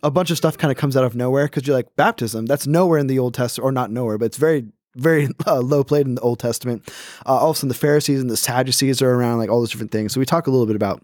A 0.02 0.12
bunch 0.12 0.32
of 0.32 0.38
stuff 0.38 0.58
kind 0.58 0.72
of 0.72 0.78
comes 0.78 0.96
out 0.96 1.04
of 1.04 1.16
nowhere 1.16 1.46
because 1.46 1.68
you're 1.68 1.76
like 1.76 1.94
baptism. 1.96 2.46
That's 2.46 2.68
nowhere 2.68 3.00
in 3.00 3.08
the 3.08 3.20
Old 3.20 3.34
Testament, 3.34 3.66
or 3.66 3.72
not 3.72 3.92
nowhere, 3.92 4.18
but 4.18 4.26
it's 4.26 4.38
very 4.38 4.66
very 4.96 5.30
uh, 5.48 5.60
low 5.60 5.84
played 5.84 6.06
in 6.06 6.16
the 6.16 6.22
Old 6.22 6.40
Testament. 6.40 6.90
Uh, 7.26 7.34
all 7.34 7.50
of 7.50 7.56
a 7.56 7.60
sudden, 7.60 7.70
the 7.70 7.76
Pharisees 7.76 8.22
and 8.22 8.30
the 8.30 8.38
Sadducees 8.38 9.02
are 9.02 9.12
around, 9.12 9.40
like 9.40 9.50
all 9.50 9.60
those 9.60 9.72
different 9.72 9.92
things. 9.92 10.14
So 10.14 10.20
we 10.20 10.26
talk 10.26 10.48
a 10.48 10.52
little 10.52 10.68
bit 10.68 10.76
about 10.76 11.04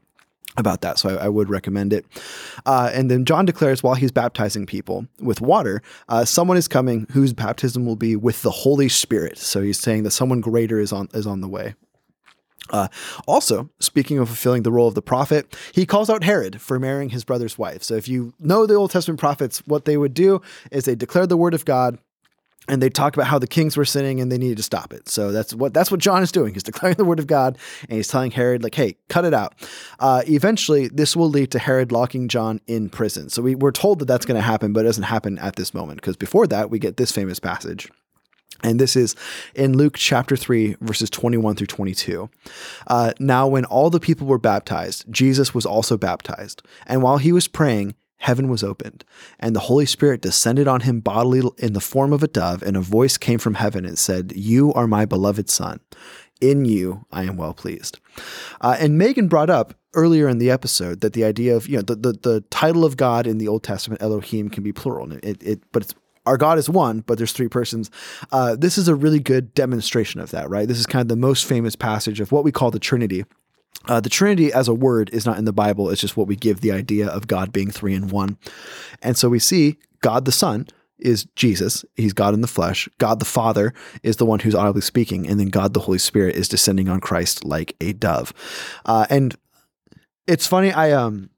about 0.59 0.81
that. 0.81 0.99
So 0.99 1.17
I, 1.17 1.25
I 1.25 1.27
would 1.29 1.49
recommend 1.49 1.93
it. 1.93 2.05
Uh, 2.65 2.91
and 2.93 3.09
then 3.09 3.25
John 3.25 3.45
declares 3.45 3.81
while 3.81 3.95
he's 3.95 4.11
baptizing 4.11 4.65
people 4.65 5.07
with 5.19 5.41
water, 5.41 5.81
uh, 6.07 6.25
someone 6.25 6.57
is 6.57 6.67
coming 6.67 7.07
whose 7.11 7.33
baptism 7.33 7.85
will 7.85 7.95
be 7.95 8.15
with 8.15 8.41
the 8.41 8.51
Holy 8.51 8.89
Spirit. 8.89 9.37
So 9.37 9.61
he's 9.61 9.79
saying 9.79 10.03
that 10.03 10.11
someone 10.11 10.41
greater 10.41 10.79
is 10.79 10.91
on 10.91 11.09
is 11.13 11.25
on 11.25 11.41
the 11.41 11.47
way. 11.47 11.75
Uh, 12.71 12.87
also, 13.27 13.69
speaking 13.79 14.19
of 14.19 14.27
fulfilling 14.27 14.63
the 14.63 14.71
role 14.71 14.87
of 14.87 14.95
the 14.95 15.01
prophet, 15.01 15.55
he 15.73 15.85
calls 15.85 16.09
out 16.09 16.23
Herod 16.23 16.61
for 16.61 16.79
marrying 16.79 17.09
his 17.09 17.23
brother's 17.23 17.57
wife. 17.57 17.81
So, 17.81 17.95
if 17.95 18.07
you 18.07 18.33
know 18.39 18.65
the 18.65 18.75
Old 18.75 18.91
Testament 18.91 19.19
prophets, 19.19 19.63
what 19.65 19.85
they 19.85 19.97
would 19.97 20.13
do 20.13 20.41
is 20.71 20.85
they 20.85 20.95
declare 20.95 21.25
the 21.25 21.37
word 21.37 21.53
of 21.53 21.65
God, 21.65 21.97
and 22.69 22.81
they 22.81 22.89
talk 22.89 23.15
about 23.15 23.27
how 23.27 23.39
the 23.39 23.47
kings 23.47 23.75
were 23.75 23.83
sinning 23.83 24.21
and 24.21 24.31
they 24.31 24.37
needed 24.37 24.57
to 24.57 24.63
stop 24.63 24.93
it. 24.93 25.09
So 25.09 25.31
that's 25.31 25.53
what 25.53 25.73
that's 25.73 25.91
what 25.91 25.99
John 25.99 26.23
is 26.23 26.31
doing. 26.31 26.53
He's 26.53 26.63
declaring 26.71 26.95
the 26.95 27.05
word 27.05 27.19
of 27.19 27.27
God 27.27 27.57
and 27.89 27.97
he's 27.97 28.07
telling 28.07 28.31
Herod 28.31 28.63
like, 28.63 28.75
"Hey, 28.75 28.95
cut 29.09 29.25
it 29.25 29.33
out." 29.33 29.55
Uh, 29.99 30.21
eventually, 30.27 30.87
this 30.87 31.15
will 31.15 31.29
lead 31.29 31.51
to 31.51 31.59
Herod 31.59 31.91
locking 31.91 32.27
John 32.27 32.61
in 32.67 32.89
prison. 32.89 33.29
So 33.29 33.41
we, 33.41 33.55
we're 33.55 33.71
told 33.71 33.99
that 33.99 34.05
that's 34.05 34.25
going 34.25 34.39
to 34.39 34.41
happen, 34.41 34.71
but 34.71 34.81
it 34.81 34.83
doesn't 34.83 35.03
happen 35.03 35.37
at 35.39 35.55
this 35.55 35.73
moment 35.73 35.99
because 35.99 36.15
before 36.15 36.47
that, 36.47 36.69
we 36.69 36.79
get 36.79 36.97
this 36.97 37.11
famous 37.11 37.39
passage. 37.39 37.89
And 38.61 38.77
this 38.77 38.97
is 38.97 39.15
in 39.55 39.77
Luke 39.77 39.95
chapter 39.95 40.35
3, 40.35 40.75
verses 40.81 41.09
21 41.09 41.55
through 41.55 41.67
22. 41.67 42.29
Uh, 42.87 43.13
now, 43.17 43.47
when 43.47 43.63
all 43.65 43.89
the 43.89 44.01
people 44.01 44.27
were 44.27 44.37
baptized, 44.37 45.05
Jesus 45.09 45.53
was 45.53 45.65
also 45.65 45.97
baptized. 45.97 46.61
And 46.85 47.01
while 47.01 47.19
he 47.19 47.31
was 47.31 47.47
praying, 47.47 47.95
heaven 48.19 48.49
was 48.49 48.63
opened, 48.63 49.03
and 49.39 49.55
the 49.55 49.61
Holy 49.61 49.85
Spirit 49.85 50.21
descended 50.21 50.67
on 50.67 50.81
him 50.81 50.99
bodily 50.99 51.41
in 51.57 51.73
the 51.73 51.81
form 51.81 52.13
of 52.13 52.23
a 52.23 52.27
dove, 52.27 52.61
and 52.61 52.77
a 52.77 52.81
voice 52.81 53.17
came 53.17 53.39
from 53.39 53.55
heaven 53.55 53.85
and 53.85 53.97
said, 53.97 54.33
You 54.35 54.73
are 54.73 54.87
my 54.87 55.05
beloved 55.05 55.49
Son. 55.49 55.79
In 56.39 56.63
you 56.63 57.05
I 57.11 57.23
am 57.23 57.35
well 57.35 57.53
pleased. 57.53 57.99
Uh, 58.61 58.77
and 58.79 58.97
Megan 58.97 59.27
brought 59.27 59.49
up 59.49 59.73
earlier 59.93 60.29
in 60.29 60.37
the 60.37 60.51
episode 60.51 61.01
that 61.01 61.13
the 61.13 61.25
idea 61.25 61.55
of, 61.55 61.67
you 61.67 61.77
know, 61.77 61.81
the, 61.81 61.95
the, 61.95 62.13
the 62.13 62.41
title 62.49 62.85
of 62.85 62.95
God 62.95 63.27
in 63.27 63.39
the 63.39 63.47
Old 63.47 63.63
Testament, 63.63 64.01
Elohim, 64.01 64.49
can 64.49 64.63
be 64.63 64.71
plural. 64.71 65.11
It, 65.11 65.41
it, 65.43 65.61
but 65.71 65.83
it's 65.83 65.95
our 66.25 66.37
God 66.37 66.59
is 66.59 66.69
one, 66.69 67.01
but 67.01 67.17
there's 67.17 67.31
three 67.31 67.47
persons. 67.47 67.89
Uh, 68.31 68.55
this 68.55 68.77
is 68.77 68.87
a 68.87 68.95
really 68.95 69.19
good 69.19 69.53
demonstration 69.55 70.21
of 70.21 70.29
that, 70.31 70.49
right? 70.49 70.67
This 70.67 70.77
is 70.77 70.85
kind 70.85 71.01
of 71.01 71.07
the 71.07 71.15
most 71.15 71.45
famous 71.45 71.75
passage 71.75 72.19
of 72.19 72.31
what 72.31 72.43
we 72.43 72.51
call 72.51 72.69
the 72.69 72.79
Trinity. 72.79 73.25
Uh, 73.87 73.99
the 73.99 74.09
Trinity 74.09 74.51
as 74.51 74.67
a 74.67 74.73
word 74.73 75.09
is 75.13 75.25
not 75.25 75.37
in 75.37 75.45
the 75.45 75.53
Bible. 75.53 75.89
It's 75.89 76.01
just 76.01 76.17
what 76.17 76.27
we 76.27 76.35
give 76.35 76.61
the 76.61 76.71
idea 76.71 77.07
of 77.07 77.27
God 77.27 77.51
being 77.51 77.71
three 77.71 77.93
in 77.93 78.09
one. 78.09 78.37
And 79.01 79.17
so 79.17 79.29
we 79.29 79.39
see 79.39 79.77
God 80.01 80.25
the 80.25 80.31
Son 80.31 80.67
is 80.99 81.25
Jesus. 81.35 81.85
He's 81.95 82.13
God 82.13 82.33
in 82.33 82.41
the 82.41 82.47
flesh. 82.47 82.89
God 82.97 83.19
the 83.19 83.25
Father 83.25 83.73
is 84.03 84.17
the 84.17 84.25
one 84.25 84.39
who's 84.39 84.55
audibly 84.55 84.81
speaking. 84.81 85.27
And 85.27 85.39
then 85.39 85.47
God 85.47 85.73
the 85.73 85.79
Holy 85.79 85.97
Spirit 85.97 86.35
is 86.35 86.49
descending 86.49 86.89
on 86.89 86.99
Christ 86.99 87.45
like 87.45 87.75
a 87.79 87.93
dove. 87.93 88.33
Uh, 88.85 89.05
and 89.09 89.35
it's 90.27 90.45
funny. 90.45 90.71
I, 90.71 90.91
um, 90.91 91.29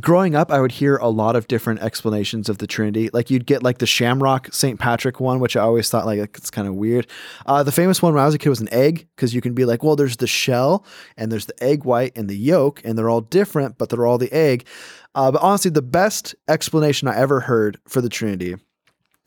growing 0.00 0.34
up, 0.34 0.50
I 0.50 0.60
would 0.60 0.72
hear 0.72 0.96
a 0.96 1.08
lot 1.08 1.36
of 1.36 1.48
different 1.48 1.80
explanations 1.80 2.48
of 2.48 2.58
the 2.58 2.66
Trinity. 2.66 3.10
Like 3.12 3.30
you'd 3.30 3.46
get 3.46 3.62
like 3.62 3.78
the 3.78 3.86
Shamrock 3.86 4.52
St. 4.52 4.78
Patrick 4.78 5.20
one, 5.20 5.40
which 5.40 5.56
I 5.56 5.60
always 5.60 5.88
thought 5.88 6.06
like 6.06 6.18
it's 6.18 6.50
kind 6.50 6.68
of 6.68 6.74
weird. 6.74 7.06
Uh, 7.46 7.62
the 7.62 7.72
famous 7.72 8.02
one 8.02 8.14
when 8.14 8.22
I 8.22 8.26
was 8.26 8.34
a 8.34 8.38
kid 8.38 8.48
was 8.48 8.60
an 8.60 8.72
egg 8.72 9.06
because 9.14 9.34
you 9.34 9.40
can 9.40 9.54
be 9.54 9.64
like, 9.64 9.82
well, 9.82 9.96
there's 9.96 10.16
the 10.16 10.26
shell 10.26 10.84
and 11.16 11.30
there's 11.30 11.46
the 11.46 11.62
egg 11.62 11.84
white 11.84 12.16
and 12.16 12.28
the 12.28 12.36
yolk, 12.36 12.80
and 12.84 12.98
they're 12.98 13.10
all 13.10 13.20
different, 13.20 13.78
but 13.78 13.88
they're 13.88 14.06
all 14.06 14.18
the 14.18 14.32
egg. 14.32 14.66
Uh, 15.14 15.30
but 15.30 15.42
honestly, 15.42 15.70
the 15.70 15.82
best 15.82 16.34
explanation 16.48 17.08
I 17.08 17.16
ever 17.16 17.40
heard 17.40 17.78
for 17.88 18.00
the 18.00 18.08
Trinity 18.08 18.56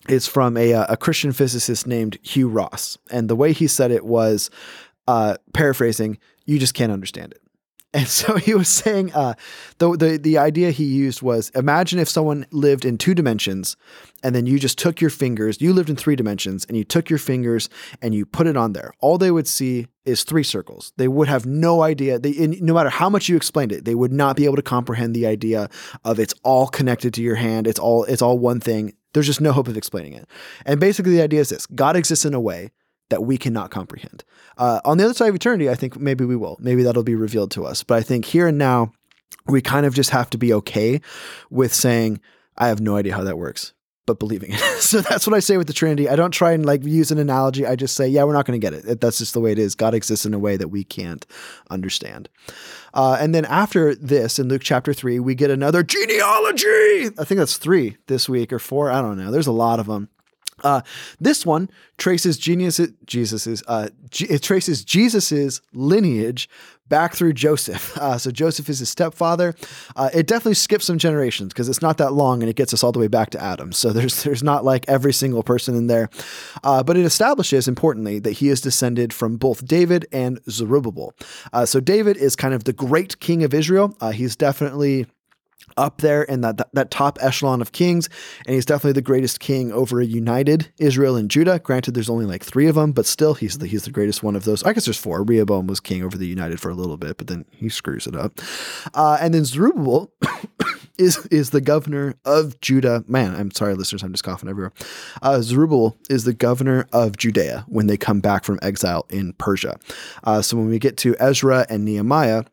is 0.07 0.27
from 0.27 0.55
a, 0.55 0.73
uh, 0.73 0.85
a 0.89 0.97
Christian 0.97 1.31
physicist 1.31 1.85
named 1.87 2.17
Hugh 2.21 2.47
Ross, 2.47 2.97
and 3.11 3.29
the 3.29 3.35
way 3.35 3.53
he 3.53 3.67
said 3.67 3.91
it 3.91 4.05
was, 4.05 4.49
uh, 5.07 5.37
paraphrasing, 5.53 6.19
"You 6.45 6.59
just 6.59 6.73
can't 6.73 6.91
understand 6.91 7.33
it." 7.33 7.41
And 7.93 8.07
so 8.19 8.37
he 8.37 8.53
was 8.53 8.67
saying 8.67 9.13
uh, 9.13 9.33
the, 9.77 9.95
the 9.95 10.17
the 10.17 10.37
idea 10.37 10.71
he 10.71 10.85
used 10.85 11.21
was 11.21 11.49
imagine 11.51 11.99
if 11.99 12.09
someone 12.09 12.45
lived 12.51 12.85
in 12.85 12.97
two 12.97 13.13
dimensions 13.13 13.75
and 14.23 14.35
then 14.35 14.45
you 14.45 14.59
just 14.59 14.77
took 14.77 14.99
your 14.99 15.09
fingers, 15.09 15.61
you 15.61 15.73
lived 15.73 15.89
in 15.89 15.95
three 15.95 16.15
dimensions 16.15 16.65
and 16.65 16.77
you 16.77 16.83
took 16.83 17.09
your 17.09 17.19
fingers 17.19 17.69
and 18.01 18.13
you 18.13 18.25
put 18.25 18.47
it 18.47 18.57
on 18.57 18.73
there. 18.73 18.91
All 18.99 19.17
they 19.17 19.31
would 19.31 19.47
see 19.47 19.87
is 20.05 20.23
three 20.23 20.43
circles. 20.43 20.91
They 20.97 21.07
would 21.07 21.27
have 21.27 21.45
no 21.45 21.83
idea. 21.83 22.19
They, 22.19 22.33
no 22.61 22.73
matter 22.73 22.89
how 22.89 23.09
much 23.09 23.29
you 23.29 23.37
explained 23.37 23.71
it, 23.71 23.85
they 23.85 23.95
would 23.95 24.11
not 24.11 24.35
be 24.35 24.45
able 24.45 24.57
to 24.57 24.61
comprehend 24.61 25.15
the 25.15 25.25
idea 25.25 25.69
of 26.03 26.19
it's 26.19 26.33
all 26.43 26.67
connected 26.67 27.13
to 27.15 27.21
your 27.21 27.35
hand. 27.35 27.67
It's 27.67 27.79
all 27.79 28.03
it's 28.05 28.21
all 28.21 28.37
one 28.37 28.59
thing. 28.59 28.93
There's 29.13 29.27
just 29.27 29.41
no 29.41 29.51
hope 29.51 29.67
of 29.67 29.77
explaining 29.77 30.13
it. 30.13 30.27
And 30.65 30.79
basically, 30.79 31.13
the 31.13 31.21
idea 31.21 31.39
is 31.39 31.49
this: 31.49 31.65
God 31.67 31.95
exists 31.95 32.25
in 32.25 32.33
a 32.33 32.39
way 32.39 32.71
that 33.09 33.23
we 33.23 33.37
cannot 33.37 33.71
comprehend. 33.71 34.23
Uh, 34.57 34.79
on 34.85 34.97
the 34.97 35.05
other 35.05 35.13
side 35.13 35.29
of 35.29 35.35
eternity, 35.35 35.69
I 35.69 35.75
think 35.75 35.99
maybe 35.99 36.25
we 36.25 36.35
will. 36.35 36.57
Maybe 36.59 36.83
that'll 36.83 37.03
be 37.03 37.15
revealed 37.15 37.51
to 37.51 37.65
us. 37.65 37.83
But 37.83 37.97
I 37.97 38.01
think 38.01 38.25
here 38.25 38.47
and 38.47 38.57
now, 38.57 38.93
we 39.47 39.61
kind 39.61 39.85
of 39.85 39.93
just 39.93 40.11
have 40.11 40.29
to 40.31 40.37
be 40.37 40.53
okay 40.53 41.01
with 41.49 41.73
saying, 41.73 42.21
I 42.57 42.67
have 42.67 42.81
no 42.81 42.95
idea 42.95 43.15
how 43.15 43.23
that 43.23 43.37
works, 43.37 43.73
but 44.05 44.19
believing 44.19 44.51
it. 44.51 44.59
so 44.79 45.01
that's 45.01 45.25
what 45.25 45.35
I 45.35 45.39
say 45.39 45.57
with 45.57 45.67
the 45.67 45.73
Trinity. 45.73 46.09
I 46.09 46.15
don't 46.15 46.31
try 46.31 46.51
and 46.51 46.65
like 46.65 46.83
use 46.83 47.11
an 47.11 47.17
analogy. 47.17 47.65
I 47.65 47.75
just 47.75 47.95
say, 47.95 48.07
yeah, 48.07 48.23
we're 48.23 48.33
not 48.33 48.45
going 48.45 48.59
to 48.59 48.63
get 48.63 48.73
it. 48.73 49.01
That's 49.01 49.17
just 49.17 49.33
the 49.33 49.39
way 49.39 49.51
it 49.51 49.59
is. 49.59 49.75
God 49.75 49.93
exists 49.93 50.25
in 50.25 50.33
a 50.33 50.39
way 50.39 50.57
that 50.57 50.67
we 50.67 50.83
can't 50.83 51.25
understand. 51.69 52.29
Uh, 52.93 53.17
and 53.19 53.33
then 53.33 53.45
after 53.45 53.95
this, 53.95 54.39
in 54.39 54.49
Luke 54.49 54.61
chapter 54.63 54.93
three, 54.93 55.19
we 55.19 55.35
get 55.35 55.49
another 55.49 55.83
genealogy. 55.83 57.07
I 57.17 57.23
think 57.23 57.37
that's 57.39 57.57
three 57.57 57.97
this 58.07 58.27
week 58.27 58.51
or 58.51 58.59
four. 58.59 58.91
I 58.91 59.01
don't 59.01 59.17
know. 59.17 59.31
There's 59.31 59.47
a 59.47 59.51
lot 59.51 59.79
of 59.79 59.87
them. 59.87 60.09
Uh, 60.63 60.81
this 61.19 61.45
one 61.45 61.69
traces 61.97 62.37
genius, 62.37 62.79
Jesus's, 63.05 63.63
uh, 63.67 63.89
G- 64.09 64.25
it 64.25 64.41
traces 64.41 64.83
Jesus's 64.83 65.61
lineage 65.73 66.49
back 66.89 67.13
through 67.13 67.33
Joseph. 67.33 67.97
Uh, 68.09 68.17
so 68.17 68.31
Joseph 68.31 68.69
is 68.69 68.79
his 68.79 68.89
stepfather. 68.89 69.53
Uh, 69.95 70.09
it 70.13 70.25
definitely 70.25 70.53
skips 70.53 70.85
some 70.85 70.97
generations 70.97 71.51
because 71.53 71.67
it's 71.67 71.81
not 71.81 71.97
that 71.97 72.13
long 72.13 72.41
and 72.41 72.49
it 72.49 72.55
gets 72.55 72.73
us 72.73 72.81
all 72.81 72.93
the 72.93 72.99
way 72.99 73.09
back 73.09 73.29
to 73.31 73.41
Adam. 73.41 73.73
So 73.73 73.89
there's 73.93 74.23
there's 74.23 74.41
not 74.41 74.63
like 74.63 74.87
every 74.87 75.11
single 75.11 75.43
person 75.43 75.75
in 75.75 75.87
there, 75.87 76.09
uh, 76.63 76.81
but 76.81 76.95
it 76.95 77.03
establishes 77.05 77.67
importantly 77.67 78.19
that 78.19 78.33
he 78.33 78.47
is 78.47 78.61
descended 78.61 79.11
from 79.11 79.35
both 79.35 79.65
David 79.65 80.05
and 80.13 80.39
Zerubbabel. 80.49 81.13
Uh, 81.51 81.65
so 81.65 81.81
David 81.81 82.15
is 82.15 82.37
kind 82.37 82.53
of 82.53 82.63
the 82.63 82.73
great 82.73 83.19
king 83.19 83.43
of 83.43 83.53
Israel. 83.53 83.95
He's 84.13 84.37
definitely 84.37 85.05
up 85.79 86.01
there 86.01 86.23
in 86.23 86.41
that, 86.41 86.57
that, 86.57 86.69
that 86.73 86.91
top 86.91 87.17
echelon 87.21 87.61
of 87.61 87.71
kings, 87.71 88.09
and 88.45 88.53
he's 88.53 88.65
definitely 88.65 88.93
the 88.93 89.01
greatest 89.01 89.39
king 89.39 89.71
over 89.71 90.01
a 90.01 90.05
united 90.05 90.71
Israel 90.77 91.15
and 91.15 91.31
Judah. 91.31 91.57
Granted, 91.59 91.93
there's 91.93 92.09
only 92.09 92.25
like 92.25 92.43
three 92.43 92.67
of 92.67 92.75
them, 92.75 92.91
but 92.91 93.05
still, 93.05 93.33
he's 93.33 93.57
the 93.57 93.67
he's 93.67 93.85
the 93.85 93.91
greatest 93.91 94.21
one 94.21 94.35
of 94.35 94.43
those. 94.43 94.63
I 94.63 94.73
guess 94.73 94.85
there's 94.85 94.97
four. 94.97 95.23
Rehoboam 95.23 95.67
was 95.67 95.79
king 95.79 96.03
over 96.03 96.17
the 96.17 96.27
united 96.27 96.59
for 96.59 96.69
a 96.69 96.75
little 96.75 96.97
bit, 96.97 97.17
but 97.17 97.27
then 97.27 97.45
he 97.51 97.69
screws 97.69 98.05
it 98.05 98.15
up. 98.15 98.39
Uh, 98.93 99.17
and 99.21 99.33
then 99.33 99.45
Zerubbabel 99.45 100.11
is 100.97 101.25
is 101.27 101.51
the 101.51 101.61
governor 101.61 102.15
of 102.25 102.59
Judah. 102.59 103.03
Man, 103.07 103.35
I'm 103.35 103.51
sorry, 103.51 103.73
listeners, 103.73 104.03
I'm 104.03 104.11
just 104.11 104.23
coughing 104.23 104.49
everywhere. 104.49 104.73
Uh, 105.21 105.41
Zerubbabel 105.41 105.97
is 106.09 106.25
the 106.25 106.33
governor 106.33 106.87
of 106.91 107.17
Judea 107.17 107.65
when 107.67 107.87
they 107.87 107.97
come 107.97 108.19
back 108.19 108.43
from 108.43 108.59
exile 108.61 109.05
in 109.09 109.33
Persia. 109.33 109.79
Uh, 110.23 110.41
so 110.41 110.57
when 110.57 110.67
we 110.67 110.77
get 110.77 110.97
to 110.97 111.15
Ezra 111.19 111.65
and 111.69 111.85
Nehemiah 111.85 112.43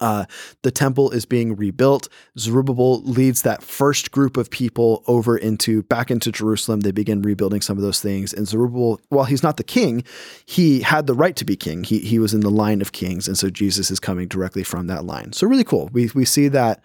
uh, 0.00 0.24
the 0.62 0.70
temple 0.70 1.10
is 1.10 1.24
being 1.24 1.56
rebuilt. 1.56 2.08
Zerubbabel 2.38 3.02
leads 3.02 3.42
that 3.42 3.62
first 3.62 4.10
group 4.10 4.36
of 4.36 4.50
people 4.50 5.02
over 5.06 5.36
into 5.36 5.82
back 5.84 6.10
into 6.10 6.32
Jerusalem. 6.32 6.80
They 6.80 6.90
begin 6.92 7.22
rebuilding 7.22 7.60
some 7.60 7.76
of 7.76 7.82
those 7.82 8.00
things. 8.00 8.32
And 8.32 8.46
Zerubbabel, 8.46 9.00
while 9.08 9.24
he's 9.24 9.42
not 9.42 9.56
the 9.56 9.64
king, 9.64 10.04
he 10.44 10.80
had 10.80 11.06
the 11.06 11.14
right 11.14 11.36
to 11.36 11.44
be 11.44 11.56
king. 11.56 11.84
He 11.84 12.00
he 12.00 12.18
was 12.18 12.34
in 12.34 12.40
the 12.40 12.50
line 12.50 12.80
of 12.80 12.92
kings, 12.92 13.28
and 13.28 13.38
so 13.38 13.50
Jesus 13.50 13.90
is 13.90 14.00
coming 14.00 14.28
directly 14.28 14.62
from 14.62 14.86
that 14.88 15.04
line. 15.04 15.32
So 15.32 15.46
really 15.46 15.64
cool. 15.64 15.90
We 15.92 16.10
we 16.14 16.24
see 16.24 16.48
that. 16.48 16.82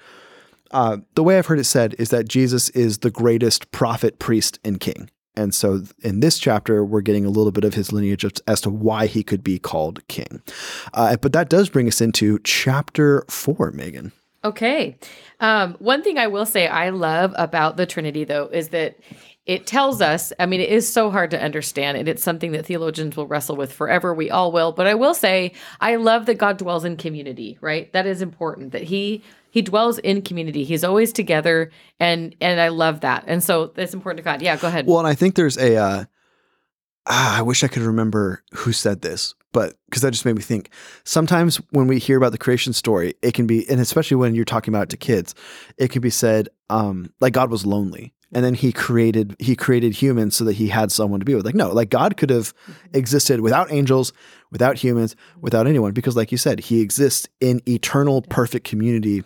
Uh, 0.74 1.00
the 1.16 1.24
way 1.24 1.38
I've 1.38 1.48
heard 1.48 1.60
it 1.60 1.66
said 1.66 1.96
is 2.00 2.12
that 2.12 2.30
Jesus 2.30 2.70
is 2.70 3.00
the 3.00 3.12
greatest 3.12 3.72
prophet, 3.72 4.20
priest, 4.20 4.58
and 4.64 4.80
king. 4.80 5.10
And 5.36 5.56
so 5.56 5.84
in 6.02 6.20
this 6.20 6.40
chapter, 6.40 6.84
we're 6.84 7.02
getting 7.02 7.26
a 7.26 7.30
little 7.30 7.52
bit 7.52 7.64
of 7.64 7.74
his 7.74 7.94
lineage 7.94 8.26
as 8.48 8.62
to 8.62 8.70
why 8.70 9.06
he 9.06 9.24
could 9.24 9.44
be 9.44 9.60
called 9.60 10.06
king. 10.08 10.42
Uh, 10.94 11.16
but 11.18 11.34
that 11.34 11.50
does 11.50 11.70
bring 11.70 11.88
us 11.88 12.02
into 12.02 12.40
chapter 12.44 13.24
four, 13.30 13.72
Megan. 13.72 14.12
Okay. 14.44 14.98
Um, 15.40 15.76
one 15.80 16.04
thing 16.04 16.18
I 16.18 16.28
will 16.28 16.46
say 16.46 16.68
I 16.68 16.90
love 16.90 17.34
about 17.38 17.78
the 17.78 17.86
Trinity, 17.86 18.24
though, 18.24 18.48
is 18.48 18.70
that 18.70 18.98
it 19.46 19.66
tells 19.66 20.02
us, 20.02 20.34
I 20.40 20.46
mean, 20.46 20.62
it 20.62 20.70
is 20.70 20.92
so 20.92 21.10
hard 21.10 21.32
to 21.32 21.42
understand, 21.42 21.98
and 21.98 22.08
it's 22.08 22.24
something 22.24 22.52
that 22.52 22.66
theologians 22.66 23.16
will 23.16 23.28
wrestle 23.28 23.56
with 23.56 23.72
forever. 23.72 24.14
We 24.14 24.30
all 24.30 24.52
will. 24.52 24.72
But 24.72 24.88
I 24.88 24.96
will 24.96 25.14
say, 25.14 25.54
I 25.80 25.96
love 25.96 26.26
that 26.26 26.36
God 26.36 26.58
dwells 26.58 26.86
in 26.86 26.98
community, 26.98 27.58
right? 27.62 27.92
That 27.94 28.06
is 28.06 28.22
important, 28.22 28.72
that 28.72 28.84
He 28.84 29.24
he 29.52 29.62
dwells 29.62 30.00
in 30.00 30.22
community. 30.22 30.64
He's 30.64 30.84
always 30.84 31.14
together, 31.14 31.70
and 32.00 32.36
and 32.42 32.60
I 32.60 32.70
love 32.70 33.02
that. 33.02 33.26
And 33.28 33.44
so 33.44 33.68
that's 33.68 33.94
important 33.94 34.18
to 34.18 34.24
God. 34.24 34.42
Yeah, 34.42 34.56
go 34.56 34.68
ahead. 34.68 34.88
Well, 34.88 35.00
and 35.00 35.08
I 35.08 35.14
think 35.14 35.36
there's 35.36 35.58
a. 35.58 35.76
Uh, 35.76 36.06
ah, 37.06 37.38
I 37.38 37.42
wish 37.42 37.64
I 37.64 37.68
could 37.68 37.84
remember 37.84 38.44
who 38.54 38.72
said 38.72 39.02
this, 39.02 39.36
but 39.52 39.76
because 39.86 40.02
that 40.02 40.12
just 40.12 40.26
made 40.26 40.38
me 40.38 40.42
think. 40.42 40.72
Sometimes 41.04 41.58
when 41.72 41.88
we 41.88 42.00
hear 42.00 42.18
about 42.18 42.32
the 42.32 42.38
creation 42.38 42.72
story, 42.72 43.14
it 43.22 43.34
can 43.34 43.46
be, 43.46 43.70
and 43.70 43.82
especially 43.82 44.16
when 44.16 44.34
you're 44.34 44.46
talking 44.46 44.74
about 44.74 44.84
it 44.84 44.90
to 44.92 44.98
kids, 44.98 45.36
it 45.78 45.92
can 45.92 46.02
be 46.02 46.10
said 46.10 46.48
um, 46.70 47.14
like 47.20 47.34
God 47.34 47.52
was 47.52 47.66
lonely, 47.66 48.14
and 48.32 48.46
then 48.46 48.54
He 48.54 48.72
created 48.72 49.36
He 49.38 49.58
created 49.58 49.94
humans 49.94 50.34
so 50.34 50.46
that 50.46 50.54
He 50.54 50.70
had 50.70 50.94
someone 50.94 51.20
to 51.20 51.26
be 51.26 51.36
with. 51.36 51.46
Like 51.46 51.56
no, 51.56 51.72
like 51.74 51.90
God 51.90 52.16
could 52.16 52.30
have 52.30 52.54
existed 52.94 53.42
without 53.42 53.70
angels, 53.70 54.14
without 54.50 54.78
humans, 54.78 55.18
without 55.42 55.68
anyone, 55.68 55.92
because 55.92 56.16
like 56.16 56.32
you 56.32 56.38
said, 56.38 56.62
He 56.62 56.80
exists 56.80 57.28
in 57.42 57.62
eternal, 57.68 58.22
perfect 58.22 58.66
community 58.66 59.26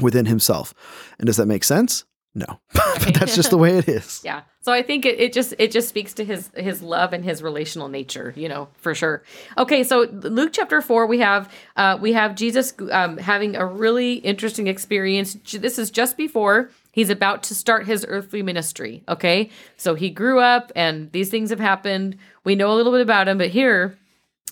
within 0.00 0.26
Himself. 0.26 0.74
And 1.18 1.26
does 1.26 1.36
that 1.36 1.46
make 1.46 1.64
sense? 1.64 2.04
No, 2.36 2.60
but 2.74 3.14
that's 3.14 3.34
just 3.34 3.48
the 3.48 3.56
way 3.56 3.78
it 3.78 3.88
is. 3.88 4.20
Yeah. 4.24 4.42
So 4.60 4.72
I 4.72 4.82
think 4.82 5.06
it, 5.06 5.20
it 5.20 5.32
just 5.32 5.54
it 5.58 5.70
just 5.70 5.88
speaks 5.88 6.12
to 6.14 6.24
his 6.24 6.50
his 6.56 6.82
love 6.82 7.12
and 7.12 7.24
his 7.24 7.40
relational 7.40 7.88
nature, 7.88 8.34
you 8.36 8.48
know, 8.48 8.68
for 8.78 8.94
sure. 8.94 9.22
Okay, 9.56 9.84
so 9.84 10.02
Luke 10.10 10.50
chapter 10.52 10.82
four, 10.82 11.06
we 11.06 11.20
have 11.20 11.50
uh, 11.76 11.96
we 12.00 12.12
have 12.12 12.34
Jesus 12.34 12.74
um, 12.90 13.16
having 13.16 13.54
a 13.54 13.64
really 13.64 14.14
interesting 14.14 14.66
experience. 14.66 15.34
This 15.34 15.78
is 15.78 15.90
just 15.90 16.16
before 16.16 16.70
he's 16.90 17.10
about 17.10 17.44
to 17.44 17.54
start 17.54 17.86
his 17.86 18.04
earthly 18.08 18.42
ministry. 18.42 19.04
Okay, 19.08 19.50
so 19.76 19.94
he 19.94 20.10
grew 20.10 20.40
up, 20.40 20.72
and 20.74 21.12
these 21.12 21.30
things 21.30 21.50
have 21.50 21.60
happened. 21.60 22.16
We 22.42 22.56
know 22.56 22.72
a 22.72 22.74
little 22.74 22.92
bit 22.92 23.02
about 23.02 23.28
him, 23.28 23.38
but 23.38 23.50
here 23.50 23.96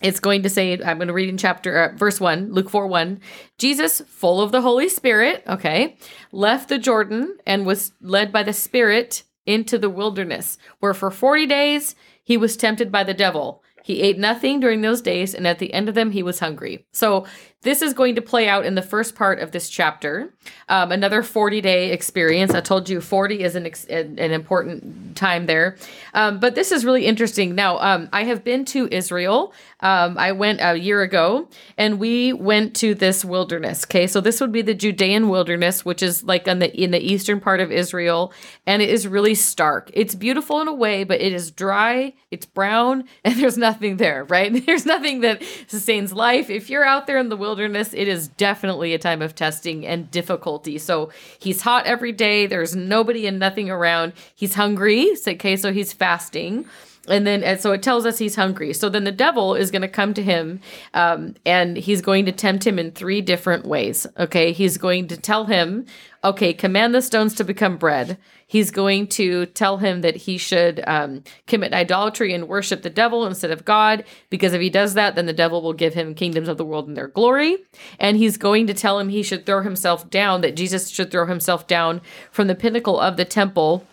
it's 0.03 0.20
going 0.20 0.42
to 0.42 0.51
say 0.51 0.72
i'm 0.84 0.99
going 0.99 1.09
to 1.09 1.14
read 1.14 1.28
in 1.28 1.38
chapter 1.38 1.84
uh, 1.84 1.97
verse 1.97 2.20
1 2.20 2.53
luke 2.53 2.70
4 2.70 2.86
1 2.86 3.20
jesus 3.59 4.01
full 4.07 4.40
of 4.40 4.53
the 4.53 4.61
holy 4.61 4.88
spirit 4.88 5.42
okay 5.49 5.97
left 6.32 6.68
the 6.68 6.78
jordan 6.78 7.36
and 7.47 7.66
was 7.66 7.92
led 8.01 8.32
by 8.32 8.42
the 8.42 8.53
spirit 8.53 9.22
into 9.47 9.78
the 9.78 9.90
wilderness 9.90 10.59
where 10.80 10.95
for 10.95 11.11
40 11.11 11.47
days 11.47 11.95
he 12.24 12.36
was 12.36 12.57
tempted 12.57 12.90
by 12.90 13.05
the 13.05 13.14
devil. 13.14 13.62
He 13.84 14.01
ate 14.01 14.18
nothing 14.18 14.61
during 14.61 14.80
those 14.80 15.03
days 15.03 15.34
and 15.34 15.47
at 15.47 15.59
the 15.59 15.74
end 15.74 15.90
of 15.90 15.95
them 15.95 16.11
he 16.11 16.22
was 16.22 16.40
hungry. 16.40 16.86
So 16.92 17.26
this 17.65 17.83
is 17.83 17.93
going 17.93 18.15
to 18.15 18.23
play 18.23 18.49
out 18.49 18.65
in 18.65 18.77
the 18.77 18.83
first 18.83 19.15
part 19.15 19.41
of 19.41 19.51
this 19.51 19.69
chapter. 19.69 20.33
Um, 20.69 20.93
another 20.93 21.23
40 21.23 21.61
day 21.61 21.91
experience. 21.91 22.55
I 22.55 22.61
told 22.61 22.89
you 22.89 23.01
40 23.01 23.43
is 23.43 23.57
an, 23.57 23.67
ex- 23.67 23.87
an 23.87 24.19
important 24.19 25.17
time 25.17 25.47
there. 25.47 25.77
Um, 26.12 26.39
but 26.39 26.55
this 26.55 26.71
is 26.71 26.85
really 26.85 27.07
interesting. 27.07 27.55
Now, 27.55 27.79
um, 27.79 28.09
I 28.12 28.25
have 28.25 28.45
been 28.45 28.65
to 28.67 28.89
Israel. 28.91 29.53
Um, 29.81 30.17
I 30.17 30.33
went 30.33 30.61
a 30.62 30.77
year 30.77 31.03
ago 31.03 31.49
and 31.77 31.99
we 31.99 32.33
went 32.33 32.77
to 32.77 32.95
this 32.95 33.25
wilderness. 33.25 33.85
Okay. 33.85 34.07
So 34.07 34.21
this 34.21 34.41
would 34.41 34.53
be 34.53 34.62
the 34.62 34.75
Judean 34.75 35.29
wilderness, 35.29 35.85
which 35.85 36.03
is 36.03 36.23
like 36.23 36.47
on 36.47 36.59
the, 36.59 36.75
in 36.75 36.91
the 36.91 37.01
eastern 37.01 37.41
part 37.41 37.61
of 37.61 37.73
Israel. 37.73 38.33
And 38.67 38.81
it 38.81 38.91
is 38.91 39.09
really 39.09 39.35
stark. 39.35 39.91
It's 39.93 40.15
beautiful 40.15 40.61
in 40.61 40.69
a 40.69 40.75
way, 40.75 41.05
but 41.05 41.21
it 41.21 41.33
is 41.33 41.51
dry, 41.51 42.15
it's 42.31 42.47
brown, 42.47 43.05
and 43.25 43.35
there's 43.37 43.59
nothing 43.59 43.97
there, 43.97 44.25
right? 44.25 44.53
There's 44.67 44.87
nothing 44.87 45.21
that 45.21 45.43
sustains 45.67 46.12
life. 46.12 46.49
If 46.51 46.71
you're 46.71 46.85
out 46.85 47.07
there 47.07 47.19
in 47.19 47.29
the 47.29 47.37
wilderness, 47.37 47.53
wilderness, 47.55 47.94
it 47.94 48.09
is 48.09 48.26
definitely 48.26 48.94
a 48.94 48.98
time 48.98 49.22
of 49.22 49.32
testing 49.32 49.86
and 49.86 50.11
difficulty. 50.11 50.76
So 50.76 51.12
he's 51.38 51.61
hot 51.61 51.86
every 51.86 52.11
day. 52.11 52.48
There's 52.48 52.74
nobody 52.74 53.28
and 53.28 53.38
nothing 53.38 53.70
around. 53.70 54.12
He's 54.34 54.55
hungry. 54.55 55.14
Okay, 55.24 55.57
so 55.57 55.72
he's 55.72 55.92
fasting 55.92 56.66
and 57.09 57.26
then 57.26 57.42
and 57.42 57.61
so 57.61 57.72
it 57.72 57.82
tells 57.82 58.07
us 58.07 58.18
he's 58.18 58.36
hungry. 58.36 58.72
So 58.72 58.88
then 58.88 59.05
the 59.05 59.12
devil 59.12 59.55
is 59.55 59.70
going 59.70 59.82
to 59.82 59.88
come 59.88 60.14
to 60.14 60.22
him 60.22 60.61
um, 60.94 61.34
and 61.44 61.76
he's 61.76 62.00
going 62.00 62.24
to 62.26 62.32
tempt 62.32 62.66
him 62.66 62.78
in 62.78 62.92
three 62.92 63.20
different 63.20 63.66
ways 63.66 64.07
okay? 64.18 64.52
He's 64.52 64.78
going 64.78 65.09
to 65.09 65.16
tell 65.16 65.44
him 65.46 65.86
okay 66.22 66.55
command 66.55 66.94
the 66.94 67.02
stones 67.02 67.34
to 67.34 67.44
become 67.44 67.76
bread. 67.76 68.18
He's 68.46 68.70
going 68.70 69.09
to 69.09 69.46
tell 69.46 69.78
him 69.78 70.02
that 70.02 70.16
he 70.16 70.38
should 70.38 70.82
um, 70.86 71.24
commit 71.46 71.72
idolatry 71.72 72.32
and 72.32 72.48
worship 72.48 72.82
the 72.82 72.90
devil 72.90 73.26
instead 73.26 73.50
of 73.50 73.64
god. 73.64 74.05
Because 74.30 74.52
if 74.52 74.61
he 74.61 74.70
does 74.70 74.94
that 74.94 75.14
then 75.14 75.26
the 75.26 75.32
devil 75.32 75.62
will 75.62 75.72
give 75.72 75.94
him 75.94 76.14
kingdoms 76.14 76.48
of 76.48 76.57
the 76.57 76.64
world 76.64 76.88
and 76.88 76.96
their 76.96 77.09
glory. 77.09 77.59
And 77.98 78.16
he's 78.16 78.36
going 78.36 78.66
to 78.66 78.74
tell 78.74 78.98
him 78.98 79.09
he 79.09 79.22
should 79.22 79.46
throw 79.46 79.62
himself 79.62 80.09
down 80.11 80.40
that 80.40 80.57
jesus 80.57 80.90
should 80.90 81.11
throw 81.11 81.26
himself 81.26 81.66
down 81.66 82.00
from 82.30 82.46
the 82.46 82.55
pinnacle 82.55 82.98
of 82.98 83.16
the 83.16 83.24
temple 83.24 83.86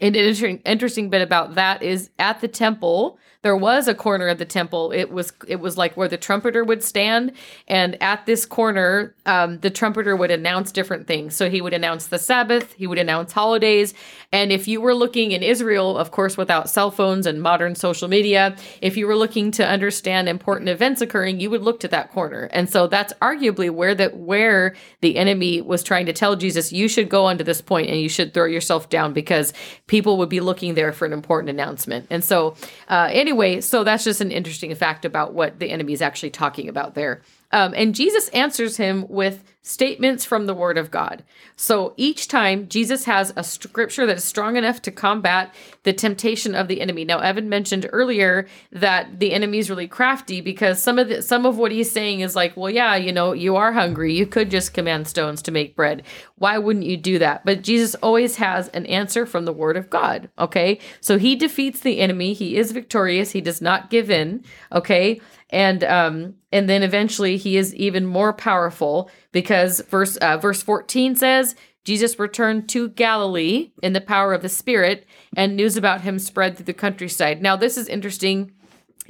an 0.00 0.14
interesting, 0.14 0.58
interesting 0.64 1.10
bit 1.10 1.22
about 1.22 1.54
that 1.54 1.82
is 1.82 2.10
at 2.18 2.40
the 2.40 2.48
temple 2.48 3.18
there 3.42 3.56
was 3.56 3.88
a 3.88 3.94
corner 3.94 4.28
of 4.28 4.38
the 4.38 4.44
temple. 4.44 4.92
It 4.92 5.10
was 5.10 5.32
it 5.48 5.56
was 5.56 5.76
like 5.76 5.96
where 5.96 6.08
the 6.08 6.16
trumpeter 6.16 6.62
would 6.64 6.82
stand. 6.82 7.32
And 7.66 8.00
at 8.00 8.24
this 8.24 8.46
corner 8.46 9.14
um, 9.26 9.58
the 9.58 9.70
trumpeter 9.70 10.16
would 10.16 10.30
announce 10.30 10.70
different 10.70 11.06
things. 11.06 11.34
So 11.34 11.50
he 11.50 11.60
would 11.60 11.72
announce 11.74 12.06
the 12.06 12.18
sabbath 12.18 12.72
he 12.74 12.86
would 12.86 12.98
announce 12.98 13.32
holidays. 13.32 13.94
And 14.32 14.52
if 14.52 14.68
you 14.68 14.80
were 14.80 14.94
looking 14.94 15.32
in 15.32 15.42
israel 15.42 15.98
of 15.98 16.12
course 16.12 16.36
without 16.36 16.70
cell 16.70 16.90
phones 16.90 17.26
and 17.26 17.42
modern 17.42 17.74
social 17.74 18.08
media 18.08 18.56
if 18.80 18.96
you 18.96 19.06
were 19.06 19.16
looking 19.16 19.50
to 19.52 19.66
understand 19.66 20.28
important 20.28 20.68
events 20.68 21.00
occurring 21.00 21.40
you 21.40 21.50
would 21.50 21.62
look 21.62 21.80
to 21.80 21.88
that 21.88 22.12
corner. 22.12 22.48
And 22.52 22.70
so 22.70 22.86
that's 22.86 23.12
arguably 23.14 23.70
where 23.70 23.94
that 23.96 24.16
where 24.16 24.76
the 25.00 25.16
enemy 25.16 25.60
was 25.60 25.82
trying 25.82 26.06
to 26.06 26.12
tell 26.12 26.36
jesus 26.36 26.72
you 26.72 26.86
should 26.88 27.08
go 27.08 27.24
onto 27.24 27.42
this 27.42 27.60
point 27.60 27.90
and 27.90 28.00
you 28.00 28.08
should 28.08 28.32
throw 28.32 28.44
yourself 28.44 28.88
down 28.88 29.12
because 29.12 29.52
people 29.88 30.16
would 30.16 30.28
be 30.28 30.40
looking 30.40 30.74
there 30.74 30.92
for 30.92 31.06
an 31.06 31.12
important 31.12 31.50
announcement. 31.50 32.06
And 32.08 32.22
so 32.22 32.54
uh, 32.88 33.08
anyway 33.10 33.31
anyway, 33.32 33.62
so 33.62 33.82
that's 33.82 34.04
just 34.04 34.20
an 34.20 34.30
interesting 34.30 34.74
fact 34.74 35.06
about 35.06 35.32
what 35.32 35.58
the 35.58 35.70
enemy 35.70 35.94
is 35.94 36.02
actually 36.02 36.28
talking 36.28 36.68
about 36.68 36.94
there. 36.94 37.22
Um, 37.50 37.72
and 37.74 37.94
Jesus 37.94 38.28
answers 38.28 38.76
him 38.76 39.06
with 39.08 39.42
statements 39.62 40.24
from 40.24 40.46
the 40.46 40.54
Word 40.54 40.76
of 40.76 40.90
God. 40.90 41.22
So 41.54 41.94
each 41.96 42.26
time 42.26 42.68
Jesus 42.68 43.04
has 43.04 43.32
a 43.36 43.44
scripture 43.44 44.06
that 44.06 44.16
is 44.16 44.24
strong 44.24 44.56
enough 44.56 44.82
to 44.82 44.90
combat 44.90 45.54
the 45.84 45.92
temptation 45.92 46.56
of 46.56 46.66
the 46.66 46.80
enemy. 46.80 47.04
Now, 47.04 47.20
Evan 47.20 47.48
mentioned 47.48 47.88
earlier 47.92 48.48
that 48.72 49.20
the 49.20 49.32
enemy 49.32 49.58
is 49.58 49.70
really 49.70 49.86
crafty 49.86 50.40
because 50.40 50.82
some 50.82 50.98
of 50.98 51.08
the, 51.08 51.22
some 51.22 51.46
of 51.46 51.58
what 51.58 51.70
he's 51.70 51.92
saying 51.92 52.20
is 52.20 52.34
like, 52.34 52.56
well, 52.56 52.70
yeah, 52.70 52.96
you 52.96 53.12
know, 53.12 53.32
you 53.32 53.54
are 53.54 53.72
hungry. 53.72 54.12
You 54.12 54.26
could 54.26 54.50
just 54.50 54.74
command 54.74 55.06
stones 55.06 55.40
to 55.42 55.52
make 55.52 55.76
bread. 55.76 56.02
Why 56.36 56.58
wouldn't 56.58 56.86
you 56.86 56.96
do 56.96 57.20
that? 57.20 57.44
But 57.44 57.62
Jesus 57.62 57.94
always 57.96 58.36
has 58.36 58.66
an 58.68 58.84
answer 58.86 59.26
from 59.26 59.44
the 59.44 59.52
Word 59.52 59.76
of 59.76 59.88
God. 59.88 60.28
Okay, 60.40 60.80
so 61.00 61.18
he 61.18 61.36
defeats 61.36 61.80
the 61.80 62.00
enemy. 62.00 62.32
He 62.32 62.56
is 62.56 62.72
victorious. 62.72 63.30
He 63.30 63.40
does 63.40 63.62
not 63.62 63.90
give 63.90 64.10
in. 64.10 64.44
Okay 64.72 65.20
and 65.52 65.84
um 65.84 66.34
and 66.50 66.68
then 66.68 66.82
eventually 66.82 67.36
he 67.36 67.56
is 67.56 67.74
even 67.74 68.06
more 68.06 68.32
powerful 68.32 69.10
because 69.32 69.80
verse 69.88 70.16
uh, 70.18 70.36
verse 70.36 70.62
14 70.62 71.16
says 71.16 71.54
Jesus 71.84 72.18
returned 72.18 72.68
to 72.70 72.90
Galilee 72.90 73.72
in 73.82 73.92
the 73.92 74.00
power 74.00 74.32
of 74.32 74.42
the 74.42 74.48
Spirit, 74.48 75.04
and 75.36 75.56
news 75.56 75.76
about 75.76 76.02
him 76.02 76.18
spread 76.18 76.56
through 76.56 76.66
the 76.66 76.72
countryside. 76.72 77.42
Now, 77.42 77.56
this 77.56 77.76
is 77.76 77.88
interesting 77.88 78.52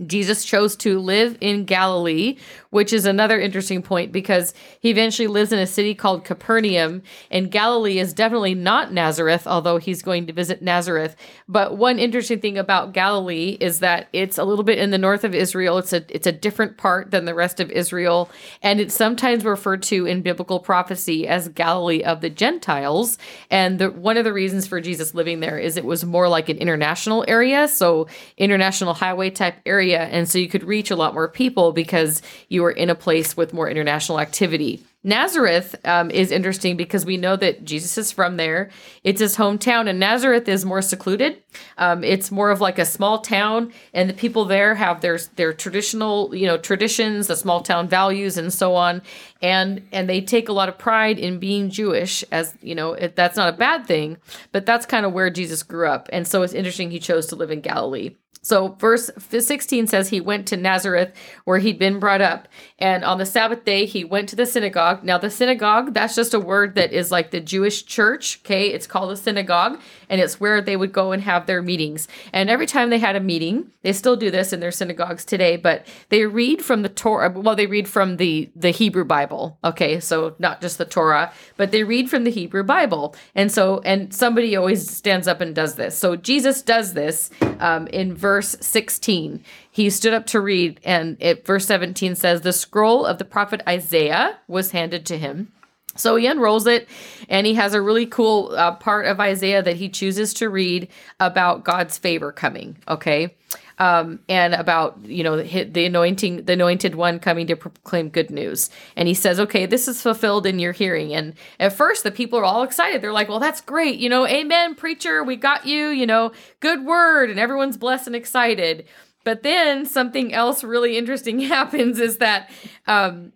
Jesus 0.06 0.44
chose 0.44 0.74
to 0.76 0.98
live 0.98 1.36
in 1.40 1.64
Galilee, 1.64 2.38
which 2.70 2.92
is 2.92 3.04
another 3.04 3.38
interesting 3.38 3.82
point 3.82 4.10
because 4.10 4.54
he 4.80 4.88
eventually 4.88 5.26
lives 5.28 5.52
in 5.52 5.58
a 5.58 5.66
city 5.66 5.94
called 5.94 6.24
Capernaum, 6.24 7.02
and 7.30 7.50
Galilee 7.50 7.98
is 7.98 8.14
definitely 8.14 8.54
not 8.54 8.92
Nazareth, 8.92 9.46
although 9.46 9.76
he's 9.76 10.00
going 10.00 10.26
to 10.26 10.32
visit 10.32 10.62
Nazareth. 10.62 11.14
But 11.46 11.76
one 11.76 11.98
interesting 11.98 12.40
thing 12.40 12.56
about 12.56 12.94
Galilee 12.94 13.58
is 13.60 13.80
that 13.80 14.08
it's 14.14 14.38
a 14.38 14.44
little 14.44 14.64
bit 14.64 14.78
in 14.78 14.90
the 14.90 14.98
north 14.98 15.24
of 15.24 15.34
Israel. 15.34 15.76
It's 15.78 15.92
a 15.92 16.04
it's 16.08 16.26
a 16.26 16.32
different 16.32 16.78
part 16.78 17.10
than 17.10 17.26
the 17.26 17.34
rest 17.34 17.60
of 17.60 17.70
Israel, 17.70 18.30
and 18.62 18.80
it's 18.80 18.94
sometimes 18.94 19.44
referred 19.44 19.82
to 19.84 20.06
in 20.06 20.22
biblical 20.22 20.58
prophecy 20.58 21.28
as 21.28 21.48
Galilee 21.48 22.02
of 22.02 22.22
the 22.22 22.30
Gentiles. 22.30 23.18
And 23.50 23.78
the, 23.78 23.90
one 23.90 24.16
of 24.16 24.24
the 24.24 24.32
reasons 24.32 24.66
for 24.66 24.80
Jesus 24.80 25.14
living 25.14 25.40
there 25.40 25.58
is 25.58 25.76
it 25.76 25.84
was 25.84 26.04
more 26.04 26.28
like 26.28 26.48
an 26.48 26.56
international 26.56 27.24
area, 27.28 27.68
so 27.68 28.06
international 28.38 28.94
highway 28.94 29.28
type 29.28 29.56
area 29.66 29.81
area. 29.82 30.04
And 30.04 30.28
so 30.28 30.38
you 30.38 30.48
could 30.48 30.62
reach 30.62 30.90
a 30.92 30.96
lot 30.96 31.12
more 31.12 31.28
people 31.28 31.72
because 31.72 32.22
you 32.48 32.62
were 32.62 32.70
in 32.70 32.88
a 32.88 32.94
place 32.94 33.36
with 33.36 33.52
more 33.52 33.68
international 33.68 34.20
activity. 34.20 34.84
Nazareth 35.04 35.74
um, 35.84 36.12
is 36.12 36.30
interesting 36.30 36.76
because 36.76 37.04
we 37.04 37.16
know 37.16 37.34
that 37.34 37.64
Jesus 37.64 37.98
is 37.98 38.12
from 38.12 38.36
there. 38.36 38.70
It's 39.02 39.20
his 39.20 39.36
hometown, 39.36 39.88
and 39.88 39.98
Nazareth 39.98 40.48
is 40.48 40.64
more 40.64 40.80
secluded. 40.80 41.42
Um, 41.76 42.04
it's 42.04 42.30
more 42.30 42.52
of 42.52 42.60
like 42.60 42.78
a 42.78 42.84
small 42.84 43.18
town, 43.18 43.72
and 43.92 44.08
the 44.08 44.14
people 44.14 44.44
there 44.44 44.76
have 44.76 45.00
their 45.00 45.18
their 45.34 45.52
traditional, 45.52 46.32
you 46.32 46.46
know, 46.46 46.56
traditions, 46.56 47.26
the 47.26 47.34
small 47.34 47.62
town 47.62 47.88
values, 47.88 48.36
and 48.36 48.52
so 48.52 48.76
on. 48.76 49.02
And 49.42 49.86
and 49.92 50.08
they 50.08 50.20
take 50.20 50.48
a 50.48 50.52
lot 50.52 50.68
of 50.68 50.78
pride 50.78 51.18
in 51.18 51.38
being 51.38 51.68
Jewish, 51.68 52.22
as 52.30 52.56
you 52.62 52.74
know, 52.74 52.92
it, 52.94 53.16
that's 53.16 53.36
not 53.36 53.52
a 53.52 53.56
bad 53.56 53.86
thing, 53.86 54.16
but 54.52 54.64
that's 54.64 54.86
kind 54.86 55.04
of 55.04 55.12
where 55.12 55.30
Jesus 55.30 55.62
grew 55.62 55.88
up. 55.88 56.08
And 56.12 56.26
so 56.26 56.42
it's 56.42 56.54
interesting 56.54 56.90
he 56.90 57.00
chose 57.00 57.26
to 57.26 57.36
live 57.36 57.50
in 57.50 57.60
Galilee. 57.60 58.14
So, 58.44 58.68
verse 58.80 59.08
16 59.28 59.86
says 59.86 60.08
he 60.08 60.20
went 60.20 60.48
to 60.48 60.56
Nazareth 60.56 61.14
where 61.44 61.58
he'd 61.58 61.78
been 61.78 62.00
brought 62.00 62.20
up. 62.20 62.48
And 62.76 63.04
on 63.04 63.18
the 63.18 63.24
Sabbath 63.24 63.64
day, 63.64 63.86
he 63.86 64.02
went 64.02 64.28
to 64.30 64.36
the 64.36 64.46
synagogue. 64.46 65.04
Now, 65.04 65.16
the 65.16 65.30
synagogue, 65.30 65.94
that's 65.94 66.16
just 66.16 66.34
a 66.34 66.40
word 66.40 66.74
that 66.74 66.92
is 66.92 67.12
like 67.12 67.30
the 67.30 67.40
Jewish 67.40 67.86
church. 67.86 68.40
Okay. 68.44 68.66
It's 68.66 68.88
called 68.88 69.12
a 69.12 69.16
synagogue, 69.16 69.80
and 70.08 70.20
it's 70.20 70.40
where 70.40 70.60
they 70.60 70.76
would 70.76 70.92
go 70.92 71.12
and 71.12 71.22
have 71.22 71.46
their 71.46 71.62
meetings. 71.62 72.08
And 72.32 72.50
every 72.50 72.66
time 72.66 72.90
they 72.90 72.98
had 72.98 73.14
a 73.14 73.20
meeting, 73.20 73.70
they 73.82 73.92
still 73.92 74.16
do 74.16 74.28
this 74.28 74.52
in 74.52 74.58
their 74.58 74.72
synagogues 74.72 75.24
today, 75.24 75.56
but 75.56 75.86
they 76.08 76.26
read 76.26 76.64
from 76.64 76.82
the 76.82 76.88
Torah. 76.88 77.30
Well, 77.30 77.54
they 77.54 77.66
read 77.68 77.86
from 77.86 78.16
the, 78.16 78.50
the 78.56 78.70
Hebrew 78.70 79.04
Bible. 79.04 79.31
Okay. 79.64 80.00
So, 80.00 80.34
not 80.38 80.60
just 80.60 80.78
the 80.78 80.84
Torah, 80.84 81.32
but 81.56 81.70
they 81.70 81.84
read 81.84 82.10
from 82.10 82.24
the 82.24 82.30
Hebrew 82.30 82.64
Bible. 82.64 83.14
And 83.34 83.50
so, 83.50 83.80
and 83.84 84.12
somebody 84.12 84.56
always 84.56 84.90
stands 84.90 85.26
up 85.26 85.40
and 85.40 85.54
does 85.54 85.76
this. 85.76 85.96
So, 85.96 86.16
Jesus 86.16 86.60
does 86.60 86.94
this 86.94 87.30
um, 87.60 87.86
in 87.86 88.14
verse 88.14 88.42
verse 88.42 88.56
16. 88.60 89.44
He 89.70 89.90
stood 89.90 90.14
up 90.14 90.26
to 90.26 90.40
read, 90.40 90.80
and 90.84 91.16
it, 91.20 91.46
verse 91.46 91.66
17 91.66 92.14
says, 92.14 92.40
The 92.40 92.52
scroll 92.52 93.06
of 93.06 93.18
the 93.18 93.24
prophet 93.24 93.62
Isaiah 93.68 94.38
was 94.48 94.72
handed 94.72 95.06
to 95.06 95.18
him. 95.18 95.52
So 95.94 96.16
he 96.16 96.26
unrolls 96.26 96.66
it, 96.66 96.88
and 97.28 97.46
he 97.46 97.54
has 97.54 97.74
a 97.74 97.82
really 97.82 98.06
cool 98.06 98.52
uh, 98.56 98.74
part 98.76 99.04
of 99.06 99.20
Isaiah 99.20 99.62
that 99.62 99.76
he 99.76 99.90
chooses 99.90 100.32
to 100.34 100.48
read 100.48 100.88
about 101.20 101.64
God's 101.64 101.98
favor 101.98 102.32
coming. 102.32 102.78
Okay, 102.88 103.36
um, 103.78 104.20
and 104.28 104.54
about 104.54 104.98
you 105.04 105.24
know 105.24 105.42
the, 105.42 105.86
anointing, 105.86 106.44
the 106.44 106.52
anointed 106.52 106.94
one 106.94 107.18
coming 107.18 107.46
to 107.48 107.56
proclaim 107.56 108.08
good 108.08 108.30
news. 108.30 108.70
And 108.96 109.08
he 109.08 109.14
says, 109.14 109.40
"Okay, 109.40 109.66
this 109.66 109.88
is 109.88 110.02
fulfilled 110.02 110.46
in 110.46 110.58
your 110.58 110.72
hearing." 110.72 111.14
And 111.14 111.34
at 111.58 111.72
first, 111.72 112.04
the 112.04 112.10
people 112.10 112.38
are 112.38 112.44
all 112.44 112.62
excited. 112.62 113.02
They're 113.02 113.12
like, 113.12 113.28
"Well, 113.28 113.40
that's 113.40 113.60
great, 113.60 113.98
you 113.98 114.08
know, 114.08 114.26
Amen, 114.26 114.74
preacher, 114.74 115.22
we 115.22 115.36
got 115.36 115.66
you, 115.66 115.88
you 115.88 116.06
know, 116.06 116.32
good 116.60 116.84
word," 116.84 117.30
and 117.30 117.38
everyone's 117.38 117.76
blessed 117.76 118.06
and 118.06 118.16
excited. 118.16 118.86
But 119.24 119.42
then 119.42 119.86
something 119.86 120.34
else 120.34 120.64
really 120.64 120.96
interesting 120.98 121.38
happens 121.40 121.98
is 121.98 122.18
that 122.18 122.50
um, 122.86 123.32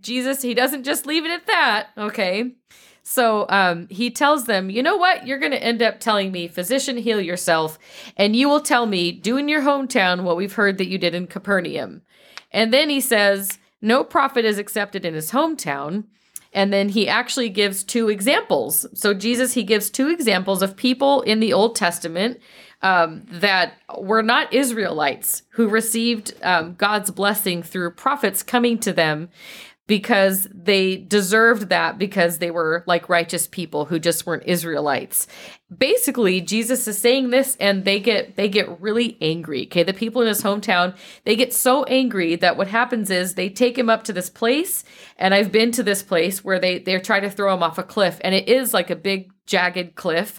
Jesus, 0.00 0.42
he 0.42 0.54
doesn't 0.54 0.84
just 0.84 1.06
leave 1.06 1.24
it 1.24 1.30
at 1.30 1.46
that. 1.46 1.88
Okay. 1.96 2.52
So 3.10 3.44
um, 3.48 3.88
he 3.90 4.08
tells 4.08 4.44
them, 4.44 4.70
you 4.70 4.84
know 4.84 4.96
what? 4.96 5.26
You're 5.26 5.40
going 5.40 5.50
to 5.50 5.60
end 5.60 5.82
up 5.82 5.98
telling 5.98 6.30
me, 6.30 6.46
physician, 6.46 6.96
heal 6.96 7.20
yourself. 7.20 7.76
And 8.16 8.36
you 8.36 8.48
will 8.48 8.60
tell 8.60 8.86
me, 8.86 9.10
do 9.10 9.36
in 9.36 9.48
your 9.48 9.62
hometown 9.62 10.22
what 10.22 10.36
we've 10.36 10.52
heard 10.52 10.78
that 10.78 10.86
you 10.86 10.96
did 10.96 11.12
in 11.12 11.26
Capernaum. 11.26 12.02
And 12.52 12.72
then 12.72 12.88
he 12.88 13.00
says, 13.00 13.58
no 13.82 14.04
prophet 14.04 14.44
is 14.44 14.58
accepted 14.58 15.04
in 15.04 15.14
his 15.14 15.32
hometown. 15.32 16.04
And 16.52 16.72
then 16.72 16.90
he 16.90 17.08
actually 17.08 17.48
gives 17.48 17.82
two 17.82 18.08
examples. 18.08 18.86
So 18.94 19.12
Jesus, 19.12 19.54
he 19.54 19.64
gives 19.64 19.90
two 19.90 20.08
examples 20.08 20.62
of 20.62 20.76
people 20.76 21.22
in 21.22 21.40
the 21.40 21.52
Old 21.52 21.74
Testament 21.74 22.38
um, 22.82 23.24
that 23.28 23.74
were 23.98 24.22
not 24.22 24.54
Israelites 24.54 25.42
who 25.50 25.68
received 25.68 26.32
um, 26.44 26.74
God's 26.76 27.10
blessing 27.10 27.64
through 27.64 27.90
prophets 27.90 28.44
coming 28.44 28.78
to 28.78 28.92
them 28.92 29.30
because 29.90 30.46
they 30.54 30.98
deserved 30.98 31.68
that 31.68 31.98
because 31.98 32.38
they 32.38 32.52
were 32.52 32.84
like 32.86 33.08
righteous 33.08 33.48
people 33.48 33.86
who 33.86 33.98
just 33.98 34.24
weren't 34.24 34.44
Israelites. 34.46 35.26
Basically, 35.76 36.40
Jesus 36.40 36.86
is 36.86 36.96
saying 36.96 37.30
this 37.30 37.56
and 37.58 37.84
they 37.84 37.98
get 37.98 38.36
they 38.36 38.48
get 38.48 38.80
really 38.80 39.18
angry. 39.20 39.64
Okay, 39.64 39.82
the 39.82 39.92
people 39.92 40.22
in 40.22 40.28
his 40.28 40.42
hometown, 40.42 40.96
they 41.24 41.34
get 41.34 41.52
so 41.52 41.82
angry 41.86 42.36
that 42.36 42.56
what 42.56 42.68
happens 42.68 43.10
is 43.10 43.34
they 43.34 43.48
take 43.48 43.76
him 43.76 43.90
up 43.90 44.04
to 44.04 44.12
this 44.12 44.30
place 44.30 44.84
and 45.18 45.34
I've 45.34 45.50
been 45.50 45.72
to 45.72 45.82
this 45.82 46.04
place 46.04 46.44
where 46.44 46.60
they 46.60 46.78
they 46.78 46.96
try 47.00 47.18
to 47.18 47.28
throw 47.28 47.52
him 47.52 47.64
off 47.64 47.76
a 47.76 47.82
cliff 47.82 48.20
and 48.20 48.32
it 48.32 48.48
is 48.48 48.72
like 48.72 48.90
a 48.90 48.96
big 48.96 49.32
jagged 49.46 49.96
cliff 49.96 50.38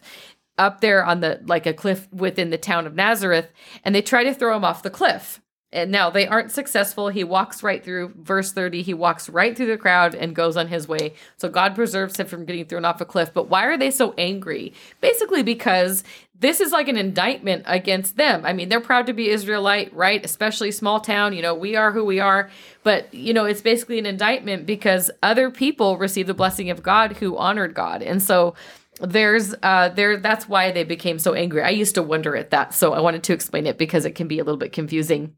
up 0.58 0.80
there 0.80 1.04
on 1.04 1.20
the 1.20 1.42
like 1.46 1.66
a 1.66 1.74
cliff 1.74 2.08
within 2.14 2.52
the 2.52 2.58
town 2.58 2.88
of 2.88 2.96
Nazareth 2.96 3.52
and 3.84 3.94
they 3.94 4.02
try 4.02 4.24
to 4.24 4.34
throw 4.34 4.56
him 4.56 4.64
off 4.64 4.82
the 4.82 4.90
cliff 4.90 5.41
and 5.74 5.92
now 5.92 6.10
they 6.10 6.28
aren't 6.28 6.52
successful. 6.52 7.10
He 7.10 7.24
walks 7.24 7.64
right 7.64 7.84
through 7.84 8.14
verse 8.18 8.52
30. 8.52 8.82
He 8.82 8.94
walks 8.94 9.30
right 9.30 9.56
through 9.56 9.68
the 9.68 9.78
crowd 9.78 10.14
and 10.14 10.36
goes 10.36 10.58
on 10.58 10.68
his 10.68 10.88
way. 10.88 11.14
So 11.38 11.48
God 11.48 11.76
preserves 11.76 12.18
him 12.20 12.28
from 12.28 12.46
getting 12.46 12.66
thrown 12.66 12.84
off 12.84 13.00
a 13.00 13.06
cliff. 13.06 13.34
But 13.34 13.50
why 13.50 13.66
are 13.66 13.78
they 13.78 13.92
so 13.92 14.14
angry? 14.18 14.74
Basically, 15.00 15.44
because 15.44 16.04
this 16.38 16.60
is 16.60 16.72
like 16.72 16.88
an 16.88 16.98
indictment 16.98 17.64
against 17.68 18.18
them. 18.18 18.46
I 18.46 18.52
mean, 18.52 18.68
they're 18.68 18.82
proud 18.82 19.06
to 19.06 19.14
be 19.14 19.30
Israelite, 19.30 19.94
right? 19.94 20.26
Especially 20.26 20.72
small 20.72 21.00
town. 21.00 21.34
You 21.34 21.42
know, 21.42 21.56
we 21.56 21.76
are 21.76 21.92
who 21.92 22.04
we 22.04 22.20
are. 22.20 22.50
But, 22.84 23.14
you 23.14 23.34
know, 23.34 23.46
it's 23.46 23.62
basically 23.62 24.00
an 24.00 24.06
indictment 24.06 24.66
because 24.66 25.10
other 25.24 25.52
people 25.52 25.98
received 25.98 26.28
the 26.28 26.34
blessing 26.34 26.70
of 26.70 26.84
God 26.84 27.18
who 27.18 27.38
honored 27.38 27.76
God. 27.76 28.02
And 28.02 28.22
so 28.22 28.56
there's 29.00 29.56
uh 29.64 29.90
there 29.90 30.18
that's 30.18 30.48
why 30.48 30.72
they 30.72 30.84
became 30.84 31.18
so 31.18 31.34
angry. 31.34 31.64
I 31.64 31.70
used 31.70 31.96
to 31.96 32.04
wonder 32.04 32.36
at 32.36 32.52
that. 32.52 32.74
So 32.74 32.94
I 32.94 33.00
wanted 33.00 33.24
to 33.24 33.34
explain 33.34 33.66
it 33.66 33.78
because 33.78 34.06
it 34.06 34.12
can 34.12 34.28
be 34.28 34.38
a 34.38 34.44
little 34.44 34.60
bit 34.60 34.74
confusing. 34.74 35.36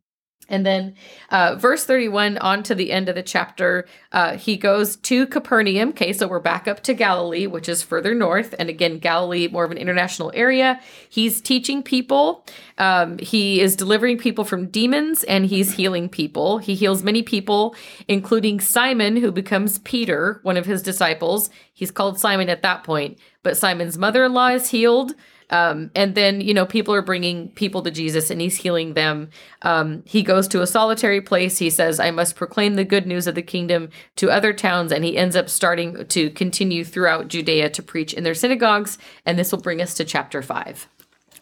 And 0.49 0.65
then, 0.65 0.95
uh, 1.29 1.55
verse 1.55 1.85
31 1.85 2.37
on 2.39 2.63
to 2.63 2.75
the 2.75 2.91
end 2.91 3.07
of 3.07 3.15
the 3.15 3.23
chapter, 3.23 3.87
uh, 4.11 4.37
he 4.37 4.57
goes 4.57 4.97
to 4.97 5.25
Capernaum. 5.27 5.89
Okay, 5.89 6.11
so 6.11 6.27
we're 6.27 6.39
back 6.39 6.67
up 6.67 6.83
to 6.83 6.93
Galilee, 6.93 7.47
which 7.47 7.69
is 7.69 7.81
further 7.81 8.13
north. 8.13 8.53
And 8.59 8.69
again, 8.69 8.99
Galilee, 8.99 9.47
more 9.47 9.63
of 9.63 9.71
an 9.71 9.77
international 9.77 10.31
area. 10.33 10.79
He's 11.09 11.39
teaching 11.41 11.81
people. 11.81 12.45
Um, 12.77 13.17
he 13.19 13.61
is 13.61 13.75
delivering 13.75 14.17
people 14.17 14.43
from 14.43 14.67
demons 14.67 15.23
and 15.23 15.45
he's 15.45 15.73
healing 15.73 16.09
people. 16.09 16.57
He 16.57 16.75
heals 16.75 17.03
many 17.03 17.23
people, 17.23 17.75
including 18.07 18.59
Simon, 18.59 19.17
who 19.17 19.31
becomes 19.31 19.79
Peter, 19.79 20.39
one 20.43 20.57
of 20.57 20.65
his 20.65 20.81
disciples. 20.81 21.49
He's 21.73 21.91
called 21.91 22.19
Simon 22.19 22.49
at 22.49 22.61
that 22.63 22.83
point, 22.83 23.17
but 23.43 23.57
Simon's 23.57 23.97
mother 23.97 24.25
in 24.25 24.33
law 24.33 24.49
is 24.49 24.69
healed. 24.69 25.13
Um, 25.49 25.91
and 25.95 26.15
then, 26.15 26.41
you 26.41 26.53
know, 26.53 26.65
people 26.65 26.93
are 26.93 27.01
bringing 27.01 27.49
people 27.49 27.81
to 27.83 27.91
Jesus 27.91 28.29
and 28.29 28.41
he's 28.41 28.57
healing 28.57 28.93
them. 28.93 29.29
Um, 29.61 30.03
he 30.05 30.23
goes 30.23 30.47
to 30.49 30.61
a 30.61 30.67
solitary 30.67 31.21
place. 31.21 31.57
He 31.57 31.69
says, 31.69 31.99
I 31.99 32.11
must 32.11 32.35
proclaim 32.35 32.75
the 32.75 32.83
good 32.83 33.05
news 33.05 33.27
of 33.27 33.35
the 33.35 33.41
kingdom 33.41 33.89
to 34.17 34.31
other 34.31 34.53
towns. 34.53 34.91
And 34.91 35.03
he 35.03 35.17
ends 35.17 35.35
up 35.35 35.49
starting 35.49 36.05
to 36.07 36.29
continue 36.31 36.83
throughout 36.83 37.27
Judea 37.27 37.69
to 37.71 37.83
preach 37.83 38.13
in 38.13 38.23
their 38.23 38.35
synagogues. 38.35 38.97
And 39.25 39.37
this 39.37 39.51
will 39.51 39.61
bring 39.61 39.81
us 39.81 39.93
to 39.95 40.05
chapter 40.05 40.41
five. 40.41 40.87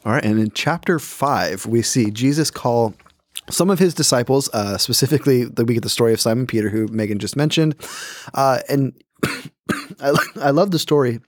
All 0.05 0.11
right. 0.11 0.25
And 0.25 0.39
in 0.39 0.51
chapter 0.51 0.99
five, 0.99 1.65
we 1.65 1.81
see 1.81 2.11
Jesus 2.11 2.49
call 2.49 2.93
some 3.49 3.69
of 3.69 3.79
his 3.79 3.93
disciples, 3.93 4.49
uh, 4.53 4.77
specifically, 4.77 5.45
we 5.45 5.73
get 5.73 5.83
the 5.83 5.89
story 5.89 6.13
of 6.13 6.21
Simon 6.21 6.47
Peter, 6.47 6.69
who 6.69 6.87
Megan 6.87 7.19
just 7.19 7.35
mentioned. 7.35 7.75
Uh, 8.33 8.59
and 8.69 8.93
I, 9.99 10.15
I 10.37 10.49
love 10.51 10.71
the 10.71 10.79
story 10.79 11.19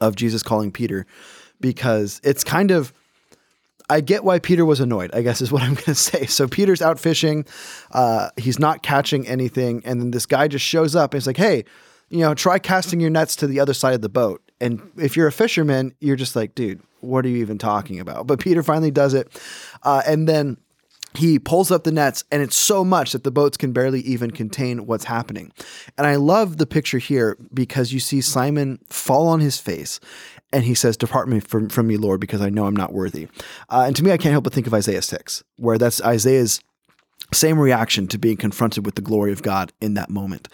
of 0.00 0.16
Jesus 0.16 0.42
calling 0.42 0.72
Peter 0.72 1.06
because 1.60 2.20
it's 2.24 2.44
kind 2.44 2.70
of 2.70 2.92
I 3.90 4.00
get 4.00 4.24
why 4.24 4.38
Peter 4.38 4.64
was 4.64 4.80
annoyed, 4.80 5.10
I 5.12 5.22
guess 5.22 5.40
is 5.40 5.52
what 5.52 5.62
I'm 5.62 5.74
going 5.74 5.84
to 5.84 5.94
say. 5.94 6.26
So 6.26 6.48
Peter's 6.48 6.82
out 6.82 6.98
fishing, 6.98 7.44
uh, 7.92 8.30
he's 8.36 8.58
not 8.58 8.82
catching 8.82 9.26
anything, 9.26 9.82
and 9.84 10.00
then 10.00 10.10
this 10.10 10.26
guy 10.26 10.48
just 10.48 10.64
shows 10.64 10.96
up 10.96 11.12
and 11.12 11.20
he's 11.20 11.26
like, 11.26 11.36
"Hey, 11.36 11.64
you 12.08 12.20
know, 12.20 12.34
try 12.34 12.58
casting 12.58 13.00
your 13.00 13.10
nets 13.10 13.36
to 13.36 13.46
the 13.46 13.60
other 13.60 13.74
side 13.74 13.94
of 13.94 14.00
the 14.00 14.08
boat." 14.08 14.40
And 14.60 14.80
if 14.96 15.16
you're 15.16 15.26
a 15.26 15.32
fisherman, 15.32 15.94
you're 16.00 16.16
just 16.16 16.34
like, 16.34 16.54
"Dude, 16.54 16.80
what 17.00 17.26
are 17.26 17.28
you 17.28 17.38
even 17.38 17.58
talking 17.58 18.00
about?" 18.00 18.26
But 18.26 18.40
Peter 18.40 18.62
finally 18.62 18.90
does 18.90 19.12
it, 19.12 19.28
uh, 19.82 20.02
and 20.06 20.28
then 20.28 20.56
he 21.16 21.38
pulls 21.38 21.70
up 21.70 21.84
the 21.84 21.92
nets 21.92 22.24
and 22.32 22.42
it's 22.42 22.56
so 22.56 22.84
much 22.84 23.12
that 23.12 23.22
the 23.22 23.30
boats 23.30 23.56
can 23.56 23.72
barely 23.72 24.00
even 24.00 24.32
contain 24.32 24.86
what's 24.86 25.04
happening. 25.04 25.52
And 25.96 26.06
I 26.06 26.16
love 26.16 26.56
the 26.56 26.66
picture 26.66 26.98
here 26.98 27.38
because 27.52 27.92
you 27.92 28.00
see 28.00 28.20
Simon 28.20 28.80
fall 28.88 29.28
on 29.28 29.38
his 29.38 29.58
face 29.58 30.00
and 30.54 30.64
he 30.64 30.74
says, 30.74 30.96
Depart 30.96 31.28
me 31.28 31.40
from, 31.40 31.68
from 31.68 31.88
me, 31.88 31.96
Lord, 31.96 32.20
because 32.20 32.40
I 32.40 32.48
know 32.48 32.66
I'm 32.66 32.76
not 32.76 32.92
worthy. 32.92 33.26
Uh, 33.68 33.84
and 33.86 33.96
to 33.96 34.04
me, 34.04 34.12
I 34.12 34.16
can't 34.16 34.32
help 34.32 34.44
but 34.44 34.52
think 34.52 34.68
of 34.68 34.72
Isaiah 34.72 35.02
6, 35.02 35.42
where 35.56 35.78
that's 35.78 36.00
Isaiah's 36.02 36.60
same 37.32 37.58
reaction 37.58 38.06
to 38.06 38.18
being 38.18 38.36
confronted 38.36 38.86
with 38.86 38.94
the 38.94 39.02
glory 39.02 39.32
of 39.32 39.42
God 39.42 39.72
in 39.80 39.94
that 39.94 40.10
moment. 40.10 40.46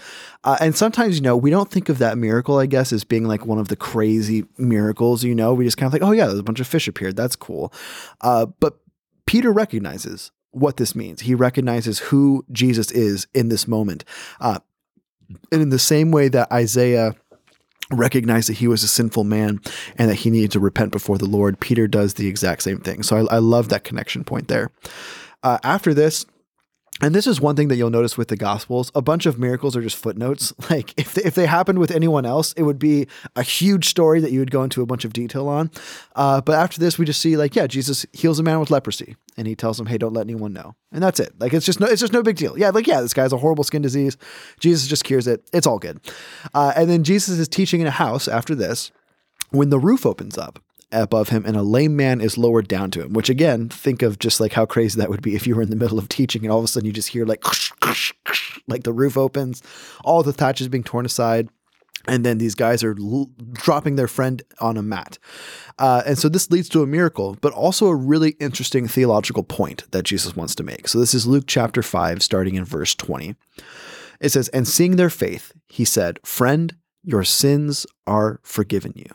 Uh, 0.42 0.57
and 0.61 0.74
sometimes, 0.74 1.16
you 1.16 1.20
know, 1.20 1.36
we 1.36 1.51
don't 1.51 1.70
think 1.70 1.90
of 1.90 1.98
that 1.98 2.16
miracle, 2.16 2.59
I 2.59 2.64
guess, 2.64 2.92
as 2.92 3.05
being 3.05 3.24
like 3.24 3.44
one 3.44 3.59
of 3.59 3.68
the 3.68 3.76
crazy 3.76 4.46
miracles, 4.57 5.22
you 5.22 5.34
know, 5.34 5.53
we 5.53 5.64
just 5.64 5.76
kind 5.76 5.88
of 5.88 5.92
like, 5.92 6.09
oh, 6.09 6.12
yeah, 6.12 6.26
there's 6.26 6.38
a 6.38 6.44
bunch 6.44 6.61
of 6.61 6.66
fish 6.66 6.88
appeared. 6.88 7.16
That's 7.16 7.36
cool. 7.36 7.72
Uh, 8.22 8.46
but 8.46 8.78
Peter 9.26 9.53
recognizes 9.53 10.30
what 10.53 10.78
this 10.78 10.94
means. 10.94 11.22
He 11.22 11.34
recognizes 11.34 11.98
who 11.98 12.46
Jesus 12.51 12.90
is 12.90 13.26
in 13.34 13.51
this 13.51 13.68
moment. 13.68 14.05
Uh, 14.40 14.61
and 15.53 15.61
in 15.61 15.68
the 15.68 15.78
same 15.78 16.11
way 16.11 16.28
that 16.28 16.51
Isaiah 16.51 17.14
recognized 17.91 18.49
that 18.49 18.59
he 18.59 18.68
was 18.68 18.82
a 18.82 18.88
sinful 18.88 19.24
man 19.24 19.61
and 19.97 20.11
that 20.11 20.16
he 20.16 20.30
needed 20.30 20.53
to 20.53 20.61
repent 20.61 20.93
before 20.93 21.18
the 21.18 21.26
Lord, 21.26 21.61
Peter 21.61 21.86
does 21.86 22.14
the 22.14 22.28
exact 22.28 22.62
same 22.62 22.78
thing. 22.80 23.03
So 23.03 23.16
I, 23.16 23.36
I 23.36 23.38
love 23.38 23.68
that 23.68 23.84
connection 23.84 24.24
point 24.24 24.49
there. 24.49 24.70
Uh, 25.43 25.59
after 25.62 25.95
this, 25.95 26.26
and 27.01 27.14
this 27.14 27.26
is 27.26 27.40
one 27.40 27.57
thing 27.57 27.68
that 27.68 27.76
you'll 27.76 27.90
notice 27.90 28.18
with 28.18 28.28
the 28.28 28.36
Gospels. 28.36 28.90
A 28.94 29.03
bunch 29.03 29.26
of 29.26 29.38
miracles 29.38 29.76
are 29.76 29.82
just 29.82 29.96
footnotes. 29.96 30.53
Like 30.70 30.96
if 30.96 31.14
they, 31.14 31.22
if 31.22 31.34
they 31.34 31.46
happened 31.46 31.80
with 31.80 31.90
anyone 31.90 32.24
else, 32.24 32.53
it 32.53 32.62
would 32.62 32.78
be 32.78 33.09
a 33.34 33.42
huge 33.42 33.88
story 33.88 34.20
that 34.20 34.30
you 34.30 34.38
would 34.38 34.53
go 34.53 34.62
into 34.62 34.82
a 34.82 34.86
bunch 34.86 35.05
of 35.05 35.12
detail 35.12 35.48
on. 35.48 35.68
Uh, 36.14 36.40
but 36.40 36.55
after 36.55 36.78
this, 36.78 36.96
we 36.96 37.05
just 37.05 37.20
see 37.20 37.36
like, 37.36 37.57
yeah, 37.57 37.66
Jesus 37.66 38.07
heals 38.12 38.38
a 38.38 38.44
man 38.44 38.61
with 38.61 38.70
leprosy, 38.70 39.16
and 39.36 39.48
he 39.48 39.56
tells 39.56 39.81
him, 39.81 39.86
"Hey, 39.86 39.98
don't 39.98 40.12
let 40.12 40.27
anyone 40.27 40.52
know," 40.52 40.77
and 40.93 41.02
that's 41.02 41.18
it. 41.18 41.32
Like 41.40 41.52
it's 41.55 41.66
just 41.66 41.81
no, 41.81 41.89
it's 41.89 42.01
just 42.01 42.12
no 42.12 42.22
big 42.22 42.36
deal. 42.36 42.56
Yeah, 42.56 42.70
like 42.70 42.86
yeah, 42.86 43.01
this 43.01 43.12
guy 43.12 43.22
has 43.22 43.32
a 43.32 43.39
horrible 43.39 43.64
skin 43.64 43.82
disease. 43.82 44.16
Jesus 44.60 44.86
just 44.86 45.02
cures 45.02 45.27
it. 45.27 45.43
It's 45.52 45.66
all 45.66 45.81
good. 45.81 46.01
Uh, 46.55 46.72
and 46.77 46.89
then 46.89 47.02
Jesus 47.02 47.39
is 47.40 47.48
teaching 47.48 47.81
in 47.81 47.89
a 47.89 47.93
house 47.93 48.28
after 48.28 48.55
this 48.55 48.93
when 49.51 49.70
the 49.70 49.78
roof 49.81 50.06
opens 50.06 50.39
up 50.39 50.62
above 50.93 51.29
him, 51.29 51.45
and 51.47 51.57
a 51.57 51.62
lame 51.62 51.97
man 51.97 52.21
is 52.21 52.39
lowered 52.39 52.69
down 52.69 52.91
to 52.93 53.03
him. 53.03 53.12
Which 53.12 53.31
again, 53.31 53.69
think 53.69 54.03
of 54.03 54.19
just 54.19 54.41
like 54.41 54.53
how 54.53 54.67
crazy 54.67 54.99
that 54.99 55.11
would 55.11 55.23
be 55.23 55.35
if 55.35 55.47
you 55.47 55.55
were 55.55 55.62
in 55.62 55.71
the 55.71 55.77
middle 55.77 55.99
of 55.99 56.09
teaching 56.09 56.43
and 56.45 56.53
all 56.53 56.59
of 56.59 56.65
a 56.65 56.69
sudden 56.69 56.87
you 56.87 56.93
just 56.93 57.09
hear 57.09 57.25
like 57.25 57.45
like 58.69 58.83
the 58.83 58.93
roof 58.93 59.17
opens, 59.17 59.62
all 60.05 60.23
the 60.23 60.33
thatch 60.33 60.61
is 60.61 60.69
being 60.69 60.85
torn 60.85 61.07
aside 61.07 61.49
and 62.09 62.25
then 62.25 62.39
these 62.39 62.55
guys 62.55 62.83
are 62.83 62.97
l- 62.99 63.31
dropping 63.53 63.97
their 63.97 64.09
friend 64.09 64.43
on 64.61 64.77
a 64.77 64.83
mat. 64.83 65.19
Uh, 65.79 66.03
and 66.07 66.19
so 66.19 66.29
this 66.29 66.51
leads 66.51 66.69
to 66.71 66.83
a 66.83 66.87
miracle, 66.87 67.37
but 67.41 67.53
also 67.53 67.89
a 67.89 67.95
really 67.95 68.31
interesting 68.41 68.89
theological 68.89 69.43
point 69.43 69.91
that 69.91 70.05
Jesus 70.05 70.35
wants 70.35 70.55
to 70.57 70.62
make. 70.62 70.89
So 70.89 70.99
this 70.99 71.15
is 71.15 71.27
Luke 71.27 71.45
chapter 71.47 71.83
5, 71.83 72.23
starting 72.23 72.55
in 72.55 72.65
verse 72.65 72.95
20. 72.95 73.37
It 74.21 74.31
says, 74.31 74.49
And 74.49 74.67
seeing 74.67 74.97
their 74.97 75.11
faith, 75.11 75.53
he 75.69 75.85
said, 75.85 76.19
Friend, 76.25 76.75
your 77.03 77.25
sins 77.25 77.87
are 78.07 78.41
forgiven 78.43 78.93
you. 78.97 79.09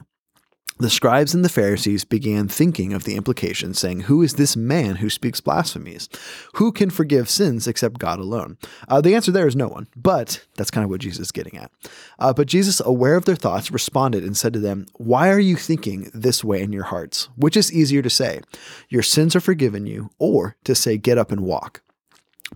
The 0.77 0.89
scribes 0.89 1.33
and 1.33 1.45
the 1.45 1.49
Pharisees 1.49 2.03
began 2.03 2.49
thinking 2.49 2.91
of 2.91 3.05
the 3.05 3.15
implication, 3.15 3.73
saying, 3.73 4.01
Who 4.01 4.21
is 4.21 4.33
this 4.33 4.57
man 4.57 4.97
who 4.97 5.09
speaks 5.09 5.39
blasphemies? 5.39 6.09
Who 6.55 6.73
can 6.73 6.89
forgive 6.89 7.29
sins 7.29 7.65
except 7.65 7.97
God 7.97 8.19
alone? 8.19 8.57
Uh, 8.89 8.99
the 8.99 9.15
answer 9.15 9.31
there 9.31 9.47
is 9.47 9.55
no 9.55 9.69
one, 9.69 9.87
but 9.95 10.45
that's 10.55 10.71
kind 10.71 10.83
of 10.83 10.89
what 10.89 10.99
Jesus 10.99 11.27
is 11.27 11.31
getting 11.31 11.57
at. 11.57 11.71
Uh, 12.19 12.33
but 12.33 12.47
Jesus, 12.47 12.81
aware 12.81 13.15
of 13.15 13.23
their 13.23 13.37
thoughts, 13.37 13.71
responded 13.71 14.25
and 14.25 14.35
said 14.35 14.51
to 14.51 14.59
them, 14.59 14.85
Why 14.95 15.29
are 15.29 15.39
you 15.39 15.55
thinking 15.55 16.11
this 16.13 16.43
way 16.43 16.61
in 16.61 16.73
your 16.73 16.83
hearts? 16.83 17.29
Which 17.37 17.55
is 17.55 17.71
easier 17.71 18.01
to 18.01 18.09
say, 18.09 18.41
Your 18.89 19.01
sins 19.01 19.33
are 19.33 19.41
forgiven 19.41 19.85
you, 19.85 20.09
or 20.19 20.57
to 20.65 20.75
say, 20.75 20.97
Get 20.97 21.17
up 21.17 21.31
and 21.31 21.39
walk? 21.39 21.83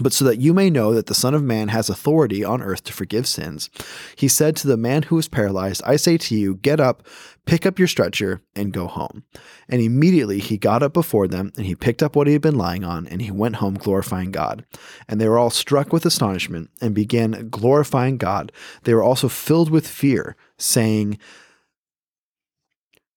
But 0.01 0.13
so 0.13 0.25
that 0.25 0.39
you 0.39 0.53
may 0.53 0.69
know 0.69 0.93
that 0.93 1.07
the 1.07 1.13
Son 1.13 1.33
of 1.33 1.43
Man 1.43 1.67
has 1.67 1.89
authority 1.89 2.43
on 2.43 2.61
earth 2.61 2.83
to 2.85 2.93
forgive 2.93 3.27
sins, 3.27 3.69
he 4.15 4.27
said 4.27 4.55
to 4.57 4.67
the 4.67 4.77
man 4.77 5.03
who 5.03 5.17
was 5.17 5.27
paralyzed, 5.27 5.81
I 5.85 5.97
say 5.97 6.17
to 6.17 6.35
you, 6.35 6.55
get 6.55 6.79
up, 6.79 7.05
pick 7.45 7.65
up 7.65 7.77
your 7.77 7.87
stretcher, 7.87 8.41
and 8.55 8.71
go 8.71 8.87
home. 8.87 9.23
And 9.67 9.81
immediately 9.81 10.39
he 10.39 10.57
got 10.57 10.83
up 10.83 10.93
before 10.93 11.27
them, 11.27 11.51
and 11.57 11.65
he 11.65 11.75
picked 11.75 12.01
up 12.01 12.15
what 12.15 12.27
he 12.27 12.33
had 12.33 12.41
been 12.41 12.57
lying 12.57 12.85
on, 12.85 13.07
and 13.07 13.21
he 13.21 13.31
went 13.31 13.57
home 13.57 13.73
glorifying 13.73 14.31
God. 14.31 14.65
And 15.07 15.19
they 15.19 15.27
were 15.27 15.37
all 15.37 15.49
struck 15.49 15.91
with 15.91 16.05
astonishment 16.05 16.69
and 16.81 16.95
began 16.95 17.49
glorifying 17.49 18.17
God. 18.17 18.51
They 18.83 18.93
were 18.93 19.03
also 19.03 19.27
filled 19.27 19.69
with 19.69 19.87
fear, 19.87 20.37
saying, 20.57 21.17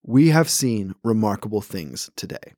We 0.02 0.28
have 0.30 0.50
seen 0.50 0.94
remarkable 1.04 1.60
things 1.60 2.10
today. 2.16 2.54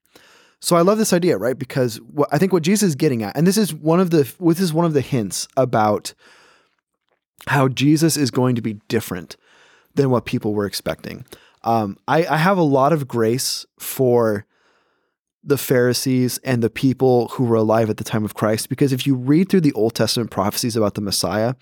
So 0.61 0.77
I 0.77 0.83
love 0.83 0.99
this 0.99 1.13
idea, 1.13 1.37
right? 1.37 1.59
Because 1.59 1.97
what, 2.03 2.29
I 2.33 2.39
think 2.39 2.53
what 2.53 2.63
Jesus 2.63 2.89
is 2.89 2.95
getting 2.95 3.23
at, 3.23 3.37
and 3.37 3.47
this 3.47 3.59
is 3.59 3.75
one 3.75 4.01
of 4.01 4.11
the 4.11 4.31
this 4.41 4.61
is 4.61 4.73
one 4.73 4.87
of 4.87 4.95
the 4.95 5.01
hints 5.01 5.47
about 5.57 6.15
how 7.47 7.69
Jesus 7.69 8.17
is 8.17 8.31
going 8.31 8.55
to 8.55 8.63
be 8.63 8.75
different 8.89 9.37
than 9.95 10.11
what 10.11 10.25
people 10.25 10.55
were 10.55 10.67
expecting. 10.67 11.25
Um, 11.63 11.99
I, 12.09 12.27
I 12.27 12.37
have 12.37 12.59
a 12.59 12.63
lot 12.63 12.93
of 12.93 13.09
grace 13.09 13.67
for 13.79 14.47
the 15.43 15.59
Pharisees 15.59 16.39
and 16.39 16.63
the 16.63 16.71
people 16.71 17.29
who 17.29 17.45
were 17.45 17.57
alive 17.57 17.91
at 17.91 17.99
the 17.99 18.05
time 18.05 18.25
of 18.25 18.35
Christ, 18.35 18.69
because 18.69 18.93
if 18.93 19.07
you 19.07 19.15
read 19.15 19.49
through 19.49 19.61
the 19.61 19.73
Old 19.75 19.95
Testament 19.95 20.31
prophecies 20.31 20.77
about 20.77 20.95
the 20.95 21.03
Messiah, 21.03 21.55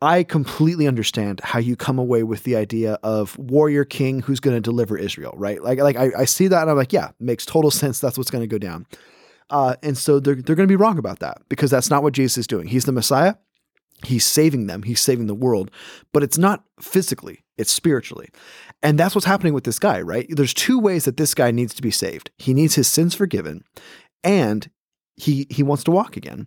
I 0.00 0.22
completely 0.22 0.86
understand 0.86 1.40
how 1.42 1.58
you 1.58 1.74
come 1.74 1.98
away 1.98 2.22
with 2.22 2.44
the 2.44 2.54
idea 2.54 2.98
of 3.02 3.36
warrior 3.36 3.84
king 3.84 4.20
who's 4.20 4.38
going 4.38 4.56
to 4.56 4.60
deliver 4.60 4.96
Israel, 4.96 5.34
right? 5.36 5.62
Like, 5.62 5.80
like 5.80 5.96
I, 5.96 6.10
I, 6.18 6.24
see 6.24 6.46
that 6.46 6.62
and 6.62 6.70
I'm 6.70 6.76
like, 6.76 6.92
yeah, 6.92 7.10
makes 7.18 7.44
total 7.44 7.72
sense. 7.72 7.98
That's 7.98 8.16
what's 8.16 8.30
going 8.30 8.42
to 8.42 8.46
go 8.46 8.58
down. 8.58 8.86
Uh, 9.50 9.74
and 9.82 9.98
so 9.98 10.20
they're, 10.20 10.36
they're 10.36 10.54
going 10.54 10.68
to 10.68 10.72
be 10.72 10.76
wrong 10.76 10.98
about 10.98 11.18
that 11.18 11.38
because 11.48 11.70
that's 11.70 11.90
not 11.90 12.04
what 12.04 12.12
Jesus 12.12 12.38
is 12.38 12.46
doing. 12.46 12.68
He's 12.68 12.84
the 12.84 12.92
Messiah. 12.92 13.34
He's 14.04 14.24
saving 14.24 14.68
them. 14.68 14.84
He's 14.84 15.00
saving 15.00 15.26
the 15.26 15.34
world, 15.34 15.70
but 16.12 16.22
it's 16.22 16.38
not 16.38 16.62
physically, 16.80 17.44
it's 17.56 17.72
spiritually. 17.72 18.28
And 18.80 18.96
that's 18.96 19.16
what's 19.16 19.26
happening 19.26 19.54
with 19.54 19.64
this 19.64 19.80
guy, 19.80 20.00
right? 20.00 20.26
There's 20.28 20.54
two 20.54 20.78
ways 20.78 21.04
that 21.06 21.16
this 21.16 21.34
guy 21.34 21.50
needs 21.50 21.74
to 21.74 21.82
be 21.82 21.90
saved. 21.90 22.30
He 22.38 22.54
needs 22.54 22.76
his 22.76 22.86
sins 22.86 23.16
forgiven 23.16 23.64
and 24.22 24.70
he, 25.16 25.48
he 25.50 25.64
wants 25.64 25.82
to 25.84 25.90
walk 25.90 26.16
again. 26.16 26.46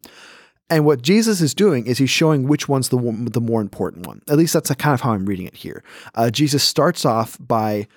And 0.71 0.85
what 0.85 1.01
Jesus 1.01 1.41
is 1.41 1.53
doing 1.53 1.85
is 1.85 1.97
he's 1.97 2.09
showing 2.09 2.47
which 2.47 2.69
one's 2.69 2.89
the 2.89 2.97
the 2.97 3.41
more 3.41 3.59
important 3.61 4.07
one. 4.07 4.21
At 4.29 4.37
least 4.37 4.53
that's 4.53 4.73
kind 4.75 4.93
of 4.93 5.01
how 5.01 5.11
I'm 5.11 5.25
reading 5.25 5.45
it 5.45 5.57
here. 5.57 5.83
Uh, 6.15 6.31
Jesus 6.31 6.63
starts 6.63 7.03
off 7.03 7.37
by 7.41 7.87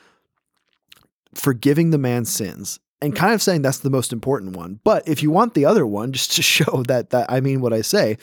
forgiving 1.35 1.91
the 1.91 1.99
man's 1.99 2.31
sins 2.31 2.81
and 3.01 3.15
kind 3.15 3.33
of 3.33 3.41
saying 3.41 3.63
that's 3.63 3.79
the 3.79 3.91
most 3.91 4.13
important 4.13 4.57
one. 4.57 4.81
But 4.83 5.07
if 5.07 5.23
you 5.23 5.31
want 5.31 5.55
the 5.55 5.65
other 5.65 5.87
one, 5.87 6.13
just 6.19 6.33
to 6.33 6.43
show 6.43 6.83
that 6.89 7.11
that 7.11 7.31
I 7.31 7.41
mean 7.41 7.61
what 7.61 7.73
I 7.73 7.81
say, 7.81 8.19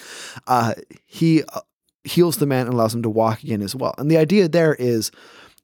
uh, 0.48 0.73
he 1.06 1.44
uh, 1.44 1.61
heals 2.03 2.38
the 2.38 2.45
man 2.45 2.65
and 2.65 2.73
allows 2.73 2.94
him 2.94 3.03
to 3.03 3.10
walk 3.10 3.41
again 3.44 3.61
as 3.61 3.73
well. 3.73 3.95
And 3.98 4.11
the 4.11 4.18
idea 4.18 4.48
there 4.48 4.76
is. 4.76 5.11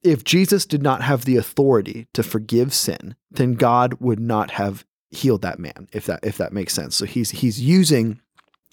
If 0.04 0.24
Jesus 0.24 0.68
did 0.68 0.84
not 0.84 1.02
have 1.02 1.26
the 1.26 1.38
authority 1.38 2.08
to 2.14 2.22
forgive 2.22 2.72
sin, 2.72 3.16
then 3.32 3.56
God 3.56 3.96
would 4.00 4.20
not 4.20 4.52
have 4.52 4.86
healed 5.10 5.42
that 5.42 5.58
man. 5.58 5.90
If 5.92 6.06
that 6.06 6.20
if 6.24 6.38
that 6.38 6.54
makes 6.54 6.74
sense. 6.74 6.96
So 6.96 7.06
he's 7.06 7.32
he's 7.32 7.60
using 7.60 8.22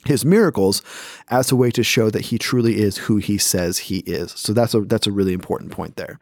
his 0.06 0.24
miracles 0.24 0.82
as 1.28 1.50
a 1.50 1.56
way 1.56 1.70
to 1.70 1.82
show 1.82 2.10
that 2.10 2.26
he 2.26 2.38
truly 2.38 2.80
is 2.80 2.98
who 2.98 3.16
he 3.16 3.38
says 3.38 3.78
he 3.78 3.98
is. 4.00 4.32
So 4.32 4.52
that's 4.52 4.74
a 4.74 4.80
that's 4.80 5.06
a 5.06 5.12
really 5.12 5.32
important 5.32 5.72
point 5.72 5.96
there. 5.96 6.20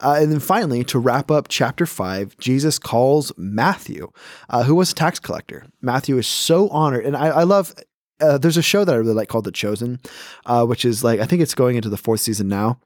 Uh, 0.00 0.18
and 0.20 0.30
then 0.30 0.40
finally, 0.40 0.84
to 0.84 0.98
wrap 0.98 1.30
up 1.30 1.46
chapter 1.48 1.84
five, 1.84 2.36
Jesus 2.38 2.78
calls 2.78 3.32
Matthew, 3.36 4.10
uh, 4.48 4.62
who 4.62 4.74
was 4.74 4.92
a 4.92 4.94
tax 4.94 5.18
collector. 5.18 5.66
Matthew 5.82 6.16
is 6.18 6.26
so 6.26 6.68
honored, 6.68 7.04
and 7.04 7.16
I, 7.16 7.28
I 7.28 7.42
love. 7.42 7.74
Uh, 8.20 8.36
there's 8.36 8.56
a 8.56 8.62
show 8.62 8.84
that 8.84 8.92
I 8.92 8.98
really 8.98 9.14
like 9.14 9.28
called 9.28 9.44
The 9.44 9.52
Chosen, 9.52 10.00
uh, 10.44 10.64
which 10.66 10.84
is 10.84 11.04
like 11.04 11.20
I 11.20 11.24
think 11.24 11.40
it's 11.40 11.54
going 11.54 11.76
into 11.76 11.88
the 11.88 11.96
fourth 11.96 12.20
season 12.20 12.48
now, 12.48 12.80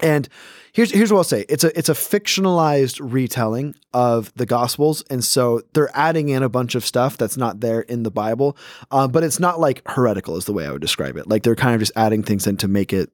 and 0.00 0.28
here's 0.72 0.90
here's 0.90 1.12
what 1.12 1.18
I'll 1.18 1.24
say. 1.24 1.44
It's 1.48 1.64
a 1.64 1.76
it's 1.78 1.88
a 1.88 1.94
fictionalized 1.94 2.98
retelling 3.02 3.74
of 3.92 4.32
the 4.34 4.46
Gospels, 4.46 5.04
and 5.10 5.22
so 5.22 5.62
they're 5.74 5.90
adding 5.94 6.30
in 6.30 6.42
a 6.42 6.48
bunch 6.48 6.74
of 6.74 6.84
stuff 6.84 7.16
that's 7.16 7.36
not 7.36 7.60
there 7.60 7.82
in 7.82 8.02
the 8.02 8.10
Bible. 8.10 8.56
Um, 8.90 9.12
but 9.12 9.22
it's 9.22 9.40
not 9.40 9.60
like 9.60 9.82
heretical, 9.86 10.36
is 10.36 10.46
the 10.46 10.52
way 10.52 10.66
I 10.66 10.72
would 10.72 10.80
describe 10.80 11.16
it. 11.16 11.28
Like 11.28 11.42
they're 11.42 11.54
kind 11.54 11.74
of 11.74 11.80
just 11.80 11.92
adding 11.96 12.22
things 12.22 12.46
in 12.46 12.56
to 12.58 12.68
make 12.68 12.92
it 12.92 13.10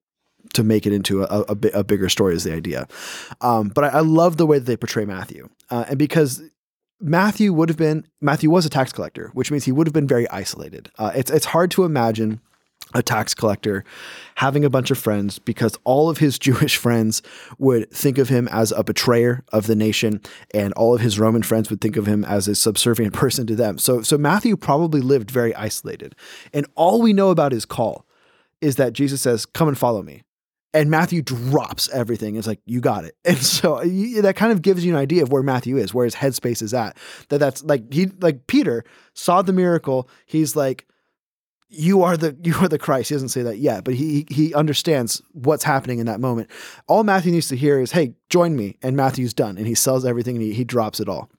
to 0.55 0.63
make 0.63 0.87
it 0.87 0.93
into 0.93 1.23
a, 1.25 1.45
a, 1.49 1.57
a 1.75 1.85
bigger 1.85 2.09
story 2.09 2.35
is 2.35 2.45
the 2.45 2.55
idea. 2.55 2.87
Um, 3.41 3.69
but 3.69 3.85
I, 3.85 3.89
I, 3.89 4.01
love 4.01 4.37
the 4.37 4.47
way 4.47 4.59
that 4.59 4.65
they 4.65 4.77
portray 4.77 5.05
Matthew, 5.05 5.49
uh, 5.69 5.85
and 5.89 5.99
because 5.99 6.43
Matthew 7.01 7.53
would 7.53 7.69
have 7.69 7.77
been 7.77 8.07
Matthew 8.21 8.51
was 8.51 8.65
a 8.67 8.71
tax 8.71 8.93
collector, 8.93 9.31
which 9.35 9.51
means 9.51 9.65
he 9.65 9.73
would 9.73 9.87
have 9.87 9.95
been 9.95 10.07
very 10.07 10.29
isolated. 10.31 10.91
Uh, 10.99 11.13
it's 11.15 11.31
it's 11.31 11.47
hard 11.47 11.71
to 11.73 11.85
imagine 11.85 12.41
a 12.95 13.03
tax 13.03 13.35
collector, 13.35 13.85
having 14.37 14.65
a 14.65 14.71
bunch 14.71 14.91
of 14.91 14.99
friends 14.99 15.39
because 15.39 15.77
all 15.85 16.09
of 16.09 16.19
his 16.19 16.39
Jewish 16.49 16.77
friends 16.77 17.23
would 17.59 17.91
think 17.91 18.19
of 18.19 18.29
him 18.29 18.49
as 18.49 18.73
a 18.73 18.85
betrayer 18.85 19.45
of 19.53 19.67
the 19.67 19.77
nation, 19.77 20.21
and 20.55 20.73
all 20.75 20.95
of 20.95 21.01
his 21.01 21.19
Roman 21.19 21.43
friends 21.43 21.71
would 21.71 21.81
think 21.81 21.97
of 21.97 22.07
him 22.07 22.25
as 22.25 22.49
a 22.49 22.55
subservient 22.55 23.15
person 23.15 23.47
to 23.47 23.57
them. 23.57 23.79
So, 23.79 24.03
so 24.03 24.17
Matthew 24.17 24.57
probably 24.57 25.01
lived 25.01 25.31
very 25.31 25.55
isolated. 25.55 26.15
And 26.53 26.67
all 26.75 27.03
we 27.03 27.13
know 27.13 27.31
about 27.31 27.53
his 27.53 27.65
call 27.65 28.07
is 28.61 28.77
that 28.77 28.93
Jesus 28.93 29.21
says, 29.21 29.47
Come 29.47 29.69
and 29.69 29.79
follow 29.79 30.03
me. 30.03 30.23
And 30.75 30.91
Matthew 30.91 31.23
drops 31.23 31.89
everything. 31.91 32.37
It's 32.37 32.47
like, 32.47 32.61
you 32.67 32.81
got 32.81 33.05
it. 33.05 33.17
And 33.25 33.39
so 33.39 33.81
that 34.23 34.37
kind 34.37 34.53
of 34.53 34.63
gives 34.63 34.85
you 34.85 34.93
an 34.93 34.99
idea 34.99 35.23
of 35.23 35.33
where 35.33 35.43
Matthew 35.43 35.77
is, 35.77 35.95
where 35.95 36.05
his 36.05 36.15
headspace 36.15 36.63
is 36.63 36.75
at. 36.75 36.97
That 37.31 37.39
that's 37.39 37.65
like, 37.65 37.93
he, 37.93 38.07
like 38.21 38.47
Peter 38.47 38.85
saw 39.15 39.43
the 39.43 39.53
miracle. 39.53 40.09
He's 40.27 40.57
like, 40.57 40.87
you 41.69 42.03
are 42.03 42.17
the 42.17 42.37
you 42.43 42.55
are 42.57 42.69
the 42.69 42.79
Christ. 42.79 43.11
He 43.11 43.15
doesn't 43.15 43.31
say 43.31 43.43
that 43.43 43.59
yet, 43.59 43.85
but 43.85 43.95
he 43.95 44.27
he 44.31 44.55
understands 44.55 45.23
what's 45.33 45.65
happening 45.65 45.99
in 45.99 46.07
that 46.07 46.21
moment. 46.21 46.51
All 46.87 47.05
Matthew 47.05 47.33
needs 47.33 47.49
to 47.49 47.57
hear 47.57 47.81
is, 47.81 47.93
"Hey, 47.93 48.15
join 48.29 48.57
me," 48.57 48.77
and 48.83 48.97
Matthew's 48.97 49.35
done, 49.35 49.59
and 49.59 49.67
he 49.67 49.75
sells 49.75 50.05
everything 50.05 50.37
and 50.37 50.45
he, 50.45 50.53
he 50.53 50.65
drops 50.65 51.01
it 51.01 51.09
all. 51.09 51.31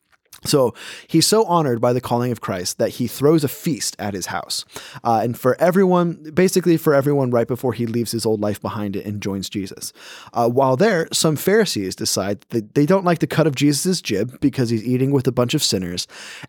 So 0.45 0.73
he's 1.07 1.27
so 1.27 1.43
honored 1.45 1.81
by 1.81 1.91
the 1.91 2.01
calling 2.01 2.31
of 2.31 2.39
Christ 2.39 2.77
that 2.77 2.91
he 2.91 3.07
throws 3.07 3.43
a 3.43 3.49
feast 3.49 3.95
at 3.99 4.13
his 4.13 4.27
house. 4.27 4.63
Uh, 5.03 5.19
and 5.23 5.37
for 5.37 5.59
everyone, 5.59 6.31
basically 6.33 6.77
for 6.77 6.93
everyone 6.93 7.29
right 7.29 7.47
before 7.47 7.73
he 7.73 7.85
leaves 7.85 8.11
his 8.11 8.25
old 8.25 8.39
life 8.39 8.61
behind 8.61 8.95
it 8.95 9.05
and 9.05 9.21
joins 9.21 9.49
Jesus. 9.49 9.91
Uh, 10.33 10.49
while 10.49 10.77
there, 10.77 11.07
some 11.11 11.35
Pharisees 11.35 11.95
decide 11.95 12.41
that 12.49 12.73
they 12.75 12.85
don't 12.85 13.05
like 13.05 13.19
the 13.19 13.27
cut 13.27 13.47
of 13.47 13.55
Jesus's 13.55 14.01
jib 14.01 14.39
because 14.39 14.69
he's 14.69 14.83
eating 14.83 15.11
with 15.11 15.27
a 15.27 15.31
bunch 15.33 15.53
of 15.53 15.63
sinners. 15.63 16.07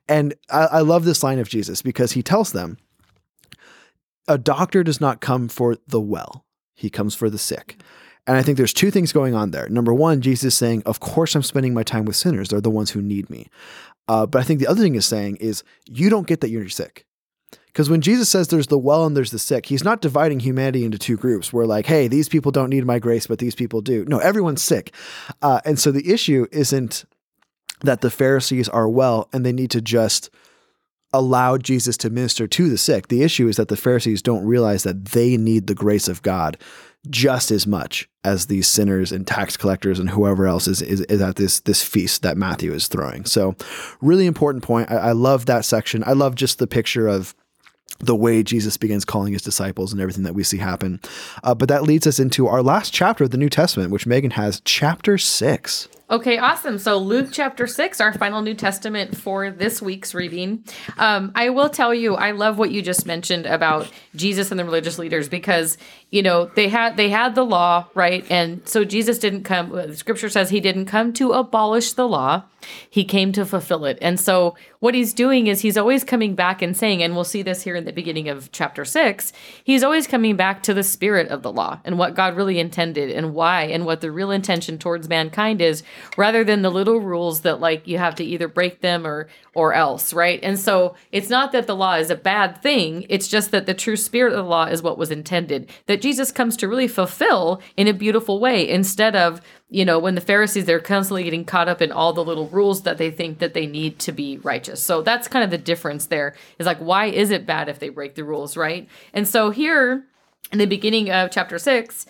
And 0.08 0.34
I, 0.50 0.66
I 0.66 0.80
love 0.80 1.04
this 1.04 1.22
line 1.24 1.40
of 1.40 1.48
Jesus 1.48 1.82
because 1.82 2.12
he 2.12 2.22
tells 2.22 2.52
them, 2.52 2.78
a 4.30 4.38
doctor 4.38 4.84
does 4.84 5.00
not 5.00 5.20
come 5.20 5.48
for 5.48 5.76
the 5.88 6.00
well, 6.00 6.44
he 6.74 6.88
comes 6.88 7.14
for 7.14 7.28
the 7.28 7.38
sick. 7.38 7.82
And 8.26 8.36
I 8.36 8.42
think 8.42 8.56
there's 8.56 8.72
two 8.72 8.92
things 8.92 9.12
going 9.12 9.34
on 9.34 9.50
there. 9.50 9.68
Number 9.68 9.92
one, 9.92 10.20
Jesus 10.20 10.54
is 10.54 10.54
saying, 10.54 10.84
Of 10.86 11.00
course, 11.00 11.34
I'm 11.34 11.42
spending 11.42 11.74
my 11.74 11.82
time 11.82 12.04
with 12.04 12.16
sinners. 12.16 12.48
They're 12.48 12.60
the 12.60 12.70
ones 12.70 12.90
who 12.90 13.02
need 13.02 13.28
me. 13.28 13.48
Uh, 14.06 14.26
but 14.26 14.40
I 14.40 14.44
think 14.44 14.60
the 14.60 14.68
other 14.68 14.82
thing 14.82 14.94
is 14.94 15.04
saying 15.04 15.36
is, 15.36 15.64
You 15.86 16.10
don't 16.10 16.28
get 16.28 16.40
that 16.42 16.50
you're 16.50 16.68
sick. 16.68 17.06
Because 17.66 17.90
when 17.90 18.00
Jesus 18.00 18.28
says 18.28 18.48
there's 18.48 18.68
the 18.68 18.78
well 18.78 19.04
and 19.04 19.16
there's 19.16 19.30
the 19.30 19.38
sick, 19.38 19.66
he's 19.66 19.84
not 19.84 20.00
dividing 20.00 20.40
humanity 20.40 20.84
into 20.84 20.98
two 20.98 21.16
groups 21.16 21.52
where, 21.52 21.66
like, 21.66 21.86
hey, 21.86 22.08
these 22.08 22.28
people 22.28 22.52
don't 22.52 22.70
need 22.70 22.84
my 22.84 22.98
grace, 22.98 23.26
but 23.26 23.38
these 23.38 23.54
people 23.54 23.80
do. 23.80 24.04
No, 24.06 24.18
everyone's 24.18 24.62
sick. 24.62 24.94
Uh, 25.40 25.60
and 25.64 25.78
so 25.78 25.90
the 25.90 26.08
issue 26.12 26.46
isn't 26.52 27.04
that 27.82 28.00
the 28.00 28.10
Pharisees 28.10 28.68
are 28.68 28.88
well 28.88 29.28
and 29.32 29.44
they 29.44 29.52
need 29.52 29.70
to 29.72 29.80
just 29.80 30.30
allowed 31.12 31.64
Jesus 31.64 31.96
to 31.98 32.10
minister 32.10 32.46
to 32.46 32.68
the 32.68 32.78
sick. 32.78 33.08
The 33.08 33.22
issue 33.22 33.48
is 33.48 33.56
that 33.56 33.68
the 33.68 33.76
Pharisees 33.76 34.22
don't 34.22 34.44
realize 34.44 34.84
that 34.84 35.06
they 35.06 35.36
need 35.36 35.66
the 35.66 35.74
grace 35.74 36.08
of 36.08 36.22
God 36.22 36.56
just 37.08 37.50
as 37.50 37.66
much 37.66 38.08
as 38.24 38.46
these 38.46 38.68
sinners 38.68 39.10
and 39.10 39.26
tax 39.26 39.56
collectors 39.56 39.98
and 39.98 40.10
whoever 40.10 40.46
else 40.46 40.68
is, 40.68 40.82
is, 40.82 41.00
is 41.02 41.22
at 41.22 41.36
this 41.36 41.60
this 41.60 41.82
feast 41.82 42.22
that 42.22 42.36
Matthew 42.36 42.72
is 42.72 42.88
throwing. 42.88 43.24
So, 43.24 43.56
really 44.02 44.26
important 44.26 44.62
point. 44.62 44.90
I, 44.90 44.96
I 44.96 45.12
love 45.12 45.46
that 45.46 45.64
section. 45.64 46.04
I 46.06 46.12
love 46.12 46.34
just 46.34 46.58
the 46.58 46.66
picture 46.66 47.08
of 47.08 47.34
the 48.00 48.16
way 48.16 48.42
Jesus 48.42 48.76
begins 48.76 49.04
calling 49.04 49.32
his 49.32 49.42
disciples 49.42 49.92
and 49.92 50.00
everything 50.00 50.24
that 50.24 50.34
we 50.34 50.42
see 50.42 50.58
happen. 50.58 51.00
Uh, 51.42 51.54
but 51.54 51.68
that 51.68 51.82
leads 51.82 52.06
us 52.06 52.18
into 52.18 52.46
our 52.46 52.62
last 52.62 52.92
chapter 52.92 53.24
of 53.24 53.30
the 53.30 53.36
New 53.36 53.50
Testament, 53.50 53.90
which 53.90 54.06
Megan 54.06 54.32
has, 54.32 54.60
chapter 54.64 55.18
six. 55.18 55.88
Okay, 56.10 56.38
awesome. 56.38 56.78
So 56.78 56.98
Luke 56.98 57.28
chapter 57.30 57.68
six, 57.68 58.00
our 58.00 58.12
final 58.12 58.42
New 58.42 58.54
Testament 58.54 59.16
for 59.16 59.52
this 59.52 59.80
week's 59.80 60.12
reading. 60.12 60.64
Um, 60.98 61.30
I 61.36 61.50
will 61.50 61.68
tell 61.68 61.94
you, 61.94 62.16
I 62.16 62.32
love 62.32 62.58
what 62.58 62.72
you 62.72 62.82
just 62.82 63.06
mentioned 63.06 63.46
about 63.46 63.88
Jesus 64.16 64.50
and 64.50 64.58
the 64.58 64.64
religious 64.64 64.98
leaders 64.98 65.28
because 65.28 65.78
you 66.10 66.22
know 66.22 66.46
they 66.54 66.68
had 66.68 66.96
they 66.96 67.08
had 67.08 67.34
the 67.34 67.44
law 67.44 67.86
right, 67.94 68.24
and 68.30 68.66
so 68.68 68.84
Jesus 68.84 69.18
didn't 69.18 69.44
come. 69.44 69.94
Scripture 69.94 70.28
says 70.28 70.50
he 70.50 70.60
didn't 70.60 70.86
come 70.86 71.12
to 71.14 71.32
abolish 71.32 71.92
the 71.92 72.08
law; 72.08 72.44
he 72.88 73.04
came 73.04 73.32
to 73.32 73.44
fulfill 73.44 73.84
it. 73.84 73.98
And 74.00 74.18
so 74.18 74.54
what 74.80 74.94
he's 74.94 75.12
doing 75.12 75.46
is 75.46 75.60
he's 75.60 75.76
always 75.76 76.04
coming 76.04 76.34
back 76.34 76.62
and 76.62 76.76
saying, 76.76 77.02
and 77.02 77.14
we'll 77.14 77.24
see 77.24 77.42
this 77.42 77.62
here 77.62 77.76
in 77.76 77.84
the 77.84 77.92
beginning 77.92 78.28
of 78.28 78.50
chapter 78.52 78.84
six. 78.84 79.32
He's 79.62 79.82
always 79.82 80.06
coming 80.06 80.36
back 80.36 80.62
to 80.64 80.74
the 80.74 80.82
spirit 80.82 81.28
of 81.28 81.42
the 81.42 81.52
law 81.52 81.80
and 81.84 81.98
what 81.98 82.14
God 82.14 82.36
really 82.36 82.58
intended 82.58 83.10
and 83.10 83.34
why 83.34 83.64
and 83.64 83.84
what 83.84 84.00
the 84.00 84.10
real 84.10 84.30
intention 84.30 84.78
towards 84.78 85.08
mankind 85.08 85.60
is 85.60 85.82
rather 86.16 86.44
than 86.44 86.62
the 86.62 86.70
little 86.70 87.00
rules 87.00 87.42
that 87.42 87.60
like 87.60 87.86
you 87.86 87.98
have 87.98 88.14
to 88.16 88.24
either 88.24 88.48
break 88.48 88.80
them 88.80 89.06
or 89.06 89.28
or 89.52 89.74
else, 89.74 90.12
right? 90.12 90.38
And 90.42 90.58
so 90.58 90.94
it's 91.10 91.28
not 91.28 91.50
that 91.52 91.66
the 91.66 91.74
law 91.74 91.94
is 91.94 92.08
a 92.08 92.14
bad 92.14 92.62
thing, 92.62 93.04
it's 93.08 93.28
just 93.28 93.50
that 93.50 93.66
the 93.66 93.74
true 93.74 93.96
spirit 93.96 94.32
of 94.32 94.44
the 94.44 94.50
law 94.50 94.66
is 94.66 94.82
what 94.82 94.96
was 94.96 95.10
intended. 95.10 95.68
That 95.86 95.99
Jesus 96.00 96.32
comes 96.32 96.56
to 96.58 96.68
really 96.68 96.88
fulfill 96.88 97.60
in 97.76 97.86
a 97.86 97.92
beautiful 97.92 98.40
way 98.40 98.68
instead 98.68 99.16
of 99.16 99.40
you 99.68 99.84
know 99.84 99.98
when 99.98 100.14
the 100.14 100.20
pharisees 100.20 100.64
they're 100.64 100.80
constantly 100.80 101.22
getting 101.22 101.44
caught 101.44 101.68
up 101.68 101.80
in 101.80 101.92
all 101.92 102.12
the 102.12 102.24
little 102.24 102.48
rules 102.48 102.82
that 102.82 102.98
they 102.98 103.10
think 103.10 103.38
that 103.38 103.54
they 103.54 103.66
need 103.66 103.98
to 103.98 104.12
be 104.12 104.38
righteous 104.38 104.82
so 104.82 105.02
that's 105.02 105.28
kind 105.28 105.44
of 105.44 105.50
the 105.50 105.58
difference 105.58 106.06
there 106.06 106.34
is 106.58 106.66
like 106.66 106.78
why 106.78 107.06
is 107.06 107.30
it 107.30 107.46
bad 107.46 107.68
if 107.68 107.78
they 107.78 107.88
break 107.88 108.14
the 108.14 108.24
rules 108.24 108.56
right 108.56 108.88
and 109.12 109.28
so 109.28 109.50
here 109.50 110.04
in 110.52 110.58
the 110.58 110.66
beginning 110.66 111.10
of 111.10 111.30
chapter 111.30 111.58
six, 111.58 112.06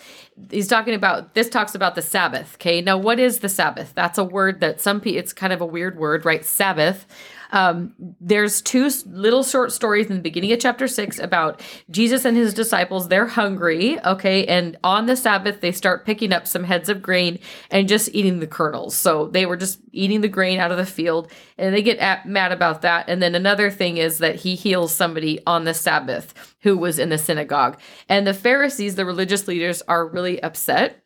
he's 0.51 0.69
talking 0.69 0.95
about 0.95 1.35
this 1.35 1.51
talks 1.51 1.75
about 1.75 1.95
the 1.95 2.03
Sabbath. 2.03 2.55
Okay, 2.55 2.81
now 2.81 2.97
what 2.97 3.19
is 3.19 3.41
the 3.41 3.49
Sabbath? 3.49 3.93
That's 3.95 4.19
a 4.19 4.25
word 4.25 4.61
that 4.61 4.81
some 4.81 5.01
people 5.01 5.19
it's 5.19 5.33
kind 5.33 5.53
of 5.53 5.61
a 5.61 5.67
weird 5.67 5.99
word, 5.99 6.25
right? 6.25 6.45
Sabbath. 6.45 7.07
Um, 7.53 7.95
there's 8.21 8.63
two 8.63 8.91
little 9.07 9.43
short 9.43 9.73
stories 9.73 10.07
in 10.07 10.17
the 10.17 10.23
beginning 10.23 10.53
of 10.53 10.61
chapter 10.61 10.89
six 10.89 11.19
about 11.19 11.61
Jesus 11.91 12.25
and 12.25 12.37
his 12.37 12.55
disciples. 12.55 13.09
They're 13.09 13.27
hungry, 13.27 14.03
okay, 14.05 14.47
and 14.47 14.77
on 14.85 15.07
the 15.07 15.17
Sabbath 15.17 15.61
they 15.61 15.73
start 15.73 16.07
picking 16.07 16.33
up 16.33 16.47
some 16.47 16.65
heads 16.65 16.89
of 16.89 17.03
grain 17.03 17.39
and 17.71 17.89
just 17.89 18.15
eating 18.15 18.41
the 18.41 18.47
kernels. 18.47 18.95
So 18.95 19.27
they 19.29 19.47
were 19.47 19.57
just 19.57 19.81
eating 19.93 20.21
the 20.21 20.29
grain 20.29 20.61
out 20.61 20.71
of 20.71 20.77
the 20.77 20.87
field, 20.87 21.31
and 21.59 21.75
they 21.75 21.83
get 21.83 21.99
at, 21.99 22.27
mad 22.27 22.53
about 22.53 22.83
that. 22.83 23.09
And 23.09 23.23
then 23.23 23.35
another 23.35 23.71
thing 23.71 23.97
is 23.97 24.19
that 24.19 24.37
he 24.37 24.55
heals 24.55 24.95
somebody 24.95 25.41
on 25.47 25.65
the 25.65 25.75
Sabbath 25.75 26.55
who 26.63 26.77
was 26.77 26.99
in 26.99 27.09
the 27.09 27.19
synagogue, 27.19 27.81
and 28.09 28.27
the 28.27 28.35
Pharisees, 28.35 28.95
the 28.95 29.05
religious 29.05 29.49
leaders, 29.49 29.83
are 29.89 30.07
really 30.07 30.43
upset 30.43 31.00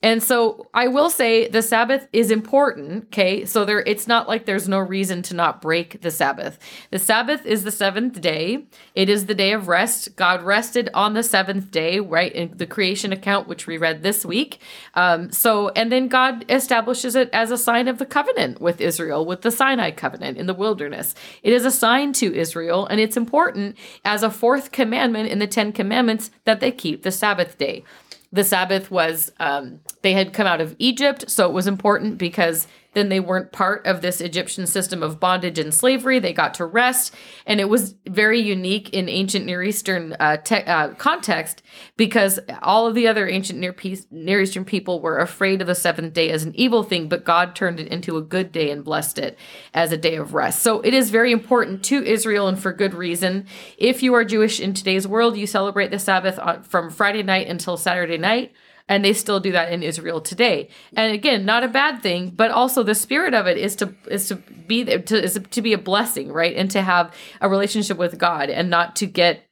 and 0.00 0.22
so 0.22 0.68
I 0.72 0.86
will 0.86 1.10
say 1.10 1.48
the 1.48 1.60
Sabbath 1.60 2.06
is 2.12 2.30
important, 2.30 3.06
okay? 3.06 3.44
So 3.44 3.64
there 3.64 3.80
it's 3.80 4.06
not 4.06 4.28
like 4.28 4.46
there's 4.46 4.68
no 4.68 4.78
reason 4.78 5.22
to 5.22 5.34
not 5.34 5.60
break 5.60 6.02
the 6.02 6.12
Sabbath. 6.12 6.56
The 6.92 7.00
Sabbath 7.00 7.44
is 7.44 7.64
the 7.64 7.72
seventh 7.72 8.20
day. 8.20 8.66
It 8.94 9.08
is 9.08 9.26
the 9.26 9.34
day 9.34 9.52
of 9.52 9.66
rest. 9.66 10.14
God 10.14 10.44
rested 10.44 10.88
on 10.94 11.14
the 11.14 11.24
seventh 11.24 11.72
day, 11.72 11.98
right? 11.98 12.32
In 12.32 12.56
the 12.56 12.66
creation 12.66 13.12
account, 13.12 13.48
which 13.48 13.66
we 13.66 13.76
read 13.76 14.04
this 14.04 14.24
week. 14.24 14.60
Um, 14.94 15.32
so 15.32 15.70
and 15.70 15.90
then 15.90 16.06
God 16.06 16.44
establishes 16.48 17.16
it 17.16 17.28
as 17.32 17.50
a 17.50 17.58
sign 17.58 17.88
of 17.88 17.98
the 17.98 18.06
covenant 18.06 18.60
with 18.60 18.80
Israel, 18.80 19.26
with 19.26 19.42
the 19.42 19.50
Sinai 19.50 19.90
covenant 19.90 20.38
in 20.38 20.46
the 20.46 20.54
wilderness. 20.54 21.16
It 21.42 21.52
is 21.52 21.64
a 21.64 21.72
sign 21.72 22.12
to 22.14 22.32
Israel, 22.32 22.86
and 22.86 23.00
it's 23.00 23.16
important 23.16 23.76
as 24.04 24.22
a 24.22 24.30
fourth 24.30 24.70
commandment 24.70 25.28
in 25.28 25.40
the 25.40 25.48
Ten 25.48 25.72
Commandments 25.72 26.30
that 26.44 26.60
they 26.60 26.70
keep 26.70 27.02
the 27.02 27.10
Sabbath 27.10 27.58
day 27.58 27.82
the 28.32 28.44
Sabbath 28.44 28.90
was 28.90 29.32
um, 29.40 29.80
they 30.02 30.12
had 30.12 30.32
come 30.32 30.46
out 30.46 30.60
of 30.60 30.76
Egypt, 30.78 31.30
so 31.30 31.46
it 31.48 31.52
was 31.52 31.66
important 31.66 32.18
because 32.18 32.66
then 32.98 33.08
they 33.08 33.20
weren't 33.20 33.52
part 33.52 33.86
of 33.86 34.02
this 34.02 34.20
Egyptian 34.20 34.66
system 34.66 35.02
of 35.02 35.20
bondage 35.20 35.58
and 35.58 35.72
slavery. 35.72 36.18
They 36.18 36.32
got 36.32 36.54
to 36.54 36.66
rest, 36.66 37.14
and 37.46 37.60
it 37.60 37.68
was 37.68 37.94
very 38.06 38.40
unique 38.40 38.90
in 38.90 39.08
ancient 39.08 39.46
Near 39.46 39.62
Eastern 39.62 40.16
uh, 40.18 40.38
te- 40.38 40.64
uh, 40.64 40.90
context 40.94 41.62
because 41.96 42.40
all 42.60 42.86
of 42.86 42.94
the 42.94 43.06
other 43.06 43.28
ancient 43.28 43.60
Near, 43.60 43.72
Peace, 43.72 44.06
Near 44.10 44.42
Eastern 44.42 44.64
people 44.64 45.00
were 45.00 45.18
afraid 45.18 45.60
of 45.60 45.68
the 45.68 45.74
seventh 45.74 46.12
day 46.12 46.30
as 46.30 46.42
an 46.42 46.54
evil 46.56 46.82
thing, 46.82 47.08
but 47.08 47.24
God 47.24 47.54
turned 47.54 47.78
it 47.78 47.88
into 47.88 48.16
a 48.16 48.22
good 48.22 48.50
day 48.50 48.70
and 48.70 48.84
blessed 48.84 49.18
it 49.18 49.38
as 49.72 49.92
a 49.92 49.96
day 49.96 50.16
of 50.16 50.34
rest. 50.34 50.60
So 50.62 50.80
it 50.80 50.92
is 50.92 51.10
very 51.10 51.30
important 51.30 51.84
to 51.84 52.04
Israel, 52.04 52.48
and 52.48 52.58
for 52.58 52.72
good 52.72 52.94
reason. 52.94 53.46
If 53.78 54.02
you 54.02 54.14
are 54.14 54.24
Jewish 54.24 54.58
in 54.58 54.74
today's 54.74 55.06
world, 55.06 55.36
you 55.36 55.46
celebrate 55.46 55.90
the 55.90 55.98
Sabbath 55.98 56.38
on, 56.38 56.64
from 56.64 56.90
Friday 56.90 57.22
night 57.22 57.46
until 57.46 57.76
Saturday 57.76 58.18
night 58.18 58.52
and 58.88 59.04
they 59.04 59.12
still 59.12 59.40
do 59.40 59.52
that 59.52 59.72
in 59.72 59.82
Israel 59.82 60.20
today. 60.20 60.68
And 60.96 61.12
again, 61.12 61.44
not 61.44 61.64
a 61.64 61.68
bad 61.68 62.02
thing, 62.02 62.30
but 62.30 62.50
also 62.50 62.82
the 62.82 62.94
spirit 62.94 63.34
of 63.34 63.46
it 63.46 63.58
is 63.58 63.76
to 63.76 63.94
is 64.10 64.28
to 64.28 64.36
be 64.36 64.84
to 64.84 65.22
is 65.22 65.38
to 65.50 65.62
be 65.62 65.72
a 65.72 65.78
blessing, 65.78 66.32
right? 66.32 66.56
And 66.56 66.70
to 66.70 66.82
have 66.82 67.14
a 67.40 67.48
relationship 67.48 67.98
with 67.98 68.18
God 68.18 68.50
and 68.50 68.70
not 68.70 68.96
to 68.96 69.06
get 69.06 69.47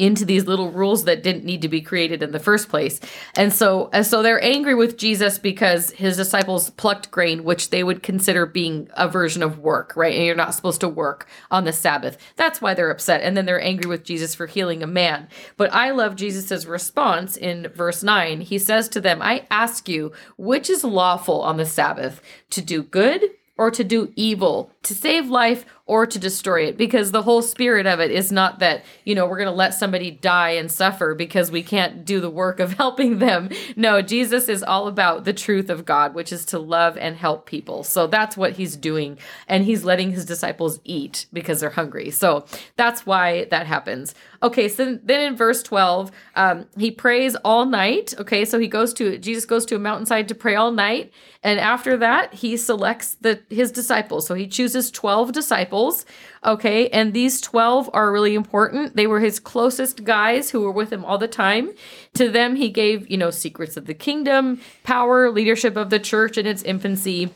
into 0.00 0.24
these 0.24 0.46
little 0.46 0.70
rules 0.70 1.04
that 1.04 1.22
didn't 1.22 1.44
need 1.44 1.62
to 1.62 1.68
be 1.68 1.80
created 1.80 2.22
in 2.22 2.32
the 2.32 2.38
first 2.38 2.68
place. 2.68 3.00
And 3.36 3.52
so 3.52 3.90
and 3.92 4.06
so 4.06 4.22
they're 4.22 4.42
angry 4.42 4.74
with 4.74 4.96
Jesus 4.96 5.38
because 5.38 5.90
his 5.90 6.16
disciples 6.16 6.70
plucked 6.70 7.10
grain 7.10 7.44
which 7.44 7.70
they 7.70 7.84
would 7.84 8.02
consider 8.02 8.46
being 8.46 8.88
a 8.94 9.08
version 9.08 9.42
of 9.42 9.58
work, 9.58 9.94
right? 9.96 10.14
And 10.14 10.24
you're 10.24 10.34
not 10.34 10.54
supposed 10.54 10.80
to 10.80 10.88
work 10.88 11.28
on 11.50 11.64
the 11.64 11.72
Sabbath. 11.72 12.16
That's 12.36 12.62
why 12.62 12.74
they're 12.74 12.90
upset. 12.90 13.20
And 13.20 13.36
then 13.36 13.44
they're 13.44 13.62
angry 13.62 13.88
with 13.88 14.04
Jesus 14.04 14.34
for 14.34 14.46
healing 14.46 14.82
a 14.82 14.86
man. 14.86 15.28
But 15.56 15.72
I 15.72 15.90
love 15.90 16.16
Jesus's 16.16 16.66
response 16.66 17.36
in 17.36 17.68
verse 17.68 18.02
9. 18.02 18.40
He 18.40 18.58
says 18.58 18.88
to 18.88 19.00
them, 19.00 19.20
"I 19.20 19.46
ask 19.50 19.88
you, 19.88 20.12
which 20.36 20.70
is 20.70 20.82
lawful 20.82 21.42
on 21.42 21.58
the 21.58 21.66
Sabbath, 21.66 22.22
to 22.50 22.62
do 22.62 22.82
good 22.82 23.22
or 23.58 23.70
to 23.70 23.84
do 23.84 24.10
evil, 24.16 24.70
to 24.82 24.94
save 24.94 25.28
life 25.28 25.66
or 25.90 26.06
to 26.06 26.20
destroy 26.20 26.66
it 26.66 26.76
because 26.76 27.10
the 27.10 27.22
whole 27.22 27.42
spirit 27.42 27.84
of 27.84 27.98
it 27.98 28.12
is 28.12 28.30
not 28.30 28.60
that 28.60 28.84
you 29.04 29.12
know 29.12 29.26
we're 29.26 29.36
going 29.36 29.44
to 29.44 29.50
let 29.50 29.74
somebody 29.74 30.08
die 30.08 30.50
and 30.50 30.70
suffer 30.70 31.16
because 31.16 31.50
we 31.50 31.64
can't 31.64 32.04
do 32.04 32.20
the 32.20 32.30
work 32.30 32.60
of 32.60 32.72
helping 32.84 33.18
them. 33.18 33.50
No 33.74 34.00
jesus 34.00 34.48
is 34.48 34.62
all 34.62 34.86
about 34.86 35.24
the 35.24 35.32
truth 35.32 35.68
of 35.68 35.84
god 35.84 36.14
which 36.14 36.30
is 36.30 36.44
to 36.46 36.60
love 36.60 36.96
and 36.96 37.16
help 37.16 37.44
people. 37.44 37.82
So 37.82 38.06
that's 38.06 38.36
what 38.36 38.52
he's 38.52 38.76
doing 38.76 39.18
and 39.48 39.64
he's 39.64 39.82
letting 39.82 40.12
his 40.12 40.24
disciples 40.24 40.78
eat 40.84 41.26
because 41.32 41.58
they're 41.58 41.70
hungry. 41.70 42.10
So 42.10 42.44
that's 42.76 43.04
why 43.04 43.46
that 43.46 43.66
happens. 43.66 44.14
Okay 44.44 44.68
so 44.68 44.96
then 45.02 45.20
in 45.20 45.34
verse 45.36 45.60
12 45.64 46.12
um, 46.36 46.66
he 46.78 46.92
prays 46.92 47.34
all 47.44 47.66
night 47.66 48.14
okay? 48.16 48.44
So 48.44 48.60
he 48.60 48.68
goes 48.68 48.94
to 48.94 49.18
jesus 49.18 49.44
goes 49.44 49.66
to 49.66 49.74
a 49.74 49.80
mountainside 49.80 50.28
to 50.28 50.36
pray 50.36 50.54
all 50.54 50.70
night 50.70 51.12
and 51.42 51.58
after 51.58 51.96
that 51.96 52.34
he 52.34 52.56
selects 52.56 53.16
the 53.20 53.40
his 53.50 53.72
disciples. 53.72 54.28
So 54.28 54.34
he 54.34 54.46
chooses 54.46 54.92
12 54.92 55.32
disciples 55.32 55.79
disciples. 55.80 56.06
Okay. 56.44 56.88
And 56.88 57.12
these 57.12 57.40
12 57.40 57.90
are 57.92 58.12
really 58.12 58.34
important. 58.34 58.96
They 58.96 59.06
were 59.06 59.20
his 59.20 59.40
closest 59.40 60.04
guys 60.04 60.50
who 60.50 60.60
were 60.60 60.72
with 60.72 60.92
him 60.92 61.04
all 61.04 61.18
the 61.18 61.28
time. 61.28 61.70
To 62.14 62.30
them, 62.30 62.56
he 62.56 62.70
gave, 62.70 63.10
you 63.10 63.16
know, 63.16 63.30
secrets 63.30 63.76
of 63.76 63.86
the 63.86 63.94
kingdom, 63.94 64.60
power, 64.82 65.30
leadership 65.30 65.76
of 65.76 65.90
the 65.90 65.98
church 65.98 66.38
in 66.38 66.46
its 66.46 66.62
infancy. 66.62 67.30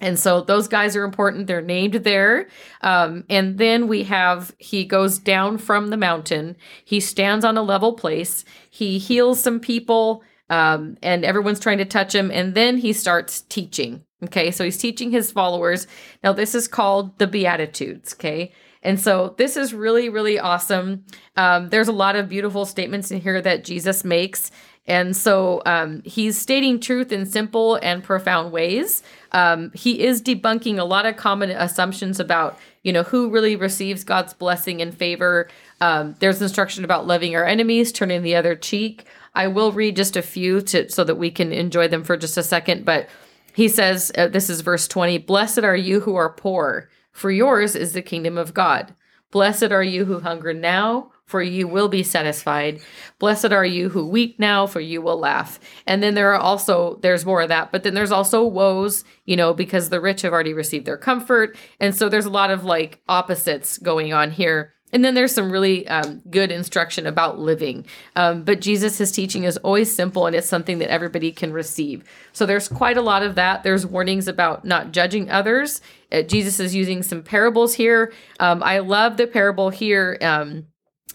And 0.00 0.18
so 0.18 0.40
those 0.40 0.66
guys 0.66 0.96
are 0.96 1.04
important. 1.04 1.46
They're 1.46 1.60
named 1.60 1.94
there. 1.94 2.48
Um, 2.80 3.24
and 3.28 3.58
then 3.58 3.86
we 3.86 4.04
have 4.04 4.54
he 4.58 4.84
goes 4.84 5.18
down 5.18 5.58
from 5.58 5.88
the 5.88 5.96
mountain. 5.96 6.56
He 6.84 7.00
stands 7.00 7.44
on 7.44 7.58
a 7.58 7.62
level 7.62 7.92
place. 7.92 8.44
He 8.70 8.98
heals 8.98 9.40
some 9.40 9.60
people, 9.60 10.22
um, 10.48 10.96
and 11.02 11.22
everyone's 11.24 11.60
trying 11.60 11.78
to 11.78 11.84
touch 11.84 12.14
him. 12.14 12.30
And 12.30 12.54
then 12.54 12.78
he 12.78 12.94
starts 12.94 13.42
teaching. 13.42 14.04
Okay, 14.24 14.50
so 14.50 14.64
he's 14.64 14.78
teaching 14.78 15.10
his 15.10 15.32
followers. 15.32 15.86
Now, 16.22 16.32
this 16.32 16.54
is 16.54 16.68
called 16.68 17.18
the 17.18 17.26
Beatitudes. 17.26 18.14
Okay, 18.14 18.52
and 18.82 18.98
so 18.98 19.34
this 19.38 19.56
is 19.56 19.74
really, 19.74 20.08
really 20.08 20.38
awesome. 20.38 21.04
Um, 21.36 21.68
there's 21.68 21.88
a 21.88 21.92
lot 21.92 22.16
of 22.16 22.28
beautiful 22.28 22.64
statements 22.64 23.10
in 23.10 23.20
here 23.20 23.40
that 23.42 23.64
Jesus 23.64 24.04
makes. 24.04 24.50
And 24.86 25.16
so 25.16 25.62
um, 25.66 26.02
he's 26.04 26.38
stating 26.38 26.80
truth 26.80 27.12
in 27.12 27.26
simple 27.26 27.76
and 27.76 28.02
profound 28.02 28.50
ways. 28.50 29.02
Um, 29.32 29.70
he 29.72 30.02
is 30.02 30.22
debunking 30.22 30.78
a 30.78 30.84
lot 30.84 31.06
of 31.06 31.16
common 31.16 31.50
assumptions 31.50 32.18
about, 32.18 32.58
you 32.82 32.92
know, 32.92 33.02
who 33.02 33.30
really 33.30 33.54
receives 33.54 34.02
God's 34.02 34.34
blessing 34.34 34.80
and 34.82 34.92
favor. 34.92 35.48
Um, 35.80 36.16
there's 36.18 36.42
instruction 36.42 36.84
about 36.84 37.06
loving 37.06 37.36
our 37.36 37.44
enemies, 37.44 37.92
turning 37.92 38.22
the 38.22 38.34
other 38.34 38.56
cheek. 38.56 39.04
I 39.34 39.46
will 39.46 39.70
read 39.70 39.96
just 39.96 40.16
a 40.16 40.22
few 40.22 40.60
to 40.62 40.90
so 40.90 41.04
that 41.04 41.14
we 41.16 41.30
can 41.30 41.52
enjoy 41.52 41.86
them 41.86 42.02
for 42.02 42.16
just 42.16 42.36
a 42.36 42.42
second. 42.42 42.84
But 42.84 43.08
he 43.54 43.68
says, 43.68 44.12
uh, 44.16 44.28
this 44.28 44.50
is 44.50 44.60
verse 44.60 44.88
20 44.88 45.18
Blessed 45.18 45.60
are 45.60 45.76
you 45.76 46.00
who 46.00 46.16
are 46.16 46.32
poor, 46.32 46.88
for 47.12 47.30
yours 47.30 47.74
is 47.74 47.92
the 47.92 48.02
kingdom 48.02 48.38
of 48.38 48.54
God. 48.54 48.94
Blessed 49.30 49.70
are 49.70 49.82
you 49.82 50.04
who 50.06 50.20
hunger 50.20 50.52
now, 50.52 51.12
for 51.24 51.40
you 51.40 51.68
will 51.68 51.88
be 51.88 52.02
satisfied. 52.02 52.80
Blessed 53.20 53.52
are 53.52 53.64
you 53.64 53.88
who 53.88 54.04
weep 54.04 54.40
now, 54.40 54.66
for 54.66 54.80
you 54.80 55.00
will 55.00 55.18
laugh. 55.18 55.60
And 55.86 56.02
then 56.02 56.14
there 56.14 56.34
are 56.34 56.40
also, 56.40 56.98
there's 57.02 57.24
more 57.24 57.42
of 57.42 57.48
that, 57.48 57.70
but 57.70 57.84
then 57.84 57.94
there's 57.94 58.10
also 58.10 58.44
woes, 58.44 59.04
you 59.26 59.36
know, 59.36 59.54
because 59.54 59.88
the 59.88 60.00
rich 60.00 60.22
have 60.22 60.32
already 60.32 60.52
received 60.52 60.86
their 60.86 60.96
comfort. 60.96 61.56
And 61.78 61.94
so 61.94 62.08
there's 62.08 62.26
a 62.26 62.30
lot 62.30 62.50
of 62.50 62.64
like 62.64 63.00
opposites 63.08 63.78
going 63.78 64.12
on 64.12 64.32
here. 64.32 64.74
And 64.92 65.04
then 65.04 65.14
there's 65.14 65.32
some 65.32 65.50
really 65.50 65.86
um, 65.88 66.22
good 66.30 66.50
instruction 66.50 67.06
about 67.06 67.38
living. 67.38 67.86
Um, 68.16 68.42
but 68.42 68.60
Jesus, 68.60 68.98
his 68.98 69.12
teaching 69.12 69.44
is 69.44 69.56
always 69.58 69.94
simple 69.94 70.26
and 70.26 70.34
it's 70.34 70.48
something 70.48 70.78
that 70.78 70.90
everybody 70.90 71.32
can 71.32 71.52
receive. 71.52 72.04
So 72.32 72.46
there's 72.46 72.68
quite 72.68 72.96
a 72.96 73.02
lot 73.02 73.22
of 73.22 73.34
that. 73.36 73.62
There's 73.62 73.86
warnings 73.86 74.28
about 74.28 74.64
not 74.64 74.92
judging 74.92 75.30
others. 75.30 75.80
Uh, 76.10 76.22
Jesus 76.22 76.58
is 76.60 76.74
using 76.74 77.02
some 77.02 77.22
parables 77.22 77.74
here. 77.74 78.12
Um, 78.40 78.62
I 78.62 78.80
love 78.80 79.16
the 79.16 79.26
parable 79.26 79.70
here 79.70 80.18
um, 80.20 80.66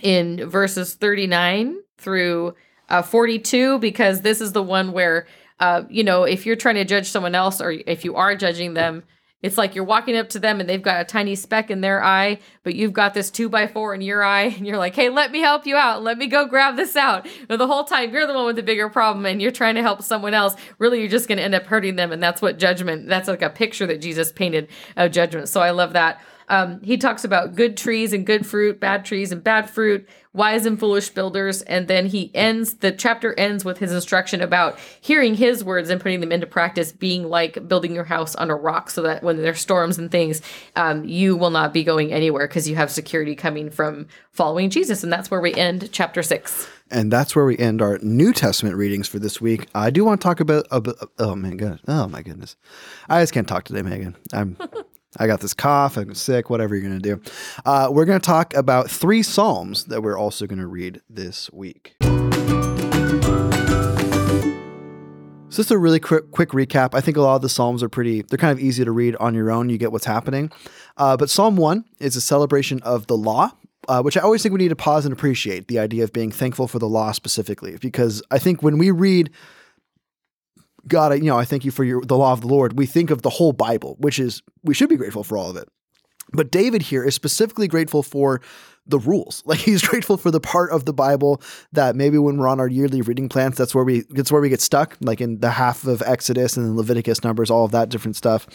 in 0.01 0.49
verses 0.49 0.93
39 0.95 1.77
through 1.97 2.55
uh, 2.89 3.01
42 3.01 3.79
because 3.79 4.21
this 4.21 4.41
is 4.41 4.53
the 4.53 4.63
one 4.63 4.91
where, 4.91 5.27
uh, 5.59 5.83
you 5.89 6.03
know, 6.03 6.23
if 6.23 6.45
you're 6.45 6.55
trying 6.55 6.75
to 6.75 6.85
judge 6.85 7.09
someone 7.09 7.35
else 7.35 7.59
or 7.59 7.71
if 7.71 8.05
you 8.05 8.15
are 8.15 8.35
judging 8.35 8.73
them, 8.73 9.03
it's 9.41 9.57
like 9.57 9.75
you're 9.75 9.83
walking 9.83 10.17
up 10.17 10.29
to 10.29 10.39
them 10.39 10.59
and 10.59 10.67
they've 10.67 10.81
got 10.81 11.01
a 11.01 11.05
tiny 11.05 11.35
speck 11.35 11.69
in 11.69 11.81
their 11.81 12.03
eye, 12.03 12.39
but 12.63 12.73
you've 12.73 12.93
got 12.93 13.13
this 13.13 13.29
two 13.29 13.47
by 13.47 13.67
four 13.67 13.93
in 13.93 14.01
your 14.01 14.23
eye, 14.23 14.43
and 14.43 14.65
you're 14.65 14.77
like, 14.77 14.95
hey, 14.95 15.09
let 15.09 15.31
me 15.31 15.39
help 15.39 15.67
you 15.67 15.75
out. 15.75 16.01
Let 16.01 16.17
me 16.17 16.27
go 16.27 16.47
grab 16.47 16.75
this 16.75 16.95
out. 16.95 17.27
But 17.47 17.57
the 17.57 17.67
whole 17.67 17.83
time 17.83 18.11
you're 18.11 18.25
the 18.25 18.33
one 18.33 18.45
with 18.45 18.55
the 18.55 18.63
bigger 18.63 18.89
problem 18.89 19.25
and 19.25 19.41
you're 19.41 19.51
trying 19.51 19.75
to 19.75 19.81
help 19.81 20.01
someone 20.01 20.33
else. 20.33 20.55
Really, 20.79 20.99
you're 20.99 21.09
just 21.09 21.27
going 21.27 21.37
to 21.37 21.43
end 21.43 21.53
up 21.53 21.65
hurting 21.65 21.95
them. 21.95 22.11
And 22.11 22.23
that's 22.23 22.41
what 22.41 22.57
judgment, 22.57 23.07
that's 23.07 23.27
like 23.27 23.41
a 23.41 23.49
picture 23.49 23.85
that 23.87 24.01
Jesus 24.01 24.31
painted 24.31 24.67
of 24.97 25.11
judgment. 25.11 25.49
So 25.49 25.61
I 25.61 25.71
love 25.71 25.93
that. 25.93 26.21
Um, 26.47 26.81
he 26.81 26.97
talks 26.97 27.23
about 27.23 27.55
good 27.55 27.77
trees 27.77 28.13
and 28.13 28.25
good 28.25 28.45
fruit, 28.45 28.79
bad 28.79 29.05
trees 29.05 29.31
and 29.31 29.43
bad 29.43 29.69
fruit, 29.69 30.07
wise 30.33 30.65
and 30.65 30.79
foolish 30.79 31.09
builders, 31.09 31.61
and 31.63 31.87
then 31.87 32.05
he 32.05 32.29
ends 32.35 32.75
the 32.75 32.91
chapter 32.91 33.33
ends 33.39 33.63
with 33.63 33.77
his 33.77 33.93
instruction 33.93 34.41
about 34.41 34.77
hearing 35.01 35.35
his 35.35 35.63
words 35.63 35.89
and 35.89 36.01
putting 36.01 36.19
them 36.19 36.31
into 36.31 36.45
practice, 36.45 36.91
being 36.91 37.23
like 37.29 37.67
building 37.67 37.95
your 37.95 38.03
house 38.03 38.35
on 38.35 38.49
a 38.49 38.55
rock, 38.55 38.89
so 38.89 39.01
that 39.01 39.23
when 39.23 39.37
there's 39.37 39.59
storms 39.59 39.97
and 39.97 40.11
things, 40.11 40.41
um, 40.75 41.05
you 41.05 41.35
will 41.35 41.51
not 41.51 41.73
be 41.73 41.83
going 41.83 42.11
anywhere 42.11 42.47
because 42.47 42.67
you 42.67 42.75
have 42.75 42.91
security 42.91 43.33
coming 43.33 43.69
from 43.69 44.07
following 44.31 44.69
Jesus, 44.69 45.03
and 45.03 45.11
that's 45.11 45.31
where 45.31 45.41
we 45.41 45.53
end 45.53 45.89
chapter 45.91 46.21
six. 46.21 46.67
And 46.91 47.11
that's 47.11 47.35
where 47.35 47.45
we 47.45 47.57
end 47.57 47.81
our 47.81 47.97
New 48.03 48.31
Testament 48.31 48.75
readings 48.75 49.07
for 49.07 49.17
this 49.17 49.41
week. 49.41 49.67
I 49.73 49.89
do 49.89 50.05
want 50.05 50.21
to 50.21 50.23
talk 50.23 50.39
about, 50.39 50.67
oh 51.17 51.35
my 51.35 51.55
god, 51.55 51.79
oh 51.87 52.07
my 52.07 52.21
goodness, 52.21 52.55
I 53.09 53.23
just 53.23 53.33
can't 53.33 53.47
talk 53.47 53.63
today, 53.63 53.81
Megan. 53.81 54.15
I'm 54.33 54.57
I 55.17 55.27
got 55.27 55.39
this 55.39 55.53
cough, 55.53 55.97
I'm 55.97 56.13
sick, 56.13 56.49
whatever 56.49 56.75
you're 56.75 56.87
going 56.87 56.99
to 57.01 57.15
do. 57.15 57.21
Uh, 57.65 57.89
we're 57.91 58.05
going 58.05 58.19
to 58.19 58.25
talk 58.25 58.53
about 58.53 58.89
three 58.89 59.23
Psalms 59.23 59.85
that 59.85 60.01
we're 60.01 60.17
also 60.17 60.45
going 60.45 60.59
to 60.59 60.67
read 60.67 61.01
this 61.09 61.49
week. 61.51 61.95
So 65.49 65.61
just 65.61 65.71
a 65.71 65.77
really 65.77 66.01
quick, 66.01 66.31
quick 66.31 66.49
recap. 66.49 66.93
I 66.93 66.99
think 66.99 67.15
a 67.15 67.21
lot 67.21 67.37
of 67.37 67.41
the 67.41 67.47
Psalms 67.47 67.81
are 67.81 67.87
pretty, 67.87 68.23
they're 68.23 68.37
kind 68.37 68.51
of 68.51 68.59
easy 68.59 68.83
to 68.83 68.91
read 68.91 69.15
on 69.17 69.33
your 69.33 69.51
own. 69.51 69.69
You 69.69 69.77
get 69.77 69.93
what's 69.93 70.05
happening. 70.05 70.51
Uh, 70.97 71.15
but 71.15 71.29
Psalm 71.29 71.55
1 71.55 71.85
is 71.99 72.17
a 72.17 72.21
celebration 72.21 72.81
of 72.81 73.07
the 73.07 73.15
law, 73.15 73.51
uh, 73.87 74.01
which 74.01 74.17
I 74.17 74.21
always 74.21 74.43
think 74.43 74.51
we 74.51 74.59
need 74.59 74.69
to 74.69 74.75
pause 74.75 75.05
and 75.05 75.13
appreciate 75.13 75.69
the 75.69 75.79
idea 75.79 76.03
of 76.03 76.11
being 76.11 76.29
thankful 76.29 76.67
for 76.67 76.79
the 76.79 76.89
law 76.89 77.13
specifically. 77.13 77.77
Because 77.77 78.21
I 78.31 78.39
think 78.39 78.63
when 78.63 78.77
we 78.77 78.91
read 78.91 79.29
God, 80.87 81.11
I, 81.11 81.15
you 81.15 81.25
know, 81.25 81.37
I 81.37 81.45
thank 81.45 81.65
you 81.65 81.71
for 81.71 81.83
your 81.83 82.01
the 82.01 82.17
law 82.17 82.33
of 82.33 82.41
the 82.41 82.47
Lord. 82.47 82.77
We 82.77 82.85
think 82.85 83.09
of 83.09 83.21
the 83.21 83.29
whole 83.29 83.53
Bible, 83.53 83.95
which 83.99 84.19
is 84.19 84.41
we 84.63 84.73
should 84.73 84.89
be 84.89 84.97
grateful 84.97 85.23
for 85.23 85.37
all 85.37 85.49
of 85.49 85.55
it. 85.57 85.67
But 86.31 86.51
David 86.51 86.81
here 86.81 87.03
is 87.03 87.15
specifically 87.15 87.67
grateful 87.67 88.03
for 88.03 88.41
the 88.87 88.99
rules. 88.99 89.43
Like 89.55 89.59
he's 89.59 89.81
grateful 89.81 90.17
for 90.17 90.31
the 90.31 90.39
part 90.39 90.71
of 90.71 90.85
the 90.85 90.93
Bible 90.93 91.41
that 91.71 91.95
maybe 91.95 92.17
when 92.17 92.37
we're 92.37 92.47
on 92.47 92.59
our 92.59 92.67
yearly 92.67 93.01
reading 93.01 93.29
plans, 93.29 93.57
that's 93.57 93.73
where 93.73 93.83
we 93.83 94.03
that's 94.09 94.31
where 94.31 94.41
we 94.41 94.49
get 94.49 94.61
stuck, 94.61 94.97
like 95.01 95.21
in 95.21 95.39
the 95.39 95.51
half 95.51 95.85
of 95.85 96.01
Exodus 96.03 96.57
and 96.57 96.75
Leviticus 96.75 97.23
numbers, 97.23 97.49
all 97.49 97.65
of 97.65 97.71
that 97.71 97.89
different 97.89 98.15
stuff. 98.15 98.47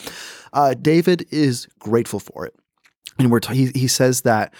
Uh, 0.53 0.75
David 0.75 1.27
is 1.31 1.67
grateful 1.79 2.21
for 2.21 2.47
it, 2.47 2.55
and 3.19 3.31
we're 3.31 3.41
t- 3.41 3.55
he 3.55 3.81
he 3.81 3.89
says 3.89 4.23
that 4.23 4.53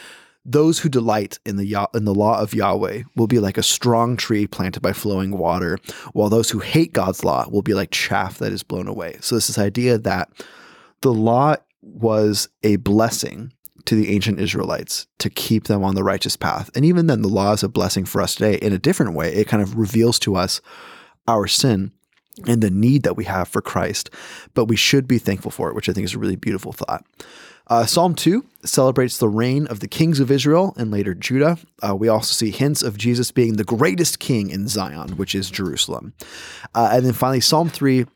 those 0.53 0.81
who 0.81 0.89
delight 0.89 1.39
in 1.45 1.57
the 1.57 1.89
in 1.95 2.05
the 2.05 2.15
law 2.15 2.41
of 2.41 2.55
Yahweh 2.55 3.03
will 3.17 3.27
be 3.27 3.39
like 3.39 3.59
a 3.59 3.63
strong 3.63 4.17
tree 4.17 4.47
planted 4.47 4.81
by 4.81 4.93
flowing 4.93 5.37
water, 5.37 5.79
while 6.13 6.29
those 6.29 6.51
who 6.51 6.59
hate 6.59 6.93
God's 6.93 7.25
law 7.25 7.49
will 7.49 7.63
be 7.63 7.75
like 7.75 7.91
chaff 7.91 8.39
that 8.39 8.53
is 8.53 8.63
blown 8.63 8.89
away. 8.89 9.17
So 9.21 9.35
this 9.35 9.47
this 9.47 9.59
idea 9.59 9.99
that 9.99 10.31
the 11.03 11.13
law 11.13 11.57
was 11.83 12.49
a 12.63 12.77
blessing 12.77 13.53
to 13.87 13.95
the 13.95 14.15
ancient 14.15 14.39
Israelites 14.39 15.07
to 15.19 15.31
keep 15.31 15.65
them 15.65 15.83
on 15.83 15.95
the 15.95 16.05
righteous 16.05 16.37
path. 16.37 16.71
And 16.75 16.85
even 16.85 17.07
then 17.07 17.23
the 17.23 17.29
law 17.29 17.53
is 17.53 17.63
a 17.63 17.69
blessing 17.69 18.05
for 18.05 18.21
us 18.21 18.35
today 18.35 18.57
in 18.57 18.73
a 18.73 18.79
different 18.79 19.15
way. 19.15 19.35
It 19.35 19.49
kind 19.49 19.63
of 19.63 19.77
reveals 19.77 20.19
to 20.21 20.37
us 20.37 20.61
our 21.27 21.47
sin 21.47 21.93
and 22.47 22.63
the 22.63 22.71
need 22.71 23.03
that 23.03 23.17
we 23.17 23.25
have 23.25 23.49
for 23.49 23.61
Christ, 23.61 24.11
but 24.55 24.67
we 24.67 24.77
should 24.77 25.09
be 25.09 25.19
thankful 25.19 25.51
for 25.51 25.69
it, 25.69 25.75
which 25.75 25.89
I 25.89 25.93
think 25.93 26.05
is 26.05 26.15
a 26.15 26.19
really 26.19 26.37
beautiful 26.37 26.73
thought. 26.73 27.05
Uh, 27.71 27.87
Psalm 27.87 28.17
2 28.17 28.45
celebrates 28.65 29.17
the 29.17 29.29
reign 29.29 29.69
of 29.69 29.79
the 29.79 29.87
kings 29.87 30.19
of 30.19 30.29
Israel 30.29 30.75
and 30.77 30.91
later 30.91 31.15
Judah. 31.15 31.57
Uh, 31.81 31.95
we 31.95 32.09
also 32.09 32.33
see 32.33 32.51
hints 32.51 32.83
of 32.83 32.99
Jesus 32.99 33.31
being 33.31 33.55
the 33.55 33.65
greatest 33.65 34.19
king 34.19 34.51
in 34.51 34.67
Zion, 34.67 35.11
which 35.11 35.37
is 35.37 35.53
Jerusalem. 35.53 36.13
Uh, 36.75 36.91
and 36.93 37.07
then 37.07 37.13
finally, 37.13 37.41
Psalm 37.41 37.69
3 37.69 38.07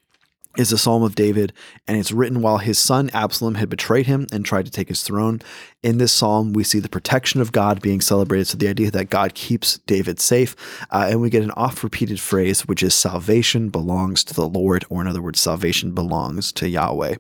is 0.56 0.72
a 0.72 0.78
psalm 0.78 1.02
of 1.02 1.14
David, 1.14 1.52
and 1.86 1.97
it's 1.97 2.12
written 2.12 2.40
while 2.40 2.59
his 2.59 2.78
son 2.78 3.10
Absalom 3.12 3.56
had 3.56 3.68
betrayed 3.68 4.06
him 4.06 4.26
and 4.32 4.44
tried 4.44 4.66
to 4.66 4.70
take 4.70 4.89
his 4.89 5.02
throne. 5.02 5.40
In 5.82 5.98
this 5.98 6.12
psalm, 6.12 6.52
we 6.52 6.64
see 6.64 6.78
the 6.78 6.89
protection 6.89 7.40
of 7.40 7.52
God 7.52 7.82
being 7.82 8.01
celebrated. 8.01 8.47
So, 8.47 8.59
the 8.59 8.68
idea 8.68 8.90
that 8.90 9.10
God 9.10 9.35
keeps 9.35 9.78
David 9.78 10.20
safe. 10.20 10.55
Uh, 10.90 11.09
and 11.10 11.20
we 11.20 11.31
get 11.31 11.43
an 11.43 11.51
oft 11.52 11.82
repeated 11.82 12.20
phrase, 12.20 12.66
which 12.66 12.82
is 12.82 12.94
salvation 12.94 13.68
belongs 13.68 14.24
to 14.24 14.35
the 14.35 14.48
Lord, 14.48 14.85
or 14.89 15.01
in 15.01 15.06
other 15.06 15.22
words, 15.22 15.40
salvation 15.40 15.93
belongs 15.93 16.52
to 16.52 16.68
Yahweh. 16.68 17.16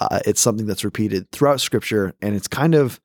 Uh, 0.00 0.20
it's 0.26 0.40
something 0.40 0.66
that's 0.66 0.84
repeated 0.84 1.30
throughout 1.30 1.60
scripture, 1.60 2.14
and 2.20 2.34
it's 2.34 2.48
kind 2.48 2.74
of 2.74 3.00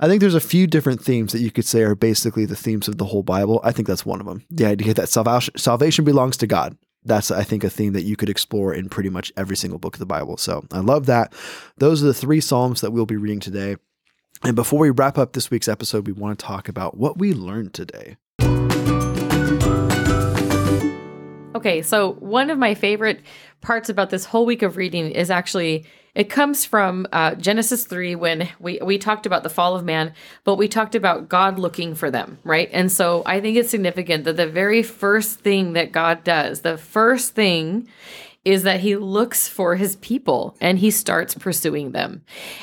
I 0.00 0.08
think 0.08 0.20
there's 0.20 0.34
a 0.34 0.40
few 0.40 0.66
different 0.66 1.00
themes 1.00 1.30
that 1.30 1.42
you 1.42 1.52
could 1.52 1.64
say 1.64 1.82
are 1.82 1.94
basically 1.94 2.44
the 2.44 2.56
themes 2.56 2.88
of 2.88 2.98
the 2.98 3.04
whole 3.04 3.22
Bible. 3.22 3.60
I 3.62 3.70
think 3.70 3.86
that's 3.86 4.04
one 4.04 4.18
of 4.18 4.26
them. 4.26 4.44
The 4.50 4.66
idea 4.66 4.94
that 4.94 5.08
salvation, 5.08 5.56
salvation 5.56 6.04
belongs 6.04 6.36
to 6.38 6.48
God 6.48 6.76
that's 7.04 7.30
I 7.30 7.42
think 7.42 7.64
a 7.64 7.70
theme 7.70 7.92
that 7.94 8.02
you 8.02 8.16
could 8.16 8.28
explore 8.28 8.74
in 8.74 8.88
pretty 8.88 9.10
much 9.10 9.32
every 9.36 9.56
single 9.56 9.78
book 9.78 9.94
of 9.94 10.00
the 10.00 10.06
Bible. 10.06 10.36
So 10.36 10.64
I 10.72 10.80
love 10.80 11.06
that. 11.06 11.34
Those 11.78 12.02
are 12.02 12.06
the 12.06 12.14
three 12.14 12.40
psalms 12.40 12.80
that 12.80 12.92
we'll 12.92 13.06
be 13.06 13.16
reading 13.16 13.40
today. 13.40 13.76
And 14.44 14.56
before 14.56 14.80
we 14.80 14.90
wrap 14.90 15.18
up 15.18 15.32
this 15.32 15.50
week's 15.50 15.68
episode, 15.68 16.06
we 16.06 16.12
want 16.12 16.38
to 16.38 16.44
talk 16.44 16.68
about 16.68 16.96
what 16.96 17.18
we 17.18 17.32
learned 17.32 17.74
today. 17.74 18.16
Okay, 21.54 21.82
so 21.82 22.14
one 22.14 22.50
of 22.50 22.58
my 22.58 22.74
favorite 22.74 23.20
parts 23.60 23.88
about 23.88 24.10
this 24.10 24.24
whole 24.24 24.46
week 24.46 24.62
of 24.62 24.76
reading 24.76 25.12
is 25.12 25.30
actually 25.30 25.86
it 26.14 26.24
comes 26.24 26.64
from 26.64 27.06
uh, 27.12 27.34
Genesis 27.36 27.84
3 27.84 28.16
when 28.16 28.48
we, 28.58 28.78
we 28.82 28.98
talked 28.98 29.24
about 29.24 29.42
the 29.42 29.50
fall 29.50 29.74
of 29.74 29.84
man, 29.84 30.12
but 30.44 30.56
we 30.56 30.68
talked 30.68 30.94
about 30.94 31.28
God 31.28 31.58
looking 31.58 31.94
for 31.94 32.10
them, 32.10 32.38
right? 32.44 32.68
And 32.72 32.92
so 32.92 33.22
I 33.24 33.40
think 33.40 33.56
it's 33.56 33.70
significant 33.70 34.24
that 34.24 34.36
the 34.36 34.46
very 34.46 34.82
first 34.82 35.40
thing 35.40 35.72
that 35.72 35.90
God 35.90 36.22
does, 36.22 36.60
the 36.60 36.76
first 36.76 37.34
thing 37.34 37.88
is 38.44 38.64
that 38.64 38.80
he 38.80 38.96
looks 38.96 39.46
for 39.46 39.76
his 39.76 39.96
people 39.96 40.56
and 40.60 40.78
he 40.78 40.90
starts 40.90 41.34
pursuing 41.34 41.92
them. 41.92 42.22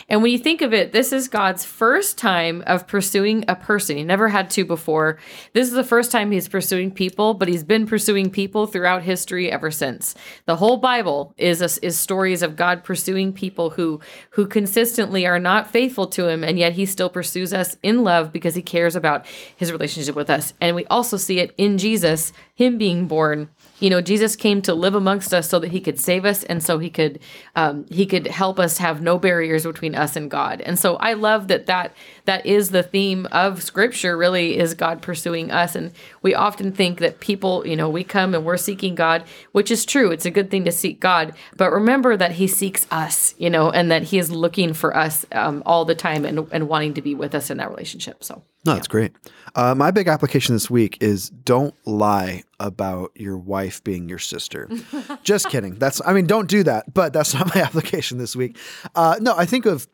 And 0.10 0.22
when 0.22 0.32
you 0.32 0.38
think 0.38 0.62
of 0.62 0.74
it, 0.74 0.92
this 0.92 1.14
is 1.14 1.30
God's 1.30 1.64
first 1.64 2.18
time 2.18 2.64
of 2.68 2.86
pursuing 2.86 3.46
a 3.48 3.56
person. 3.56 3.96
He 3.96 4.04
never 4.04 4.28
had 4.28 4.50
to 4.52 4.66
before. 4.66 5.18
This 5.54 5.68
is 5.68 5.74
the 5.74 5.84
first 5.84 6.12
time 6.12 6.32
he's 6.32 6.50
pursuing 6.50 6.92
people, 6.92 7.34
but 7.34 7.48
he's 7.48 7.64
been 7.64 7.88
pursuing 7.88 8.30
people 8.30 8.68
throughout 8.68 9.04
history 9.04 9.50
ever 9.50 9.72
since. 9.72 10.16
The 10.46 10.58
whole 10.58 10.78
Bible 10.78 11.34
is 11.38 11.62
a, 11.62 11.86
is 11.86 11.98
stories 11.98 12.42
of 12.42 12.58
God 12.58 12.84
pursuing 12.84 13.32
people 13.32 13.70
who 13.70 14.02
who 14.32 14.48
consistently 14.48 15.26
are 15.26 15.40
not 15.40 15.72
faithful 15.72 16.08
to 16.08 16.28
him 16.28 16.44
and 16.44 16.60
yet 16.60 16.74
he 16.74 16.86
still 16.86 17.10
pursues 17.10 17.54
us 17.54 17.78
in 17.84 18.04
love 18.04 18.34
because 18.34 18.56
he 18.56 18.62
cares 18.62 18.96
about 18.96 19.26
his 19.56 19.72
relationship 19.72 20.16
with 20.16 20.30
us. 20.30 20.54
And 20.60 20.76
we 20.76 20.86
also 20.88 21.16
see 21.16 21.40
it 21.40 21.54
in 21.58 21.78
Jesus, 21.78 22.34
him 22.54 22.78
being 22.78 23.08
born 23.08 23.50
you 23.80 23.90
know 23.90 24.02
jesus 24.02 24.36
came 24.36 24.62
to 24.62 24.74
live 24.74 24.96
amongst 24.96 25.34
us 25.34 25.50
so 25.50 25.60
that 25.60 25.72
he 25.72 25.80
could 25.80 26.00
save 26.00 26.26
us 26.26 26.44
and 26.44 26.64
so 26.64 26.80
he 26.80 26.90
could 26.90 27.20
um, 27.56 27.86
he 27.90 28.06
could 28.06 28.28
help 28.28 28.60
us 28.60 28.78
have 28.78 29.02
no 29.02 29.18
barriers 29.18 29.64
between 29.64 29.96
us 29.96 30.16
and 30.16 30.30
god. 30.32 30.62
And 30.62 30.78
so 30.78 30.96
i 30.98 31.14
love 31.14 31.48
that 31.48 31.66
that 31.68 31.96
that 32.26 32.46
is 32.46 32.70
the 32.70 32.84
theme 32.84 33.28
of 33.32 33.64
scripture 33.64 34.18
really 34.18 34.58
is 34.58 34.74
god 34.74 35.02
pursuing 35.02 35.52
us. 35.52 35.76
And 35.76 35.92
we 36.22 36.36
often 36.36 36.72
think 36.72 37.00
that 37.00 37.20
people 37.20 37.66
you 37.66 37.76
know 37.76 37.90
we 37.90 38.04
come 38.04 38.34
and 38.34 38.46
we're 38.46 38.58
seeking 38.58 38.96
god 38.96 39.24
which 39.52 39.72
is 39.72 39.86
true. 39.86 40.12
It's 40.12 40.26
a 40.26 40.32
good 40.32 40.50
thing 40.52 40.66
to 40.66 40.72
seek 40.72 41.00
god. 41.00 41.36
But 41.58 41.72
remember 41.72 42.18
that 42.18 42.34
he 42.34 42.48
seeks 42.48 42.88
us 42.92 43.36
you 43.38 43.50
know 43.50 43.72
and 43.72 43.92
that 43.92 44.04
he 44.04 44.18
is 44.18 44.32
looking 44.32 44.74
for 44.74 44.96
us 44.96 45.26
um, 45.32 45.64
all 45.66 45.86
the 45.86 45.96
time 45.96 46.26
and, 46.26 46.48
and 46.52 46.68
wanting 46.68 46.94
to 46.96 47.02
be 47.02 47.16
with 47.16 47.36
us 47.36 47.50
in 47.50 47.58
that 47.58 47.70
relationship. 47.70 48.24
So 48.24 48.44
no, 48.66 48.74
that's 48.74 48.88
great. 48.88 49.14
Uh, 49.56 49.74
my 49.74 49.92
big 49.92 50.08
application 50.08 50.54
this 50.54 50.70
week 50.70 50.98
is 51.02 51.30
don't 51.30 51.74
lie 51.86 52.44
about 52.60 53.12
your 53.16 53.38
wife 53.38 53.84
being 53.84 54.10
your 54.10 54.20
sister. 54.20 54.70
Just 55.24 55.50
kidding. 55.50 55.76
That's 55.76 56.02
I 56.06 56.14
mean, 56.14 56.28
don't 56.28 56.48
do 56.48 56.64
that. 56.64 56.94
But 56.94 57.14
that's 57.14 57.34
not 57.34 57.54
my 57.56 57.62
application 57.68 58.18
this 58.18 58.36
week. 58.36 58.58
Uh, 58.96 59.16
no, 59.22 59.34
I 59.36 59.46
think 59.46 59.66
of 59.66 59.88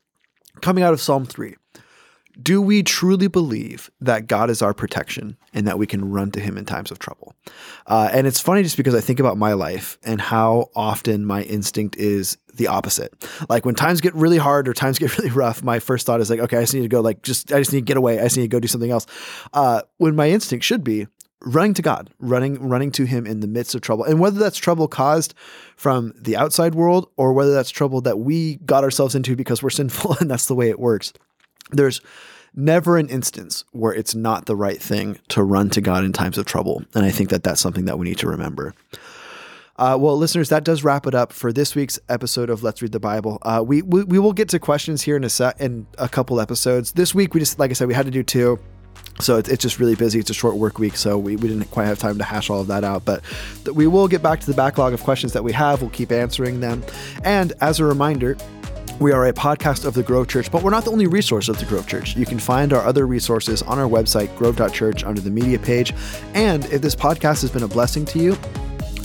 coming 0.61 0.83
out 0.83 0.93
of 0.93 1.01
Psalm 1.01 1.25
three. 1.25 1.55
Do 2.41 2.61
we 2.61 2.83
truly 2.83 3.27
believe 3.27 3.89
that 4.01 4.27
God 4.27 4.49
is 4.49 4.61
our 4.61 4.73
protection 4.73 5.37
and 5.53 5.67
that 5.67 5.77
we 5.77 5.87
can 5.87 6.11
run 6.11 6.31
to 6.31 6.39
Him 6.39 6.57
in 6.57 6.65
times 6.65 6.91
of 6.91 6.99
trouble? 6.99 7.33
Uh, 7.87 8.09
and 8.11 8.27
it's 8.27 8.39
funny 8.39 8.63
just 8.63 8.77
because 8.77 8.95
I 8.95 9.01
think 9.01 9.19
about 9.19 9.37
my 9.37 9.53
life 9.53 9.97
and 10.03 10.19
how 10.19 10.69
often 10.75 11.25
my 11.25 11.43
instinct 11.43 11.95
is 11.97 12.37
the 12.53 12.67
opposite. 12.67 13.13
Like 13.49 13.65
when 13.65 13.75
times 13.75 14.01
get 14.01 14.13
really 14.15 14.37
hard 14.37 14.67
or 14.67 14.73
times 14.73 14.99
get 14.99 15.17
really 15.17 15.31
rough, 15.31 15.63
my 15.63 15.79
first 15.79 16.05
thought 16.05 16.21
is 16.21 16.29
like, 16.29 16.39
okay, 16.39 16.57
I 16.57 16.61
just 16.61 16.73
need 16.73 16.81
to 16.81 16.87
go, 16.87 17.01
like, 17.01 17.21
just, 17.21 17.51
I 17.51 17.59
just 17.59 17.71
need 17.71 17.81
to 17.81 17.85
get 17.85 17.97
away. 17.97 18.19
I 18.19 18.23
just 18.23 18.37
need 18.37 18.43
to 18.43 18.49
go 18.49 18.59
do 18.59 18.67
something 18.67 18.91
else. 18.91 19.05
Uh, 19.53 19.81
when 19.97 20.15
my 20.15 20.29
instinct 20.29 20.65
should 20.65 20.83
be, 20.83 21.07
running 21.45 21.73
to 21.75 21.81
God, 21.81 22.09
running 22.19 22.67
running 22.67 22.91
to 22.93 23.05
him 23.05 23.25
in 23.25 23.39
the 23.39 23.47
midst 23.47 23.75
of 23.75 23.81
trouble. 23.81 24.03
And 24.03 24.19
whether 24.19 24.39
that's 24.39 24.57
trouble 24.57 24.87
caused 24.87 25.33
from 25.75 26.13
the 26.17 26.35
outside 26.35 26.75
world 26.75 27.09
or 27.17 27.33
whether 27.33 27.53
that's 27.53 27.69
trouble 27.69 28.01
that 28.01 28.19
we 28.19 28.55
got 28.57 28.83
ourselves 28.83 29.15
into 29.15 29.35
because 29.35 29.61
we're 29.61 29.69
sinful 29.69 30.15
and 30.19 30.29
that's 30.29 30.47
the 30.47 30.55
way 30.55 30.69
it 30.69 30.79
works. 30.79 31.13
There's 31.71 32.01
never 32.55 32.97
an 32.97 33.09
instance 33.09 33.65
where 33.71 33.93
it's 33.93 34.15
not 34.15 34.45
the 34.45 34.55
right 34.55 34.81
thing 34.81 35.19
to 35.29 35.43
run 35.43 35.69
to 35.71 35.81
God 35.81 36.03
in 36.03 36.13
times 36.13 36.37
of 36.37 36.45
trouble. 36.45 36.83
And 36.93 37.05
I 37.05 37.11
think 37.11 37.29
that 37.29 37.43
that's 37.43 37.61
something 37.61 37.85
that 37.85 37.99
we 37.99 38.07
need 38.07 38.17
to 38.19 38.27
remember. 38.27 38.73
Uh, 39.77 39.97
well, 39.99 40.17
listeners, 40.17 40.47
that 40.49 40.63
does 40.63 40.85
wrap 40.85 41.05
it 41.05 41.13
up 41.13 41.33
for 41.33 41.51
this 41.51 41.75
week's 41.75 41.99
episode 42.07 42.49
of 42.49 42.63
Let's 42.63 42.81
Read 42.81 42.93
the 42.93 42.99
Bible. 42.99 43.39
Uh, 43.41 43.61
we, 43.65 43.81
we 43.81 44.05
we 44.05 44.19
will 44.19 44.31
get 44.31 44.47
to 44.49 44.59
questions 44.59 45.01
here 45.01 45.17
in 45.17 45.25
a 45.25 45.29
set 45.29 45.59
in 45.59 45.85
a 45.97 46.07
couple 46.07 46.39
episodes. 46.39 46.93
This 46.93 47.13
week, 47.13 47.33
we 47.33 47.41
just 47.41 47.59
like 47.59 47.71
I 47.71 47.73
said, 47.73 47.89
we 47.89 47.93
had 47.93 48.05
to 48.05 48.11
do 48.11 48.23
two. 48.23 48.57
So 49.19 49.37
it's 49.37 49.57
just 49.57 49.79
really 49.79 49.95
busy. 49.95 50.19
It's 50.19 50.29
a 50.29 50.33
short 50.33 50.55
work 50.55 50.77
week, 50.77 50.97
so 50.97 51.17
we, 51.17 51.35
we 51.37 51.47
didn't 51.47 51.71
quite 51.71 51.85
have 51.85 51.99
time 51.99 52.17
to 52.17 52.23
hash 52.23 52.49
all 52.49 52.59
of 52.59 52.67
that 52.67 52.83
out. 52.83 53.05
But 53.05 53.23
th- 53.63 53.75
we 53.75 53.87
will 53.87 54.07
get 54.07 54.21
back 54.21 54.39
to 54.41 54.45
the 54.45 54.53
backlog 54.53 54.93
of 54.93 55.03
questions 55.03 55.33
that 55.33 55.43
we 55.43 55.53
have. 55.53 55.81
We'll 55.81 55.89
keep 55.89 56.11
answering 56.11 56.59
them. 56.59 56.83
And 57.23 57.53
as 57.61 57.79
a 57.79 57.85
reminder, 57.85 58.37
we 58.99 59.11
are 59.11 59.27
a 59.27 59.33
podcast 59.33 59.85
of 59.85 59.93
the 59.93 60.03
Grove 60.03 60.27
Church, 60.27 60.51
but 60.51 60.63
we're 60.63 60.69
not 60.69 60.85
the 60.85 60.91
only 60.91 61.07
resource 61.07 61.49
of 61.49 61.59
the 61.59 61.65
Grove 61.65 61.87
Church. 61.87 62.15
You 62.15 62.25
can 62.25 62.39
find 62.39 62.71
our 62.71 62.85
other 62.85 63.05
resources 63.05 63.61
on 63.63 63.77
our 63.77 63.87
website, 63.87 64.35
grove.church, 64.37 65.03
under 65.03 65.21
the 65.21 65.29
media 65.29 65.59
page. 65.59 65.93
And 66.33 66.65
if 66.65 66.81
this 66.81 66.95
podcast 66.95 67.41
has 67.41 67.51
been 67.51 67.63
a 67.63 67.67
blessing 67.67 68.05
to 68.05 68.19
you, 68.19 68.37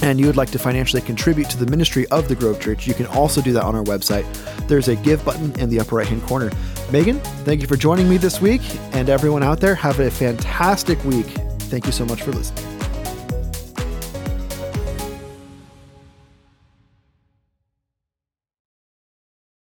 and 0.02 0.18
you 0.18 0.26
would 0.26 0.36
like 0.36 0.50
to 0.50 0.58
financially 0.58 1.02
contribute 1.02 1.50
to 1.50 1.58
the 1.62 1.70
ministry 1.70 2.06
of 2.08 2.28
the 2.28 2.34
Grove 2.34 2.60
Church, 2.60 2.86
you 2.86 2.94
can 2.94 3.06
also 3.06 3.42
do 3.42 3.52
that 3.52 3.64
on 3.64 3.74
our 3.74 3.84
website. 3.84 4.24
There's 4.66 4.88
a 4.88 4.96
give 4.96 5.24
button 5.24 5.58
in 5.58 5.68
the 5.68 5.80
upper 5.80 5.96
right 5.96 6.06
hand 6.06 6.22
corner. 6.22 6.50
Megan, 6.90 7.20
thank 7.44 7.60
you 7.60 7.66
for 7.66 7.76
joining 7.76 8.08
me 8.08 8.16
this 8.16 8.40
week. 8.40 8.62
And 8.92 9.08
everyone 9.08 9.42
out 9.42 9.60
there, 9.60 9.74
have 9.74 10.00
a 10.00 10.10
fantastic 10.10 11.02
week. 11.04 11.26
Thank 11.68 11.86
you 11.86 11.92
so 11.92 12.04
much 12.04 12.22
for 12.22 12.32
listening. 12.32 12.79